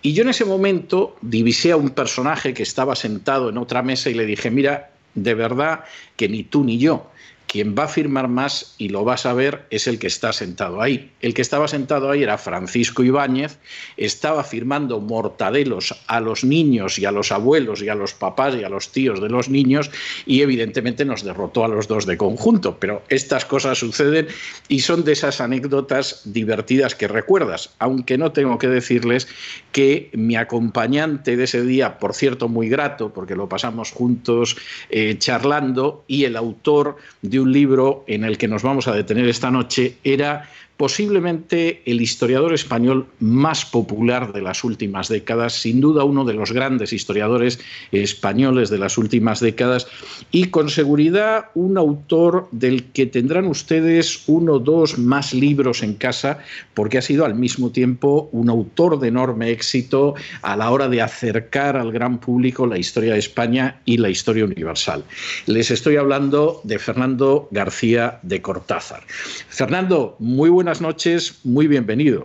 Y 0.00 0.12
yo 0.12 0.22
en 0.22 0.28
ese 0.28 0.44
momento 0.44 1.16
divisé 1.22 1.72
a 1.72 1.76
un 1.76 1.90
personaje 1.90 2.54
que 2.54 2.62
estaba 2.62 2.94
sentado 2.94 3.48
en 3.48 3.58
otra 3.58 3.82
mesa 3.82 4.10
y 4.10 4.14
le 4.14 4.26
dije, 4.26 4.50
mira, 4.50 4.90
de 5.14 5.34
verdad 5.34 5.84
que 6.16 6.28
ni 6.28 6.44
tú 6.44 6.64
ni 6.64 6.78
yo 6.78 7.10
quien 7.54 7.76
va 7.78 7.84
a 7.84 7.88
firmar 7.88 8.26
más, 8.26 8.74
y 8.78 8.88
lo 8.88 9.04
vas 9.04 9.26
a 9.26 9.32
ver, 9.32 9.66
es 9.70 9.86
el 9.86 10.00
que 10.00 10.08
está 10.08 10.32
sentado 10.32 10.82
ahí. 10.82 11.12
El 11.20 11.34
que 11.34 11.42
estaba 11.42 11.68
sentado 11.68 12.10
ahí 12.10 12.24
era 12.24 12.36
Francisco 12.36 13.04
Ibáñez, 13.04 13.58
estaba 13.96 14.42
firmando 14.42 14.98
mortadelos 14.98 15.94
a 16.08 16.18
los 16.18 16.42
niños 16.42 16.98
y 16.98 17.04
a 17.04 17.12
los 17.12 17.30
abuelos 17.30 17.80
y 17.80 17.88
a 17.88 17.94
los 17.94 18.12
papás 18.12 18.56
y 18.56 18.64
a 18.64 18.68
los 18.68 18.90
tíos 18.90 19.20
de 19.20 19.28
los 19.28 19.48
niños, 19.48 19.92
y 20.26 20.42
evidentemente 20.42 21.04
nos 21.04 21.22
derrotó 21.22 21.64
a 21.64 21.68
los 21.68 21.86
dos 21.86 22.06
de 22.06 22.16
conjunto. 22.16 22.78
Pero 22.80 23.04
estas 23.08 23.44
cosas 23.44 23.78
suceden 23.78 24.26
y 24.66 24.80
son 24.80 25.04
de 25.04 25.12
esas 25.12 25.40
anécdotas 25.40 26.22
divertidas 26.24 26.96
que 26.96 27.06
recuerdas, 27.06 27.70
aunque 27.78 28.18
no 28.18 28.32
tengo 28.32 28.58
que 28.58 28.66
decirles 28.66 29.28
que 29.70 30.10
mi 30.12 30.34
acompañante 30.34 31.36
de 31.36 31.44
ese 31.44 31.62
día, 31.62 32.00
por 32.00 32.14
cierto, 32.14 32.48
muy 32.48 32.68
grato, 32.68 33.12
porque 33.12 33.36
lo 33.36 33.48
pasamos 33.48 33.92
juntos 33.92 34.56
eh, 34.90 35.14
charlando, 35.18 36.04
y 36.08 36.24
el 36.24 36.36
autor 36.36 36.96
de 37.22 37.43
un 37.43 37.43
libro 37.52 38.04
en 38.06 38.24
el 38.24 38.38
que 38.38 38.48
nos 38.48 38.62
vamos 38.62 38.88
a 38.88 38.94
detener 38.94 39.28
esta 39.28 39.50
noche 39.50 39.96
era 40.04 40.48
posiblemente 40.76 41.82
el 41.86 42.00
historiador 42.00 42.52
español 42.52 43.06
más 43.20 43.64
popular 43.64 44.32
de 44.32 44.42
las 44.42 44.64
últimas 44.64 45.08
décadas, 45.08 45.54
sin 45.54 45.80
duda 45.80 46.04
uno 46.04 46.24
de 46.24 46.34
los 46.34 46.52
grandes 46.52 46.92
historiadores 46.92 47.60
españoles 47.92 48.70
de 48.70 48.78
las 48.78 48.98
últimas 48.98 49.40
décadas 49.40 49.86
y 50.32 50.46
con 50.46 50.68
seguridad 50.68 51.46
un 51.54 51.78
autor 51.78 52.48
del 52.50 52.84
que 52.86 53.06
tendrán 53.06 53.46
ustedes 53.46 54.24
uno 54.26 54.54
o 54.54 54.58
dos 54.58 54.98
más 54.98 55.32
libros 55.32 55.82
en 55.82 55.94
casa 55.94 56.38
porque 56.74 56.98
ha 56.98 57.02
sido 57.02 57.24
al 57.24 57.34
mismo 57.34 57.70
tiempo 57.70 58.28
un 58.32 58.50
autor 58.50 58.98
de 58.98 59.08
enorme 59.08 59.50
éxito 59.50 60.14
a 60.42 60.56
la 60.56 60.70
hora 60.70 60.88
de 60.88 61.02
acercar 61.02 61.76
al 61.76 61.92
gran 61.92 62.18
público 62.18 62.66
la 62.66 62.78
historia 62.78 63.12
de 63.12 63.18
España 63.20 63.80
y 63.84 63.98
la 63.98 64.10
historia 64.10 64.44
universal. 64.44 65.04
Les 65.46 65.70
estoy 65.70 65.96
hablando 65.96 66.60
de 66.64 66.78
Fernando 66.78 67.48
García 67.50 68.18
de 68.22 68.42
Cortázar. 68.42 69.02
Fernando, 69.48 70.16
muy 70.18 70.50
buen 70.50 70.63
buenas 70.64 70.80
noches, 70.80 71.44
muy 71.44 71.68
bienvenido. 71.68 72.24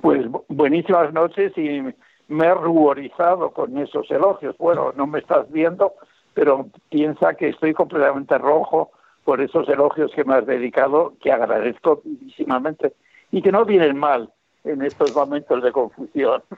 Pues 0.00 0.24
buenísimas 0.48 1.12
noches 1.12 1.52
y 1.58 1.82
me 2.28 2.46
he 2.46 2.54
ruborizado 2.54 3.50
con 3.50 3.76
esos 3.76 4.10
elogios. 4.10 4.56
Bueno, 4.56 4.94
no 4.96 5.06
me 5.06 5.18
estás 5.18 5.52
viendo, 5.52 5.92
pero 6.32 6.70
piensa 6.88 7.34
que 7.34 7.50
estoy 7.50 7.74
completamente 7.74 8.38
rojo 8.38 8.92
por 9.24 9.42
esos 9.42 9.68
elogios 9.68 10.10
que 10.14 10.24
me 10.24 10.36
has 10.36 10.46
dedicado, 10.46 11.12
que 11.20 11.30
agradezco 11.30 12.00
vivísimamente 12.02 12.94
y 13.30 13.42
que 13.42 13.52
no 13.52 13.66
vienen 13.66 13.98
mal 13.98 14.32
en 14.66 14.82
estos 14.82 15.14
momentos 15.14 15.62
de 15.62 15.72
confusión. 15.72 16.42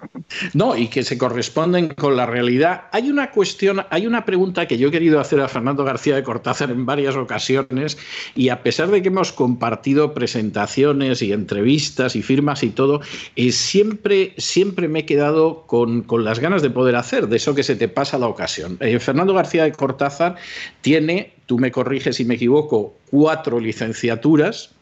No, 0.52 0.76
y 0.76 0.88
que 0.88 1.04
se 1.04 1.16
corresponden 1.16 1.88
con 1.88 2.14
la 2.14 2.26
realidad. 2.26 2.82
Hay 2.92 3.08
una 3.08 3.30
cuestión, 3.30 3.86
hay 3.88 4.06
una 4.06 4.26
pregunta 4.26 4.68
que 4.68 4.76
yo 4.76 4.88
he 4.88 4.90
querido 4.90 5.20
hacer 5.20 5.40
a 5.40 5.48
Fernando 5.48 5.84
García 5.84 6.16
de 6.16 6.22
Cortázar 6.22 6.70
en 6.70 6.84
varias 6.84 7.16
ocasiones, 7.16 7.96
y 8.34 8.50
a 8.50 8.62
pesar 8.62 8.90
de 8.90 9.00
que 9.00 9.08
hemos 9.08 9.32
compartido 9.32 10.12
presentaciones 10.12 11.22
y 11.22 11.32
entrevistas 11.32 12.14
y 12.14 12.22
firmas 12.22 12.62
y 12.62 12.70
todo, 12.70 13.00
eh, 13.36 13.52
siempre, 13.52 14.34
siempre 14.36 14.86
me 14.86 15.00
he 15.00 15.06
quedado 15.06 15.62
con, 15.66 16.04
las 16.22 16.40
ganas 16.40 16.60
de 16.60 16.70
poder 16.70 16.96
hacer, 16.96 17.28
de 17.28 17.36
eso 17.36 17.54
que 17.54 17.62
se 17.62 17.76
te 17.76 17.88
pasa 17.88 18.18
la 18.18 18.28
ocasión. 18.28 18.76
Eh, 18.80 18.98
Fernando 18.98 19.32
García 19.32 19.64
de 19.64 19.72
Cortázar 19.72 20.36
tiene, 20.82 21.32
tú 21.46 21.58
me 21.58 21.70
corriges 21.70 22.16
si 22.16 22.26
me 22.26 22.34
equivoco, 22.34 22.94
cuatro 23.10 23.60
licenciaturas 23.60 24.74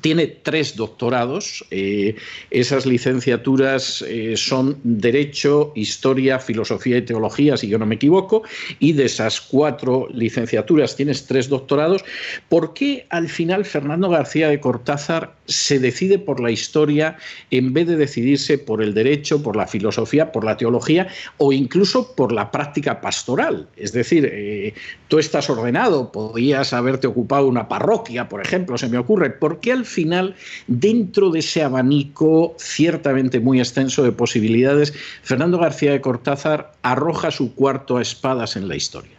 tiene 0.00 0.26
tres 0.28 0.76
doctorados. 0.76 1.64
Eh, 1.70 2.14
esas 2.50 2.86
licenciaturas 2.86 4.04
eh, 4.06 4.34
son 4.36 4.78
Derecho, 4.84 5.72
Historia, 5.74 6.38
Filosofía 6.38 6.98
y 6.98 7.02
Teología, 7.02 7.56
si 7.56 7.68
yo 7.68 7.78
no 7.78 7.86
me 7.86 7.96
equivoco. 7.96 8.42
Y 8.78 8.92
de 8.92 9.06
esas 9.06 9.40
cuatro 9.40 10.06
licenciaturas 10.12 10.94
tienes 10.94 11.26
tres 11.26 11.48
doctorados. 11.48 12.04
¿Por 12.48 12.72
qué 12.72 13.06
al 13.10 13.28
final 13.28 13.64
Fernando 13.64 14.08
García 14.08 14.48
de 14.48 14.60
Cortázar 14.60 15.34
se 15.46 15.80
decide 15.80 16.18
por 16.18 16.40
la 16.40 16.52
historia 16.52 17.16
en 17.50 17.72
vez 17.72 17.88
de 17.88 17.96
decidirse 17.96 18.58
por 18.58 18.82
el 18.82 18.94
derecho, 18.94 19.42
por 19.42 19.56
la 19.56 19.66
filosofía, 19.66 20.30
por 20.30 20.44
la 20.44 20.56
teología 20.56 21.08
o 21.38 21.52
incluso 21.52 22.14
por 22.14 22.30
la 22.30 22.52
práctica 22.52 23.00
pastoral? 23.00 23.66
Es 23.76 23.92
decir, 23.92 24.28
eh, 24.30 24.74
tú 25.08 25.18
estás 25.18 25.50
ordenado, 25.50 26.12
podías 26.12 26.72
haberte 26.72 27.08
ocupado 27.08 27.48
una 27.48 27.66
parroquia, 27.66 28.28
por 28.28 28.40
ejemplo, 28.40 28.78
se 28.78 28.88
me 28.88 28.98
ocurre. 28.98 29.30
¿Por 29.30 29.58
qué 29.58 29.72
al 29.72 29.79
final, 29.84 30.34
dentro 30.66 31.30
de 31.30 31.40
ese 31.40 31.62
abanico 31.62 32.54
ciertamente 32.58 33.40
muy 33.40 33.58
extenso 33.58 34.02
de 34.02 34.12
posibilidades, 34.12 34.92
Fernando 35.22 35.58
García 35.58 35.92
de 35.92 36.00
Cortázar 36.00 36.72
arroja 36.82 37.30
su 37.30 37.54
cuarto 37.54 37.96
a 37.96 38.02
espadas 38.02 38.56
en 38.56 38.68
la 38.68 38.76
historia? 38.76 39.16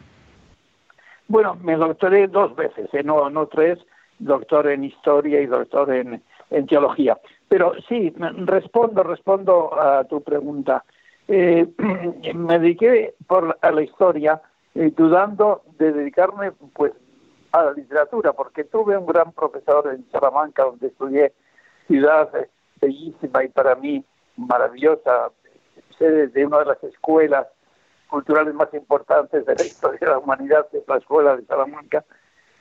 Bueno, 1.28 1.58
me 1.64 1.76
doctoré 1.76 2.28
dos 2.28 2.56
veces, 2.56 2.90
¿eh? 2.94 3.04
no, 3.04 3.30
no 3.30 3.48
tres, 3.48 3.80
doctor 4.20 4.68
en 4.68 4.84
historia 4.84 5.42
y 5.42 5.46
doctor 5.46 5.92
en, 5.94 6.22
teología. 6.68 7.18
Pero 7.48 7.74
sí, 7.88 8.14
respondo, 8.18 9.04
respondo 9.04 9.80
a 9.80 10.04
tu 10.04 10.22
pregunta. 10.22 10.84
Eh, 11.28 11.66
me 12.36 12.60
dediqué 12.60 13.14
a 13.62 13.72
la 13.72 13.82
historia 13.82 14.42
eh, 14.76 14.92
dudando 14.96 15.64
de 15.78 15.92
dedicarme 15.92 16.52
pues 16.74 16.94
a 17.52 17.64
la 17.64 17.72
literatura, 17.73 18.34
porque 18.34 18.64
tuve 18.64 18.98
un 18.98 19.06
gran 19.06 19.32
profesor 19.34 19.88
en 19.94 20.10
Salamanca, 20.11 20.64
donde 20.64 20.88
estudié, 20.88 21.34
ciudad 21.88 22.30
bellísima 22.80 23.44
y 23.44 23.49
para 23.49 23.76
mí 23.76 24.03
maravillosa, 24.38 25.32
sede 25.98 26.28
de 26.28 26.45
una 26.45 26.60
de 26.60 26.65
las 26.65 26.84
escuelas 26.84 27.48
culturales 28.10 28.53
más 28.53 28.73
importantes 28.73 29.45
de 29.45 29.56
la 29.56 29.64
historia 29.65 29.99
de 29.99 30.07
la 30.07 30.19
humanidad, 30.19 30.68
que 30.69 30.80
es 30.80 30.88
la 30.88 30.98
Escuela 30.98 31.36
de 31.36 31.45
Salamanca, 31.45 32.06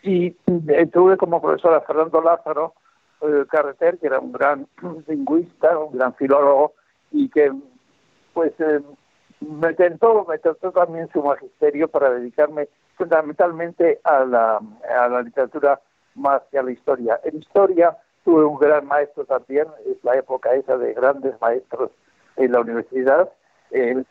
y 0.03 0.37
eh, 0.69 0.87
tuve 0.93 1.17
como 1.17 1.41
profesor 1.43 1.75
a 1.75 1.83
Fernando 1.83 2.21
Lázaro 2.23 2.75
eh, 3.21 3.45
Carreter, 3.51 3.99
que 3.99 4.07
era 4.07 4.19
un 4.19 4.33
gran 4.33 4.67
lingüista, 5.07 5.79
un 5.79 5.97
gran 5.97 6.15
filólogo, 6.15 6.75
y 7.11 7.29
que 7.29 7.53
pues 8.33 8.53
eh, 8.61 8.81
me 9.41 9.75
tentó, 9.75 10.25
me 10.25 10.39
tentó 10.39 10.71
también 10.73 11.09
su 11.13 11.23
magisterio 11.23 11.89
para 11.89 12.11
dedicarme 12.11 12.69
fundamentalmente 13.01 13.99
a 14.05 14.27
la, 14.27 15.23
literatura 15.23 15.81
más 16.17 16.43
que 16.51 16.59
a 16.59 16.63
la 16.63 16.71
historia. 16.71 17.19
En 17.25 17.39
historia 17.39 17.97
tuve 18.25 18.45
un 18.45 18.59
gran 18.59 18.87
maestro 18.87 19.25
también, 19.25 19.67
es 19.87 19.97
la 20.05 20.17
época 20.17 20.53
esa 20.53 20.77
de 20.77 20.93
grandes 20.93 21.35
maestros 21.41 21.91
en 22.37 22.53
la 22.53 22.61
universidad, 22.61 23.31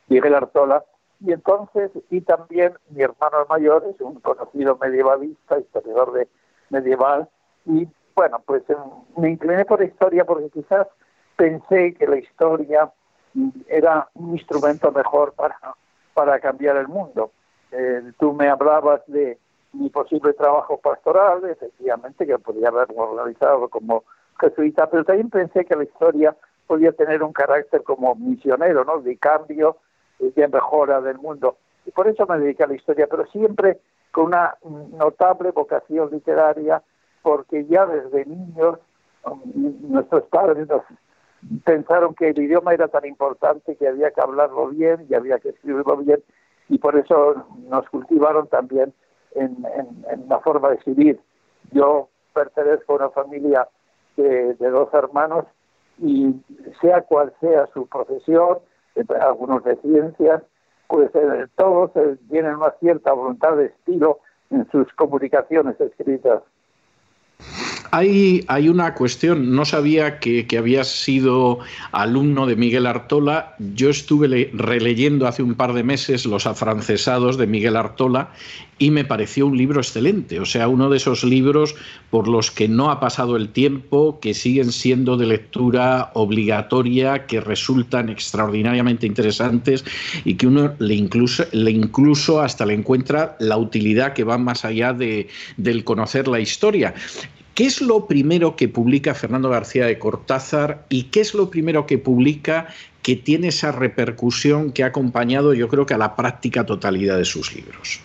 Miguel 0.07 0.33
Artola, 0.33 0.83
y 1.19 1.33
entonces, 1.33 1.91
y 2.09 2.21
también 2.21 2.73
mi 2.89 3.03
hermano 3.03 3.45
mayor 3.47 3.85
es 3.93 4.01
un 4.01 4.19
conocido 4.21 4.75
medievalista, 4.81 5.59
historiador 5.59 6.13
de 6.13 6.27
medieval, 6.71 7.29
y 7.65 7.87
bueno, 8.15 8.41
pues 8.43 8.63
eh, 8.69 8.75
me 9.17 9.29
incliné 9.29 9.65
por 9.65 9.81
la 9.81 9.85
historia 9.85 10.25
porque 10.25 10.49
quizás 10.49 10.87
pensé 11.35 11.93
que 11.93 12.07
la 12.07 12.17
historia 12.17 12.91
era 13.67 14.09
un 14.15 14.31
instrumento 14.31 14.91
mejor 14.91 15.33
para, 15.33 15.57
para 16.15 16.39
cambiar 16.39 16.77
el 16.77 16.87
mundo. 16.87 17.31
Eh, 17.71 18.11
tú 18.19 18.33
me 18.33 18.49
hablabas 18.49 19.01
de 19.07 19.37
mi 19.73 19.89
posible 19.89 20.33
trabajo 20.33 20.77
pastoral, 20.77 21.43
efectivamente, 21.45 22.25
que 22.25 22.39
podría 22.39 22.69
haberlo 22.69 23.15
realizado 23.15 23.67
como 23.69 24.03
jesuita, 24.39 24.89
pero 24.89 25.03
también 25.03 25.29
pensé 25.29 25.65
que 25.65 25.75
la 25.75 25.83
historia 25.83 26.35
podía 26.65 26.91
tener 26.91 27.23
un 27.23 27.33
carácter 27.33 27.83
como 27.83 28.15
misionero, 28.15 28.85
¿no? 28.85 28.99
De 28.99 29.17
cambio 29.17 29.77
y 30.19 30.31
de 30.31 30.47
mejora 30.47 31.01
del 31.01 31.17
mundo. 31.17 31.57
Y 31.85 31.91
por 31.91 32.07
eso 32.07 32.25
me 32.27 32.39
dediqué 32.39 32.63
a 32.63 32.67
la 32.67 32.75
historia, 32.75 33.07
pero 33.09 33.25
siempre 33.27 33.79
con 34.11 34.25
una 34.27 34.55
notable 34.63 35.51
vocación 35.51 36.09
literaria, 36.11 36.81
porque 37.21 37.65
ya 37.65 37.85
desde 37.85 38.25
niños 38.25 38.79
um, 39.25 39.41
nuestros 39.89 40.23
padres 40.25 40.67
nos 40.67 40.83
pensaron 41.63 42.15
que 42.15 42.29
el 42.29 42.39
idioma 42.39 42.73
era 42.73 42.87
tan 42.87 43.05
importante 43.05 43.75
que 43.75 43.87
había 43.87 44.11
que 44.11 44.21
hablarlo 44.21 44.67
bien 44.67 45.05
y 45.09 45.13
había 45.13 45.39
que 45.39 45.49
escribirlo 45.49 45.97
bien, 45.97 46.21
y 46.69 46.77
por 46.77 46.95
eso 46.95 47.45
nos 47.67 47.89
cultivaron 47.89 48.47
también 48.47 48.93
en, 49.35 49.65
la 50.27 50.39
forma 50.39 50.69
de 50.69 50.75
escribir. 50.75 51.19
Yo 51.71 52.09
pertenezco 52.33 52.93
a 52.93 52.95
una 52.97 53.09
familia 53.09 53.67
de, 54.15 54.53
dos 54.55 54.93
hermanos 54.93 55.45
y 55.99 56.35
sea 56.79 57.01
cual 57.01 57.33
sea 57.41 57.67
su 57.73 57.87
profesión, 57.87 58.59
eh, 58.95 59.03
algunos 59.19 59.63
de 59.63 59.75
ciencias, 59.77 60.43
pues 60.87 61.09
eh, 61.13 61.47
todos 61.55 61.91
eh, 61.95 62.17
tienen 62.29 62.55
una 62.55 62.71
cierta 62.79 63.11
voluntad 63.13 63.57
de 63.57 63.65
estilo 63.65 64.19
en 64.49 64.69
sus 64.71 64.91
comunicaciones 64.93 65.79
escritas. 65.81 66.41
Hay, 67.91 68.69
una 68.69 68.93
cuestión, 68.93 69.55
no 69.55 69.65
sabía 69.65 70.19
que, 70.19 70.45
que, 70.45 70.57
habías 70.57 70.87
sido 70.87 71.59
alumno 71.91 72.45
de 72.45 72.55
Miguel 72.55 72.85
Artola. 72.85 73.55
Yo 73.75 73.89
estuve 73.89 74.51
releyendo 74.53 75.27
hace 75.27 75.41
un 75.43 75.55
par 75.55 75.73
de 75.73 75.83
meses 75.83 76.25
Los 76.25 76.45
afrancesados 76.45 77.37
de 77.37 77.47
Miguel 77.47 77.75
Artola 77.75 78.31
y 78.79 78.91
me 78.91 79.03
pareció 79.03 79.45
un 79.45 79.57
libro 79.57 79.81
excelente, 79.81 80.39
o 80.39 80.45
sea, 80.45 80.69
uno 80.69 80.89
de 80.89 80.97
esos 80.97 81.23
libros 81.23 81.75
por 82.09 82.27
los 82.27 82.49
que 82.49 82.69
no 82.69 82.89
ha 82.89 82.99
pasado 82.99 83.35
el 83.35 83.49
tiempo, 83.49 84.19
que 84.21 84.33
siguen 84.33 84.71
siendo 84.71 85.17
de 85.17 85.27
lectura 85.27 86.11
obligatoria, 86.13 87.27
que 87.27 87.41
resultan 87.41 88.09
extraordinariamente 88.09 89.05
interesantes 89.05 89.83
y 90.23 90.35
que 90.35 90.47
uno 90.47 90.73
le 90.79 90.95
incluso, 90.95 91.43
le 91.51 91.71
incluso 91.71 92.41
hasta 92.41 92.65
le 92.65 92.73
encuentra 92.73 93.35
la 93.39 93.57
utilidad 93.57 94.13
que 94.13 94.23
va 94.23 94.37
más 94.37 94.63
allá 94.63 94.93
de, 94.93 95.27
del 95.57 95.83
conocer 95.83 96.29
la 96.29 96.39
historia. 96.39 96.93
¿Qué 97.59 97.65
es 97.65 97.81
lo 97.81 98.05
primero 98.05 98.55
que 98.55 98.69
publica 98.69 99.13
Fernando 99.13 99.49
García 99.49 99.85
de 99.85 99.99
Cortázar 99.99 100.85
y 100.87 101.09
qué 101.11 101.19
es 101.19 101.33
lo 101.33 101.49
primero 101.49 101.85
que 101.85 101.97
publica 101.97 102.67
que 103.03 103.17
tiene 103.17 103.49
esa 103.49 103.73
repercusión 103.73 104.71
que 104.71 104.85
ha 104.85 104.87
acompañado 104.87 105.53
yo 105.53 105.67
creo 105.67 105.85
que 105.85 105.93
a 105.93 105.97
la 105.97 106.15
práctica 106.15 106.65
totalidad 106.65 107.17
de 107.17 107.25
sus 107.25 107.53
libros? 107.53 107.99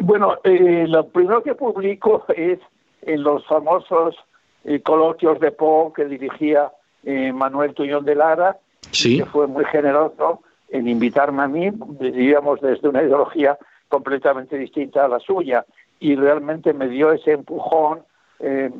Bueno, 0.00 0.38
eh, 0.42 0.86
lo 0.88 1.06
primero 1.06 1.44
que 1.44 1.54
publico 1.54 2.24
es 2.36 2.58
en 3.02 3.22
los 3.22 3.46
famosos 3.46 4.16
eh, 4.64 4.80
coloquios 4.80 5.38
de 5.38 5.52
Poe 5.52 5.92
que 5.94 6.06
dirigía 6.06 6.72
eh, 7.04 7.32
Manuel 7.32 7.74
Tuñón 7.74 8.04
de 8.04 8.16
Lara, 8.16 8.58
que 8.90 9.24
fue 9.26 9.46
muy 9.46 9.66
generoso 9.66 10.42
en 10.68 10.88
invitarme 10.88 11.44
a 11.44 11.46
mí, 11.46 11.70
vivíamos 12.00 12.60
desde 12.60 12.88
una 12.88 13.04
ideología 13.04 13.56
completamente 13.86 14.58
distinta 14.58 15.04
a 15.04 15.08
la 15.08 15.20
suya, 15.20 15.64
y 16.04 16.16
realmente 16.16 16.74
me 16.74 16.88
dio 16.88 17.12
ese 17.12 17.32
empujón 17.32 18.00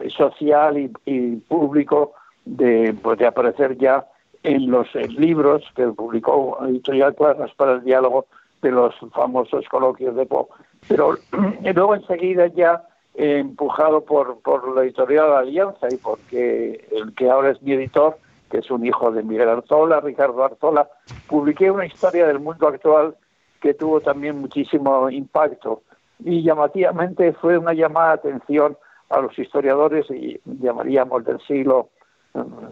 social 0.09 0.77
y, 1.07 1.37
público 1.49 2.13
de, 2.45 2.95
pues, 3.03 3.19
aparecer 3.23 3.79
ya 3.79 4.05
en 4.43 4.71
los 4.71 4.95
libros 4.95 5.63
que 5.75 5.87
publicó 5.87 6.59
Editorial 6.67 7.15
Cuadernos 7.15 7.55
para 7.55 7.73
el 7.73 7.85
Diálogo 7.85 8.27
de 8.61 8.73
los 8.73 8.95
famosos 9.15 9.67
coloquios 9.71 10.15
de 10.17 10.27
Poe. 10.27 10.49
Pero 10.87 11.17
luego 11.75 11.95
enseguida 11.95 12.49
ya 12.49 12.83
empujado 13.15 14.03
por, 14.03 14.43
por 14.43 14.77
la 14.77 14.83
editorial 14.83 15.33
Alianza 15.33 15.89
y 15.91 15.97
porque 15.97 16.87
el 16.91 17.15
que 17.15 17.31
ahora 17.31 17.53
es 17.53 17.63
mi 17.63 17.73
editor, 17.73 18.19
que 18.51 18.59
es 18.59 18.71
un 18.71 18.85
hijo 18.85 19.11
de 19.13 19.23
Miguel 19.23 19.49
Arzola, 19.49 20.01
Ricardo 20.01 20.45
Arzola, 20.45 20.91
publiqué 21.27 21.71
una 21.71 21.87
historia 21.87 22.27
del 22.27 22.41
mundo 22.41 22.69
actual 22.69 23.17
que 23.63 23.73
tuvo 23.73 24.03
también 24.03 24.43
muchísimo 24.43 25.09
impacto 25.09 25.81
y 26.25 26.43
llamativamente 26.43 27.35
fue 27.35 27.59
una 27.59 27.75
llamada 27.75 28.17
de 28.17 28.31
atención 28.31 28.77
a 29.11 29.21
los 29.21 29.39
historiadores 29.39 30.11
y 30.11 30.41
llamaríamos 30.45 31.25
del 31.25 31.39
siglo 31.43 31.91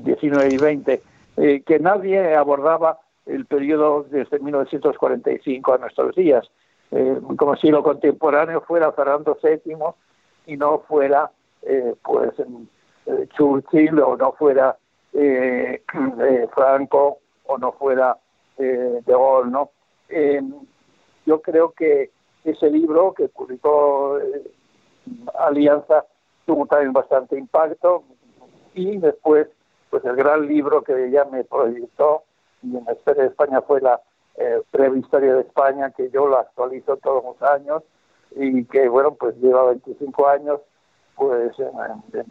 XIX 0.05 0.53
y 0.53 0.59
XX, 0.59 1.01
eh, 1.37 1.63
que 1.65 1.79
nadie 1.79 2.35
abordaba 2.35 2.99
el 3.27 3.45
periodo 3.47 4.07
desde 4.11 4.39
1945 4.39 5.75
a 5.75 5.79
nuestros 5.79 6.17
días. 6.17 6.51
Eh, 6.91 7.21
como 7.37 7.57
si 7.57 7.71
lo 7.71 7.83
contemporáneo 7.83 8.63
fuera 8.63 8.93
Fernando 8.93 9.39
VII 9.43 9.77
y 10.47 10.57
no 10.57 10.81
fuera 10.81 11.31
eh, 11.63 11.95
pues 12.03 12.33
eh, 12.39 13.29
Churchill 13.35 13.99
o 14.01 14.17
no 14.17 14.33
fuera 14.33 14.77
Franco 16.55 17.19
o 17.47 17.59
no 17.59 17.73
fuera 17.73 18.17
De 18.57 19.03
Gaulle, 19.07 19.51
¿no? 19.51 19.71
yo 21.27 21.41
creo 21.43 21.73
que 21.73 22.11
ese 22.45 22.71
libro 22.71 23.13
que 23.15 23.29
publicó 23.29 24.19
Alianza 25.39 26.05
tuvo 26.47 26.67
también 26.67 26.93
bastante 26.93 27.39
impacto 27.39 28.05
y 28.75 28.99
después 28.99 29.49
pues 29.91 30.05
el 30.05 30.17
gran 30.17 30.47
libro 30.47 30.83
que 30.83 31.11
ya 31.11 31.25
me 31.27 31.45
proyectó 31.45 32.25
y 32.63 32.77
en 32.77 32.85
la 32.85 32.93
historia 32.93 33.25
de 33.25 33.29
España 33.29 33.61
fue 33.63 33.81
la 33.81 34.01
eh, 34.37 34.63
de 34.73 35.41
España, 35.41 35.91
que 35.91 36.11
yo 36.11 36.27
lo 36.27 36.39
actualizo 36.39 36.97
todos 36.97 37.23
los 37.25 37.43
años 37.51 37.83
y 38.35 38.65
que, 38.65 38.89
bueno, 38.89 39.15
pues 39.15 39.37
lleva 39.37 39.65
25 39.67 40.29
años 40.29 40.61
pues 41.15 41.53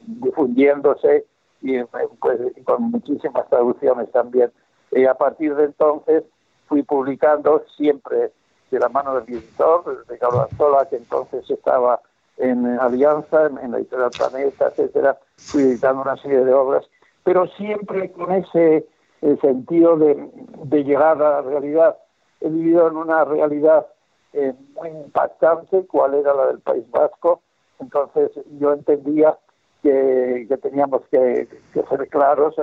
difundiéndose 0.05 1.25
y 1.61 1.83
pues, 1.83 2.39
con 2.65 2.83
muchísimas 2.83 3.47
traducciones 3.49 4.11
también. 4.11 4.51
Y 4.91 5.05
a 5.05 5.13
partir 5.13 5.55
de 5.55 5.65
entonces 5.65 6.23
fui 6.67 6.81
publicando 6.81 7.63
siempre 7.77 8.31
de 8.71 8.79
la 8.79 8.89
mano 8.89 9.19
del 9.19 9.35
editor, 9.35 10.05
Ricardo 10.07 10.41
Arzola, 10.41 10.87
que 10.89 10.97
entonces 10.97 11.49
estaba 11.49 12.01
en 12.37 12.65
Alianza, 12.79 13.47
en 13.47 13.71
la 13.71 13.77
editorial 13.77 14.09
Planeta, 14.17 14.67
etcétera, 14.67 15.17
fui 15.37 15.63
editando 15.63 16.01
una 16.01 16.17
serie 16.17 16.43
de 16.43 16.53
obras, 16.53 16.89
pero 17.23 17.47
siempre 17.47 18.11
con 18.11 18.31
ese 18.31 18.87
el 19.21 19.39
sentido 19.39 19.97
de, 19.97 20.29
de, 20.63 20.83
llegar 20.83 21.21
a 21.21 21.29
la 21.29 21.41
realidad. 21.41 21.97
He 22.39 22.49
vivido 22.49 22.87
en 22.87 22.97
una 22.97 23.23
realidad 23.23 23.85
eh, 24.33 24.53
muy 24.73 24.89
impactante, 24.89 25.85
cuál 25.85 26.15
era 26.15 26.33
la 26.33 26.47
del 26.47 26.59
País 26.59 26.89
Vasco, 26.89 27.41
entonces 27.79 28.31
yo 28.59 28.73
entendía 28.73 29.37
que, 29.83 30.47
teníamos 30.61 31.01
que, 31.11 31.47
que, 31.73 31.83
ser 31.83 32.07
claros 32.09 32.55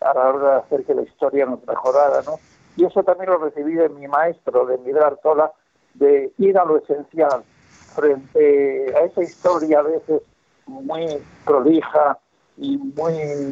a 0.00 0.14
la 0.14 0.28
hora 0.28 0.50
de 0.50 0.60
hacer 0.60 0.84
que 0.84 0.94
la 0.94 1.02
historia 1.02 1.46
nos 1.46 1.64
mejorara, 1.66 2.22
¿no? 2.22 2.34
Y 2.76 2.84
eso 2.84 3.02
también 3.02 3.30
lo 3.30 3.38
recibí 3.38 3.74
de 3.74 3.88
mi 3.88 4.08
maestro, 4.08 4.66
de 4.66 4.78
Miguel 4.78 5.02
Artola, 5.02 5.52
de 5.94 6.32
ir 6.38 6.58
a 6.58 6.64
lo 6.64 6.78
esencial 6.78 7.44
frente 7.94 8.92
a 8.96 9.04
esa 9.04 9.22
historia 9.22 9.78
a 9.78 9.82
veces 9.82 10.22
muy 10.66 11.06
prolija 11.44 12.18
y 12.56 12.76
muy, 12.76 13.50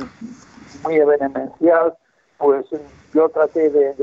muy 0.83 0.95
evenencial, 0.95 1.97
pues 2.39 2.67
yo 3.13 3.29
traté 3.29 3.71
de, 3.71 3.95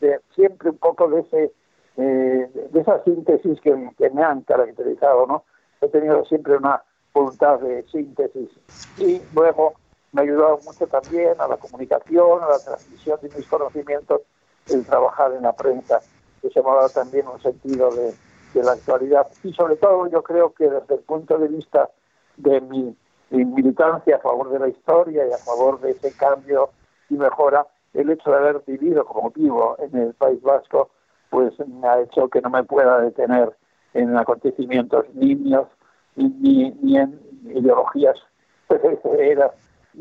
de, 0.00 0.20
siempre 0.34 0.70
un 0.70 0.78
poco 0.78 1.08
de 1.08 1.20
ese 1.20 1.52
eh, 1.96 2.68
de 2.70 2.80
esa 2.80 3.02
síntesis 3.02 3.60
que, 3.60 3.74
me 3.74 4.22
han 4.22 4.42
caracterizado, 4.42 5.26
¿no? 5.26 5.44
He 5.80 5.88
tenido 5.88 6.24
siempre 6.26 6.56
una 6.56 6.82
voluntad 7.12 7.58
de 7.58 7.82
síntesis 7.90 8.50
y 8.98 9.20
luego 9.34 9.74
me 10.12 10.20
ha 10.20 10.24
ayudado 10.24 10.58
mucho 10.64 10.86
también 10.86 11.34
a 11.38 11.48
la 11.48 11.56
comunicación, 11.56 12.42
a 12.42 12.48
la 12.48 12.58
transmisión 12.58 13.18
de 13.22 13.30
mis 13.36 13.46
conocimientos, 13.46 14.22
el 14.68 14.84
trabajar 14.84 15.32
en 15.32 15.42
la 15.42 15.54
prensa, 15.54 16.00
que 16.40 16.50
se 16.50 16.62
me 16.62 16.70
ha 16.70 16.74
dado 16.74 16.88
también 16.90 17.26
un 17.28 17.40
sentido 17.40 17.90
de, 17.90 18.14
de 18.54 18.62
la 18.62 18.72
actualidad. 18.72 19.26
Y 19.42 19.52
sobre 19.52 19.76
todo 19.76 20.06
yo 20.08 20.22
creo 20.22 20.52
que 20.52 20.68
desde 20.68 20.94
el 20.94 21.00
punto 21.00 21.38
de 21.38 21.48
vista 21.48 21.90
de 22.36 22.60
mi, 22.60 22.96
mi 23.30 23.44
militancia 23.44 24.16
a 24.16 24.20
favor 24.20 24.50
de 24.50 24.58
la 24.58 24.68
historia 24.68 25.26
y 25.26 25.32
a 25.32 25.38
favor 25.38 25.80
de 25.80 25.90
ese 25.92 26.16
cambio 26.16 26.70
y 27.10 27.14
mejora, 27.14 27.66
el 27.94 28.10
hecho 28.10 28.30
de 28.30 28.36
haber 28.36 28.62
vivido 28.66 29.04
como 29.04 29.30
vivo 29.30 29.76
en 29.78 29.96
el 29.96 30.14
País 30.14 30.40
Vasco, 30.42 30.90
pues 31.30 31.52
me 31.66 31.88
ha 31.88 32.00
hecho 32.00 32.28
que 32.28 32.40
no 32.40 32.50
me 32.50 32.64
pueda 32.64 33.00
detener 33.00 33.56
en 33.94 34.16
acontecimientos 34.16 35.06
niños 35.14 35.66
ni, 36.16 36.70
ni 36.70 36.98
en 36.98 37.20
ideologías 37.44 38.16
perecederas, 38.68 39.52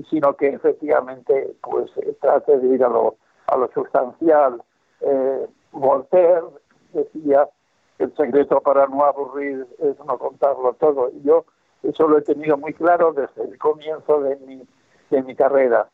sino 0.09 0.35
que 0.35 0.49
efectivamente 0.49 1.55
pues 1.61 1.91
trate 2.21 2.57
de 2.57 2.75
ir 2.75 2.83
a 2.83 2.89
lo, 2.89 3.15
a 3.47 3.57
lo 3.57 3.69
sustancial. 3.71 4.61
Eh, 5.01 5.47
Voltaire 5.71 6.43
decía 6.93 7.47
el 7.99 8.15
secreto 8.15 8.61
para 8.61 8.87
no 8.87 9.03
aburrir 9.03 9.67
es 9.79 9.97
no 10.05 10.17
contarlo 10.17 10.73
todo. 10.73 11.09
Y 11.09 11.21
yo 11.23 11.45
eso 11.83 12.07
lo 12.07 12.17
he 12.17 12.21
tenido 12.21 12.57
muy 12.57 12.73
claro 12.73 13.13
desde 13.13 13.49
el 13.49 13.57
comienzo 13.57 14.21
de 14.21 14.35
mi, 14.37 14.67
de 15.09 15.23
mi 15.23 15.35
carrera 15.35 15.89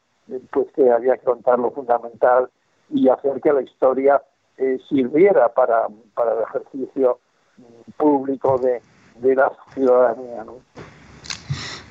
pues 0.51 0.71
que 0.73 0.89
había 0.89 1.17
que 1.17 1.25
contar 1.25 1.59
lo 1.59 1.71
fundamental 1.71 2.49
y 2.89 3.09
hacer 3.09 3.41
que 3.41 3.51
la 3.51 3.61
historia 3.61 4.21
eh, 4.57 4.77
sirviera 4.87 5.49
para, 5.49 5.87
para 6.13 6.33
el 6.33 6.43
ejercicio 6.43 7.19
mm, 7.57 7.91
público 7.97 8.57
de, 8.57 8.81
de 9.15 9.35
la 9.35 9.51
ciudadanía. 9.73 10.45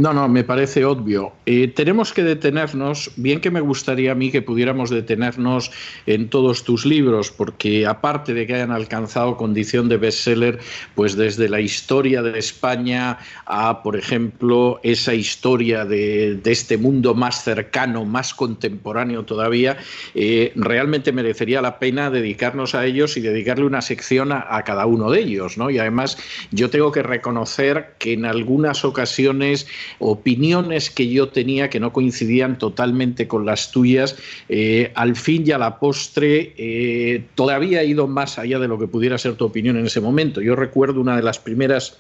No, 0.03 0.13
no, 0.13 0.29
me 0.29 0.43
parece 0.43 0.85
obvio. 0.85 1.33
Eh, 1.47 1.69
tenemos 1.69 2.13
que 2.13 2.25
detenernos, 2.25 3.13
bien 3.15 3.41
que 3.41 3.53
me 3.53 3.61
gustaría 3.61 4.11
a 4.11 4.15
mí 4.17 4.33
que 4.33 4.43
pudiéramos 4.43 4.91
detenernos 4.91 5.71
en 6.07 6.29
todos 6.29 6.65
tus 6.65 6.85
libros, 6.85 7.31
porque 7.31 7.87
aparte 7.87 8.35
de 8.35 8.45
que 8.45 8.55
hayan 8.55 8.73
alcanzado 8.73 9.37
condición 9.37 9.89
de 9.89 9.99
bestseller, 9.99 10.59
pues 10.97 11.15
desde 11.15 11.49
la 11.49 11.61
historia 11.61 12.21
de 12.21 12.37
España 12.37 13.21
a, 13.47 13.85
por 13.85 13.97
ejemplo, 13.97 14.81
esa 14.83 15.15
historia 15.15 15.85
de, 15.85 16.41
este 16.47 16.79
mundo 16.79 17.15
más 17.15 17.45
cercano, 17.45 18.05
más 18.05 18.35
contemporáneo 18.35 19.25
todavía, 19.25 19.77
eh, 20.17 20.51
realmente 20.57 21.13
merecería 21.13 21.63
la 21.63 21.79
pena 21.79 22.11
dedicarnos 22.11 22.75
a 22.75 22.85
ellos 22.87 23.17
y 23.17 23.21
dedicarle 23.21 23.67
una 23.67 23.83
sección 23.83 24.33
a, 24.33 24.49
a 24.51 24.65
cada 24.65 24.85
uno 24.85 25.13
de 25.13 25.21
ellos, 25.21 25.57
¿no? 25.57 25.71
Y 25.71 25.79
además 25.79 26.19
yo 26.51 26.71
tengo 26.71 26.91
que 26.91 27.05
reconocer 27.05 27.95
que 28.01 28.15
en 28.15 28.25
algunas 28.25 28.85
ocasiones 28.85 29.69
opiniones 29.99 30.91
que 30.91 31.09
yo 31.09 31.29
tenía 31.29 31.71
que 31.71 31.81
no 31.81 31.93
coincidían 31.93 32.59
totalmente 32.59 33.29
con 33.29 33.47
las 33.47 33.71
tuyas, 33.71 34.17
eh, 34.49 34.93
al 34.95 35.17
fin 35.17 35.45
y 35.47 35.53
a 35.53 35.59
la 35.59 35.79
postre 35.79 36.55
eh, 36.57 37.25
todavía 37.35 37.83
he 37.83 37.87
ido 37.87 38.07
más 38.07 38.39
allá 38.39 38.59
de 38.59 38.69
lo 38.69 38.79
que 38.79 38.87
pudiera 38.87 39.19
ser 39.19 39.35
tu 39.35 39.45
opinión 39.45 39.77
en 39.77 39.87
ese 39.87 40.01
momento. 40.01 40.41
Yo 40.41 40.57
recuerdo 40.57 41.01
una 41.01 41.17
de 41.17 41.23
las 41.23 41.39
primeras 41.39 41.99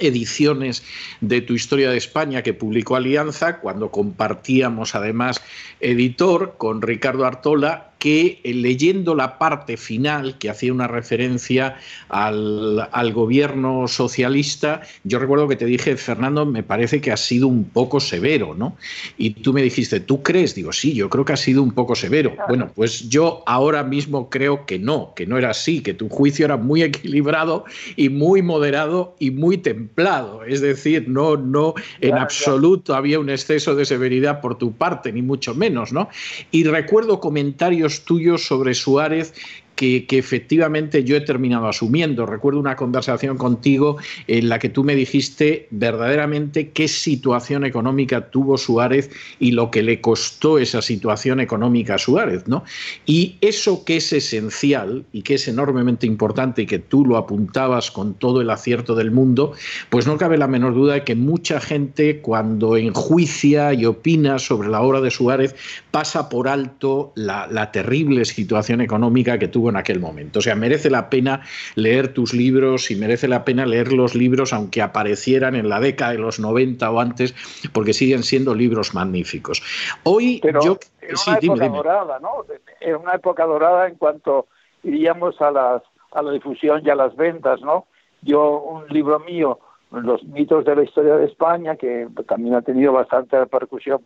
ediciones 0.00 0.82
de 1.20 1.40
tu 1.40 1.54
historia 1.54 1.90
de 1.90 1.96
España 1.96 2.42
que 2.42 2.54
publicó 2.54 2.96
Alianza, 2.96 3.58
cuando 3.60 3.90
compartíamos 3.90 4.94
además 4.94 5.40
editor 5.80 6.54
con 6.58 6.82
Ricardo 6.82 7.24
Artola 7.24 7.87
que 7.98 8.40
eh, 8.42 8.54
leyendo 8.54 9.14
la 9.14 9.38
parte 9.38 9.76
final 9.76 10.38
que 10.38 10.50
hacía 10.50 10.72
una 10.72 10.86
referencia 10.86 11.76
al, 12.08 12.88
al, 12.92 13.12
gobierno 13.12 13.88
socialista, 13.88 14.82
yo 15.04 15.18
recuerdo 15.18 15.48
que 15.48 15.56
te 15.56 15.66
dije, 15.66 15.96
Fernando, 15.96 16.46
me 16.46 16.62
parece 16.62 17.00
que 17.00 17.10
ha 17.10 17.16
sido 17.16 17.48
un 17.48 17.64
poco 17.64 18.00
severo, 18.00 18.54
¿no? 18.54 18.76
Y 19.16 19.30
tú 19.30 19.52
me 19.52 19.62
dijiste, 19.62 20.00
¿tú 20.00 20.22
crees? 20.22 20.54
Digo, 20.54 20.72
sí, 20.72 20.94
yo 20.94 21.08
creo 21.08 21.24
que 21.24 21.32
ha 21.32 21.36
sido 21.36 21.62
un 21.62 21.72
poco 21.72 21.94
severo. 21.94 22.34
Bueno, 22.48 22.70
pues 22.74 23.08
yo 23.08 23.42
ahora 23.46 23.82
mismo 23.82 24.30
creo 24.30 24.66
que 24.66 24.78
no, 24.78 25.12
que 25.14 25.26
no 25.26 25.38
era 25.38 25.50
así, 25.50 25.80
que 25.80 25.94
tu 25.94 26.08
juicio 26.08 26.44
era 26.44 26.56
muy 26.56 26.82
equilibrado 26.82 27.64
y 27.96 28.08
muy 28.08 28.42
moderado 28.42 29.16
y 29.18 29.30
muy 29.30 29.58
templado. 29.58 30.44
Es 30.44 30.60
decir, 30.60 31.08
no, 31.08 31.36
no 31.36 31.74
en 32.00 32.16
absoluto 32.16 32.94
había 32.94 33.18
un 33.18 33.30
exceso 33.30 33.74
de 33.74 33.84
severidad 33.84 34.40
por 34.40 34.58
tu 34.58 34.72
parte, 34.72 35.12
ni 35.12 35.22
mucho 35.22 35.54
menos, 35.54 35.92
¿no? 35.92 36.08
Y 36.50 36.64
recuerdo 36.64 37.20
comentarios 37.20 37.87
tuyos 38.04 38.46
sobre 38.46 38.74
Suárez 38.74 39.34
que, 39.78 40.04
efectivamente 40.10 41.04
yo 41.04 41.16
he 41.16 41.20
terminado 41.20 41.68
asumiendo. 41.68 42.26
Recuerdo 42.26 42.58
una 42.58 42.74
conversación 42.74 43.38
contigo 43.38 43.96
en 44.26 44.48
la 44.48 44.58
que 44.58 44.68
tú 44.68 44.82
me 44.82 44.96
dijiste 44.96 45.68
verdaderamente 45.70 46.70
qué 46.70 46.88
situación 46.88 47.64
económica 47.64 48.28
tuvo 48.30 48.58
Suárez 48.58 49.08
y 49.38 49.52
lo 49.52 49.70
que 49.70 49.84
le 49.84 50.00
costó 50.00 50.58
esa 50.58 50.82
situación 50.82 51.38
económica 51.38 51.94
a 51.94 51.98
Suárez, 51.98 52.48
¿no? 52.48 52.64
Y 53.06 53.36
eso 53.40 53.84
que 53.84 53.98
es 53.98 54.12
esencial 54.12 55.04
y 55.12 55.22
que 55.22 55.34
es 55.34 55.46
enormemente 55.46 56.08
importante 56.08 56.62
y 56.62 56.66
que 56.66 56.80
tú 56.80 57.04
lo 57.04 57.16
apuntabas 57.16 57.92
con 57.92 58.14
todo 58.14 58.40
el 58.40 58.50
acierto 58.50 58.96
del 58.96 59.12
mundo, 59.12 59.52
pues 59.90 60.08
no 60.08 60.18
cabe 60.18 60.38
la 60.38 60.48
menor 60.48 60.74
duda 60.74 60.94
de 60.94 61.04
que 61.04 61.14
mucha 61.14 61.60
gente 61.60 62.18
cuando 62.20 62.76
enjuicia 62.76 63.72
y 63.74 63.84
opina 63.84 64.40
sobre 64.40 64.70
la 64.70 64.82
obra 64.82 65.00
de 65.00 65.12
Suárez 65.12 65.54
pasa 65.92 66.28
por 66.28 66.48
alto 66.48 67.12
la, 67.14 67.46
la 67.46 67.70
terrible 67.70 68.24
situación 68.24 68.80
económica 68.80 69.38
que 69.38 69.46
tuvo 69.46 69.67
en 69.70 69.76
aquel 69.76 70.00
momento. 70.00 70.38
O 70.38 70.42
sea, 70.42 70.54
merece 70.54 70.90
la 70.90 71.10
pena 71.10 71.42
leer 71.74 72.12
tus 72.12 72.34
libros 72.34 72.90
y 72.90 72.96
merece 72.96 73.28
la 73.28 73.44
pena 73.44 73.66
leer 73.66 73.92
los 73.92 74.14
libros 74.14 74.52
aunque 74.52 74.82
aparecieran 74.82 75.54
en 75.54 75.68
la 75.68 75.80
década 75.80 76.12
de 76.12 76.18
los 76.18 76.40
90 76.40 76.90
o 76.90 77.00
antes, 77.00 77.34
porque 77.72 77.92
siguen 77.92 78.22
siendo 78.22 78.54
libros 78.54 78.94
magníficos. 78.94 79.62
Hoy 80.04 80.40
yo... 80.62 80.78
Era 81.00 81.16
una 81.26 81.38
época 81.38 81.68
dorada, 81.68 82.18
¿no? 82.20 82.44
Era 82.80 82.98
una 82.98 83.14
época 83.14 83.46
dorada 83.46 83.88
en 83.88 83.94
cuanto 83.94 84.46
iríamos 84.82 85.40
a, 85.40 85.50
las, 85.50 85.82
a 86.12 86.22
la 86.22 86.32
difusión 86.32 86.82
y 86.84 86.90
a 86.90 86.94
las 86.94 87.16
ventas, 87.16 87.60
¿no? 87.62 87.86
Yo, 88.22 88.60
un 88.60 88.86
libro 88.88 89.18
mío, 89.20 89.58
Los 89.90 90.22
mitos 90.24 90.64
de 90.64 90.76
la 90.76 90.82
historia 90.82 91.16
de 91.16 91.26
España, 91.26 91.76
que 91.76 92.08
también 92.26 92.54
ha 92.54 92.62
tenido 92.62 92.92
bastante 92.92 93.38
repercusión 93.38 94.00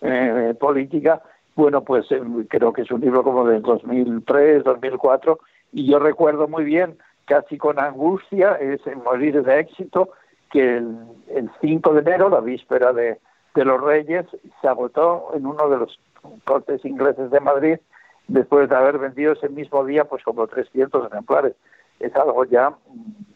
eh, 0.00 0.54
política, 0.58 1.22
bueno, 1.58 1.82
pues 1.82 2.06
eh, 2.12 2.22
creo 2.48 2.72
que 2.72 2.82
es 2.82 2.90
un 2.92 3.00
libro 3.00 3.24
como 3.24 3.44
del 3.44 3.62
2003, 3.62 4.62
2004, 4.62 5.40
y 5.72 5.90
yo 5.90 5.98
recuerdo 5.98 6.46
muy 6.46 6.62
bien, 6.62 6.96
casi 7.24 7.58
con 7.58 7.80
angustia, 7.80 8.52
es 8.52 8.80
Morir 9.04 9.42
de 9.42 9.58
éxito, 9.58 10.10
que 10.52 10.76
el, 10.76 11.50
5 11.60 11.94
de 11.94 12.00
enero, 12.00 12.28
la 12.28 12.38
víspera 12.38 12.92
de, 12.92 13.18
los 13.56 13.80
Reyes, 13.80 14.24
se 14.60 14.68
agotó 14.68 15.32
en 15.34 15.46
uno 15.46 15.68
de 15.68 15.78
los 15.78 15.98
cortes 16.44 16.84
ingleses 16.84 17.28
de 17.32 17.40
Madrid, 17.40 17.78
después 18.28 18.68
de 18.68 18.76
haber 18.76 18.98
vendido 18.98 19.32
ese 19.32 19.48
mismo 19.48 19.84
día 19.84 20.04
pues 20.04 20.22
como 20.22 20.46
300 20.46 21.10
ejemplares. 21.10 21.56
Es 21.98 22.14
algo 22.14 22.44
ya 22.44 22.72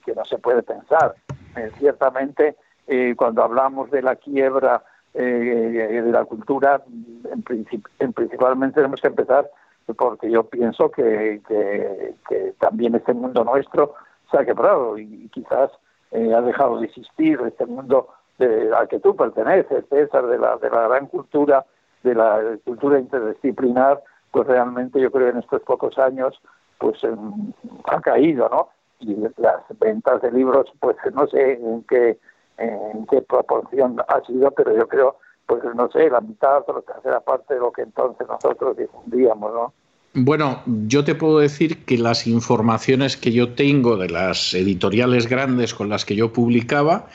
que 0.04 0.14
no 0.14 0.24
se 0.26 0.38
puede 0.38 0.62
pensar. 0.62 1.16
Eh, 1.56 1.72
ciertamente, 1.76 2.54
eh, 2.86 3.14
cuando 3.16 3.42
hablamos 3.42 3.90
de 3.90 4.00
la 4.00 4.14
quiebra 4.14 4.84
eh, 5.14 6.02
de 6.04 6.12
la 6.12 6.24
cultura, 6.24 6.82
en, 7.30 7.66
en, 7.98 8.12
principalmente 8.12 8.76
tenemos 8.76 9.00
que 9.00 9.08
empezar 9.08 9.50
porque 9.96 10.30
yo 10.30 10.44
pienso 10.44 10.90
que, 10.90 11.40
que, 11.48 12.54
también 12.58 12.94
este 12.94 13.12
mundo 13.12 13.44
nuestro 13.44 13.94
se 14.30 14.38
ha 14.38 14.44
quebrado 14.44 14.96
y, 14.98 15.28
quizás 15.32 15.70
eh, 16.12 16.32
ha 16.34 16.40
dejado 16.40 16.78
de 16.78 16.86
existir 16.86 17.40
este 17.46 17.66
mundo 17.66 18.08
de, 18.38 18.72
al 18.74 18.88
que 18.88 19.00
tú 19.00 19.16
perteneces, 19.16 19.84
César, 19.88 20.26
de 20.26 20.38
la, 20.38 20.56
de 20.56 20.70
la 20.70 20.88
gran 20.88 21.06
cultura, 21.06 21.64
de 22.02 22.14
la 22.14 22.56
cultura 22.64 22.98
interdisciplinar, 22.98 24.02
pues 24.30 24.46
realmente 24.46 25.00
yo 25.00 25.10
creo 25.10 25.26
que 25.26 25.32
en 25.32 25.38
estos 25.38 25.62
pocos 25.62 25.98
años 25.98 26.40
pues 26.78 27.00
ha 27.04 28.00
caído, 28.00 28.48
¿no? 28.48 28.68
Y 29.00 29.16
las 29.36 29.62
ventas 29.78 30.22
de 30.22 30.32
libros, 30.32 30.72
pues 30.80 30.96
no 31.12 31.26
sé 31.26 31.54
en 31.54 31.82
qué 31.84 32.18
en 32.58 33.06
qué 33.06 33.22
proporción 33.22 33.96
ha 34.06 34.24
sido, 34.26 34.50
pero 34.50 34.76
yo 34.76 34.86
creo, 34.88 35.16
pues 35.46 35.62
no 35.74 35.90
sé, 35.90 36.10
la 36.10 36.20
mitad 36.20 36.62
o 36.66 36.74
la 36.74 36.82
tercera 36.82 37.20
parte 37.20 37.54
de 37.54 37.60
lo 37.60 37.72
que 37.72 37.82
entonces 37.82 38.26
nosotros 38.28 38.76
difundíamos, 38.76 39.52
¿no? 39.52 39.72
Bueno, 40.14 40.60
yo 40.66 41.04
te 41.04 41.14
puedo 41.14 41.38
decir 41.38 41.86
que 41.86 41.96
las 41.96 42.26
informaciones 42.26 43.16
que 43.16 43.32
yo 43.32 43.54
tengo 43.54 43.96
de 43.96 44.10
las 44.10 44.52
editoriales 44.52 45.26
grandes 45.26 45.72
con 45.72 45.88
las 45.88 46.04
que 46.04 46.14
yo 46.14 46.34
publicaba, 46.34 47.08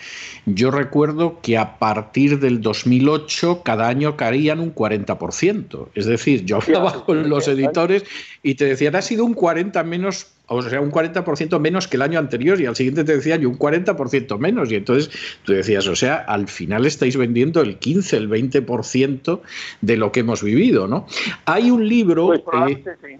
yo 0.48 0.72
recuerdo 0.72 1.40
que 1.42 1.60
a 1.60 1.78
partir 1.78 2.40
del 2.40 2.60
2008 2.60 3.62
cada 3.64 3.88
año 3.88 4.18
caían 4.18 4.60
un 4.60 4.74
40%. 4.74 5.90
Es 5.94 6.08
decir, 6.08 6.44
yo 6.44 6.58
hablaba 6.58 7.06
con 7.06 7.30
los 7.30 7.48
editores 7.48 8.04
y 8.42 8.56
te 8.56 8.66
decían, 8.66 8.96
ha 8.96 9.04
sido 9.04 9.26
un 9.26 9.36
40 9.36 9.84
menos 9.84 10.34
o 10.48 10.62
sea, 10.62 10.82
un 10.82 10.92
40% 10.92 11.60
menos 11.60 11.88
que 11.88 11.98
el 11.98 12.02
año 12.02 12.20
anterior 12.20 12.60
y 12.60 12.66
al 12.66 12.76
siguiente 12.76 13.04
te 13.04 13.18
decían 13.18 13.46
un 13.46 13.60
40% 13.60 14.38
menos. 14.38 14.72
Y 14.72 14.76
entonces 14.76 15.10
tú 15.44 15.54
decías, 15.54 15.88
o 15.88 15.96
sea, 15.96 16.16
al 16.16 16.48
final 16.48 16.86
estáis 16.86 17.18
vendiendo 17.18 17.62
el 17.62 17.78
15, 17.78 18.18
el 18.18 18.30
20% 18.30 19.42
de 19.82 19.98
lo 19.98 20.12
que 20.12 20.22
hemos 20.22 20.42
vivido, 20.42 20.88
¿no? 20.88 21.06
Hay 21.46 21.70
un 21.70 21.88
libro... 21.88 22.28
Pues 22.28 22.42
probablemente, 22.42 22.92
sí. 23.02 23.16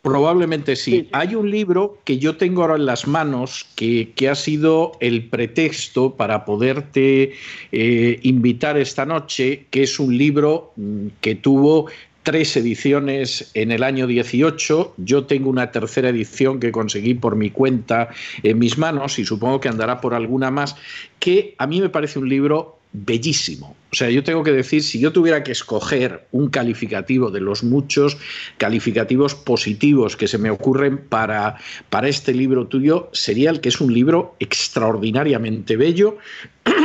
probablemente 0.00 0.76
sí. 0.76 1.08
Hay 1.10 1.34
un 1.34 1.50
libro 1.50 1.98
que 2.04 2.18
yo 2.18 2.36
tengo 2.36 2.62
ahora 2.62 2.76
en 2.76 2.86
las 2.86 3.08
manos 3.08 3.66
que, 3.74 4.12
que 4.14 4.28
ha 4.28 4.36
sido 4.36 4.92
el 5.00 5.28
pretexto 5.28 6.14
para 6.14 6.44
poderte 6.44 7.32
eh, 7.72 8.20
invitar 8.22 8.78
esta 8.78 9.04
noche, 9.04 9.66
que 9.70 9.82
es 9.82 9.98
un 9.98 10.16
libro 10.16 10.72
mm, 10.76 11.06
que 11.20 11.34
tuvo 11.34 11.88
tres 12.22 12.56
ediciones 12.56 13.50
en 13.54 13.70
el 13.72 13.82
año 13.82 14.06
18. 14.06 14.94
Yo 14.98 15.24
tengo 15.24 15.50
una 15.50 15.70
tercera 15.70 16.08
edición 16.08 16.60
que 16.60 16.72
conseguí 16.72 17.14
por 17.14 17.36
mi 17.36 17.50
cuenta 17.50 18.10
en 18.42 18.58
mis 18.58 18.78
manos 18.78 19.18
y 19.18 19.24
supongo 19.24 19.60
que 19.60 19.68
andará 19.68 20.00
por 20.00 20.14
alguna 20.14 20.50
más, 20.50 20.76
que 21.18 21.54
a 21.58 21.66
mí 21.66 21.80
me 21.80 21.88
parece 21.88 22.18
un 22.18 22.28
libro 22.28 22.80
bellísimo. 22.92 23.76
O 23.92 23.96
sea, 23.96 24.10
yo 24.10 24.22
tengo 24.22 24.42
que 24.42 24.52
decir, 24.52 24.82
si 24.82 25.00
yo 25.00 25.12
tuviera 25.12 25.42
que 25.42 25.52
escoger 25.52 26.26
un 26.32 26.48
calificativo 26.48 27.30
de 27.30 27.40
los 27.40 27.62
muchos 27.62 28.18
calificativos 28.56 29.34
positivos 29.34 30.16
que 30.16 30.28
se 30.28 30.38
me 30.38 30.50
ocurren 30.50 30.98
para, 30.98 31.56
para 31.88 32.08
este 32.08 32.32
libro 32.32 32.66
tuyo, 32.66 33.10
sería 33.12 33.50
el 33.50 33.60
que 33.60 33.68
es 33.68 33.80
un 33.80 33.92
libro 33.92 34.34
extraordinariamente 34.40 35.76
bello. 35.76 36.18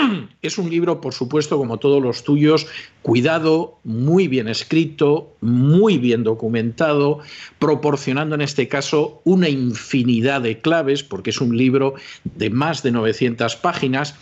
es 0.41 0.57
un 0.57 0.69
libro, 0.69 1.01
por 1.01 1.13
supuesto, 1.13 1.57
como 1.57 1.77
todos 1.77 2.01
los 2.01 2.23
tuyos, 2.23 2.67
cuidado, 3.01 3.79
muy 3.83 4.27
bien 4.27 4.47
escrito, 4.47 5.35
muy 5.41 5.97
bien 5.97 6.23
documentado, 6.23 7.19
proporcionando 7.59 8.35
en 8.35 8.41
este 8.41 8.67
caso 8.67 9.21
una 9.23 9.49
infinidad 9.49 10.41
de 10.41 10.59
claves, 10.59 11.03
porque 11.03 11.29
es 11.29 11.41
un 11.41 11.57
libro 11.57 11.95
de 12.23 12.49
más 12.49 12.83
de 12.83 12.91
900 12.91 13.55
páginas 13.57 14.15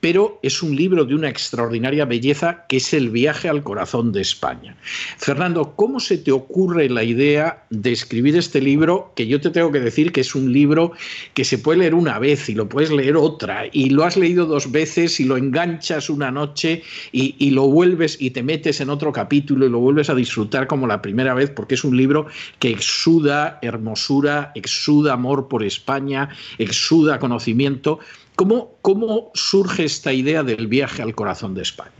pero 0.00 0.38
es 0.42 0.62
un 0.62 0.76
libro 0.76 1.04
de 1.04 1.14
una 1.14 1.28
extraordinaria 1.28 2.04
belleza 2.04 2.64
que 2.68 2.76
es 2.76 2.92
El 2.92 3.10
viaje 3.10 3.48
al 3.48 3.62
corazón 3.62 4.12
de 4.12 4.20
España. 4.20 4.76
Fernando, 5.16 5.74
¿cómo 5.74 6.00
se 6.00 6.18
te 6.18 6.30
ocurre 6.30 6.88
la 6.88 7.02
idea 7.02 7.64
de 7.70 7.92
escribir 7.92 8.36
este 8.36 8.60
libro? 8.60 9.12
Que 9.16 9.26
yo 9.26 9.40
te 9.40 9.50
tengo 9.50 9.72
que 9.72 9.80
decir 9.80 10.12
que 10.12 10.20
es 10.20 10.34
un 10.34 10.52
libro 10.52 10.92
que 11.34 11.44
se 11.44 11.58
puede 11.58 11.80
leer 11.80 11.94
una 11.94 12.18
vez 12.18 12.48
y 12.48 12.54
lo 12.54 12.68
puedes 12.68 12.90
leer 12.90 13.16
otra, 13.16 13.64
y 13.72 13.90
lo 13.90 14.04
has 14.04 14.16
leído 14.16 14.46
dos 14.46 14.70
veces 14.70 15.18
y 15.20 15.24
lo 15.28 15.36
enganchas 15.36 16.10
una 16.10 16.30
noche 16.30 16.82
y, 17.12 17.50
lo 17.50 17.68
vuelves 17.68 18.20
y 18.20 18.30
te 18.30 18.42
metes 18.42 18.80
en 18.80 18.90
otro 18.90 19.12
capítulo 19.12 19.66
y 19.66 19.70
lo 19.70 19.78
vuelves 19.78 20.10
a 20.10 20.14
disfrutar 20.14 20.66
como 20.66 20.86
la 20.86 21.00
primera 21.00 21.34
vez, 21.34 21.50
porque 21.50 21.74
es 21.74 21.84
un 21.84 21.96
libro 21.96 22.26
que 22.58 22.70
exuda 22.70 23.58
hermosura, 23.62 24.52
exuda 24.54 25.12
amor 25.12 25.48
por 25.48 25.62
España, 25.62 26.28
exuda 26.58 27.18
conocimiento 27.18 28.00
¿Cómo, 28.38 28.74
¿Cómo 28.82 29.32
surge 29.34 29.84
esta 29.84 30.12
idea 30.12 30.44
del 30.44 30.68
viaje 30.68 31.02
al 31.02 31.12
corazón 31.16 31.54
de 31.54 31.62
España? 31.62 31.90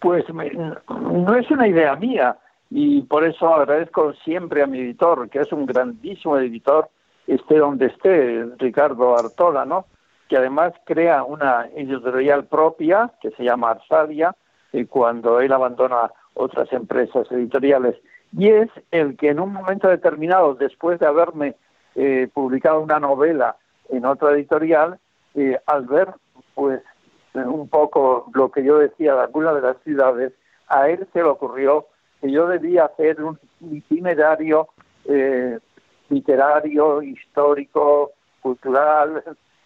Pues 0.00 0.24
no 0.28 1.34
es 1.34 1.50
una 1.50 1.66
idea 1.66 1.96
mía 1.96 2.38
y 2.70 3.02
por 3.02 3.24
eso 3.24 3.52
agradezco 3.52 4.12
siempre 4.24 4.62
a 4.62 4.68
mi 4.68 4.78
editor, 4.78 5.28
que 5.28 5.40
es 5.40 5.52
un 5.52 5.66
grandísimo 5.66 6.38
editor, 6.38 6.88
esté 7.26 7.58
donde 7.58 7.86
esté, 7.86 8.44
Ricardo 8.58 9.18
Artola, 9.18 9.64
¿no? 9.64 9.86
Que 10.28 10.36
además 10.36 10.72
crea 10.84 11.24
una 11.24 11.68
editorial 11.74 12.44
propia 12.44 13.10
que 13.20 13.30
se 13.32 13.44
llama 13.44 13.70
Arsadia, 13.70 14.34
y 14.72 14.84
cuando 14.84 15.40
él 15.40 15.52
abandona 15.52 16.12
otras 16.34 16.72
empresas 16.72 17.30
editoriales. 17.32 17.96
Y 18.36 18.48
es 18.48 18.68
el 18.90 19.16
que 19.16 19.30
en 19.30 19.40
un 19.40 19.52
momento 19.52 19.88
determinado, 19.88 20.54
después 20.54 21.00
de 21.00 21.06
haberme 21.06 21.54
eh, 21.94 22.28
publicado 22.32 22.80
una 22.80 23.00
novela 23.00 23.56
en 23.88 24.04
otra 24.04 24.32
editorial, 24.32 24.98
al 25.66 25.86
ver 25.86 26.08
pues 26.54 26.82
un 27.34 27.68
poco 27.68 28.28
lo 28.34 28.50
que 28.50 28.64
yo 28.64 28.78
decía 28.78 29.14
de 29.14 29.20
algunas 29.20 29.54
de 29.54 29.62
las 29.62 29.76
ciudades, 29.84 30.32
a 30.68 30.88
él 30.88 31.06
se 31.12 31.20
le 31.20 31.28
ocurrió 31.28 31.86
que 32.20 32.30
yo 32.30 32.48
debía 32.48 32.86
hacer 32.86 33.22
un 33.22 33.38
itinerario 33.60 34.68
eh, 35.04 35.58
literario, 36.08 37.02
histórico, 37.02 38.12
cultural, 38.40 39.22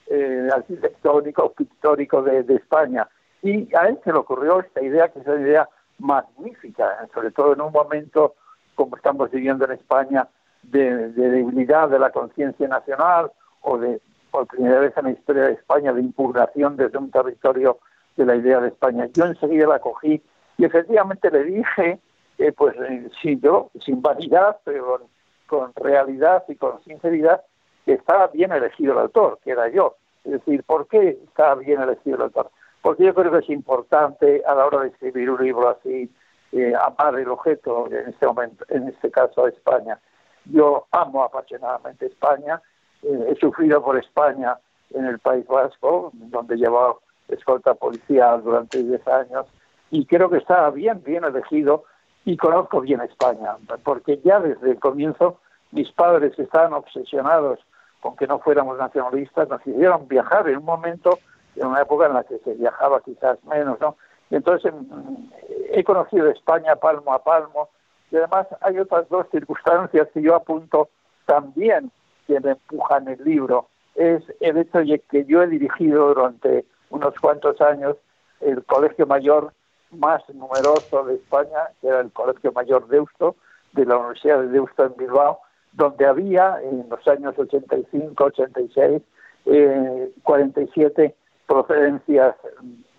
eh, 0.08 0.48
arquitectónico, 0.52 1.52
pictórico 1.52 2.22
de, 2.22 2.54
España. 2.54 3.08
Y 3.42 3.74
a 3.74 3.88
él 3.88 3.98
se 4.04 4.12
le 4.12 4.18
ocurrió 4.18 4.60
esta 4.60 4.82
idea, 4.82 5.08
que 5.08 5.20
es 5.20 5.26
una 5.26 5.40
idea 5.40 5.68
magnífica, 5.98 7.08
sobre 7.14 7.30
todo 7.30 7.54
en 7.54 7.60
un 7.60 7.72
momento 7.72 8.34
como 8.74 8.96
estamos 8.96 9.30
viviendo 9.30 9.64
en 9.64 9.72
España, 9.72 10.28
de, 10.62 11.08
de 11.10 11.30
debilidad 11.30 11.88
de 11.88 11.98
la 11.98 12.10
conciencia 12.10 12.68
nacional 12.68 13.32
o 13.62 13.78
de, 13.78 14.00
por 14.30 14.46
primera 14.46 14.80
vez 14.80 14.96
en 14.96 15.04
la 15.04 15.10
historia 15.10 15.44
de 15.44 15.52
España, 15.52 15.92
de 15.92 16.00
impugnación 16.00 16.76
desde 16.76 16.98
un 16.98 17.10
territorio 17.10 17.78
de 18.16 18.26
la 18.26 18.36
idea 18.36 18.60
de 18.60 18.68
España. 18.68 19.08
Yo 19.12 19.26
enseguida 19.26 19.66
la 19.66 19.78
cogí 19.78 20.22
y 20.58 20.64
efectivamente 20.64 21.30
le 21.30 21.44
dije, 21.44 22.00
eh, 22.38 22.52
pues 22.52 22.74
sin, 23.20 23.40
yo, 23.40 23.70
sin 23.84 24.02
vanidad, 24.02 24.58
pero 24.64 25.00
con, 25.46 25.72
realidad 25.74 26.44
y 26.48 26.56
con 26.56 26.82
sinceridad, 26.84 27.42
estaba 27.86 28.28
bien 28.28 28.52
elegido 28.52 28.92
el 28.92 29.00
autor, 29.00 29.38
que 29.42 29.50
era 29.50 29.68
yo. 29.68 29.96
Es 30.24 30.32
decir, 30.32 30.62
¿por 30.64 30.86
qué 30.86 31.18
estaba 31.24 31.56
bien 31.56 31.80
elegido 31.80 32.16
el 32.16 32.22
autor? 32.22 32.50
Porque 32.80 33.04
yo 33.04 33.14
creo 33.14 33.32
que 33.32 33.38
es 33.38 33.50
importante 33.50 34.42
a 34.46 34.54
la 34.54 34.66
hora 34.66 34.80
de 34.80 34.88
escribir 34.88 35.30
un 35.30 35.42
libro 35.42 35.68
así, 35.68 36.10
eh, 36.52 36.72
amar 36.80 37.18
el 37.18 37.28
objeto, 37.28 37.86
en 37.90 38.08
este 38.08 38.26
momento, 38.26 38.64
en 38.68 38.88
este 38.88 39.10
caso 39.10 39.46
España. 39.48 39.98
Yo 40.44 40.86
amo 40.90 41.22
apasionadamente 41.22 42.06
España, 42.06 42.60
eh, 43.02 43.26
he 43.28 43.34
sufrido 43.36 43.82
por 43.82 43.96
España 43.98 44.58
en 44.90 45.06
el 45.06 45.18
País 45.18 45.46
Vasco, 45.46 46.10
donde 46.12 46.54
he 46.54 46.58
llevado 46.58 47.00
escolta 47.28 47.74
policial 47.74 48.42
durante 48.42 48.82
10 48.82 49.08
años, 49.08 49.46
y 49.90 50.06
creo 50.06 50.28
que 50.28 50.38
estaba 50.38 50.70
bien, 50.70 51.02
bien 51.04 51.24
elegido 51.24 51.84
y 52.24 52.36
conozco 52.36 52.80
bien 52.80 53.00
España, 53.00 53.56
porque 53.84 54.20
ya 54.24 54.40
desde 54.40 54.72
el 54.72 54.78
comienzo 54.78 55.38
mis 55.70 55.90
padres 55.92 56.38
estaban 56.38 56.72
obsesionados 56.74 57.58
con 58.02 58.16
que 58.16 58.26
no 58.26 58.40
fuéramos 58.40 58.76
nacionalistas, 58.76 59.48
nos 59.48 59.64
hicieron 59.64 60.08
viajar 60.08 60.48
en 60.48 60.58
un 60.58 60.64
momento, 60.64 61.20
en 61.54 61.68
una 61.68 61.82
época 61.82 62.06
en 62.06 62.14
la 62.14 62.24
que 62.24 62.36
se 62.38 62.54
viajaba 62.54 63.00
quizás 63.00 63.42
menos, 63.44 63.80
¿no? 63.80 63.96
Y 64.28 64.34
entonces 64.34 64.72
em, 64.72 65.30
he 65.70 65.84
conocido 65.84 66.28
España 66.28 66.74
palmo 66.76 67.14
a 67.14 67.22
palmo, 67.22 67.68
y 68.10 68.16
además 68.16 68.48
hay 68.60 68.78
otras 68.80 69.08
dos 69.08 69.26
circunstancias 69.30 70.08
que 70.12 70.20
yo 70.20 70.34
apunto 70.34 70.88
también 71.26 71.92
que 72.26 72.40
me 72.40 72.50
empujan 72.50 73.06
el 73.06 73.22
libro. 73.24 73.68
Es 73.94 74.22
el 74.40 74.58
hecho 74.58 74.78
de 74.78 74.98
que 75.10 75.24
yo 75.24 75.42
he 75.42 75.46
dirigido 75.46 76.08
durante 76.08 76.64
unos 76.90 77.14
cuantos 77.20 77.60
años 77.60 77.96
el 78.40 78.64
colegio 78.64 79.06
mayor 79.06 79.52
más 79.92 80.22
numeroso 80.34 81.04
de 81.04 81.14
España, 81.14 81.68
que 81.80 81.88
era 81.88 82.00
el 82.00 82.10
Colegio 82.10 82.50
Mayor 82.52 82.88
Deusto, 82.88 83.36
de 83.72 83.86
la 83.86 83.96
Universidad 83.96 84.40
de 84.40 84.48
Deusto 84.48 84.84
en 84.84 84.94
Bilbao, 84.96 85.40
donde 85.72 86.06
había 86.06 86.60
en 86.62 86.86
los 86.88 87.06
años 87.08 87.34
85, 87.38 88.24
86, 88.24 89.02
eh, 89.46 90.12
47 90.22 91.14
procedencias 91.46 92.36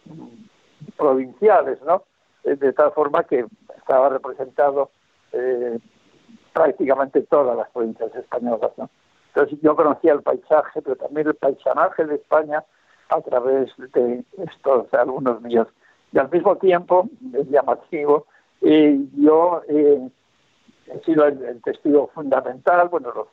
mm, 0.06 0.91
provinciales, 0.98 1.82
¿no? 1.84 2.04
Eh, 2.44 2.56
de 2.56 2.74
tal 2.74 2.91
forma 2.91 3.24
que 3.24 3.45
estaba 3.78 4.10
representado 4.10 4.90
eh, 5.32 5.80
prácticamente 6.52 7.22
todas 7.24 7.56
las 7.56 7.70
provincias 7.72 8.14
españolas, 8.16 8.72
¿no? 8.78 8.90
Entonces 9.28 9.60
yo 9.62 9.76
conocía 9.76 10.14
el 10.14 10.22
paisaje, 10.22 10.82
pero 10.82 10.95
también 10.95 11.28
el 11.28 11.36
paisanaje 11.36 12.06
de 12.06 12.16
España 12.16 12.64
a 13.10 13.22
través 13.22 13.72
de 13.78 14.24
estos 14.38 14.94
alumnos 14.94 15.41
míos 15.41 15.68
y 16.12 16.20
al 16.20 16.30
mismo 16.30 16.56
tiempo 16.58 17.10
es 17.34 17.50
llamativo. 17.50 18.28
y 18.62 19.10
yo 19.22 19.62
eh, 19.68 20.08
he 20.88 20.99
sido 21.01 21.26
el, 21.26 21.61
testigo 21.61 22.10
fundamental, 22.14 22.89
bueno, 22.89 23.27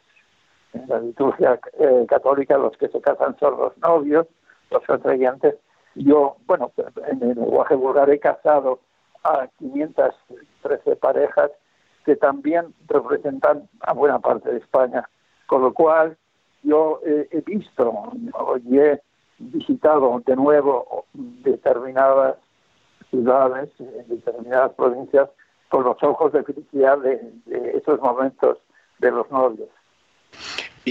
en 0.72 0.89
la 0.89 1.01
liturgia 1.01 1.59
eh, 1.78 2.06
católica 2.09 2.56
los 2.56 2.77
que 2.77 2.89
se 2.89 3.01
casan 3.01 3.36
son 3.39 3.59
los 3.59 3.77
novios, 3.78 4.27
los 4.70 4.85
contrayentes. 4.85 5.56
Yo, 5.94 6.36
bueno, 6.47 6.70
en 7.09 7.22
el 7.22 7.36
lenguaje 7.36 7.74
vulgar 7.74 8.09
he 8.10 8.20
casado 8.20 8.81
a 9.24 9.48
513 9.59 10.97
parejas 10.97 11.51
que 12.05 12.16
también 12.16 12.74
representan 12.86 13.68
a 13.81 13.93
buena 13.93 14.20
parte 14.20 14.51
de 14.51 14.59
España, 14.59 15.09
con 15.47 15.62
lo 15.62 15.74
cual 15.74 16.16
yo 16.62 17.01
he 17.05 17.40
visto 17.44 18.12
y 18.64 18.78
he 18.78 19.01
visitado 19.39 20.22
de 20.24 20.36
nuevo 20.36 21.06
determinadas 21.12 22.36
ciudades, 23.10 23.70
determinadas 24.06 24.72
provincias, 24.74 25.28
con 25.71 25.85
los 25.85 26.03
ojos 26.03 26.33
de 26.33 26.43
felicidad 26.43 26.99
de, 26.99 27.33
esos 27.75 28.01
momentos 28.01 28.59
de 28.99 29.11
los 29.11 29.31
novios. 29.31 29.69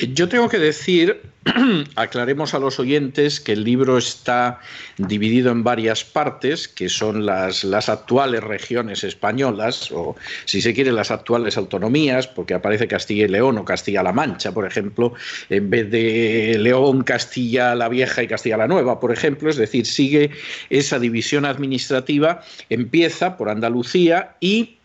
Yo 0.07 0.29
tengo 0.29 0.47
que 0.47 0.59
decir, 0.59 1.21
aclaremos 1.95 2.53
a 2.53 2.59
los 2.59 2.79
oyentes 2.79 3.39
que 3.39 3.53
el 3.53 3.63
libro 3.63 3.97
está 3.97 4.59
dividido 4.97 5.51
en 5.51 5.63
varias 5.63 6.03
partes, 6.03 6.67
que 6.67 6.89
son 6.89 7.25
las, 7.25 7.63
las, 7.63 7.89
actuales 7.89 8.43
regiones 8.43 9.03
españolas, 9.03 9.91
o 9.91 10.15
si 10.45 10.61
se 10.61 10.73
quiere 10.73 10.91
las 10.91 11.11
actuales 11.11 11.57
autonomías, 11.57 12.27
porque 12.27 12.53
aparece 12.53 12.87
Castilla 12.87 13.25
y 13.25 13.29
León 13.29 13.57
o 13.57 13.65
Castilla-La 13.65 14.13
Mancha, 14.13 14.53
por 14.53 14.65
ejemplo, 14.65 15.13
en 15.49 15.69
vez 15.69 15.89
de 15.91 16.57
León, 16.59 17.03
Castilla 17.03 17.75
la 17.75 17.89
Vieja 17.89 18.23
y 18.23 18.27
Castilla 18.27 18.57
la 18.57 18.67
Nueva, 18.67 18.99
por 18.99 19.11
ejemplo, 19.11 19.49
es 19.49 19.57
decir, 19.57 19.85
sigue 19.85 20.31
esa 20.69 20.99
división 20.99 21.45
administrativa, 21.45 22.41
empieza 22.69 23.37
por 23.37 23.49
Andalucía 23.49 24.35
y 24.39 24.78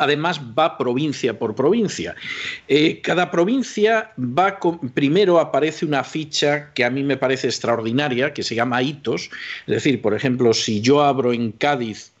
además 0.00 0.40
va 0.58 0.76
provincia 0.76 1.38
por 1.38 1.54
provincia. 1.54 2.14
Eh, 2.68 3.00
cada 3.02 3.30
provincia 3.30 4.12
va 4.18 4.58
primero 4.94 5.38
aparece 5.38 5.84
una 5.84 6.04
ficha 6.04 6.72
que 6.74 6.84
a 6.84 6.90
mí 6.90 7.02
me 7.02 7.16
parece 7.16 7.48
extraordinaria, 7.48 8.32
que 8.32 8.42
se 8.42 8.54
llama 8.54 8.82
hitos. 8.82 9.30
Es 9.66 9.74
decir, 9.74 10.00
por 10.00 10.14
ejemplo, 10.14 10.52
si 10.52 10.80
yo 10.80 11.02
abro 11.02 11.32
en 11.32 11.52
Cádiz 11.52 12.12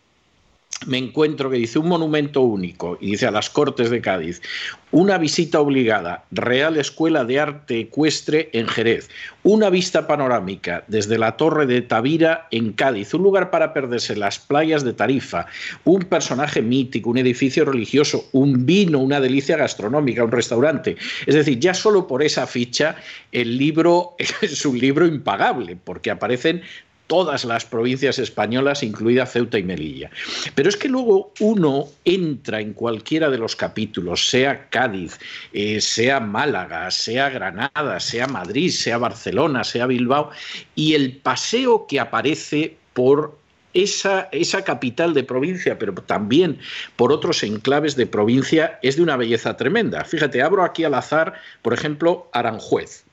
me 0.84 0.98
encuentro 0.98 1.48
que 1.50 1.56
dice 1.56 1.78
un 1.78 1.88
monumento 1.88 2.42
único 2.42 2.98
y 3.00 3.12
dice 3.12 3.26
a 3.26 3.30
las 3.30 3.48
Cortes 3.48 3.88
de 3.88 4.02
Cádiz, 4.02 4.42
una 4.90 5.16
visita 5.16 5.60
obligada, 5.60 6.24
Real 6.30 6.76
Escuela 6.76 7.24
de 7.24 7.40
Arte 7.40 7.80
Ecuestre 7.80 8.50
en 8.52 8.68
Jerez, 8.68 9.08
una 9.42 9.70
vista 9.70 10.06
panorámica 10.06 10.84
desde 10.86 11.18
la 11.18 11.36
Torre 11.36 11.66
de 11.66 11.82
Tavira 11.82 12.46
en 12.50 12.72
Cádiz, 12.72 13.14
un 13.14 13.22
lugar 13.22 13.50
para 13.50 13.72
perderse 13.72 14.16
las 14.16 14.38
playas 14.38 14.84
de 14.84 14.92
Tarifa, 14.92 15.46
un 15.84 16.02
personaje 16.02 16.60
mítico, 16.60 17.10
un 17.10 17.18
edificio 17.18 17.64
religioso, 17.64 18.28
un 18.32 18.66
vino, 18.66 18.98
una 18.98 19.20
delicia 19.20 19.56
gastronómica, 19.56 20.24
un 20.24 20.32
restaurante. 20.32 20.96
Es 21.26 21.34
decir, 21.34 21.58
ya 21.58 21.74
solo 21.74 22.06
por 22.06 22.22
esa 22.22 22.46
ficha 22.46 22.96
el 23.32 23.56
libro 23.56 24.14
es 24.42 24.66
un 24.66 24.78
libro 24.78 25.06
impagable, 25.06 25.76
porque 25.82 26.10
aparecen 26.10 26.62
todas 27.06 27.44
las 27.44 27.64
provincias 27.64 28.18
españolas, 28.18 28.82
incluida 28.82 29.26
Ceuta 29.26 29.58
y 29.58 29.62
Melilla. 29.62 30.10
Pero 30.54 30.68
es 30.68 30.76
que 30.76 30.88
luego 30.88 31.32
uno 31.40 31.88
entra 32.04 32.60
en 32.60 32.72
cualquiera 32.72 33.30
de 33.30 33.38
los 33.38 33.56
capítulos, 33.56 34.28
sea 34.28 34.68
Cádiz, 34.68 35.18
eh, 35.52 35.80
sea 35.80 36.20
Málaga, 36.20 36.90
sea 36.90 37.30
Granada, 37.30 38.00
sea 38.00 38.26
Madrid, 38.26 38.70
sea 38.70 38.98
Barcelona, 38.98 39.64
sea 39.64 39.86
Bilbao, 39.86 40.30
y 40.74 40.94
el 40.94 41.16
paseo 41.16 41.86
que 41.86 42.00
aparece 42.00 42.76
por 42.92 43.38
esa, 43.74 44.28
esa, 44.32 44.64
capital 44.64 45.12
de 45.12 45.22
provincia, 45.22 45.78
pero 45.78 45.92
también 45.92 46.58
por 46.96 47.12
otros 47.12 47.42
enclaves 47.42 47.94
de 47.94 48.06
provincia, 48.06 48.78
es 48.82 48.96
de 48.96 49.02
una 49.02 49.16
belleza 49.16 49.56
tremenda. 49.56 50.02
Fíjate, 50.04 50.42
abro 50.42 50.64
aquí 50.64 50.84
al 50.84 50.94
azar, 50.94 51.34
por 51.60 51.74
ejemplo, 51.74 52.30
Aranjuez 52.32 53.05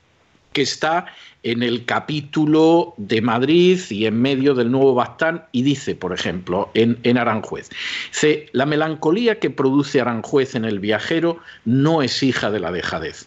que 0.54 0.62
está 0.62 1.06
en 1.42 1.62
el 1.62 1.84
capítulo 1.84 2.94
de 2.96 3.20
Madrid 3.20 3.78
y 3.90 4.06
en 4.06 4.22
medio 4.22 4.54
del 4.54 4.70
Nuevo 4.70 4.94
Bastán 4.94 5.44
y 5.52 5.62
dice, 5.62 5.94
por 5.94 6.14
ejemplo, 6.14 6.70
en, 6.72 6.98
en 7.02 7.18
Aranjuez, 7.18 7.68
dice, 8.10 8.48
la 8.52 8.64
melancolía 8.64 9.38
que 9.38 9.50
produce 9.50 10.00
Aranjuez 10.00 10.54
en 10.54 10.64
el 10.64 10.80
viajero 10.80 11.38
no 11.66 12.00
es 12.00 12.22
hija 12.22 12.50
de 12.50 12.60
la 12.60 12.72
dejadez. 12.72 13.26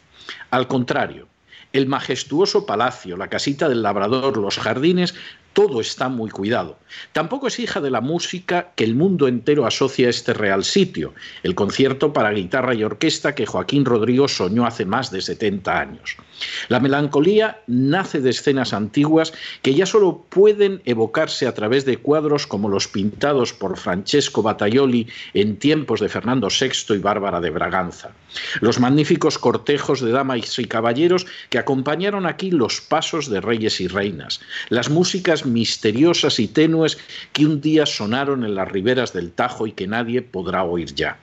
Al 0.49 0.67
contrario, 0.67 1.27
el 1.73 1.85
majestuoso 1.85 2.65
palacio, 2.65 3.17
la 3.17 3.27
casita 3.27 3.69
del 3.69 3.83
labrador, 3.83 4.37
los 4.37 4.57
jardines, 4.57 5.13
todo 5.57 5.81
está 5.81 6.07
muy 6.07 6.29
cuidado. 6.29 6.77
Tampoco 7.13 7.47
es 7.47 7.57
hija 7.57 7.81
de 7.81 7.89
la 7.89 7.99
música 7.99 8.73
que 8.75 8.83
el 8.83 8.93
mundo 8.93 9.27
entero 9.27 9.65
asocia 9.65 10.05
a 10.05 10.11
este 10.11 10.35
real 10.35 10.63
sitio, 10.63 11.15
el 11.41 11.55
concierto 11.55 12.13
para 12.13 12.29
guitarra 12.29 12.75
y 12.75 12.83
orquesta 12.83 13.33
que 13.33 13.47
Joaquín 13.47 13.83
Rodrigo 13.83 14.27
soñó 14.27 14.67
hace 14.67 14.85
más 14.85 15.09
de 15.09 15.19
70 15.19 15.79
años. 15.79 16.15
La 16.67 16.79
melancolía 16.79 17.63
nace 17.65 18.21
de 18.21 18.29
escenas 18.29 18.71
antiguas 18.71 19.33
que 19.63 19.73
ya 19.73 19.87
solo 19.87 20.27
pueden 20.29 20.83
evocarse 20.85 21.47
a 21.47 21.55
través 21.55 21.85
de 21.85 21.97
cuadros 21.97 22.45
como 22.45 22.69
los 22.69 22.87
pintados 22.87 23.51
por 23.51 23.77
Francesco 23.77 24.43
Battaioli 24.43 25.07
en 25.33 25.57
tiempos 25.57 26.01
de 26.01 26.09
Fernando 26.09 26.49
VI 26.49 26.93
y 26.93 26.99
Bárbara 26.99 27.41
de 27.41 27.49
Braganza. 27.49 28.11
Los 28.61 28.79
magníficos 28.79 29.39
cortejos 29.39 30.01
de 30.01 30.11
damas 30.11 30.59
y 30.59 30.65
caballeros 30.65 31.25
que 31.49 31.57
acompañaron 31.57 32.27
aquí 32.27 32.51
los 32.51 32.79
pasos 32.79 33.27
de 33.27 33.41
reyes 33.41 33.81
y 33.81 33.87
reinas, 33.87 34.39
las 34.69 34.91
músicas 34.91 35.46
misteriosas 35.47 36.39
y 36.39 36.47
tenues 36.47 36.97
que 37.33 37.45
un 37.45 37.61
día 37.61 37.85
sonaron 37.85 38.43
en 38.43 38.55
las 38.55 38.71
riberas 38.71 39.13
del 39.13 39.31
Tajo 39.31 39.67
y 39.67 39.71
que 39.71 39.87
nadie 39.87 40.21
podrá 40.21 40.63
oír 40.63 40.93
ya. 40.93 41.17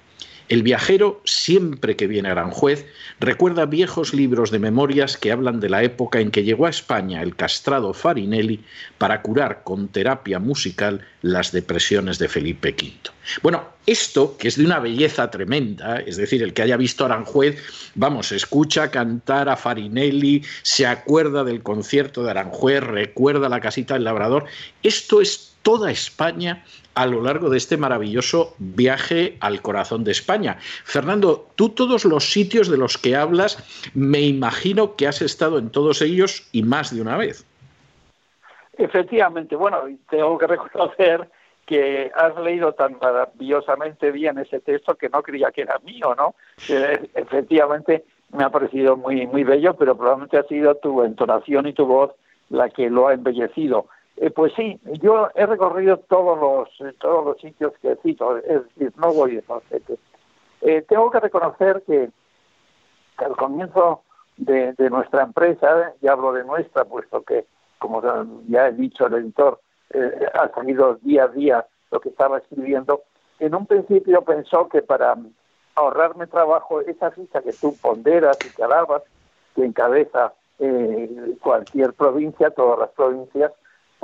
El 0.50 0.62
viajero, 0.62 1.22
siempre 1.24 1.96
que 1.96 2.06
viene 2.06 2.28
a 2.28 2.32
Aranjuez, 2.32 2.86
recuerda 3.18 3.64
viejos 3.64 4.12
libros 4.12 4.50
de 4.50 4.58
memorias 4.58 5.16
que 5.16 5.32
hablan 5.32 5.58
de 5.58 5.70
la 5.70 5.82
época 5.82 6.20
en 6.20 6.30
que 6.30 6.44
llegó 6.44 6.66
a 6.66 6.70
España 6.70 7.22
el 7.22 7.34
castrado 7.34 7.94
Farinelli 7.94 8.62
para 8.98 9.22
curar 9.22 9.62
con 9.64 9.88
terapia 9.88 10.38
musical 10.38 11.00
las 11.22 11.50
depresiones 11.50 12.18
de 12.18 12.28
Felipe 12.28 12.74
V. 12.78 12.92
Bueno, 13.42 13.64
esto, 13.86 14.36
que 14.36 14.48
es 14.48 14.58
de 14.58 14.66
una 14.66 14.80
belleza 14.80 15.30
tremenda, 15.30 16.00
es 16.00 16.18
decir, 16.18 16.42
el 16.42 16.52
que 16.52 16.60
haya 16.60 16.76
visto 16.76 17.06
Aranjuez, 17.06 17.62
vamos, 17.94 18.30
escucha 18.30 18.90
cantar 18.90 19.48
a 19.48 19.56
Farinelli, 19.56 20.44
se 20.60 20.86
acuerda 20.86 21.44
del 21.44 21.62
concierto 21.62 22.22
de 22.22 22.32
Aranjuez, 22.32 22.82
recuerda 22.82 23.48
la 23.48 23.60
casita 23.60 23.94
del 23.94 24.04
labrador, 24.04 24.44
esto 24.82 25.22
es 25.22 25.54
toda 25.62 25.90
España 25.90 26.62
a 26.94 27.06
lo 27.06 27.22
largo 27.22 27.50
de 27.50 27.58
este 27.58 27.76
maravilloso 27.76 28.54
viaje 28.58 29.36
al 29.40 29.62
corazón 29.62 30.04
de 30.04 30.12
España. 30.12 30.56
Fernando, 30.84 31.48
tú 31.56 31.70
todos 31.70 32.04
los 32.04 32.30
sitios 32.30 32.68
de 32.68 32.76
los 32.76 32.98
que 32.98 33.16
hablas, 33.16 33.90
me 33.94 34.20
imagino 34.20 34.96
que 34.96 35.06
has 35.06 35.22
estado 35.22 35.58
en 35.58 35.70
todos 35.70 36.02
ellos 36.02 36.48
y 36.52 36.62
más 36.62 36.94
de 36.94 37.02
una 37.02 37.16
vez. 37.16 37.46
Efectivamente, 38.78 39.56
bueno, 39.56 39.82
tengo 40.08 40.38
que 40.38 40.46
reconocer 40.46 41.28
que 41.66 42.12
has 42.14 42.36
leído 42.40 42.72
tan 42.74 42.98
maravillosamente 43.00 44.10
bien 44.10 44.38
ese 44.38 44.60
texto 44.60 44.96
que 44.96 45.08
no 45.08 45.22
creía 45.22 45.50
que 45.50 45.62
era 45.62 45.78
mío, 45.78 46.14
¿no? 46.14 46.34
efectivamente 46.68 48.04
me 48.32 48.44
ha 48.44 48.50
parecido 48.50 48.96
muy 48.96 49.26
muy 49.26 49.44
bello, 49.44 49.74
pero 49.74 49.96
probablemente 49.96 50.36
ha 50.36 50.42
sido 50.42 50.74
tu 50.74 51.02
entonación 51.02 51.66
y 51.66 51.72
tu 51.72 51.86
voz 51.86 52.12
la 52.50 52.68
que 52.68 52.90
lo 52.90 53.08
ha 53.08 53.14
embellecido. 53.14 53.86
Eh, 54.16 54.30
pues 54.30 54.52
sí, 54.54 54.78
yo 55.02 55.28
he 55.34 55.44
recorrido 55.44 55.98
todos 55.98 56.38
los 56.38 56.88
eh, 56.88 56.94
todos 57.00 57.24
los 57.24 57.40
sitios 57.40 57.72
que 57.82 57.96
cito, 57.96 58.36
es 58.38 58.62
decir, 58.68 58.92
no 58.96 59.12
voy 59.12 59.36
de 59.36 59.98
eh, 60.60 60.82
tengo 60.88 61.10
que 61.10 61.20
reconocer 61.20 61.82
que 61.84 62.10
al 63.16 63.36
comienzo 63.36 64.02
de, 64.36 64.74
nuestra 64.88 65.24
empresa, 65.24 65.92
ya 66.00 66.12
hablo 66.12 66.32
de 66.32 66.44
nuestra, 66.44 66.84
puesto 66.84 67.22
que, 67.22 67.44
como 67.78 68.02
ya 68.48 68.68
he 68.68 68.72
dicho, 68.72 69.06
el 69.06 69.14
editor 69.14 69.60
ha 70.32 70.48
salido 70.48 70.94
día 71.02 71.24
a 71.24 71.28
día 71.28 71.66
lo 71.90 72.00
que 72.00 72.08
estaba 72.08 72.38
escribiendo, 72.38 73.02
en 73.38 73.54
un 73.54 73.66
principio 73.66 74.22
pensó 74.22 74.68
que 74.68 74.82
para 74.82 75.16
ahorrarme 75.76 76.26
trabajo, 76.26 76.80
esa 76.80 77.10
ficha 77.10 77.42
que 77.42 77.52
tú 77.52 77.76
ponderas 77.76 78.38
y 78.44 78.50
que 78.50 78.64
alabas, 78.64 79.02
que 79.54 79.64
encabeza 79.64 80.32
cualquier 81.40 81.92
provincia, 81.92 82.50
todas 82.50 82.78
las 82.78 82.90
provincias, 82.90 83.52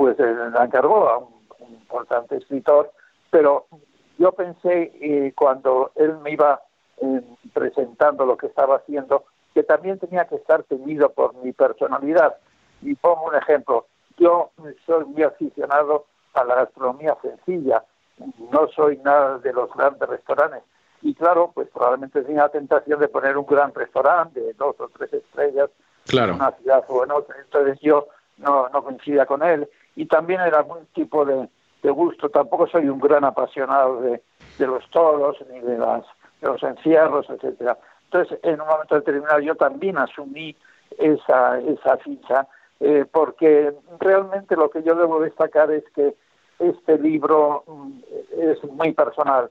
pues 0.01 0.18
eh, 0.18 0.35
la 0.55 0.64
encargó 0.64 1.10
a 1.10 1.18
un, 1.18 1.28
importante 1.68 2.39
escritor, 2.39 2.90
pero 3.28 3.66
yo 4.16 4.32
pensé 4.32 4.90
eh, 4.98 5.35
cuando 5.36 5.93
él 5.94 6.16
me 6.22 6.31
iba 6.31 6.59
eh, 7.02 7.20
presentando 7.52 8.24
lo 8.24 8.39
que 8.39 8.47
estaba 8.47 8.77
haciendo, 8.77 9.24
que 9.52 9.62
también 9.62 9.98
tenía 9.98 10.24
que 10.24 10.36
estar 10.36 10.62
teñido 10.62 11.10
por 11.12 11.35
mi 11.43 11.52
personalidad. 11.52 12.35
Y 12.81 12.94
pongo 12.94 13.27
un 13.27 13.35
ejemplo, 13.35 13.89
yo 14.16 14.52
soy 14.86 15.05
muy 15.05 15.22
aficionado 15.22 16.06
a 16.32 16.44
la 16.44 16.55
gastronomía 16.55 17.14
sencilla, 17.20 17.85
no 18.51 18.68
soy 18.68 18.97
nada 19.05 19.36
de 19.36 19.52
los 19.52 19.70
grandes 19.74 20.09
restaurantes. 20.09 20.62
Y 21.02 21.14
claro, 21.14 21.51
pues 21.55 21.68
probablemente 21.68 22.22
tenía 22.22 22.44
la 22.44 22.48
tentación 22.48 23.01
de 23.01 23.09
poner 23.09 23.36
un 23.36 23.44
gran 23.44 23.74
restaurante 23.74 24.40
de 24.40 24.55
dos 24.55 24.77
o 24.81 24.89
tres 24.97 25.12
estrellas 25.12 25.68
en 26.10 26.31
una 26.31 26.52
ciudad 26.52 26.85
o 26.89 27.05
en 27.05 27.10
otra. 27.10 27.36
Entonces 27.39 27.78
yo 27.82 28.06
no, 28.39 28.66
no 28.70 28.82
coincidía 28.82 29.27
con 29.27 29.43
él 29.43 29.68
y 29.96 30.06
también 30.06 30.40
era 30.40 30.58
algún 30.58 30.86
tipo 30.94 31.24
de, 31.24 31.48
gusto. 31.82 32.28
Tampoco 32.28 32.66
soy 32.66 32.88
un 32.88 33.00
gran 33.00 33.24
apasionado 33.24 34.00
de, 34.02 34.22
los 34.58 34.88
toros 34.90 35.36
ni 35.50 35.60
de, 35.60 35.78
las, 35.78 36.04
de 36.40 36.48
los 36.48 36.62
encierros, 36.62 37.28
etcétera. 37.30 37.78
Entonces, 38.04 38.38
en 38.42 38.60
un 38.60 38.66
momento 38.66 38.96
determinado 38.96 39.40
yo 39.40 39.54
también 39.54 39.96
asumí 39.98 40.56
esa, 40.98 41.58
esa 41.60 41.96
ficha, 41.98 42.46
eh, 42.80 43.04
porque 43.10 43.72
realmente 43.98 44.56
lo 44.56 44.70
que 44.70 44.82
yo 44.82 44.94
debo 44.94 45.20
destacar 45.20 45.70
es 45.70 45.84
que 45.94 46.14
este 46.58 46.98
libro 46.98 47.64
mm, 47.66 47.98
es 48.38 48.64
muy 48.64 48.92
personal, 48.92 49.50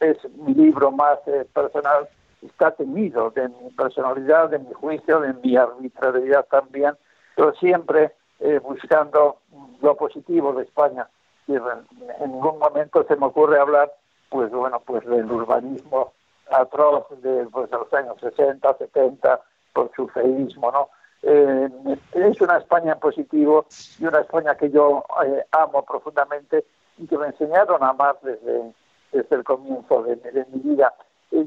es 0.00 0.16
mi 0.34 0.54
libro 0.54 0.90
más 0.90 1.18
eh, 1.26 1.46
personal, 1.52 2.08
está 2.42 2.70
tenido 2.72 3.30
de 3.30 3.48
mi 3.48 3.70
personalidad, 3.70 4.50
de 4.50 4.58
mi 4.58 4.72
juicio, 4.72 5.20
de 5.20 5.34
mi 5.34 5.56
arbitrariedad 5.56 6.46
también, 6.50 6.94
pero 7.36 7.54
siempre 7.54 8.12
eh, 8.40 8.58
buscando 8.58 9.38
lo 9.82 9.96
positivo 9.96 10.52
de 10.54 10.64
España. 10.64 11.08
Y 11.46 11.54
en 11.56 12.32
ningún 12.32 12.58
momento 12.58 13.04
se 13.04 13.16
me 13.16 13.26
ocurre 13.26 13.58
hablar, 13.58 13.92
pues 14.28 14.50
bueno, 14.50 14.80
pues 14.80 15.04
del 15.06 15.30
urbanismo 15.30 16.12
atroz 16.50 17.06
de, 17.22 17.46
pues, 17.52 17.70
los 17.70 17.92
años 17.92 18.16
60, 18.20 18.74
70, 18.78 19.40
por 19.72 19.90
su 19.94 20.08
feísmo, 20.08 20.72
¿no? 20.72 20.88
Eh, 21.22 21.68
es 22.14 22.40
una 22.40 22.56
España 22.56 22.94
en 22.94 22.98
positivo 22.98 23.66
y 23.98 24.06
una 24.06 24.20
España 24.20 24.54
que 24.54 24.70
yo 24.70 25.04
eh, 25.24 25.44
amo 25.52 25.84
profundamente 25.84 26.64
y 26.96 27.06
que 27.06 27.18
me 27.18 27.26
enseñaron 27.26 27.82
a 27.82 27.90
amar 27.90 28.16
desde, 28.22 28.72
desde 29.12 29.36
el 29.36 29.44
comienzo 29.44 30.02
de, 30.02 30.16
de 30.16 30.46
mi 30.52 30.60
vida. 30.60 30.94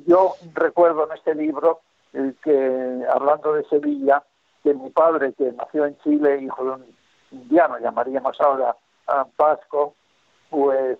yo 0.05 0.33
recuerdo 0.53 1.07
en 1.07 1.17
este 1.17 1.33
libro 1.33 1.81
que, 2.43 3.05
hablando 3.11 3.53
de 3.53 3.63
Sevilla, 3.65 4.23
que 4.64 4.73
mi 4.73 4.90
padre, 4.90 5.34
que 5.34 5.52
nació 5.52 5.85
en 5.85 5.98
Chile, 5.99 6.41
hijo 6.41 6.64
de 6.64 6.72
un 6.72 6.85
indiano, 7.31 7.77
llamaríamos 7.80 8.40
ahora 8.40 8.76
a 9.07 9.26
Pasco, 9.26 9.95
pues 10.49 10.98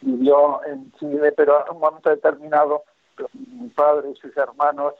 vivió 0.00 0.64
en 0.64 0.92
Chile, 0.92 1.32
pero 1.32 1.64
en 1.66 1.74
un 1.74 1.80
momento 1.80 2.10
determinado 2.10 2.82
mi 3.34 3.68
padre 3.68 4.10
y 4.10 4.16
sus 4.16 4.36
hermanos 4.36 4.94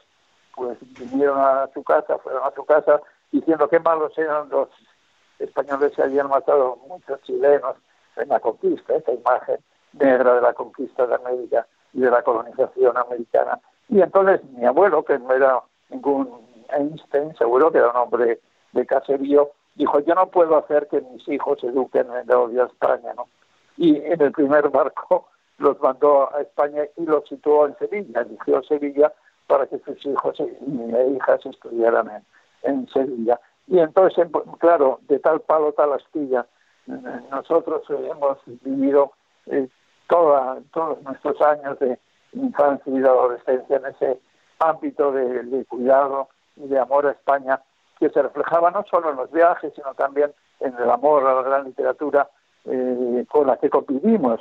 pues 0.55 0.77
vinieron 0.99 1.39
a 1.39 1.67
su 1.73 1.83
casa, 1.83 2.17
fueron 2.19 2.43
a 2.43 2.51
su 2.51 2.63
casa 2.63 3.01
diciendo 3.31 3.67
qué 3.67 3.79
malos 3.79 4.15
eran 4.17 4.49
los 4.49 4.69
españoles 5.39 5.93
que 5.95 6.03
habían 6.03 6.29
matado 6.29 6.77
muchos 6.87 7.21
chilenos 7.23 7.75
en 8.15 8.29
la 8.29 8.39
conquista, 8.39 8.95
esta 8.95 9.11
imagen 9.11 9.57
negra 9.93 10.35
de 10.35 10.41
la 10.41 10.53
conquista 10.53 11.07
de 11.07 11.15
América 11.15 11.65
y 11.93 12.01
de 12.01 12.11
la 12.11 12.21
colonización 12.21 12.95
americana. 12.97 13.59
Y 13.89 14.01
entonces 14.01 14.43
mi 14.51 14.65
abuelo, 14.65 15.03
que 15.03 15.17
no 15.17 15.33
era 15.33 15.61
ningún 15.89 16.52
Einstein, 16.73 17.35
seguro 17.35 17.71
que 17.71 17.77
era 17.79 17.91
un 17.91 17.97
hombre 17.97 18.39
de 18.73 18.85
caserío, 18.85 19.51
dijo, 19.75 19.99
yo 19.99 20.15
no 20.15 20.27
puedo 20.27 20.57
hacer 20.57 20.87
que 20.87 21.01
mis 21.01 21.27
hijos 21.27 21.63
eduquen 21.63 22.07
en 22.11 22.29
el 22.29 22.35
odio 22.35 22.63
a 22.63 22.67
España, 22.67 23.13
¿no? 23.15 23.27
Y 23.77 23.97
en 23.97 24.21
el 24.21 24.31
primer 24.31 24.69
barco 24.69 25.27
los 25.57 25.79
mandó 25.81 26.33
a 26.35 26.41
España 26.41 26.83
y 26.97 27.05
los 27.05 27.27
situó 27.27 27.67
en 27.67 27.77
Sevilla, 27.77 28.21
eligió 28.21 28.61
Sevilla 28.63 29.13
para 29.47 29.67
que 29.67 29.79
sus 29.79 30.03
hijos 30.05 30.39
e 30.39 31.07
hijas 31.15 31.45
estudiaran 31.45 32.23
en, 32.63 32.87
Sevilla. 32.89 33.39
Y 33.67 33.79
entonces, 33.79 34.27
claro, 34.59 34.99
de 35.07 35.19
tal 35.19 35.41
palo, 35.41 35.73
tal 35.73 35.93
astilla, 35.93 36.45
nosotros 37.31 37.83
hemos 37.89 38.37
vivido 38.63 39.11
eh, 39.47 39.67
toda, 40.07 40.59
todos 40.73 41.01
nuestros 41.03 41.41
años 41.41 41.77
de 41.79 41.99
infancia 42.33 42.91
y 42.91 42.99
de 42.99 43.07
adolescencia 43.07 43.77
en 43.77 43.85
ese 43.85 44.19
ámbito 44.59 45.11
de 45.11 45.65
cuidado 45.65 46.29
de 46.55 46.79
amor 46.79 47.07
a 47.07 47.11
España 47.11 47.61
que 47.99 48.09
se 48.09 48.21
reflejaba 48.21 48.71
no 48.71 48.83
solo 48.89 49.11
en 49.11 49.17
los 49.17 49.31
viajes, 49.31 49.73
sino 49.75 49.93
también 49.93 50.33
en 50.59 50.75
el 50.77 50.89
amor 50.89 51.25
a 51.25 51.35
la 51.35 51.41
gran 51.41 51.65
literatura 51.65 52.29
eh, 52.65 53.25
con 53.29 53.47
la 53.47 53.57
que 53.57 53.69
convivimos 53.69 54.39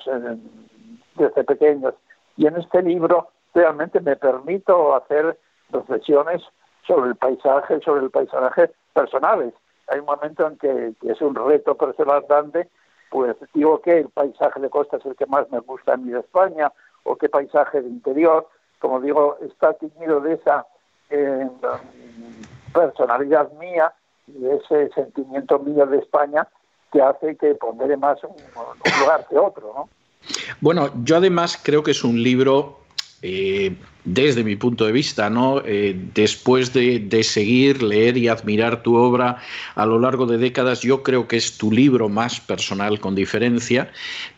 desde 1.16 1.44
pequeños. 1.44 1.94
Y 2.36 2.46
en 2.46 2.56
este 2.56 2.82
libro 2.82 3.28
realmente 3.54 4.00
me 4.00 4.16
permito 4.16 4.94
hacer 4.94 5.38
reflexiones 5.70 6.42
sobre 6.86 7.10
el 7.10 7.16
paisaje, 7.16 7.80
sobre 7.80 8.02
el 8.02 8.10
paisaje 8.10 8.70
personales. 8.92 9.54
Hay 9.88 10.00
un 10.00 10.06
momento 10.06 10.46
en 10.46 10.56
que, 10.58 10.94
es 11.02 11.20
un 11.20 11.34
reto 11.34 11.76
personal 11.76 12.24
grande, 12.28 12.68
pues 13.10 13.36
digo 13.52 13.80
que 13.80 13.98
el 13.98 14.08
paisaje 14.08 14.60
de 14.60 14.70
costa 14.70 14.96
es 14.96 15.06
el 15.06 15.16
que 15.16 15.26
más 15.26 15.50
me 15.50 15.58
gusta 15.60 15.94
en 15.94 16.06
mi 16.06 16.16
España, 16.18 16.72
o 17.04 17.16
qué 17.16 17.28
paisaje 17.28 17.82
de 17.82 17.88
interior, 17.88 18.48
como 18.78 19.00
digo, 19.00 19.36
está 19.42 19.74
teñido 19.74 20.20
de 20.20 20.34
esa 20.34 20.66
personalidad 22.72 23.52
mía 23.52 23.92
y 24.26 24.46
ese 24.46 24.90
sentimiento 24.94 25.58
mío 25.58 25.86
de 25.86 25.98
España 25.98 26.48
que 26.92 27.00
hace 27.00 27.36
que 27.36 27.54
pondere 27.54 27.96
más 27.96 28.22
un, 28.24 28.30
un 28.30 29.00
lugar 29.00 29.26
que 29.28 29.38
otro, 29.38 29.72
¿no? 29.74 29.88
Bueno, 30.60 30.90
yo 31.02 31.16
además 31.16 31.60
creo 31.62 31.82
que 31.82 31.90
es 31.90 32.04
un 32.04 32.22
libro 32.22 32.78
eh, 33.22 33.76
desde 34.04 34.42
mi 34.42 34.56
punto 34.56 34.84
de 34.84 34.92
vista, 34.92 35.30
¿no? 35.30 35.62
Eh, 35.64 35.96
después 36.14 36.72
de, 36.72 36.98
de, 36.98 37.22
seguir, 37.22 37.82
leer 37.82 38.16
y 38.16 38.28
admirar 38.28 38.82
tu 38.82 38.96
obra 38.96 39.38
a 39.74 39.86
lo 39.86 39.98
largo 39.98 40.26
de 40.26 40.38
décadas, 40.38 40.80
yo 40.80 41.02
creo 41.02 41.28
que 41.28 41.36
es 41.36 41.56
tu 41.56 41.70
libro 41.70 42.08
más 42.08 42.40
personal 42.40 42.98
con 42.98 43.14
diferencia, 43.14 43.92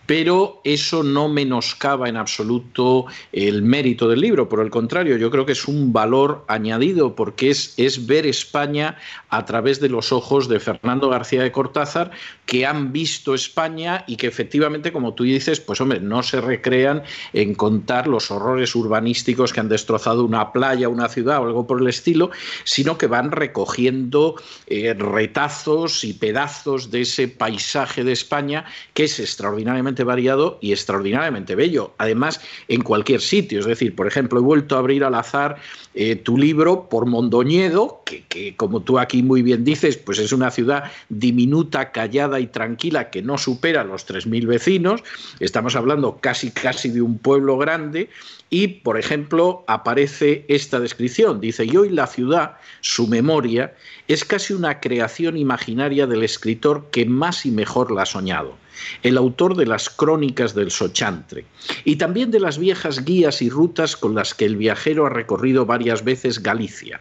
pero 0.06 0.60
eso 0.64 1.02
no 1.02 1.28
menoscaba 1.28 2.08
en 2.08 2.16
absoluto 2.16 3.06
el 3.32 3.62
mérito 3.62 4.08
del 4.08 4.20
libro, 4.20 4.48
por 4.48 4.60
el 4.60 4.70
contrario, 4.70 5.16
yo 5.16 5.30
creo 5.30 5.46
que 5.46 5.52
es 5.52 5.66
un 5.66 5.92
valor 5.92 6.44
añadido 6.48 7.14
porque 7.14 7.50
es, 7.50 7.74
es 7.78 8.06
ver 8.06 8.26
España 8.26 8.96
a 9.30 9.44
través 9.46 9.80
de 9.80 9.88
los 9.88 10.12
ojos 10.12 10.48
de 10.48 10.60
Fernando 10.60 11.08
García 11.08 11.42
de 11.42 11.52
Cortázar, 11.52 12.10
que 12.44 12.66
han 12.66 12.92
visto 12.92 13.34
España 13.34 14.04
y 14.06 14.16
que 14.16 14.26
efectivamente, 14.26 14.92
como 14.92 15.14
tú 15.14 15.24
dices, 15.24 15.60
pues 15.60 15.80
hombre, 15.80 16.00
no 16.00 16.22
se 16.22 16.40
recrean 16.40 17.02
en 17.32 17.54
contar 17.54 18.06
los 18.06 18.30
horrores 18.30 18.74
urbanísticos 18.74 19.53
que 19.54 19.60
han 19.60 19.70
destrozado 19.70 20.22
una 20.22 20.52
playa, 20.52 20.90
una 20.90 21.08
ciudad 21.08 21.40
o 21.40 21.46
algo 21.46 21.66
por 21.66 21.80
el 21.80 21.88
estilo, 21.88 22.30
sino 22.64 22.98
que 22.98 23.06
van 23.06 23.30
recogiendo 23.30 24.34
eh, 24.66 24.92
retazos 24.92 26.04
y 26.04 26.12
pedazos 26.12 26.90
de 26.90 27.00
ese 27.00 27.28
paisaje 27.28 28.04
de 28.04 28.12
España 28.12 28.66
que 28.92 29.04
es 29.04 29.18
extraordinariamente 29.18 30.04
variado 30.04 30.58
y 30.60 30.72
extraordinariamente 30.72 31.54
bello. 31.54 31.94
Además, 31.96 32.40
en 32.68 32.82
cualquier 32.82 33.20
sitio. 33.20 33.60
Es 33.60 33.66
decir, 33.66 33.94
por 33.94 34.06
ejemplo, 34.06 34.38
he 34.38 34.42
vuelto 34.42 34.76
a 34.76 34.80
abrir 34.80 35.04
al 35.04 35.14
azar 35.14 35.56
eh, 35.94 36.16
tu 36.16 36.36
libro 36.36 36.88
por 36.88 37.06
Mondoñedo, 37.06 38.02
que, 38.04 38.54
como 38.56 38.80
tú 38.80 38.98
aquí 38.98 39.22
muy 39.22 39.42
bien 39.42 39.64
dices, 39.64 39.96
pues 39.96 40.18
es 40.18 40.32
una 40.32 40.50
ciudad 40.50 40.90
diminuta, 41.08 41.92
callada 41.92 42.40
y 42.40 42.48
tranquila 42.48 43.10
que 43.10 43.22
no 43.22 43.38
supera 43.38 43.84
los 43.84 44.06
3.000 44.06 44.46
vecinos. 44.46 45.02
Estamos 45.40 45.76
hablando 45.76 46.18
casi, 46.20 46.50
casi 46.50 46.90
de 46.90 47.02
un 47.02 47.18
pueblo 47.18 47.58
grande. 47.58 48.10
Y, 48.50 48.68
por 48.68 48.98
ejemplo, 48.98 49.43
aparece 49.66 50.44
esta 50.48 50.80
descripción. 50.80 51.40
Dice, 51.40 51.64
y 51.64 51.76
hoy 51.76 51.90
la 51.90 52.06
ciudad, 52.06 52.56
su 52.80 53.06
memoria, 53.06 53.74
es 54.08 54.24
casi 54.24 54.52
una 54.52 54.80
creación 54.80 55.36
imaginaria 55.36 56.06
del 56.06 56.22
escritor 56.22 56.90
que 56.90 57.06
más 57.06 57.46
y 57.46 57.50
mejor 57.50 57.90
la 57.90 58.02
ha 58.02 58.06
soñado 58.06 58.63
el 59.02 59.16
autor 59.16 59.56
de 59.56 59.66
las 59.66 59.90
crónicas 59.90 60.54
del 60.54 60.70
Sochantre, 60.70 61.44
y 61.84 61.96
también 61.96 62.30
de 62.30 62.40
las 62.40 62.58
viejas 62.58 63.04
guías 63.04 63.42
y 63.42 63.50
rutas 63.50 63.96
con 63.96 64.14
las 64.14 64.34
que 64.34 64.44
el 64.44 64.56
viajero 64.56 65.06
ha 65.06 65.10
recorrido 65.10 65.66
varias 65.66 66.04
veces 66.04 66.42
Galicia, 66.42 67.00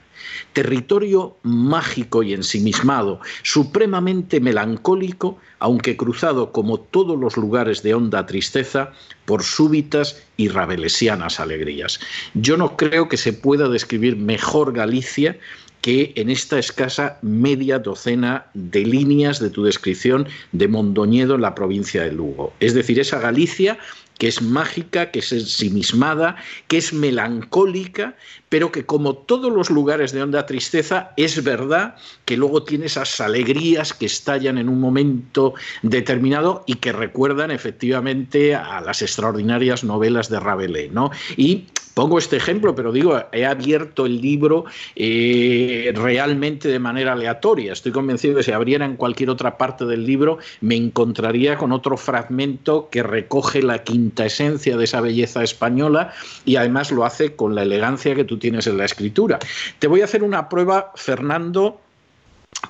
territorio 0.54 1.36
mágico 1.44 2.24
y 2.24 2.34
ensimismado, 2.34 3.20
supremamente 3.44 4.40
melancólico, 4.40 5.38
aunque 5.60 5.96
cruzado 5.98 6.52
como 6.52 6.80
todos 6.80 7.18
los 7.18 7.38
lugares 7.38 7.84
de 7.84 7.94
honda 7.94 8.26
tristeza 8.26 8.92
por 9.26 9.44
súbitas 9.44 10.22
y 10.36 10.50
rabelesianas 10.50 11.40
alegrías. 11.40 12.00
Yo 12.34 12.58
no 12.58 12.76
creo 12.76 13.08
que 13.08 13.18
se 13.18 13.34
pueda 13.34 13.70
describir 13.70 14.18
mejor 14.18 14.74
Galicia 14.74 15.38
que 15.84 16.14
en 16.16 16.30
esta 16.30 16.58
escasa 16.58 17.20
media 17.22 17.78
docena 17.78 18.46
de 18.54 18.86
líneas 18.86 19.40
de 19.40 19.50
tu 19.50 19.66
descripción 19.66 20.30
de 20.54 20.70
Mondoñedo 20.70 21.36
en 21.36 21.42
la 21.42 21.56
provincia 21.56 22.04
de 22.04 22.14
Lugo. 22.14 22.54
Es 22.62 22.74
decir, 22.74 23.02
esa 23.02 23.20
Galicia 23.20 23.78
que 24.18 24.30
es 24.30 24.42
mágica, 24.42 25.12
que 25.12 25.20
es 25.20 25.34
ensimismada, 25.34 26.38
que 26.70 26.78
es 26.78 26.94
melancólica, 26.94 28.16
pero 28.54 28.72
que 28.72 28.86
como 28.86 29.16
todos 29.16 29.52
los 29.52 29.72
lugares 29.72 30.12
de 30.12 30.22
honda 30.22 30.46
tristeza, 30.46 31.12
es 31.18 31.44
verdad 31.44 31.96
que 32.24 32.38
luego 32.38 32.62
tiene 32.62 32.86
esas 32.86 33.20
alegrías 33.20 33.94
que 33.94 34.06
estallan 34.06 34.60
en 34.60 34.70
un 34.70 34.80
momento 34.80 35.56
determinado 35.82 36.64
y 36.68 36.76
que 36.76 36.92
recuerdan 36.92 37.50
efectivamente 37.50 38.54
a 38.54 38.80
las 38.80 39.02
extraordinarias 39.02 39.84
novelas 39.84 40.30
de 40.30 40.40
Rabelais. 40.40 40.92
¿no? 40.92 41.10
Y 41.36 41.66
Pongo 41.94 42.18
este 42.18 42.38
ejemplo, 42.38 42.74
pero 42.74 42.92
digo, 42.92 43.22
he 43.32 43.46
abierto 43.46 44.08
el 44.08 44.20
libro 44.20 44.66
eh, 44.96 45.92
realmente 45.96 46.68
de 46.68 46.80
manera 46.80 47.14
aleatoria. 47.14 47.74
Estoy 47.74 47.92
convencido 47.92 48.36
que 48.36 48.44
si 48.44 48.52
abriera 48.52 48.86
en 48.86 48.96
cualquier 48.96 49.30
otra 49.30 49.58
parte 49.58 49.86
del 49.86 50.04
libro, 50.04 50.40
me 50.62 50.76
encontraría 50.76 51.56
con 51.56 51.72
otro 51.72 51.96
fragmento 51.96 52.90
que 52.90 53.04
recoge 53.04 53.62
la 53.62 53.84
quinta 53.84 54.26
esencia 54.26 54.76
de 54.76 54.86
esa 54.86 55.02
belleza 55.02 55.44
española 55.44 56.14
y 56.46 56.56
además 56.56 56.92
lo 56.92 57.06
hace 57.06 57.36
con 57.36 57.54
la 57.54 57.62
elegancia 57.62 58.16
que 58.16 58.24
tú 58.24 58.40
tienes 58.44 58.68
en 58.68 58.78
la 58.78 58.84
escritura. 58.84 59.40
Te 59.80 59.88
voy 59.88 60.02
a 60.02 60.04
hacer 60.04 60.22
una 60.22 60.50
prueba, 60.50 60.92
Fernando, 60.96 61.80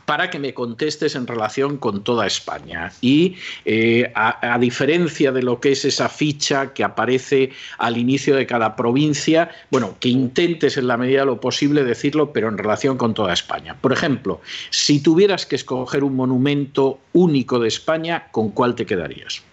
para 0.06 0.30
que 0.30 0.38
me 0.38 0.54
contestes 0.54 1.16
en 1.16 1.26
relación 1.26 1.78
con 1.78 2.04
toda 2.04 2.28
España. 2.28 2.92
Y 3.02 3.38
eh, 3.66 4.12
a, 4.14 4.58
diferencia 4.60 5.32
de 5.32 5.42
lo 5.42 5.60
que 5.60 5.72
es 5.72 5.84
esa 5.84 6.10
ficha 6.10 6.74
que 6.74 6.84
aparece 6.84 7.50
al 7.80 7.98
inicio 7.98 8.36
de 8.36 8.46
cada 8.46 8.76
provincia, 8.76 9.50
bueno, 9.72 9.96
que 10.00 10.10
intentes 10.10 10.78
en 10.78 10.88
la 10.88 10.96
medida 10.96 11.22
de 11.22 11.26
lo 11.26 11.40
posible 11.40 11.84
decirlo, 11.84 12.32
pero 12.32 12.50
en 12.50 12.60
relación 12.60 12.96
con 12.96 13.16
toda 13.16 13.34
España. 13.34 13.76
Por 13.82 13.94
ejemplo, 13.94 14.42
si 14.70 15.02
tuvieras 15.02 15.48
que 15.48 15.56
escoger 15.56 16.04
un 16.04 16.16
monumento 16.16 17.00
único 17.14 17.58
de 17.58 17.68
España, 17.68 18.28
¿con 18.32 18.52
cuál 18.52 18.76
te 18.76 18.86
quedarías? 18.86 19.44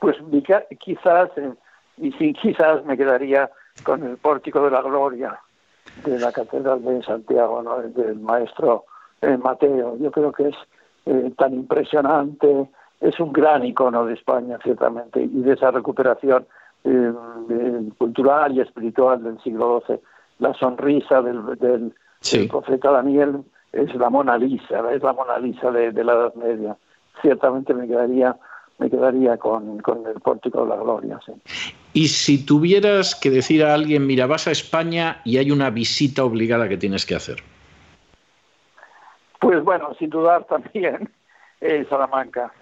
Pues 0.00 0.16
quizás, 0.80 1.28
eh, 1.36 2.32
quizás 2.40 2.82
me 2.86 2.96
quedaría 2.96 3.50
con 3.82 4.02
el 4.04 4.16
Pórtico 4.16 4.62
de 4.64 4.70
la 4.70 4.82
Gloria 4.82 5.40
de 6.04 6.18
la 6.18 6.32
Catedral 6.32 6.82
de 6.82 7.02
Santiago, 7.02 7.62
¿no? 7.62 7.78
del 7.80 8.18
maestro 8.18 8.84
eh, 9.20 9.36
Mateo. 9.36 9.96
Yo 9.98 10.10
creo 10.10 10.32
que 10.32 10.48
es 10.48 10.56
eh, 11.06 11.32
tan 11.36 11.54
impresionante, 11.54 12.68
es 13.00 13.20
un 13.20 13.32
gran 13.32 13.64
icono 13.64 14.06
de 14.06 14.14
España, 14.14 14.58
ciertamente, 14.62 15.22
y 15.22 15.42
de 15.42 15.52
esa 15.52 15.70
recuperación 15.70 16.46
eh, 16.84 17.12
cultural 17.98 18.52
y 18.52 18.60
espiritual 18.60 19.22
del 19.22 19.40
siglo 19.42 19.82
XII. 19.86 20.00
La 20.38 20.52
sonrisa 20.54 21.22
del, 21.22 21.44
del, 21.58 21.94
sí. 22.20 22.40
del, 22.40 22.48
profeta 22.48 22.90
Daniel 22.90 23.44
es 23.72 23.94
la 23.94 24.10
Mona 24.10 24.36
Lisa, 24.36 24.90
es 24.92 25.02
la 25.02 25.12
Mona 25.12 25.38
Lisa 25.38 25.70
de, 25.70 25.92
de 25.92 26.04
la 26.04 26.14
Edad 26.14 26.34
Media. 26.34 26.76
Ciertamente 27.22 27.74
me 27.74 27.86
quedaría 27.86 28.36
me 28.78 28.90
quedaría 28.90 29.36
con, 29.36 29.78
con, 29.80 30.06
el 30.06 30.20
pórtico 30.20 30.64
de 30.64 30.68
la 30.70 30.76
gloria. 30.76 31.20
Sí. 31.24 31.32
Y 31.92 32.08
si 32.08 32.44
tuvieras 32.44 33.14
que 33.14 33.30
decir 33.30 33.64
a 33.64 33.74
alguien, 33.74 34.06
mira, 34.06 34.26
vas 34.26 34.48
a 34.48 34.50
España 34.50 35.20
y 35.24 35.38
hay 35.38 35.50
una 35.50 35.70
visita 35.70 36.24
obligada 36.24 36.68
que 36.68 36.76
tienes 36.76 37.06
que 37.06 37.14
hacer. 37.14 37.36
Pues 39.40 39.62
bueno, 39.62 39.94
sin 39.98 40.10
dudar 40.10 40.44
también 40.44 41.08
eh, 41.60 41.86
Salamanca. 41.88 42.52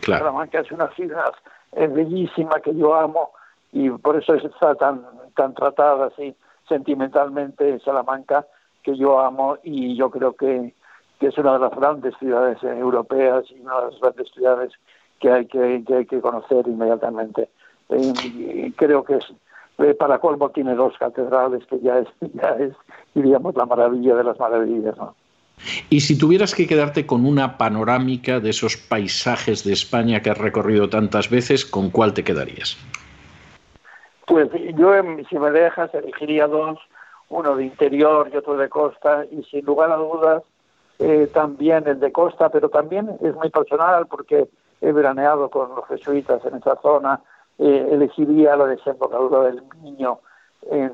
Claro. 0.00 0.24
Salamanca 0.24 0.60
es 0.60 0.70
una 0.70 0.88
ciudad 0.94 1.32
eh, 1.72 1.86
bellísima 1.86 2.60
que 2.60 2.74
yo 2.74 2.94
amo 2.94 3.30
y 3.72 3.90
por 3.90 4.16
eso 4.16 4.34
está 4.34 4.74
tan, 4.76 5.04
tan 5.34 5.54
tratada 5.54 6.06
así 6.06 6.34
sentimentalmente 6.68 7.80
Salamanca 7.80 8.46
que 8.82 8.96
yo 8.96 9.18
amo 9.18 9.58
y 9.62 9.96
yo 9.96 10.10
creo 10.10 10.34
que, 10.34 10.74
que 11.18 11.28
es 11.28 11.38
una 11.38 11.54
de 11.54 11.58
las 11.60 11.74
grandes 11.74 12.14
ciudades 12.18 12.62
europeas 12.62 13.44
y 13.50 13.60
una 13.60 13.80
de 13.80 13.86
las 13.90 14.00
grandes 14.00 14.30
ciudades 14.32 14.72
que 15.20 15.30
hay 15.30 15.46
que, 15.46 15.82
que, 15.86 15.94
hay 15.94 16.06
que 16.06 16.20
conocer 16.20 16.66
inmediatamente. 16.66 17.48
Eh, 17.88 18.72
creo 18.76 19.04
que 19.04 19.16
es, 19.16 19.24
eh, 19.78 19.94
para 19.94 20.18
colmo 20.18 20.50
tiene 20.50 20.74
dos 20.74 20.94
catedrales 20.98 21.64
que 21.66 21.80
ya 21.80 21.98
es, 21.98 22.08
ya 22.34 22.50
es, 22.60 22.72
diríamos, 23.14 23.54
la 23.56 23.66
maravilla 23.66 24.14
de 24.14 24.24
las 24.24 24.38
maravillas. 24.38 24.96
¿no? 24.96 25.14
Y 25.90 26.00
si 26.00 26.18
tuvieras 26.18 26.54
que 26.54 26.66
quedarte 26.66 27.06
con 27.06 27.26
una 27.26 27.56
panorámica 27.58 28.40
de 28.40 28.50
esos 28.50 28.76
paisajes 28.76 29.64
de 29.64 29.72
España 29.72 30.20
que 30.20 30.30
has 30.30 30.38
recorrido 30.38 30.88
tantas 30.88 31.30
veces, 31.30 31.64
¿con 31.64 31.90
cuál 31.90 32.14
te 32.14 32.24
quedarías? 32.24 32.76
Pues 34.26 34.48
yo, 34.76 34.92
si 35.28 35.38
me 35.38 35.50
dejas, 35.50 35.94
elegiría 35.94 36.46
dos, 36.46 36.78
uno 37.28 37.56
de 37.56 37.64
interior 37.64 38.30
y 38.32 38.36
otro 38.36 38.56
de 38.56 38.68
costa, 38.68 39.24
y 39.30 39.42
sin 39.44 39.64
lugar 39.64 39.90
a 39.90 39.96
dudas, 39.96 40.42
eh, 40.98 41.28
también 41.32 41.86
el 41.86 42.00
de 42.00 42.12
costa, 42.12 42.48
pero 42.48 42.68
también 42.68 43.10
es 43.20 43.34
muy 43.34 43.50
personal 43.50 44.06
porque 44.06 44.48
he 44.84 44.92
veraneado 44.92 45.50
con 45.50 45.74
los 45.74 45.86
jesuitas 45.86 46.44
en 46.44 46.56
esa 46.56 46.76
zona, 46.76 47.20
eh, 47.58 47.88
elegiría 47.90 48.56
la 48.56 48.66
desembocadura 48.66 49.44
del 49.44 49.62
Niño 49.82 50.20
en, 50.70 50.92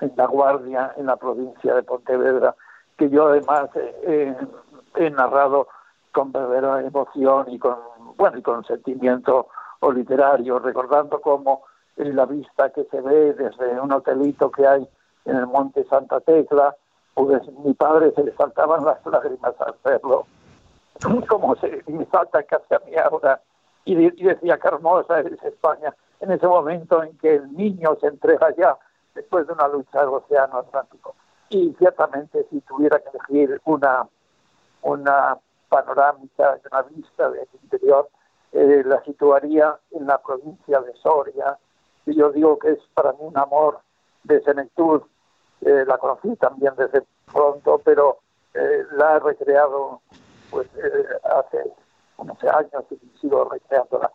en 0.00 0.12
La 0.16 0.26
Guardia, 0.26 0.92
en 0.96 1.06
la 1.06 1.16
provincia 1.16 1.74
de 1.74 1.82
Pontevedra, 1.82 2.54
que 2.96 3.08
yo 3.08 3.28
además 3.28 3.70
eh, 3.76 4.34
he 4.96 5.10
narrado 5.10 5.68
con 6.12 6.32
verdadera 6.32 6.80
emoción 6.80 7.46
y 7.50 7.58
con 7.58 7.76
bueno 8.16 8.38
y 8.38 8.42
con 8.42 8.64
sentimiento 8.64 9.48
o 9.80 9.92
literario, 9.92 10.58
recordando 10.58 11.20
cómo 11.20 11.62
en 11.96 12.16
la 12.16 12.26
vista 12.26 12.70
que 12.70 12.84
se 12.84 13.00
ve 13.00 13.34
desde 13.34 13.80
un 13.80 13.92
hotelito 13.92 14.50
que 14.50 14.66
hay 14.66 14.88
en 15.24 15.36
el 15.36 15.46
monte 15.46 15.84
Santa 15.84 16.20
Tecla, 16.20 16.74
pues 17.14 17.42
mi 17.64 17.74
padre 17.74 18.12
se 18.12 18.24
le 18.24 18.32
saltaban 18.34 18.84
las 18.84 19.04
lágrimas 19.06 19.54
al 19.60 19.74
verlo, 19.84 20.26
como 21.28 21.56
se 21.56 21.82
me 21.86 22.04
salta 22.06 22.42
casi 22.42 22.74
a 22.74 22.78
mí 22.80 22.96
ahora, 22.96 23.40
y, 23.84 23.94
decía 23.94 24.58
que 24.58 24.68
hermosa 24.68 25.20
es 25.20 25.42
España, 25.42 25.94
en 26.20 26.32
ese 26.32 26.46
momento 26.46 27.02
en 27.02 27.16
que 27.18 27.36
el 27.36 27.52
niño 27.56 27.96
se 28.00 28.08
entrega 28.08 28.54
ya 28.56 28.76
después 29.14 29.46
de 29.46 29.54
una 29.54 29.68
lucha 29.68 30.00
del 30.00 30.10
Océano 30.10 30.58
Atlántico 30.58 31.14
y 31.48 31.74
ciertamente 31.78 32.46
si 32.50 32.60
tuviera 32.60 33.00
que 33.00 33.08
elegir 33.08 33.60
una 33.64 34.06
una 34.82 35.38
panorámica, 35.68 36.58
una 36.70 36.82
vista 36.82 37.30
del 37.30 37.48
interior, 37.62 38.08
eh, 38.52 38.82
la 38.84 39.02
situaría 39.04 39.78
en 39.92 40.06
la 40.06 40.18
provincia 40.18 40.80
de 40.80 40.94
Soria, 40.96 41.58
y 42.06 42.16
yo 42.16 42.30
digo 42.30 42.58
que 42.58 42.72
es 42.72 42.78
para 42.94 43.12
mí 43.12 43.18
un 43.20 43.38
amor 43.38 43.80
de 44.24 44.42
senectud. 44.42 45.02
Eh, 45.60 45.84
la 45.86 45.98
conocí 45.98 46.34
también 46.36 46.72
desde 46.76 47.04
pronto, 47.30 47.80
pero 47.84 48.18
eh, 48.54 48.84
la 48.92 49.16
he 49.16 49.18
recreado 49.20 50.00
pues 50.50 50.68
hace 51.24 51.72
unos 52.16 52.42
años 52.44 52.84
y 52.90 53.18
sigo 53.18 53.48
recreándola. 53.48 54.10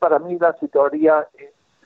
para 0.00 0.18
mí 0.18 0.38
la 0.38 0.52
situaría 0.54 1.26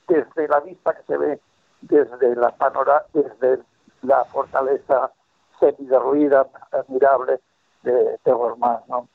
desde 0.07 0.47
la 0.47 0.59
vista 0.59 0.93
que 0.93 1.03
se 1.03 1.17
ve 1.17 1.39
desde 1.81 2.35
la 2.35 2.51
panora 2.51 3.05
desde 3.13 3.63
la 4.03 4.23
fortaleza 4.25 5.11
semi-derruida, 5.59 6.47
admirable 6.71 7.39
de, 7.83 7.93
de 7.93 8.31
¿no? 8.87 9.07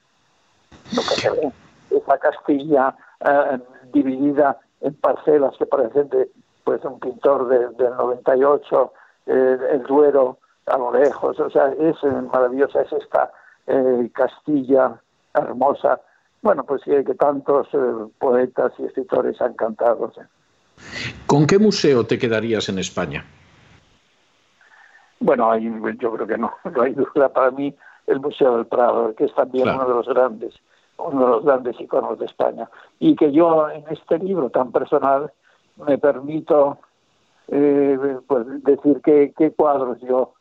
Lo 0.94 1.02
que 1.02 1.14
se 1.14 1.30
ve, 1.30 1.52
esa 1.90 2.18
Castilla 2.18 2.96
eh, 3.20 3.58
dividida 3.92 4.58
en 4.80 4.94
parcelas 4.94 5.56
que 5.56 5.66
parecen 5.66 6.08
de 6.08 6.30
pues 6.64 6.84
un 6.84 6.98
pintor 6.98 7.48
del 7.48 7.76
98, 7.76 8.92
eh, 9.26 9.58
el 9.70 9.82
Duero 9.84 10.38
a 10.66 10.76
lo 10.76 10.92
lejos, 10.92 11.38
o 11.38 11.48
sea, 11.48 11.68
es 11.78 11.96
maravillosa, 12.32 12.82
es 12.82 12.92
esta 12.92 13.32
eh, 13.66 14.10
Castilla 14.12 15.00
hermosa, 15.34 16.00
bueno, 16.42 16.64
pues 16.64 16.82
que, 16.82 17.04
que 17.04 17.14
tantos 17.14 17.68
poetas 18.18 18.72
y 18.78 18.84
escritores 18.84 19.40
han 19.40 19.54
cantado. 19.54 20.12
¿Con 21.26 21.46
qué 21.46 21.58
museo 21.58 22.06
te 22.06 22.18
quedarías 22.18 22.68
en 22.68 22.78
España? 22.78 23.24
Bueno, 25.18 25.56
yo 25.58 26.12
creo 26.12 26.26
que 26.26 26.38
no, 26.38 26.52
no 26.64 26.82
hay 26.82 26.92
duda 26.92 27.28
para 27.32 27.50
mí 27.50 27.74
el 28.06 28.20
Museo 28.20 28.56
del 28.56 28.66
Prado, 28.66 29.14
que 29.14 29.24
es 29.24 29.34
también 29.34 29.68
uno 29.68 29.88
de 29.88 29.94
los 29.94 30.06
grandes, 30.06 30.54
uno 30.98 31.24
de 31.24 31.30
los 31.30 31.44
grandes 31.44 31.80
iconos 31.80 32.18
de 32.18 32.26
España. 32.26 32.70
Y 33.00 33.16
que 33.16 33.32
yo 33.32 33.68
en 33.68 33.84
este 33.90 34.18
libro 34.18 34.50
tan 34.50 34.70
personal 34.70 35.32
me 35.76 35.98
permito 35.98 36.78
eh, 37.48 38.18
pues 38.26 38.46
decir 38.62 39.00
qué 39.02 39.52
cuadros 39.56 40.00
yo 40.00 40.34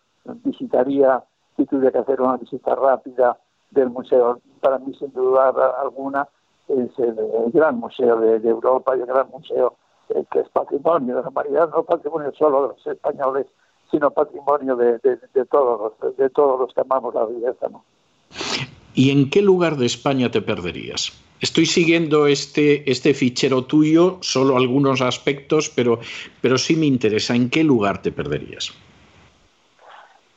visitaría 0.43 1.23
si 1.55 1.65
tuviera 1.65 1.91
que 1.91 1.99
hacer 1.99 2.21
una 2.21 2.37
visita 2.37 2.75
rápida 2.75 3.37
del 3.71 3.89
museo. 3.89 4.39
Para 4.61 4.79
mí, 4.79 4.93
sin 4.97 5.11
duda 5.13 5.53
alguna, 5.81 6.27
es 6.67 6.97
el, 6.99 7.15
gran 7.53 7.79
museo 7.79 8.19
de, 8.19 8.35
Europa 8.47 8.93
el 8.93 9.05
gran 9.05 9.29
museo 9.29 9.77
eh, 10.09 10.23
que 10.31 10.39
es 10.39 10.49
patrimonio 10.49 11.17
de 11.17 11.21
la 11.21 11.29
humanidad, 11.29 11.69
no 11.69 11.83
patrimonio 11.83 12.31
solo 12.37 12.63
de 12.63 12.67
los 12.69 12.87
españoles, 12.87 13.47
sino 13.91 14.11
patrimonio 14.11 14.75
de, 14.75 14.99
todos, 15.49 15.93
los, 16.01 16.17
de 16.17 16.29
todos 16.29 16.59
los 16.59 16.73
que 16.73 16.81
amamos 16.81 17.13
la 17.13 17.25
belleza. 17.25 17.67
¿Y 18.93 19.11
en 19.11 19.29
qué 19.29 19.41
lugar 19.41 19.77
de 19.77 19.85
España 19.85 20.31
te 20.31 20.41
perderías? 20.41 21.11
Estoy 21.41 21.65
siguiendo 21.65 22.27
este, 22.27 22.89
este 22.89 23.13
fichero 23.13 23.63
tuyo, 23.65 24.17
solo 24.21 24.57
algunos 24.57 25.01
aspectos, 25.01 25.69
pero, 25.69 25.99
pero 26.41 26.57
sí 26.57 26.75
me 26.75 26.85
interesa. 26.85 27.35
¿En 27.35 27.49
qué 27.49 27.63
lugar 27.63 28.01
te 28.01 28.11
perderías? 28.11 28.73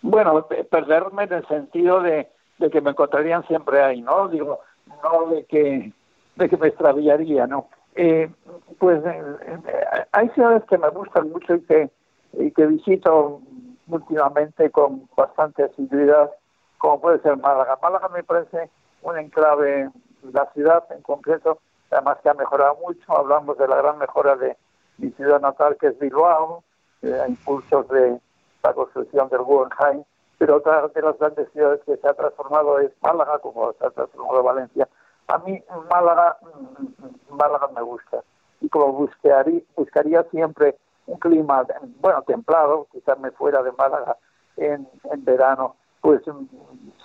Bueno, 0.03 0.47
perderme 0.71 1.25
en 1.25 1.33
el 1.33 1.47
sentido 1.49 2.01
de, 2.01 2.29
que 2.71 2.81
me 2.81 2.91
encontrarían 2.91 3.47
siempre 3.47 3.83
ahí, 3.83 4.01
¿no? 4.01 4.29
Digo, 4.29 4.61
no 5.03 5.27
de 5.27 5.45
que, 5.45 5.93
de 6.37 6.49
que 6.49 6.57
me 6.57 6.69
extraviaría, 6.69 7.47
¿no? 7.47 7.69
Eh, 7.95 8.31
pues 8.79 9.05
eh, 9.05 9.23
eh, 9.47 10.07
hay 10.13 10.29
ciudades 10.31 10.63
que 10.65 10.79
me 10.79 10.89
gustan 10.91 11.31
mucho 11.31 11.57
y 11.57 11.61
que, 11.63 11.91
y 12.35 12.51
que 12.53 12.67
visito 12.67 13.41
últimamente 13.89 14.71
con 14.71 15.09
bastante 15.17 15.65
asiduidad, 15.65 16.31
como 16.79 17.01
puede 17.01 17.21
ser 17.21 17.37
Málaga. 17.39 17.79
Málaga 17.83 18.09
me 18.09 18.23
parece 18.23 18.71
un 19.03 19.19
enclave, 19.19 19.91
la 20.33 20.47
ciudad 20.53 20.85
en 20.91 21.03
concreto, 21.03 21.59
además 21.91 22.19
que 22.23 22.29
ha 22.29 22.35
mejorado 22.35 22.77
mucho. 22.87 23.17
Hablamos 23.17 23.59
de 23.59 23.69
la 23.69 23.77
gran 23.77 23.99
mejora 23.99 24.37
de 24.37 24.57
mi 24.99 25.11
ciudad 25.13 25.41
natal, 25.41 25.77
que 25.81 25.89
es 25.89 25.99
Bilbao, 25.99 26.63
eh, 27.03 27.19
a 27.21 27.29
impulsos 27.29 27.89
de 27.89 28.19
la 28.63 28.75
construcción 28.75 29.29
del 29.29 29.43
Guggenheim, 29.43 30.05
pero 30.39 30.57
otra 30.57 30.87
de 30.89 31.03
las 31.03 31.19
grandes 31.19 31.51
ciudades 31.53 31.81
que 31.85 31.97
se 31.97 32.09
ha 32.09 32.15
transformado 32.15 32.79
es 32.79 32.93
Málaga, 33.03 33.39
como 33.41 33.73
se 33.73 33.87
ha 33.87 33.91
transformado 33.91 34.43
Valencia. 34.43 34.89
A 35.29 35.39
mí 35.39 35.63
Málaga, 35.91 36.39
mm, 36.41 37.35
Málaga 37.35 37.69
me 37.75 37.83
gusta 37.83 38.23
y 38.61 38.69
como 38.69 38.93
buscaría, 38.93 39.61
buscaría 39.77 40.23
siempre 40.25 40.77
un 41.07 41.19
clima, 41.19 41.67
bueno, 42.01 42.23
templado, 42.23 42.87
quizás 42.93 43.19
me 43.19 43.31
fuera 43.33 43.63
de 43.63 43.73
Málaga 43.73 44.17
en, 44.57 44.89
en 45.05 45.25
verano, 45.25 45.77
pues 46.01 46.27
mm, 46.27 46.45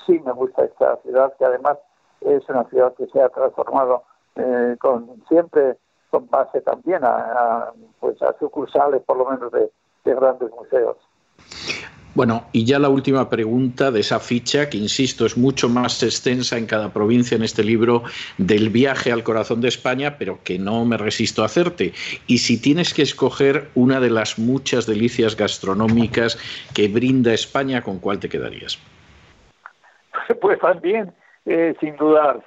sí 0.06 0.20
me 0.26 0.32
gusta 0.32 0.66
esta 0.66 0.98
ciudad, 0.98 1.34
que 1.38 1.46
además 1.46 1.78
es 2.22 2.48
una 2.50 2.64
ciudad 2.66 2.94
que 2.96 3.08
se 3.08 3.22
ha 3.22 3.30
transformado 3.30 4.04
eh, 4.36 4.78
con 4.80 5.24
siempre 5.28 5.78
con 6.10 6.30
base 6.30 6.62
también 6.62 7.04
a, 7.04 7.72
pues 8.00 8.22
a 8.22 8.38
sucursales 8.38 9.02
por 9.04 9.18
lo 9.18 9.26
menos 9.26 9.52
de 9.52 9.72
grandes 10.04 10.52
museos. 10.52 10.98
Bueno, 12.16 12.46
y 12.52 12.64
ya 12.64 12.78
la 12.78 12.90
última 12.90 13.28
pregunta 13.28 13.90
de 13.90 14.02
esa 14.02 14.20
ficha, 14.20 14.70
que 14.70 14.78
insisto, 14.78 15.26
es 15.26 15.36
mucho 15.36 15.68
más 15.68 16.04
extensa 16.04 16.58
en 16.60 16.68
cada 16.68 16.94
provincia 16.94 17.36
en 17.36 17.42
este 17.42 17.64
libro 17.64 18.04
del 18.38 18.70
viaje 18.70 19.12
al 19.12 19.24
corazón 19.24 19.62
de 19.62 19.70
España, 19.70 20.18
pero 20.20 20.38
que 20.44 20.60
no 20.60 20.86
me 20.86 20.98
resisto 20.98 21.42
a 21.42 21.48
hacerte. 21.48 21.94
Y 22.28 22.38
si 22.38 22.62
tienes 22.62 22.94
que 22.94 23.02
escoger 23.02 23.70
una 23.74 24.00
de 24.00 24.12
las 24.12 24.38
muchas 24.38 24.86
delicias 24.86 25.36
gastronómicas 25.36 26.38
que 26.76 26.88
brinda 26.88 27.34
España, 27.34 27.82
¿con 27.82 27.98
cuál 27.98 28.20
te 28.20 28.30
quedarías? 28.30 28.80
Pues 30.40 30.58
también, 30.60 31.12
eh, 31.46 31.76
sin 31.82 31.98
dudar, 31.98 32.42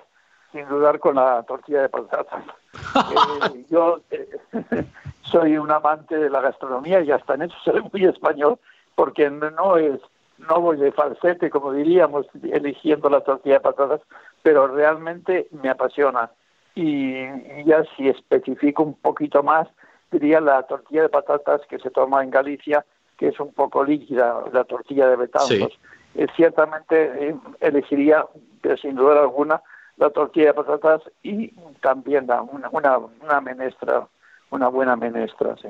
sin 0.50 0.66
dudar 0.66 0.98
con 0.98 1.16
la 1.16 1.42
tortilla 1.42 1.82
de 1.82 1.88
patatas. 1.88 2.44
Eh, 2.96 3.64
yo 3.70 4.00
eh, 4.10 4.28
soy 5.22 5.56
un 5.56 5.70
amante 5.70 6.16
de 6.16 6.30
la 6.30 6.40
gastronomía 6.40 7.00
y 7.00 7.10
hasta 7.10 7.34
en 7.34 7.42
eso 7.42 7.54
soy 7.64 7.82
muy 7.92 8.04
español 8.04 8.58
porque 8.96 9.30
no 9.30 9.76
es 9.76 10.00
no 10.38 10.60
voy 10.60 10.76
de 10.76 10.92
falsete, 10.92 11.50
como 11.50 11.72
diríamos, 11.72 12.26
eligiendo 12.42 13.08
la 13.08 13.22
tortilla 13.22 13.56
de 13.56 13.60
patatas, 13.60 14.00
pero 14.42 14.68
realmente 14.68 15.48
me 15.50 15.70
apasiona. 15.70 16.30
Y, 16.74 17.24
ya 17.64 17.84
si 17.96 18.08
especifico 18.08 18.82
un 18.82 18.94
poquito 18.94 19.42
más, 19.42 19.66
diría 20.10 20.40
la 20.40 20.62
tortilla 20.64 21.02
de 21.02 21.08
patatas 21.08 21.62
que 21.68 21.78
se 21.78 21.90
toma 21.90 22.22
en 22.22 22.30
Galicia, 22.30 22.84
que 23.16 23.28
es 23.28 23.40
un 23.40 23.52
poco 23.52 23.82
líquida, 23.82 24.42
la 24.52 24.64
tortilla 24.64 25.08
de 25.08 25.16
Betanzos. 25.16 25.78
Eh, 26.14 26.26
ciertamente 26.36 27.28
eh, 27.28 27.36
elegiría, 27.60 28.26
sin 28.80 28.94
duda 28.94 29.20
alguna, 29.20 29.62
la 29.96 30.10
tortilla 30.10 30.48
de 30.48 30.54
patatas 30.54 31.02
y 31.22 31.48
también 31.80 32.24
una, 32.24 32.68
una, 32.70 32.98
una 32.98 33.40
menestra, 33.40 34.06
una 34.50 34.68
buena 34.68 34.96
menestra, 34.96 35.56
sí. 35.60 35.68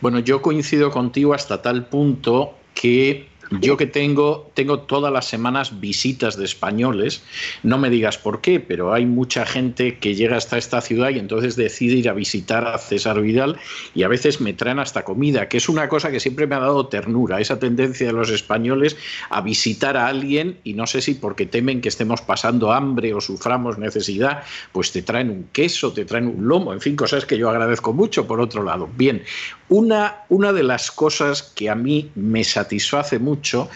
Bueno, 0.00 0.18
yo 0.20 0.40
coincido 0.40 0.90
contigo 0.90 1.34
hasta 1.34 1.60
tal 1.62 1.86
punto 1.86 2.54
que 2.74 3.28
yo 3.50 3.76
que 3.76 3.86
tengo, 3.86 4.50
tengo 4.54 4.80
todas 4.80 5.12
las 5.12 5.26
semanas 5.26 5.80
visitas 5.80 6.36
de 6.36 6.44
españoles, 6.44 7.22
no 7.62 7.78
me 7.78 7.90
digas 7.90 8.18
por 8.18 8.40
qué, 8.40 8.60
pero 8.60 8.92
hay 8.92 9.06
mucha 9.06 9.46
gente 9.46 9.98
que 9.98 10.14
llega 10.14 10.36
hasta 10.36 10.58
esta 10.58 10.80
ciudad 10.80 11.10
y 11.10 11.18
entonces 11.18 11.56
decide 11.56 11.96
ir 11.96 12.08
a 12.08 12.12
visitar 12.12 12.66
a 12.66 12.78
César 12.78 13.20
Vidal 13.20 13.58
y 13.94 14.02
a 14.02 14.08
veces 14.08 14.40
me 14.40 14.52
traen 14.52 14.78
hasta 14.78 15.04
comida, 15.04 15.48
que 15.48 15.56
es 15.56 15.68
una 15.68 15.88
cosa 15.88 16.10
que 16.10 16.20
siempre 16.20 16.46
me 16.46 16.56
ha 16.56 16.60
dado 16.60 16.86
ternura, 16.88 17.40
esa 17.40 17.58
tendencia 17.58 18.06
de 18.06 18.12
los 18.12 18.30
españoles 18.30 18.96
a 19.30 19.40
visitar 19.40 19.96
a 19.96 20.08
alguien 20.08 20.58
y 20.64 20.74
no 20.74 20.86
sé 20.86 21.00
si 21.00 21.14
porque 21.14 21.46
temen 21.46 21.80
que 21.80 21.88
estemos 21.88 22.20
pasando 22.20 22.72
hambre 22.72 23.14
o 23.14 23.20
suframos 23.20 23.78
necesidad, 23.78 24.42
pues 24.72 24.92
te 24.92 25.02
traen 25.02 25.30
un 25.30 25.48
queso, 25.52 25.92
te 25.92 26.04
traen 26.04 26.26
un 26.26 26.46
lomo, 26.46 26.72
en 26.72 26.80
fin, 26.80 26.96
cosas 26.96 27.24
que 27.24 27.38
yo 27.38 27.48
agradezco 27.48 27.92
mucho 27.92 28.26
por 28.26 28.40
otro 28.40 28.62
lado. 28.62 28.88
Bien, 28.96 29.22
una, 29.68 30.22
una 30.28 30.52
de 30.52 30.62
las 30.62 30.90
cosas 30.90 31.42
que 31.42 31.68
a 31.68 31.74
mí 31.74 32.10
me 32.14 32.44
satisface 32.44 33.18
mucho 33.18 33.68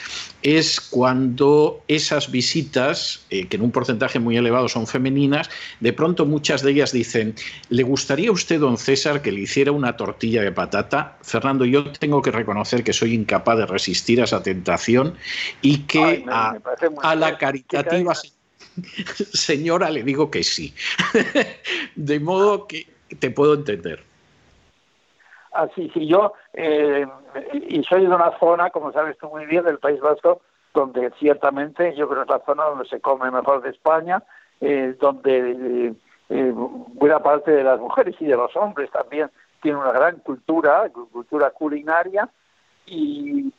es 0.43 0.81
cuando 0.81 1.83
esas 1.87 2.31
visitas, 2.31 3.25
eh, 3.31 3.47
que 3.47 3.57
en 3.57 3.63
un 3.63 3.71
porcentaje 3.71 4.19
muy 4.19 4.37
elevado 4.37 4.69
son 4.69 4.87
femeninas, 4.87 5.51
de 5.81 5.93
pronto 5.93 6.27
muchas 6.27 6.63
de 6.63 6.73
ellas 6.73 6.93
dicen, 6.93 7.35
¿le 7.69 7.83
gustaría 7.83 8.31
a 8.31 8.33
usted, 8.33 8.59
don 8.59 8.79
César, 8.79 9.23
que 9.23 9.33
le 9.33 9.41
hiciera 9.41 9.71
una 9.71 9.97
tortilla 9.97 10.43
de 10.43 10.51
patata? 10.51 11.19
Fernando, 11.23 11.65
yo 11.65 11.85
tengo 11.93 12.23
que 12.23 12.31
reconocer 12.31 12.83
que 12.83 12.93
soy 12.93 13.15
incapaz 13.15 13.59
de 13.59 13.67
resistir 13.67 14.21
a 14.21 14.25
esa 14.25 14.43
tentación 14.43 15.15
y 15.61 15.79
que 15.79 16.25
a, 16.29 17.15
la 17.15 17.39
caritativa 17.39 18.15
señora 19.33 19.91
le 19.91 20.03
digo 20.03 20.31
que 20.31 20.43
sí. 20.43 20.75
de 21.95 22.19
modo 22.19 22.67
que 22.67 22.87
te 23.19 23.31
puedo 23.31 23.55
entender. 23.55 24.12
Así, 25.53 25.91
sí, 25.93 26.07
yo, 26.07 26.33
eh, 26.55 27.07
y 27.53 27.83
soy 27.85 28.07
de 28.07 28.15
una 28.15 28.39
zona, 28.39 28.71
como 28.71 28.91
sabes 28.93 29.19
tú 29.19 29.29
muy 29.29 29.45
bien, 29.45 29.65
del 29.65 29.79
País 29.79 30.01
Vasco, 30.01 30.41
donde 30.73 31.11
ciertamente 31.19 31.95
yo 31.95 32.09
creo 32.09 32.25
que 32.25 32.33
es 32.33 32.39
la 32.39 32.47
zona 32.47 32.65
donde 32.65 32.89
se 32.89 33.01
come 33.01 33.31
mejor 33.31 33.61
de 33.63 33.71
España, 33.71 34.23
eh, 34.61 34.97
donde 34.99 35.95
eh, 36.31 36.53
buena 36.55 37.23
parte 37.23 37.51
de 37.51 37.65
las 37.65 37.79
mujeres 37.79 38.17
y 38.21 38.27
de 38.27 38.37
los 38.37 38.57
hombres 38.57 38.91
también 38.91 39.31
tienen 39.61 39.81
una 39.81 39.93
gran 39.93 40.21
cultura, 40.21 40.89
cultura 40.91 41.51
culinaria, 41.51 42.29
y, 42.87 43.53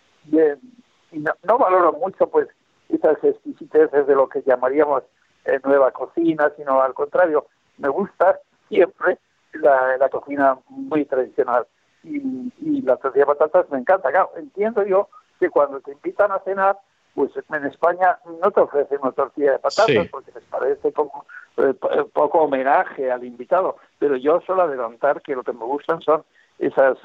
no, 1.11 1.57
valoro 1.57 1.94
mucho 1.94 2.28
pues 2.28 2.48
esas 2.90 3.24
exquisiteces 3.24 4.07
de 4.07 4.15
lo 4.15 4.28
que 4.28 4.41
llamaríamos 4.41 5.03
eh, 5.45 5.60
nueva 5.64 5.91
cocina, 5.91 6.52
sino 6.57 6.82
al 6.82 6.94
contrario, 6.95 7.45
me 7.78 7.90
gusta 7.90 8.40
siempre 8.68 9.20
la 9.53 10.10
cocina 10.10 10.57
muy 10.70 11.06
tradicional. 11.06 11.68
Y, 12.03 12.51
y 12.61 12.81
la 12.81 12.97
tortilla 12.97 13.25
de 13.25 13.34
patatas 13.34 13.69
me 13.69 13.80
encanta. 13.80 14.11
Claro, 14.11 14.31
entiendo 14.35 14.85
yo 14.85 15.09
que 15.39 15.49
cuando 15.49 15.80
te 15.81 15.91
invitan 15.91 16.31
a 16.31 16.39
cenar, 16.39 16.77
pues 17.15 17.31
en 17.35 17.65
España 17.65 18.19
no 18.41 18.51
te 18.51 18.61
ofrecen 18.61 18.99
una 19.01 19.11
tortilla 19.11 19.53
de 19.53 19.59
patatas 19.59 20.07
porque 20.11 20.31
les 20.34 20.43
parece 20.45 20.91
como 20.91 21.25
eh, 21.57 21.73
poco 22.13 22.39
homenaje 22.39 23.11
al 23.11 23.23
invitado. 23.23 23.77
Pero 23.99 24.15
yo 24.17 24.41
suelo 24.41 24.63
adelantar 24.63 25.21
que 25.21 25.35
lo 25.35 25.43
que 25.43 25.53
me 25.53 25.65
gustan 25.65 26.01
son 26.01 26.23
esas 26.59 26.97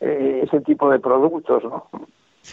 eh, 0.00 0.40
ese 0.44 0.60
tipo 0.60 0.90
de 0.90 0.98
productos, 0.98 1.62
¿no? 1.64 1.88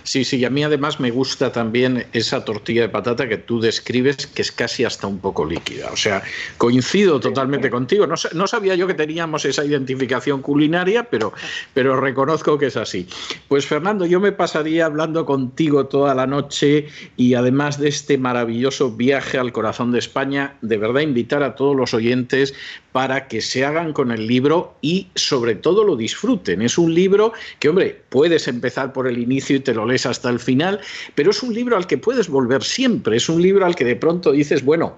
Sí, 0.03 0.23
sí, 0.23 0.43
a 0.45 0.49
mí 0.49 0.63
además 0.63 0.99
me 0.99 1.11
gusta 1.11 1.51
también 1.51 2.07
esa 2.13 2.45
tortilla 2.45 2.83
de 2.83 2.89
patata 2.89 3.27
que 3.27 3.37
tú 3.37 3.59
describes, 3.59 4.25
que 4.25 4.41
es 4.41 4.51
casi 4.51 4.85
hasta 4.85 5.05
un 5.05 5.19
poco 5.19 5.45
líquida. 5.45 5.89
O 5.91 5.97
sea, 5.97 6.23
coincido 6.57 7.19
totalmente 7.19 7.69
contigo. 7.69 8.07
No, 8.07 8.15
no 8.33 8.47
sabía 8.47 8.75
yo 8.75 8.87
que 8.87 8.93
teníamos 8.93 9.43
esa 9.43 9.65
identificación 9.65 10.41
culinaria, 10.41 11.03
pero, 11.03 11.33
pero 11.73 11.99
reconozco 11.99 12.57
que 12.57 12.67
es 12.67 12.77
así. 12.77 13.05
Pues 13.49 13.65
Fernando, 13.65 14.05
yo 14.05 14.21
me 14.21 14.31
pasaría 14.31 14.85
hablando 14.85 15.25
contigo 15.25 15.85
toda 15.85 16.15
la 16.15 16.25
noche 16.25 16.87
y 17.17 17.33
además 17.33 17.77
de 17.77 17.89
este 17.89 18.17
maravilloso 18.17 18.91
viaje 18.91 19.37
al 19.37 19.51
corazón 19.51 19.91
de 19.91 19.99
España, 19.99 20.55
de 20.61 20.77
verdad 20.77 21.01
invitar 21.01 21.43
a 21.43 21.55
todos 21.55 21.75
los 21.75 21.93
oyentes 21.93 22.53
para 22.91 23.27
que 23.27 23.41
se 23.41 23.65
hagan 23.65 23.93
con 23.93 24.11
el 24.11 24.27
libro 24.27 24.75
y 24.81 25.07
sobre 25.15 25.55
todo 25.55 25.83
lo 25.83 25.95
disfruten. 25.95 26.61
Es 26.61 26.77
un 26.77 26.93
libro 26.93 27.33
que, 27.59 27.69
hombre, 27.69 28.01
puedes 28.09 28.47
empezar 28.47 28.93
por 28.93 29.07
el 29.07 29.17
inicio 29.17 29.55
y 29.55 29.59
te 29.59 29.73
lo 29.73 29.85
lees 29.85 30.05
hasta 30.05 30.29
el 30.29 30.39
final, 30.39 30.79
pero 31.15 31.31
es 31.31 31.41
un 31.43 31.53
libro 31.53 31.77
al 31.77 31.87
que 31.87 31.97
puedes 31.97 32.27
volver 32.27 32.63
siempre, 32.63 33.17
es 33.17 33.29
un 33.29 33.41
libro 33.41 33.65
al 33.65 33.75
que 33.75 33.85
de 33.85 33.95
pronto 33.95 34.31
dices, 34.31 34.63
bueno, 34.63 34.95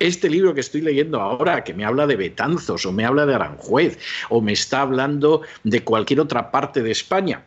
este 0.00 0.28
libro 0.28 0.54
que 0.54 0.60
estoy 0.60 0.80
leyendo 0.80 1.20
ahora, 1.20 1.64
que 1.64 1.72
me 1.72 1.84
habla 1.84 2.06
de 2.06 2.16
Betanzos 2.16 2.84
o 2.84 2.92
me 2.92 3.04
habla 3.04 3.26
de 3.26 3.34
Aranjuez 3.34 3.98
o 4.28 4.40
me 4.40 4.52
está 4.52 4.82
hablando 4.82 5.42
de 5.62 5.82
cualquier 5.82 6.20
otra 6.20 6.50
parte 6.50 6.82
de 6.82 6.90
España, 6.90 7.44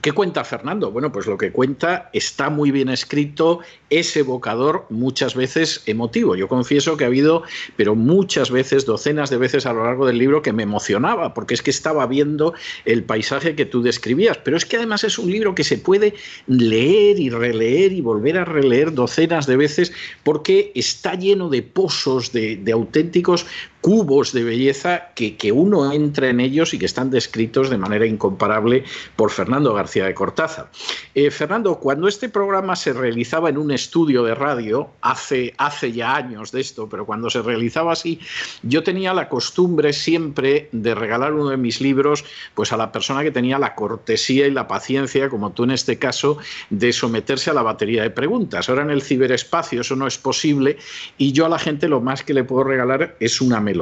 ¿Qué 0.00 0.10
cuenta 0.10 0.42
Fernando? 0.42 0.90
Bueno, 0.90 1.12
pues 1.12 1.26
lo 1.26 1.38
que 1.38 1.52
cuenta 1.52 2.10
está 2.12 2.50
muy 2.50 2.72
bien 2.72 2.88
escrito, 2.88 3.60
es 3.88 4.16
evocador, 4.16 4.84
muchas 4.90 5.36
veces 5.36 5.84
emotivo. 5.86 6.34
Yo 6.34 6.48
confieso 6.48 6.96
que 6.96 7.04
ha 7.04 7.06
habido, 7.06 7.44
pero 7.76 7.94
muchas 7.94 8.50
veces, 8.50 8.84
docenas 8.84 9.30
de 9.30 9.36
veces 9.36 9.64
a 9.64 9.72
lo 9.72 9.84
largo 9.84 10.04
del 10.04 10.18
libro, 10.18 10.42
que 10.42 10.52
me 10.52 10.64
emocionaba, 10.64 11.34
porque 11.34 11.54
es 11.54 11.62
que 11.62 11.70
estaba 11.70 12.04
viendo 12.08 12.52
el 12.84 13.04
paisaje 13.04 13.54
que 13.54 13.64
tú 13.64 13.80
describías. 13.80 14.38
Pero 14.38 14.56
es 14.56 14.64
que 14.64 14.76
además 14.76 15.04
es 15.04 15.20
un 15.20 15.30
libro 15.30 15.54
que 15.54 15.62
se 15.62 15.78
puede 15.78 16.14
leer 16.48 17.20
y 17.20 17.30
releer 17.30 17.92
y 17.92 18.00
volver 18.00 18.38
a 18.38 18.44
releer 18.44 18.92
docenas 18.92 19.46
de 19.46 19.56
veces, 19.56 19.92
porque 20.24 20.72
está 20.74 21.14
lleno 21.14 21.48
de 21.48 21.62
pozos, 21.62 22.32
de, 22.32 22.60
auténticos 22.72 23.46
cubos 23.86 24.32
de 24.32 24.42
belleza 24.42 25.10
que, 25.14 25.36
que, 25.36 25.52
uno 25.52 25.92
entra 25.92 26.28
en 26.28 26.40
ellos 26.40 26.74
y 26.74 26.78
que 26.80 26.86
están 26.86 27.08
descritos 27.08 27.70
de 27.70 27.78
manera 27.78 28.04
incomparable 28.04 28.82
por 29.14 29.30
Fernando 29.30 29.72
García 29.74 30.06
de 30.06 30.12
Cortázar. 30.12 30.72
Eh, 31.14 31.30
Fernando, 31.30 31.78
cuando 31.78 32.08
este 32.08 32.28
programa 32.28 32.74
se 32.74 32.92
realizaba 32.92 33.48
en 33.48 33.58
un 33.58 33.70
estudio 33.70 34.24
de 34.24 34.34
radio, 34.34 34.90
hace, 35.02 35.54
hace 35.56 35.92
ya 35.92 36.16
años 36.16 36.50
de 36.50 36.62
esto, 36.62 36.88
pero 36.88 37.06
cuando 37.06 37.30
se 37.30 37.42
realizaba 37.42 37.92
así, 37.92 38.18
yo 38.64 38.82
tenía 38.82 39.14
la 39.14 39.28
costumbre 39.28 39.92
siempre 39.92 40.68
de 40.72 40.92
regalar 40.96 41.32
uno 41.32 41.50
de 41.50 41.56
mis 41.56 41.80
libros 41.80 42.24
pues 42.54 42.72
a 42.72 42.76
la 42.76 42.90
persona 42.90 43.22
que 43.22 43.30
tenía 43.30 43.56
la 43.60 43.76
cortesía 43.76 44.48
y 44.48 44.50
la 44.50 44.66
paciencia, 44.66 45.28
como 45.28 45.52
tú 45.52 45.62
en 45.62 45.70
este 45.70 45.96
caso, 45.96 46.38
de 46.70 46.92
someterse 46.92 47.50
a 47.50 47.54
la 47.54 47.62
batería 47.62 48.02
de 48.02 48.10
preguntas. 48.10 48.68
Ahora 48.68 48.82
en 48.82 48.90
el 48.90 49.02
ciberespacio 49.02 49.82
eso 49.82 49.94
no 49.94 50.08
es 50.08 50.18
posible 50.18 50.76
y 51.18 51.30
yo 51.30 51.46
a 51.46 51.48
la 51.48 51.60
gente 51.60 51.86
lo 51.86 52.00
más 52.00 52.24
que 52.24 52.34
le 52.34 52.42
puedo 52.42 52.64
regalar 52.64 53.14
es 53.20 53.40
una 53.40 53.60
melodía 53.60 53.75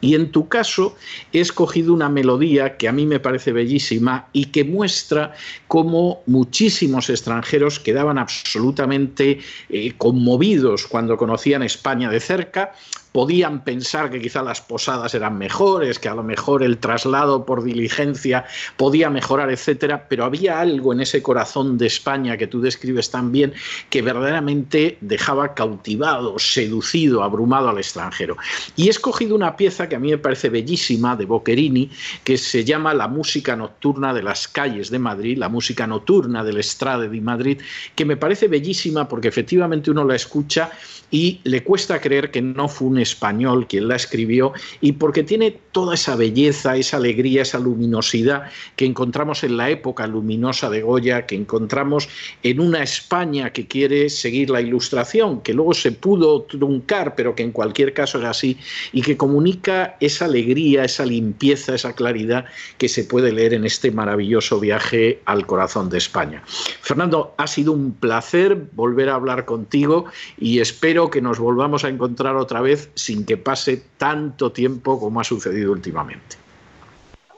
Y 0.00 0.14
en 0.14 0.30
tu 0.30 0.48
caso 0.48 0.96
he 1.32 1.40
escogido 1.40 1.92
una 1.92 2.08
melodía 2.08 2.76
que 2.76 2.88
a 2.88 2.92
mí 2.92 3.06
me 3.06 3.20
parece 3.20 3.52
bellísima 3.52 4.28
y 4.32 4.46
que 4.46 4.64
muestra 4.64 5.34
cómo 5.68 6.22
muchísimos 6.26 7.10
extranjeros 7.10 7.78
quedaban 7.78 8.18
absolutamente 8.18 9.40
eh, 9.68 9.92
conmovidos 9.98 10.86
cuando 10.86 11.16
conocían 11.16 11.62
España 11.62 12.10
de 12.10 12.20
cerca, 12.20 12.72
podían 13.12 13.62
pensar 13.62 14.10
que 14.10 14.20
quizá 14.20 14.42
las 14.42 14.60
posadas 14.60 15.14
eran 15.14 15.38
mejores, 15.38 15.98
que 15.98 16.08
a 16.08 16.14
lo 16.14 16.22
mejor 16.22 16.62
el 16.62 16.78
traslado 16.78 17.44
por 17.44 17.62
diligencia 17.62 18.44
podía 18.76 19.10
mejorar, 19.10 19.50
etcétera, 19.50 20.06
pero 20.08 20.24
había 20.24 20.60
algo 20.60 20.92
en 20.92 21.00
ese 21.00 21.22
corazón 21.22 21.78
de 21.78 21.86
España 21.86 22.36
que 22.36 22.46
tú 22.46 22.60
describes 22.60 23.10
tan 23.10 23.30
bien 23.30 23.52
que 23.90 24.02
verdaderamente 24.02 24.96
dejaba 25.00 25.54
cautivado, 25.54 26.38
seducido, 26.38 27.22
abrumado 27.22 27.68
al 27.68 27.78
extranjero. 27.78 28.36
Y 28.76 28.86
he 28.86 28.90
escogido 28.90 29.34
una 29.34 29.56
pieza 29.56 29.88
que 29.88 29.96
a 29.96 29.98
mí 29.98 30.10
me 30.10 30.18
parece 30.18 30.48
bellísima 30.48 31.14
de 31.14 31.26
Boccherini, 31.26 31.90
que 32.24 32.38
se 32.38 32.64
llama 32.64 32.94
La 32.94 33.08
música 33.08 33.54
nocturna 33.56 34.14
de 34.14 34.22
las 34.22 34.48
calles 34.48 34.90
de 34.90 34.98
Madrid, 34.98 35.36
la 35.36 35.48
música 35.48 35.86
nocturna 35.86 36.42
del 36.42 36.58
Estrade 36.58 37.08
de 37.08 37.20
Madrid, 37.20 37.60
que 37.94 38.04
me 38.04 38.16
parece 38.16 38.48
bellísima 38.48 39.08
porque 39.08 39.28
efectivamente 39.28 39.90
uno 39.90 40.04
la 40.04 40.16
escucha 40.16 40.70
y 41.10 41.40
le 41.44 41.62
cuesta 41.62 42.00
creer 42.00 42.30
que 42.30 42.40
no 42.40 42.68
fue 42.68 42.88
un 42.88 42.98
español 43.02 43.66
quien 43.66 43.88
la 43.88 43.96
escribió 43.96 44.52
y 44.80 44.92
porque 44.92 45.22
tiene 45.22 45.58
toda 45.72 45.94
esa 45.94 46.16
belleza, 46.16 46.76
esa 46.76 46.98
alegría, 46.98 47.42
esa 47.42 47.58
luminosidad 47.58 48.44
que 48.76 48.84
encontramos 48.84 49.42
en 49.42 49.56
la 49.56 49.70
época 49.70 50.06
luminosa 50.06 50.70
de 50.70 50.82
Goya, 50.82 51.26
que 51.26 51.34
encontramos 51.34 52.08
en 52.42 52.60
una 52.60 52.82
España 52.82 53.52
que 53.52 53.66
quiere 53.66 54.10
seguir 54.10 54.50
la 54.50 54.60
ilustración, 54.60 55.40
que 55.40 55.54
luego 55.54 55.74
se 55.74 55.92
pudo 55.92 56.42
truncar, 56.42 57.14
pero 57.14 57.34
que 57.34 57.42
en 57.42 57.52
cualquier 57.52 57.92
caso 57.94 58.18
era 58.18 58.30
así, 58.30 58.58
y 58.92 59.02
que 59.02 59.16
comunica 59.16 59.96
esa 60.00 60.26
alegría, 60.26 60.84
esa 60.84 61.06
limpieza, 61.06 61.74
esa 61.74 61.94
claridad 61.94 62.44
que 62.78 62.88
se 62.88 63.04
puede 63.04 63.32
leer 63.32 63.54
en 63.54 63.64
este 63.64 63.90
maravilloso 63.90 64.60
viaje 64.60 65.20
al 65.24 65.46
corazón 65.46 65.88
de 65.90 65.98
España. 65.98 66.42
Fernando, 66.46 67.34
ha 67.38 67.46
sido 67.46 67.72
un 67.72 67.92
placer 67.92 68.68
volver 68.72 69.08
a 69.08 69.14
hablar 69.14 69.44
contigo 69.44 70.04
y 70.38 70.60
espero 70.60 71.10
que 71.10 71.20
nos 71.20 71.38
volvamos 71.38 71.84
a 71.84 71.88
encontrar 71.88 72.36
otra 72.36 72.60
vez 72.60 72.90
sin 72.94 73.24
que 73.24 73.36
pase 73.36 73.82
tanto 73.98 74.52
tiempo 74.52 74.98
como 74.98 75.20
ha 75.20 75.24
sucedido 75.24 75.72
últimamente. 75.72 76.36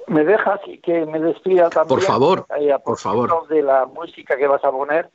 Me 0.06 0.24
dejas 0.24 0.60
que 0.82 1.06
me 1.06 1.18
despida 1.18 1.70
también. 1.70 1.98
Por 1.98 2.02
favor, 2.02 2.46
por 2.84 2.98
favor. 2.98 3.48
De 3.48 3.62
la 3.62 3.86
música 3.86 4.36
que 4.36 4.46
vas 4.46 4.62
a 4.64 4.70
poner, 4.70 5.08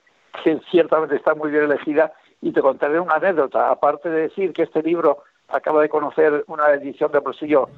que 0.44 0.60
ciertamente 0.72 1.16
está 1.16 1.36
muy 1.36 1.52
bien 1.52 1.66
elegida, 1.66 2.11
y 2.41 2.52
te 2.52 2.61
contaré 2.61 2.99
una 2.99 3.16
anécdota. 3.16 3.70
Aparte 3.70 4.10
de 4.10 4.22
decir 4.22 4.53
que 4.53 4.64
este 4.64 4.82
libro 4.82 5.20
acaba 5.49 5.82
de 5.82 5.90
conocer 5.90 6.44
una 6.48 6.72
edición 6.72 7.11
de 7.11 7.20
bolsillo 7.20 7.70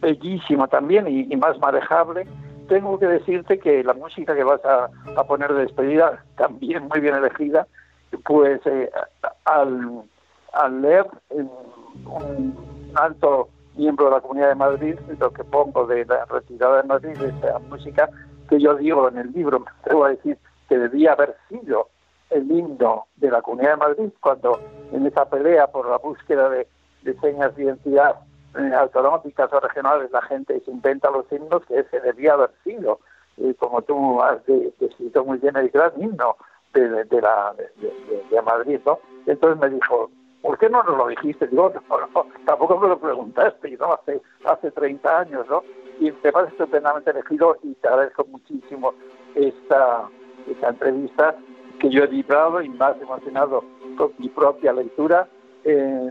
bellísima 0.00 0.68
también 0.68 1.06
y, 1.08 1.36
más 1.36 1.58
manejable, 1.58 2.26
tengo 2.68 2.98
que 2.98 3.06
decirte 3.06 3.58
que 3.58 3.82
la 3.82 3.94
música 3.94 4.34
que 4.34 4.44
vas 4.44 4.60
a, 4.64 4.90
poner 5.24 5.52
de 5.54 5.62
despedida, 5.62 6.22
también 6.36 6.88
muy 6.88 7.00
bien 7.00 7.14
elegida, 7.14 7.66
pues 8.24 8.60
eh, 8.66 8.90
al 9.44 10.02
al 10.52 10.82
leer 10.82 11.06
un 12.06 12.54
alto 12.94 13.48
miembro 13.76 14.06
de 14.06 14.10
la 14.12 14.20
Comunidad 14.20 14.48
de 14.48 14.54
Madrid, 14.54 14.98
lo 15.18 15.32
que 15.32 15.44
pongo 15.44 15.86
de 15.86 16.04
la 16.04 16.24
retirada 16.26 16.82
de 16.82 16.88
Madrid, 16.88 17.16
de 17.16 17.28
esa 17.28 17.58
música 17.60 18.10
que 18.48 18.60
yo 18.60 18.74
digo 18.74 19.08
en 19.08 19.18
el 19.18 19.32
libro, 19.32 19.60
me 19.60 19.70
atrevo 19.80 20.04
a 20.04 20.10
decir 20.10 20.38
que 20.68 20.78
debía 20.78 21.12
haber 21.12 21.36
sido 21.48 21.88
el 22.30 22.50
himno 22.50 23.06
de 23.16 23.30
la 23.30 23.40
Comunidad 23.42 23.70
de 23.70 23.76
Madrid 23.76 24.10
cuando 24.20 24.60
en 24.92 25.06
esa 25.06 25.28
pelea 25.28 25.68
por 25.68 25.88
la 25.88 25.98
búsqueda 25.98 26.48
de, 26.50 26.66
señas 27.20 27.54
de 27.56 27.64
identidad 27.64 28.16
eh, 28.58 28.74
autonómicas 28.74 29.50
o 29.52 29.60
regionales 29.60 30.10
la 30.10 30.20
gente 30.22 30.60
se 30.60 30.70
inventa 30.70 31.10
los 31.10 31.30
himnos 31.32 31.64
que 31.66 31.78
ese 31.78 32.00
debía 32.00 32.34
haber 32.34 32.50
sido, 32.64 33.00
y 33.36 33.54
como 33.54 33.80
tú 33.82 34.20
has 34.20 34.44
descrito 34.46 35.24
muy 35.24 35.38
bien, 35.38 35.56
el 35.56 35.70
gran 35.70 35.92
himno 35.96 36.36
de, 36.74 37.04
de, 37.04 37.20
la, 37.20 37.54
de 38.30 38.42
Madrid, 38.42 38.80
¿no? 38.84 38.98
Entonces 39.26 39.58
me 39.60 39.70
dijo, 39.70 40.10
¿por 40.42 40.58
qué 40.58 40.68
no 40.68 40.82
nos 40.82 40.96
lo 40.96 41.08
dijiste? 41.08 41.46
Digo, 41.46 41.72
tampoco 42.46 42.78
me 42.78 42.88
lo 42.88 42.98
preguntaste, 42.98 43.76
¿no? 43.78 43.94
Hace, 43.94 44.20
hace 44.44 44.70
30 44.70 45.18
años, 45.20 45.46
¿no? 45.48 45.62
Y 46.00 46.12
te 46.12 46.32
parece 46.32 46.52
estupendamente 46.52 47.10
elegido 47.10 47.56
y 47.62 47.74
te 47.74 47.88
agradezco 47.88 48.24
muchísimo 48.26 48.94
esta, 49.34 50.08
esta 50.48 50.68
entrevista 50.68 51.36
que 51.78 51.90
yo 51.90 52.04
he 52.04 52.06
vibrado 52.06 52.62
y 52.62 52.68
más 52.68 53.00
emocionado 53.00 53.64
con 53.96 54.12
mi 54.18 54.28
propia 54.28 54.72
lectura, 54.72 55.28
eh, 55.64 56.10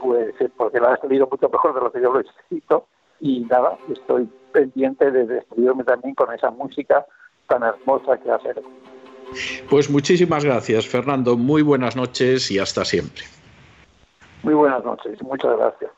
pues 0.00 0.34
eh, 0.40 0.50
porque 0.56 0.80
la 0.80 0.92
has 0.92 1.04
leído 1.04 1.28
mucho 1.30 1.48
mejor 1.48 1.74
de 1.74 1.80
lo 1.80 1.92
que 1.92 2.00
yo 2.00 2.12
lo 2.12 2.20
he 2.20 2.22
escrito 2.22 2.86
y 3.20 3.40
nada, 3.40 3.78
estoy 3.90 4.28
pendiente 4.52 5.10
de 5.10 5.26
despedirme 5.26 5.84
también 5.84 6.14
con 6.14 6.32
esa 6.32 6.50
música 6.50 7.06
tan 7.48 7.62
hermosa 7.62 8.18
que 8.18 8.30
hace 8.30 8.54
pues 9.68 9.90
muchísimas 9.90 10.44
gracias, 10.44 10.86
Fernando. 10.86 11.36
Muy 11.36 11.62
buenas 11.62 11.96
noches 11.96 12.50
y 12.50 12.58
hasta 12.58 12.84
siempre. 12.84 13.24
Muy 14.42 14.54
buenas 14.54 14.84
noches. 14.84 15.22
Muchas 15.22 15.56
gracias. 15.56 15.90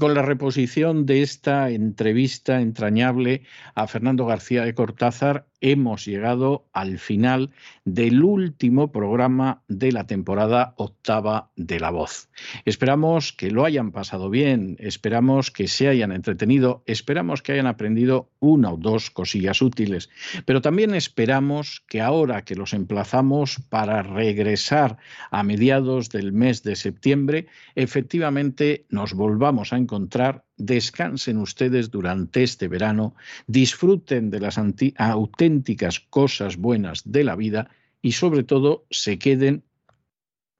Con 0.00 0.14
la 0.14 0.22
reposición 0.22 1.04
de 1.04 1.22
esta 1.22 1.70
entrevista 1.70 2.60
entrañable 2.62 3.42
a 3.74 3.86
Fernando 3.86 4.24
García 4.24 4.64
de 4.64 4.74
Cortázar, 4.74 5.46
hemos 5.60 6.04
llegado 6.04 6.66
al 6.72 6.98
final 6.98 7.50
del 7.84 8.22
último 8.22 8.92
programa 8.92 9.62
de 9.68 9.92
la 9.92 10.06
temporada 10.06 10.74
octava 10.76 11.50
de 11.56 11.80
La 11.80 11.90
Voz. 11.90 12.28
Esperamos 12.64 13.32
que 13.32 13.50
lo 13.50 13.64
hayan 13.64 13.92
pasado 13.92 14.30
bien, 14.30 14.76
esperamos 14.78 15.50
que 15.50 15.68
se 15.68 15.88
hayan 15.88 16.12
entretenido, 16.12 16.82
esperamos 16.86 17.42
que 17.42 17.52
hayan 17.52 17.66
aprendido 17.66 18.30
una 18.40 18.72
o 18.72 18.76
dos 18.76 19.10
cosillas 19.10 19.62
útiles, 19.62 20.10
pero 20.44 20.60
también 20.60 20.94
esperamos 20.94 21.82
que 21.88 22.00
ahora 22.00 22.44
que 22.44 22.54
los 22.54 22.72
emplazamos 22.72 23.60
para 23.68 24.02
regresar 24.02 24.98
a 25.30 25.42
mediados 25.42 26.08
del 26.10 26.32
mes 26.32 26.62
de 26.62 26.76
septiembre, 26.76 27.46
efectivamente 27.74 28.86
nos 28.88 29.14
volvamos 29.14 29.72
a 29.72 29.76
encontrar 29.76 30.44
descansen 30.60 31.38
ustedes 31.38 31.90
durante 31.90 32.42
este 32.42 32.68
verano, 32.68 33.14
disfruten 33.46 34.30
de 34.30 34.40
las 34.40 34.58
auténticas 34.58 36.00
cosas 36.00 36.56
buenas 36.56 37.02
de 37.04 37.24
la 37.24 37.36
vida 37.36 37.70
y 38.02 38.12
sobre 38.12 38.44
todo 38.44 38.84
se 38.90 39.18
queden 39.18 39.64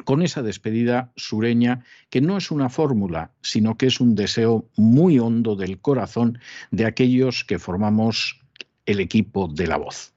con 0.05 0.23
esa 0.23 0.43
despedida 0.43 1.13
sureña 1.17 1.85
que 2.09 2.21
no 2.21 2.39
es 2.39 2.51
una 2.51 2.69
fórmula, 2.71 3.33
sino 3.43 3.77
que 3.77 3.87
es 3.87 4.01
un 4.01 4.15
deseo 4.15 4.69
muy 4.77 5.19
hondo 5.19 5.57
del 5.57 5.79
corazón 5.79 6.39
de 6.71 6.87
aquellos 6.87 7.45
que 7.45 7.59
formamos 7.59 8.41
el 8.87 9.01
equipo 9.01 9.49
de 9.49 9.67
la 9.67 9.77
voz. 9.77 10.15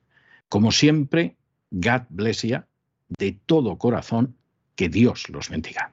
Como 0.49 0.71
siempre, 0.71 1.35
God 1.71 2.03
bless 2.09 2.43
you, 2.43 2.59
de 3.17 3.37
todo 3.45 3.77
corazón, 3.77 4.35
que 4.75 4.89
Dios 4.89 5.29
los 5.29 5.49
bendiga. 5.49 5.92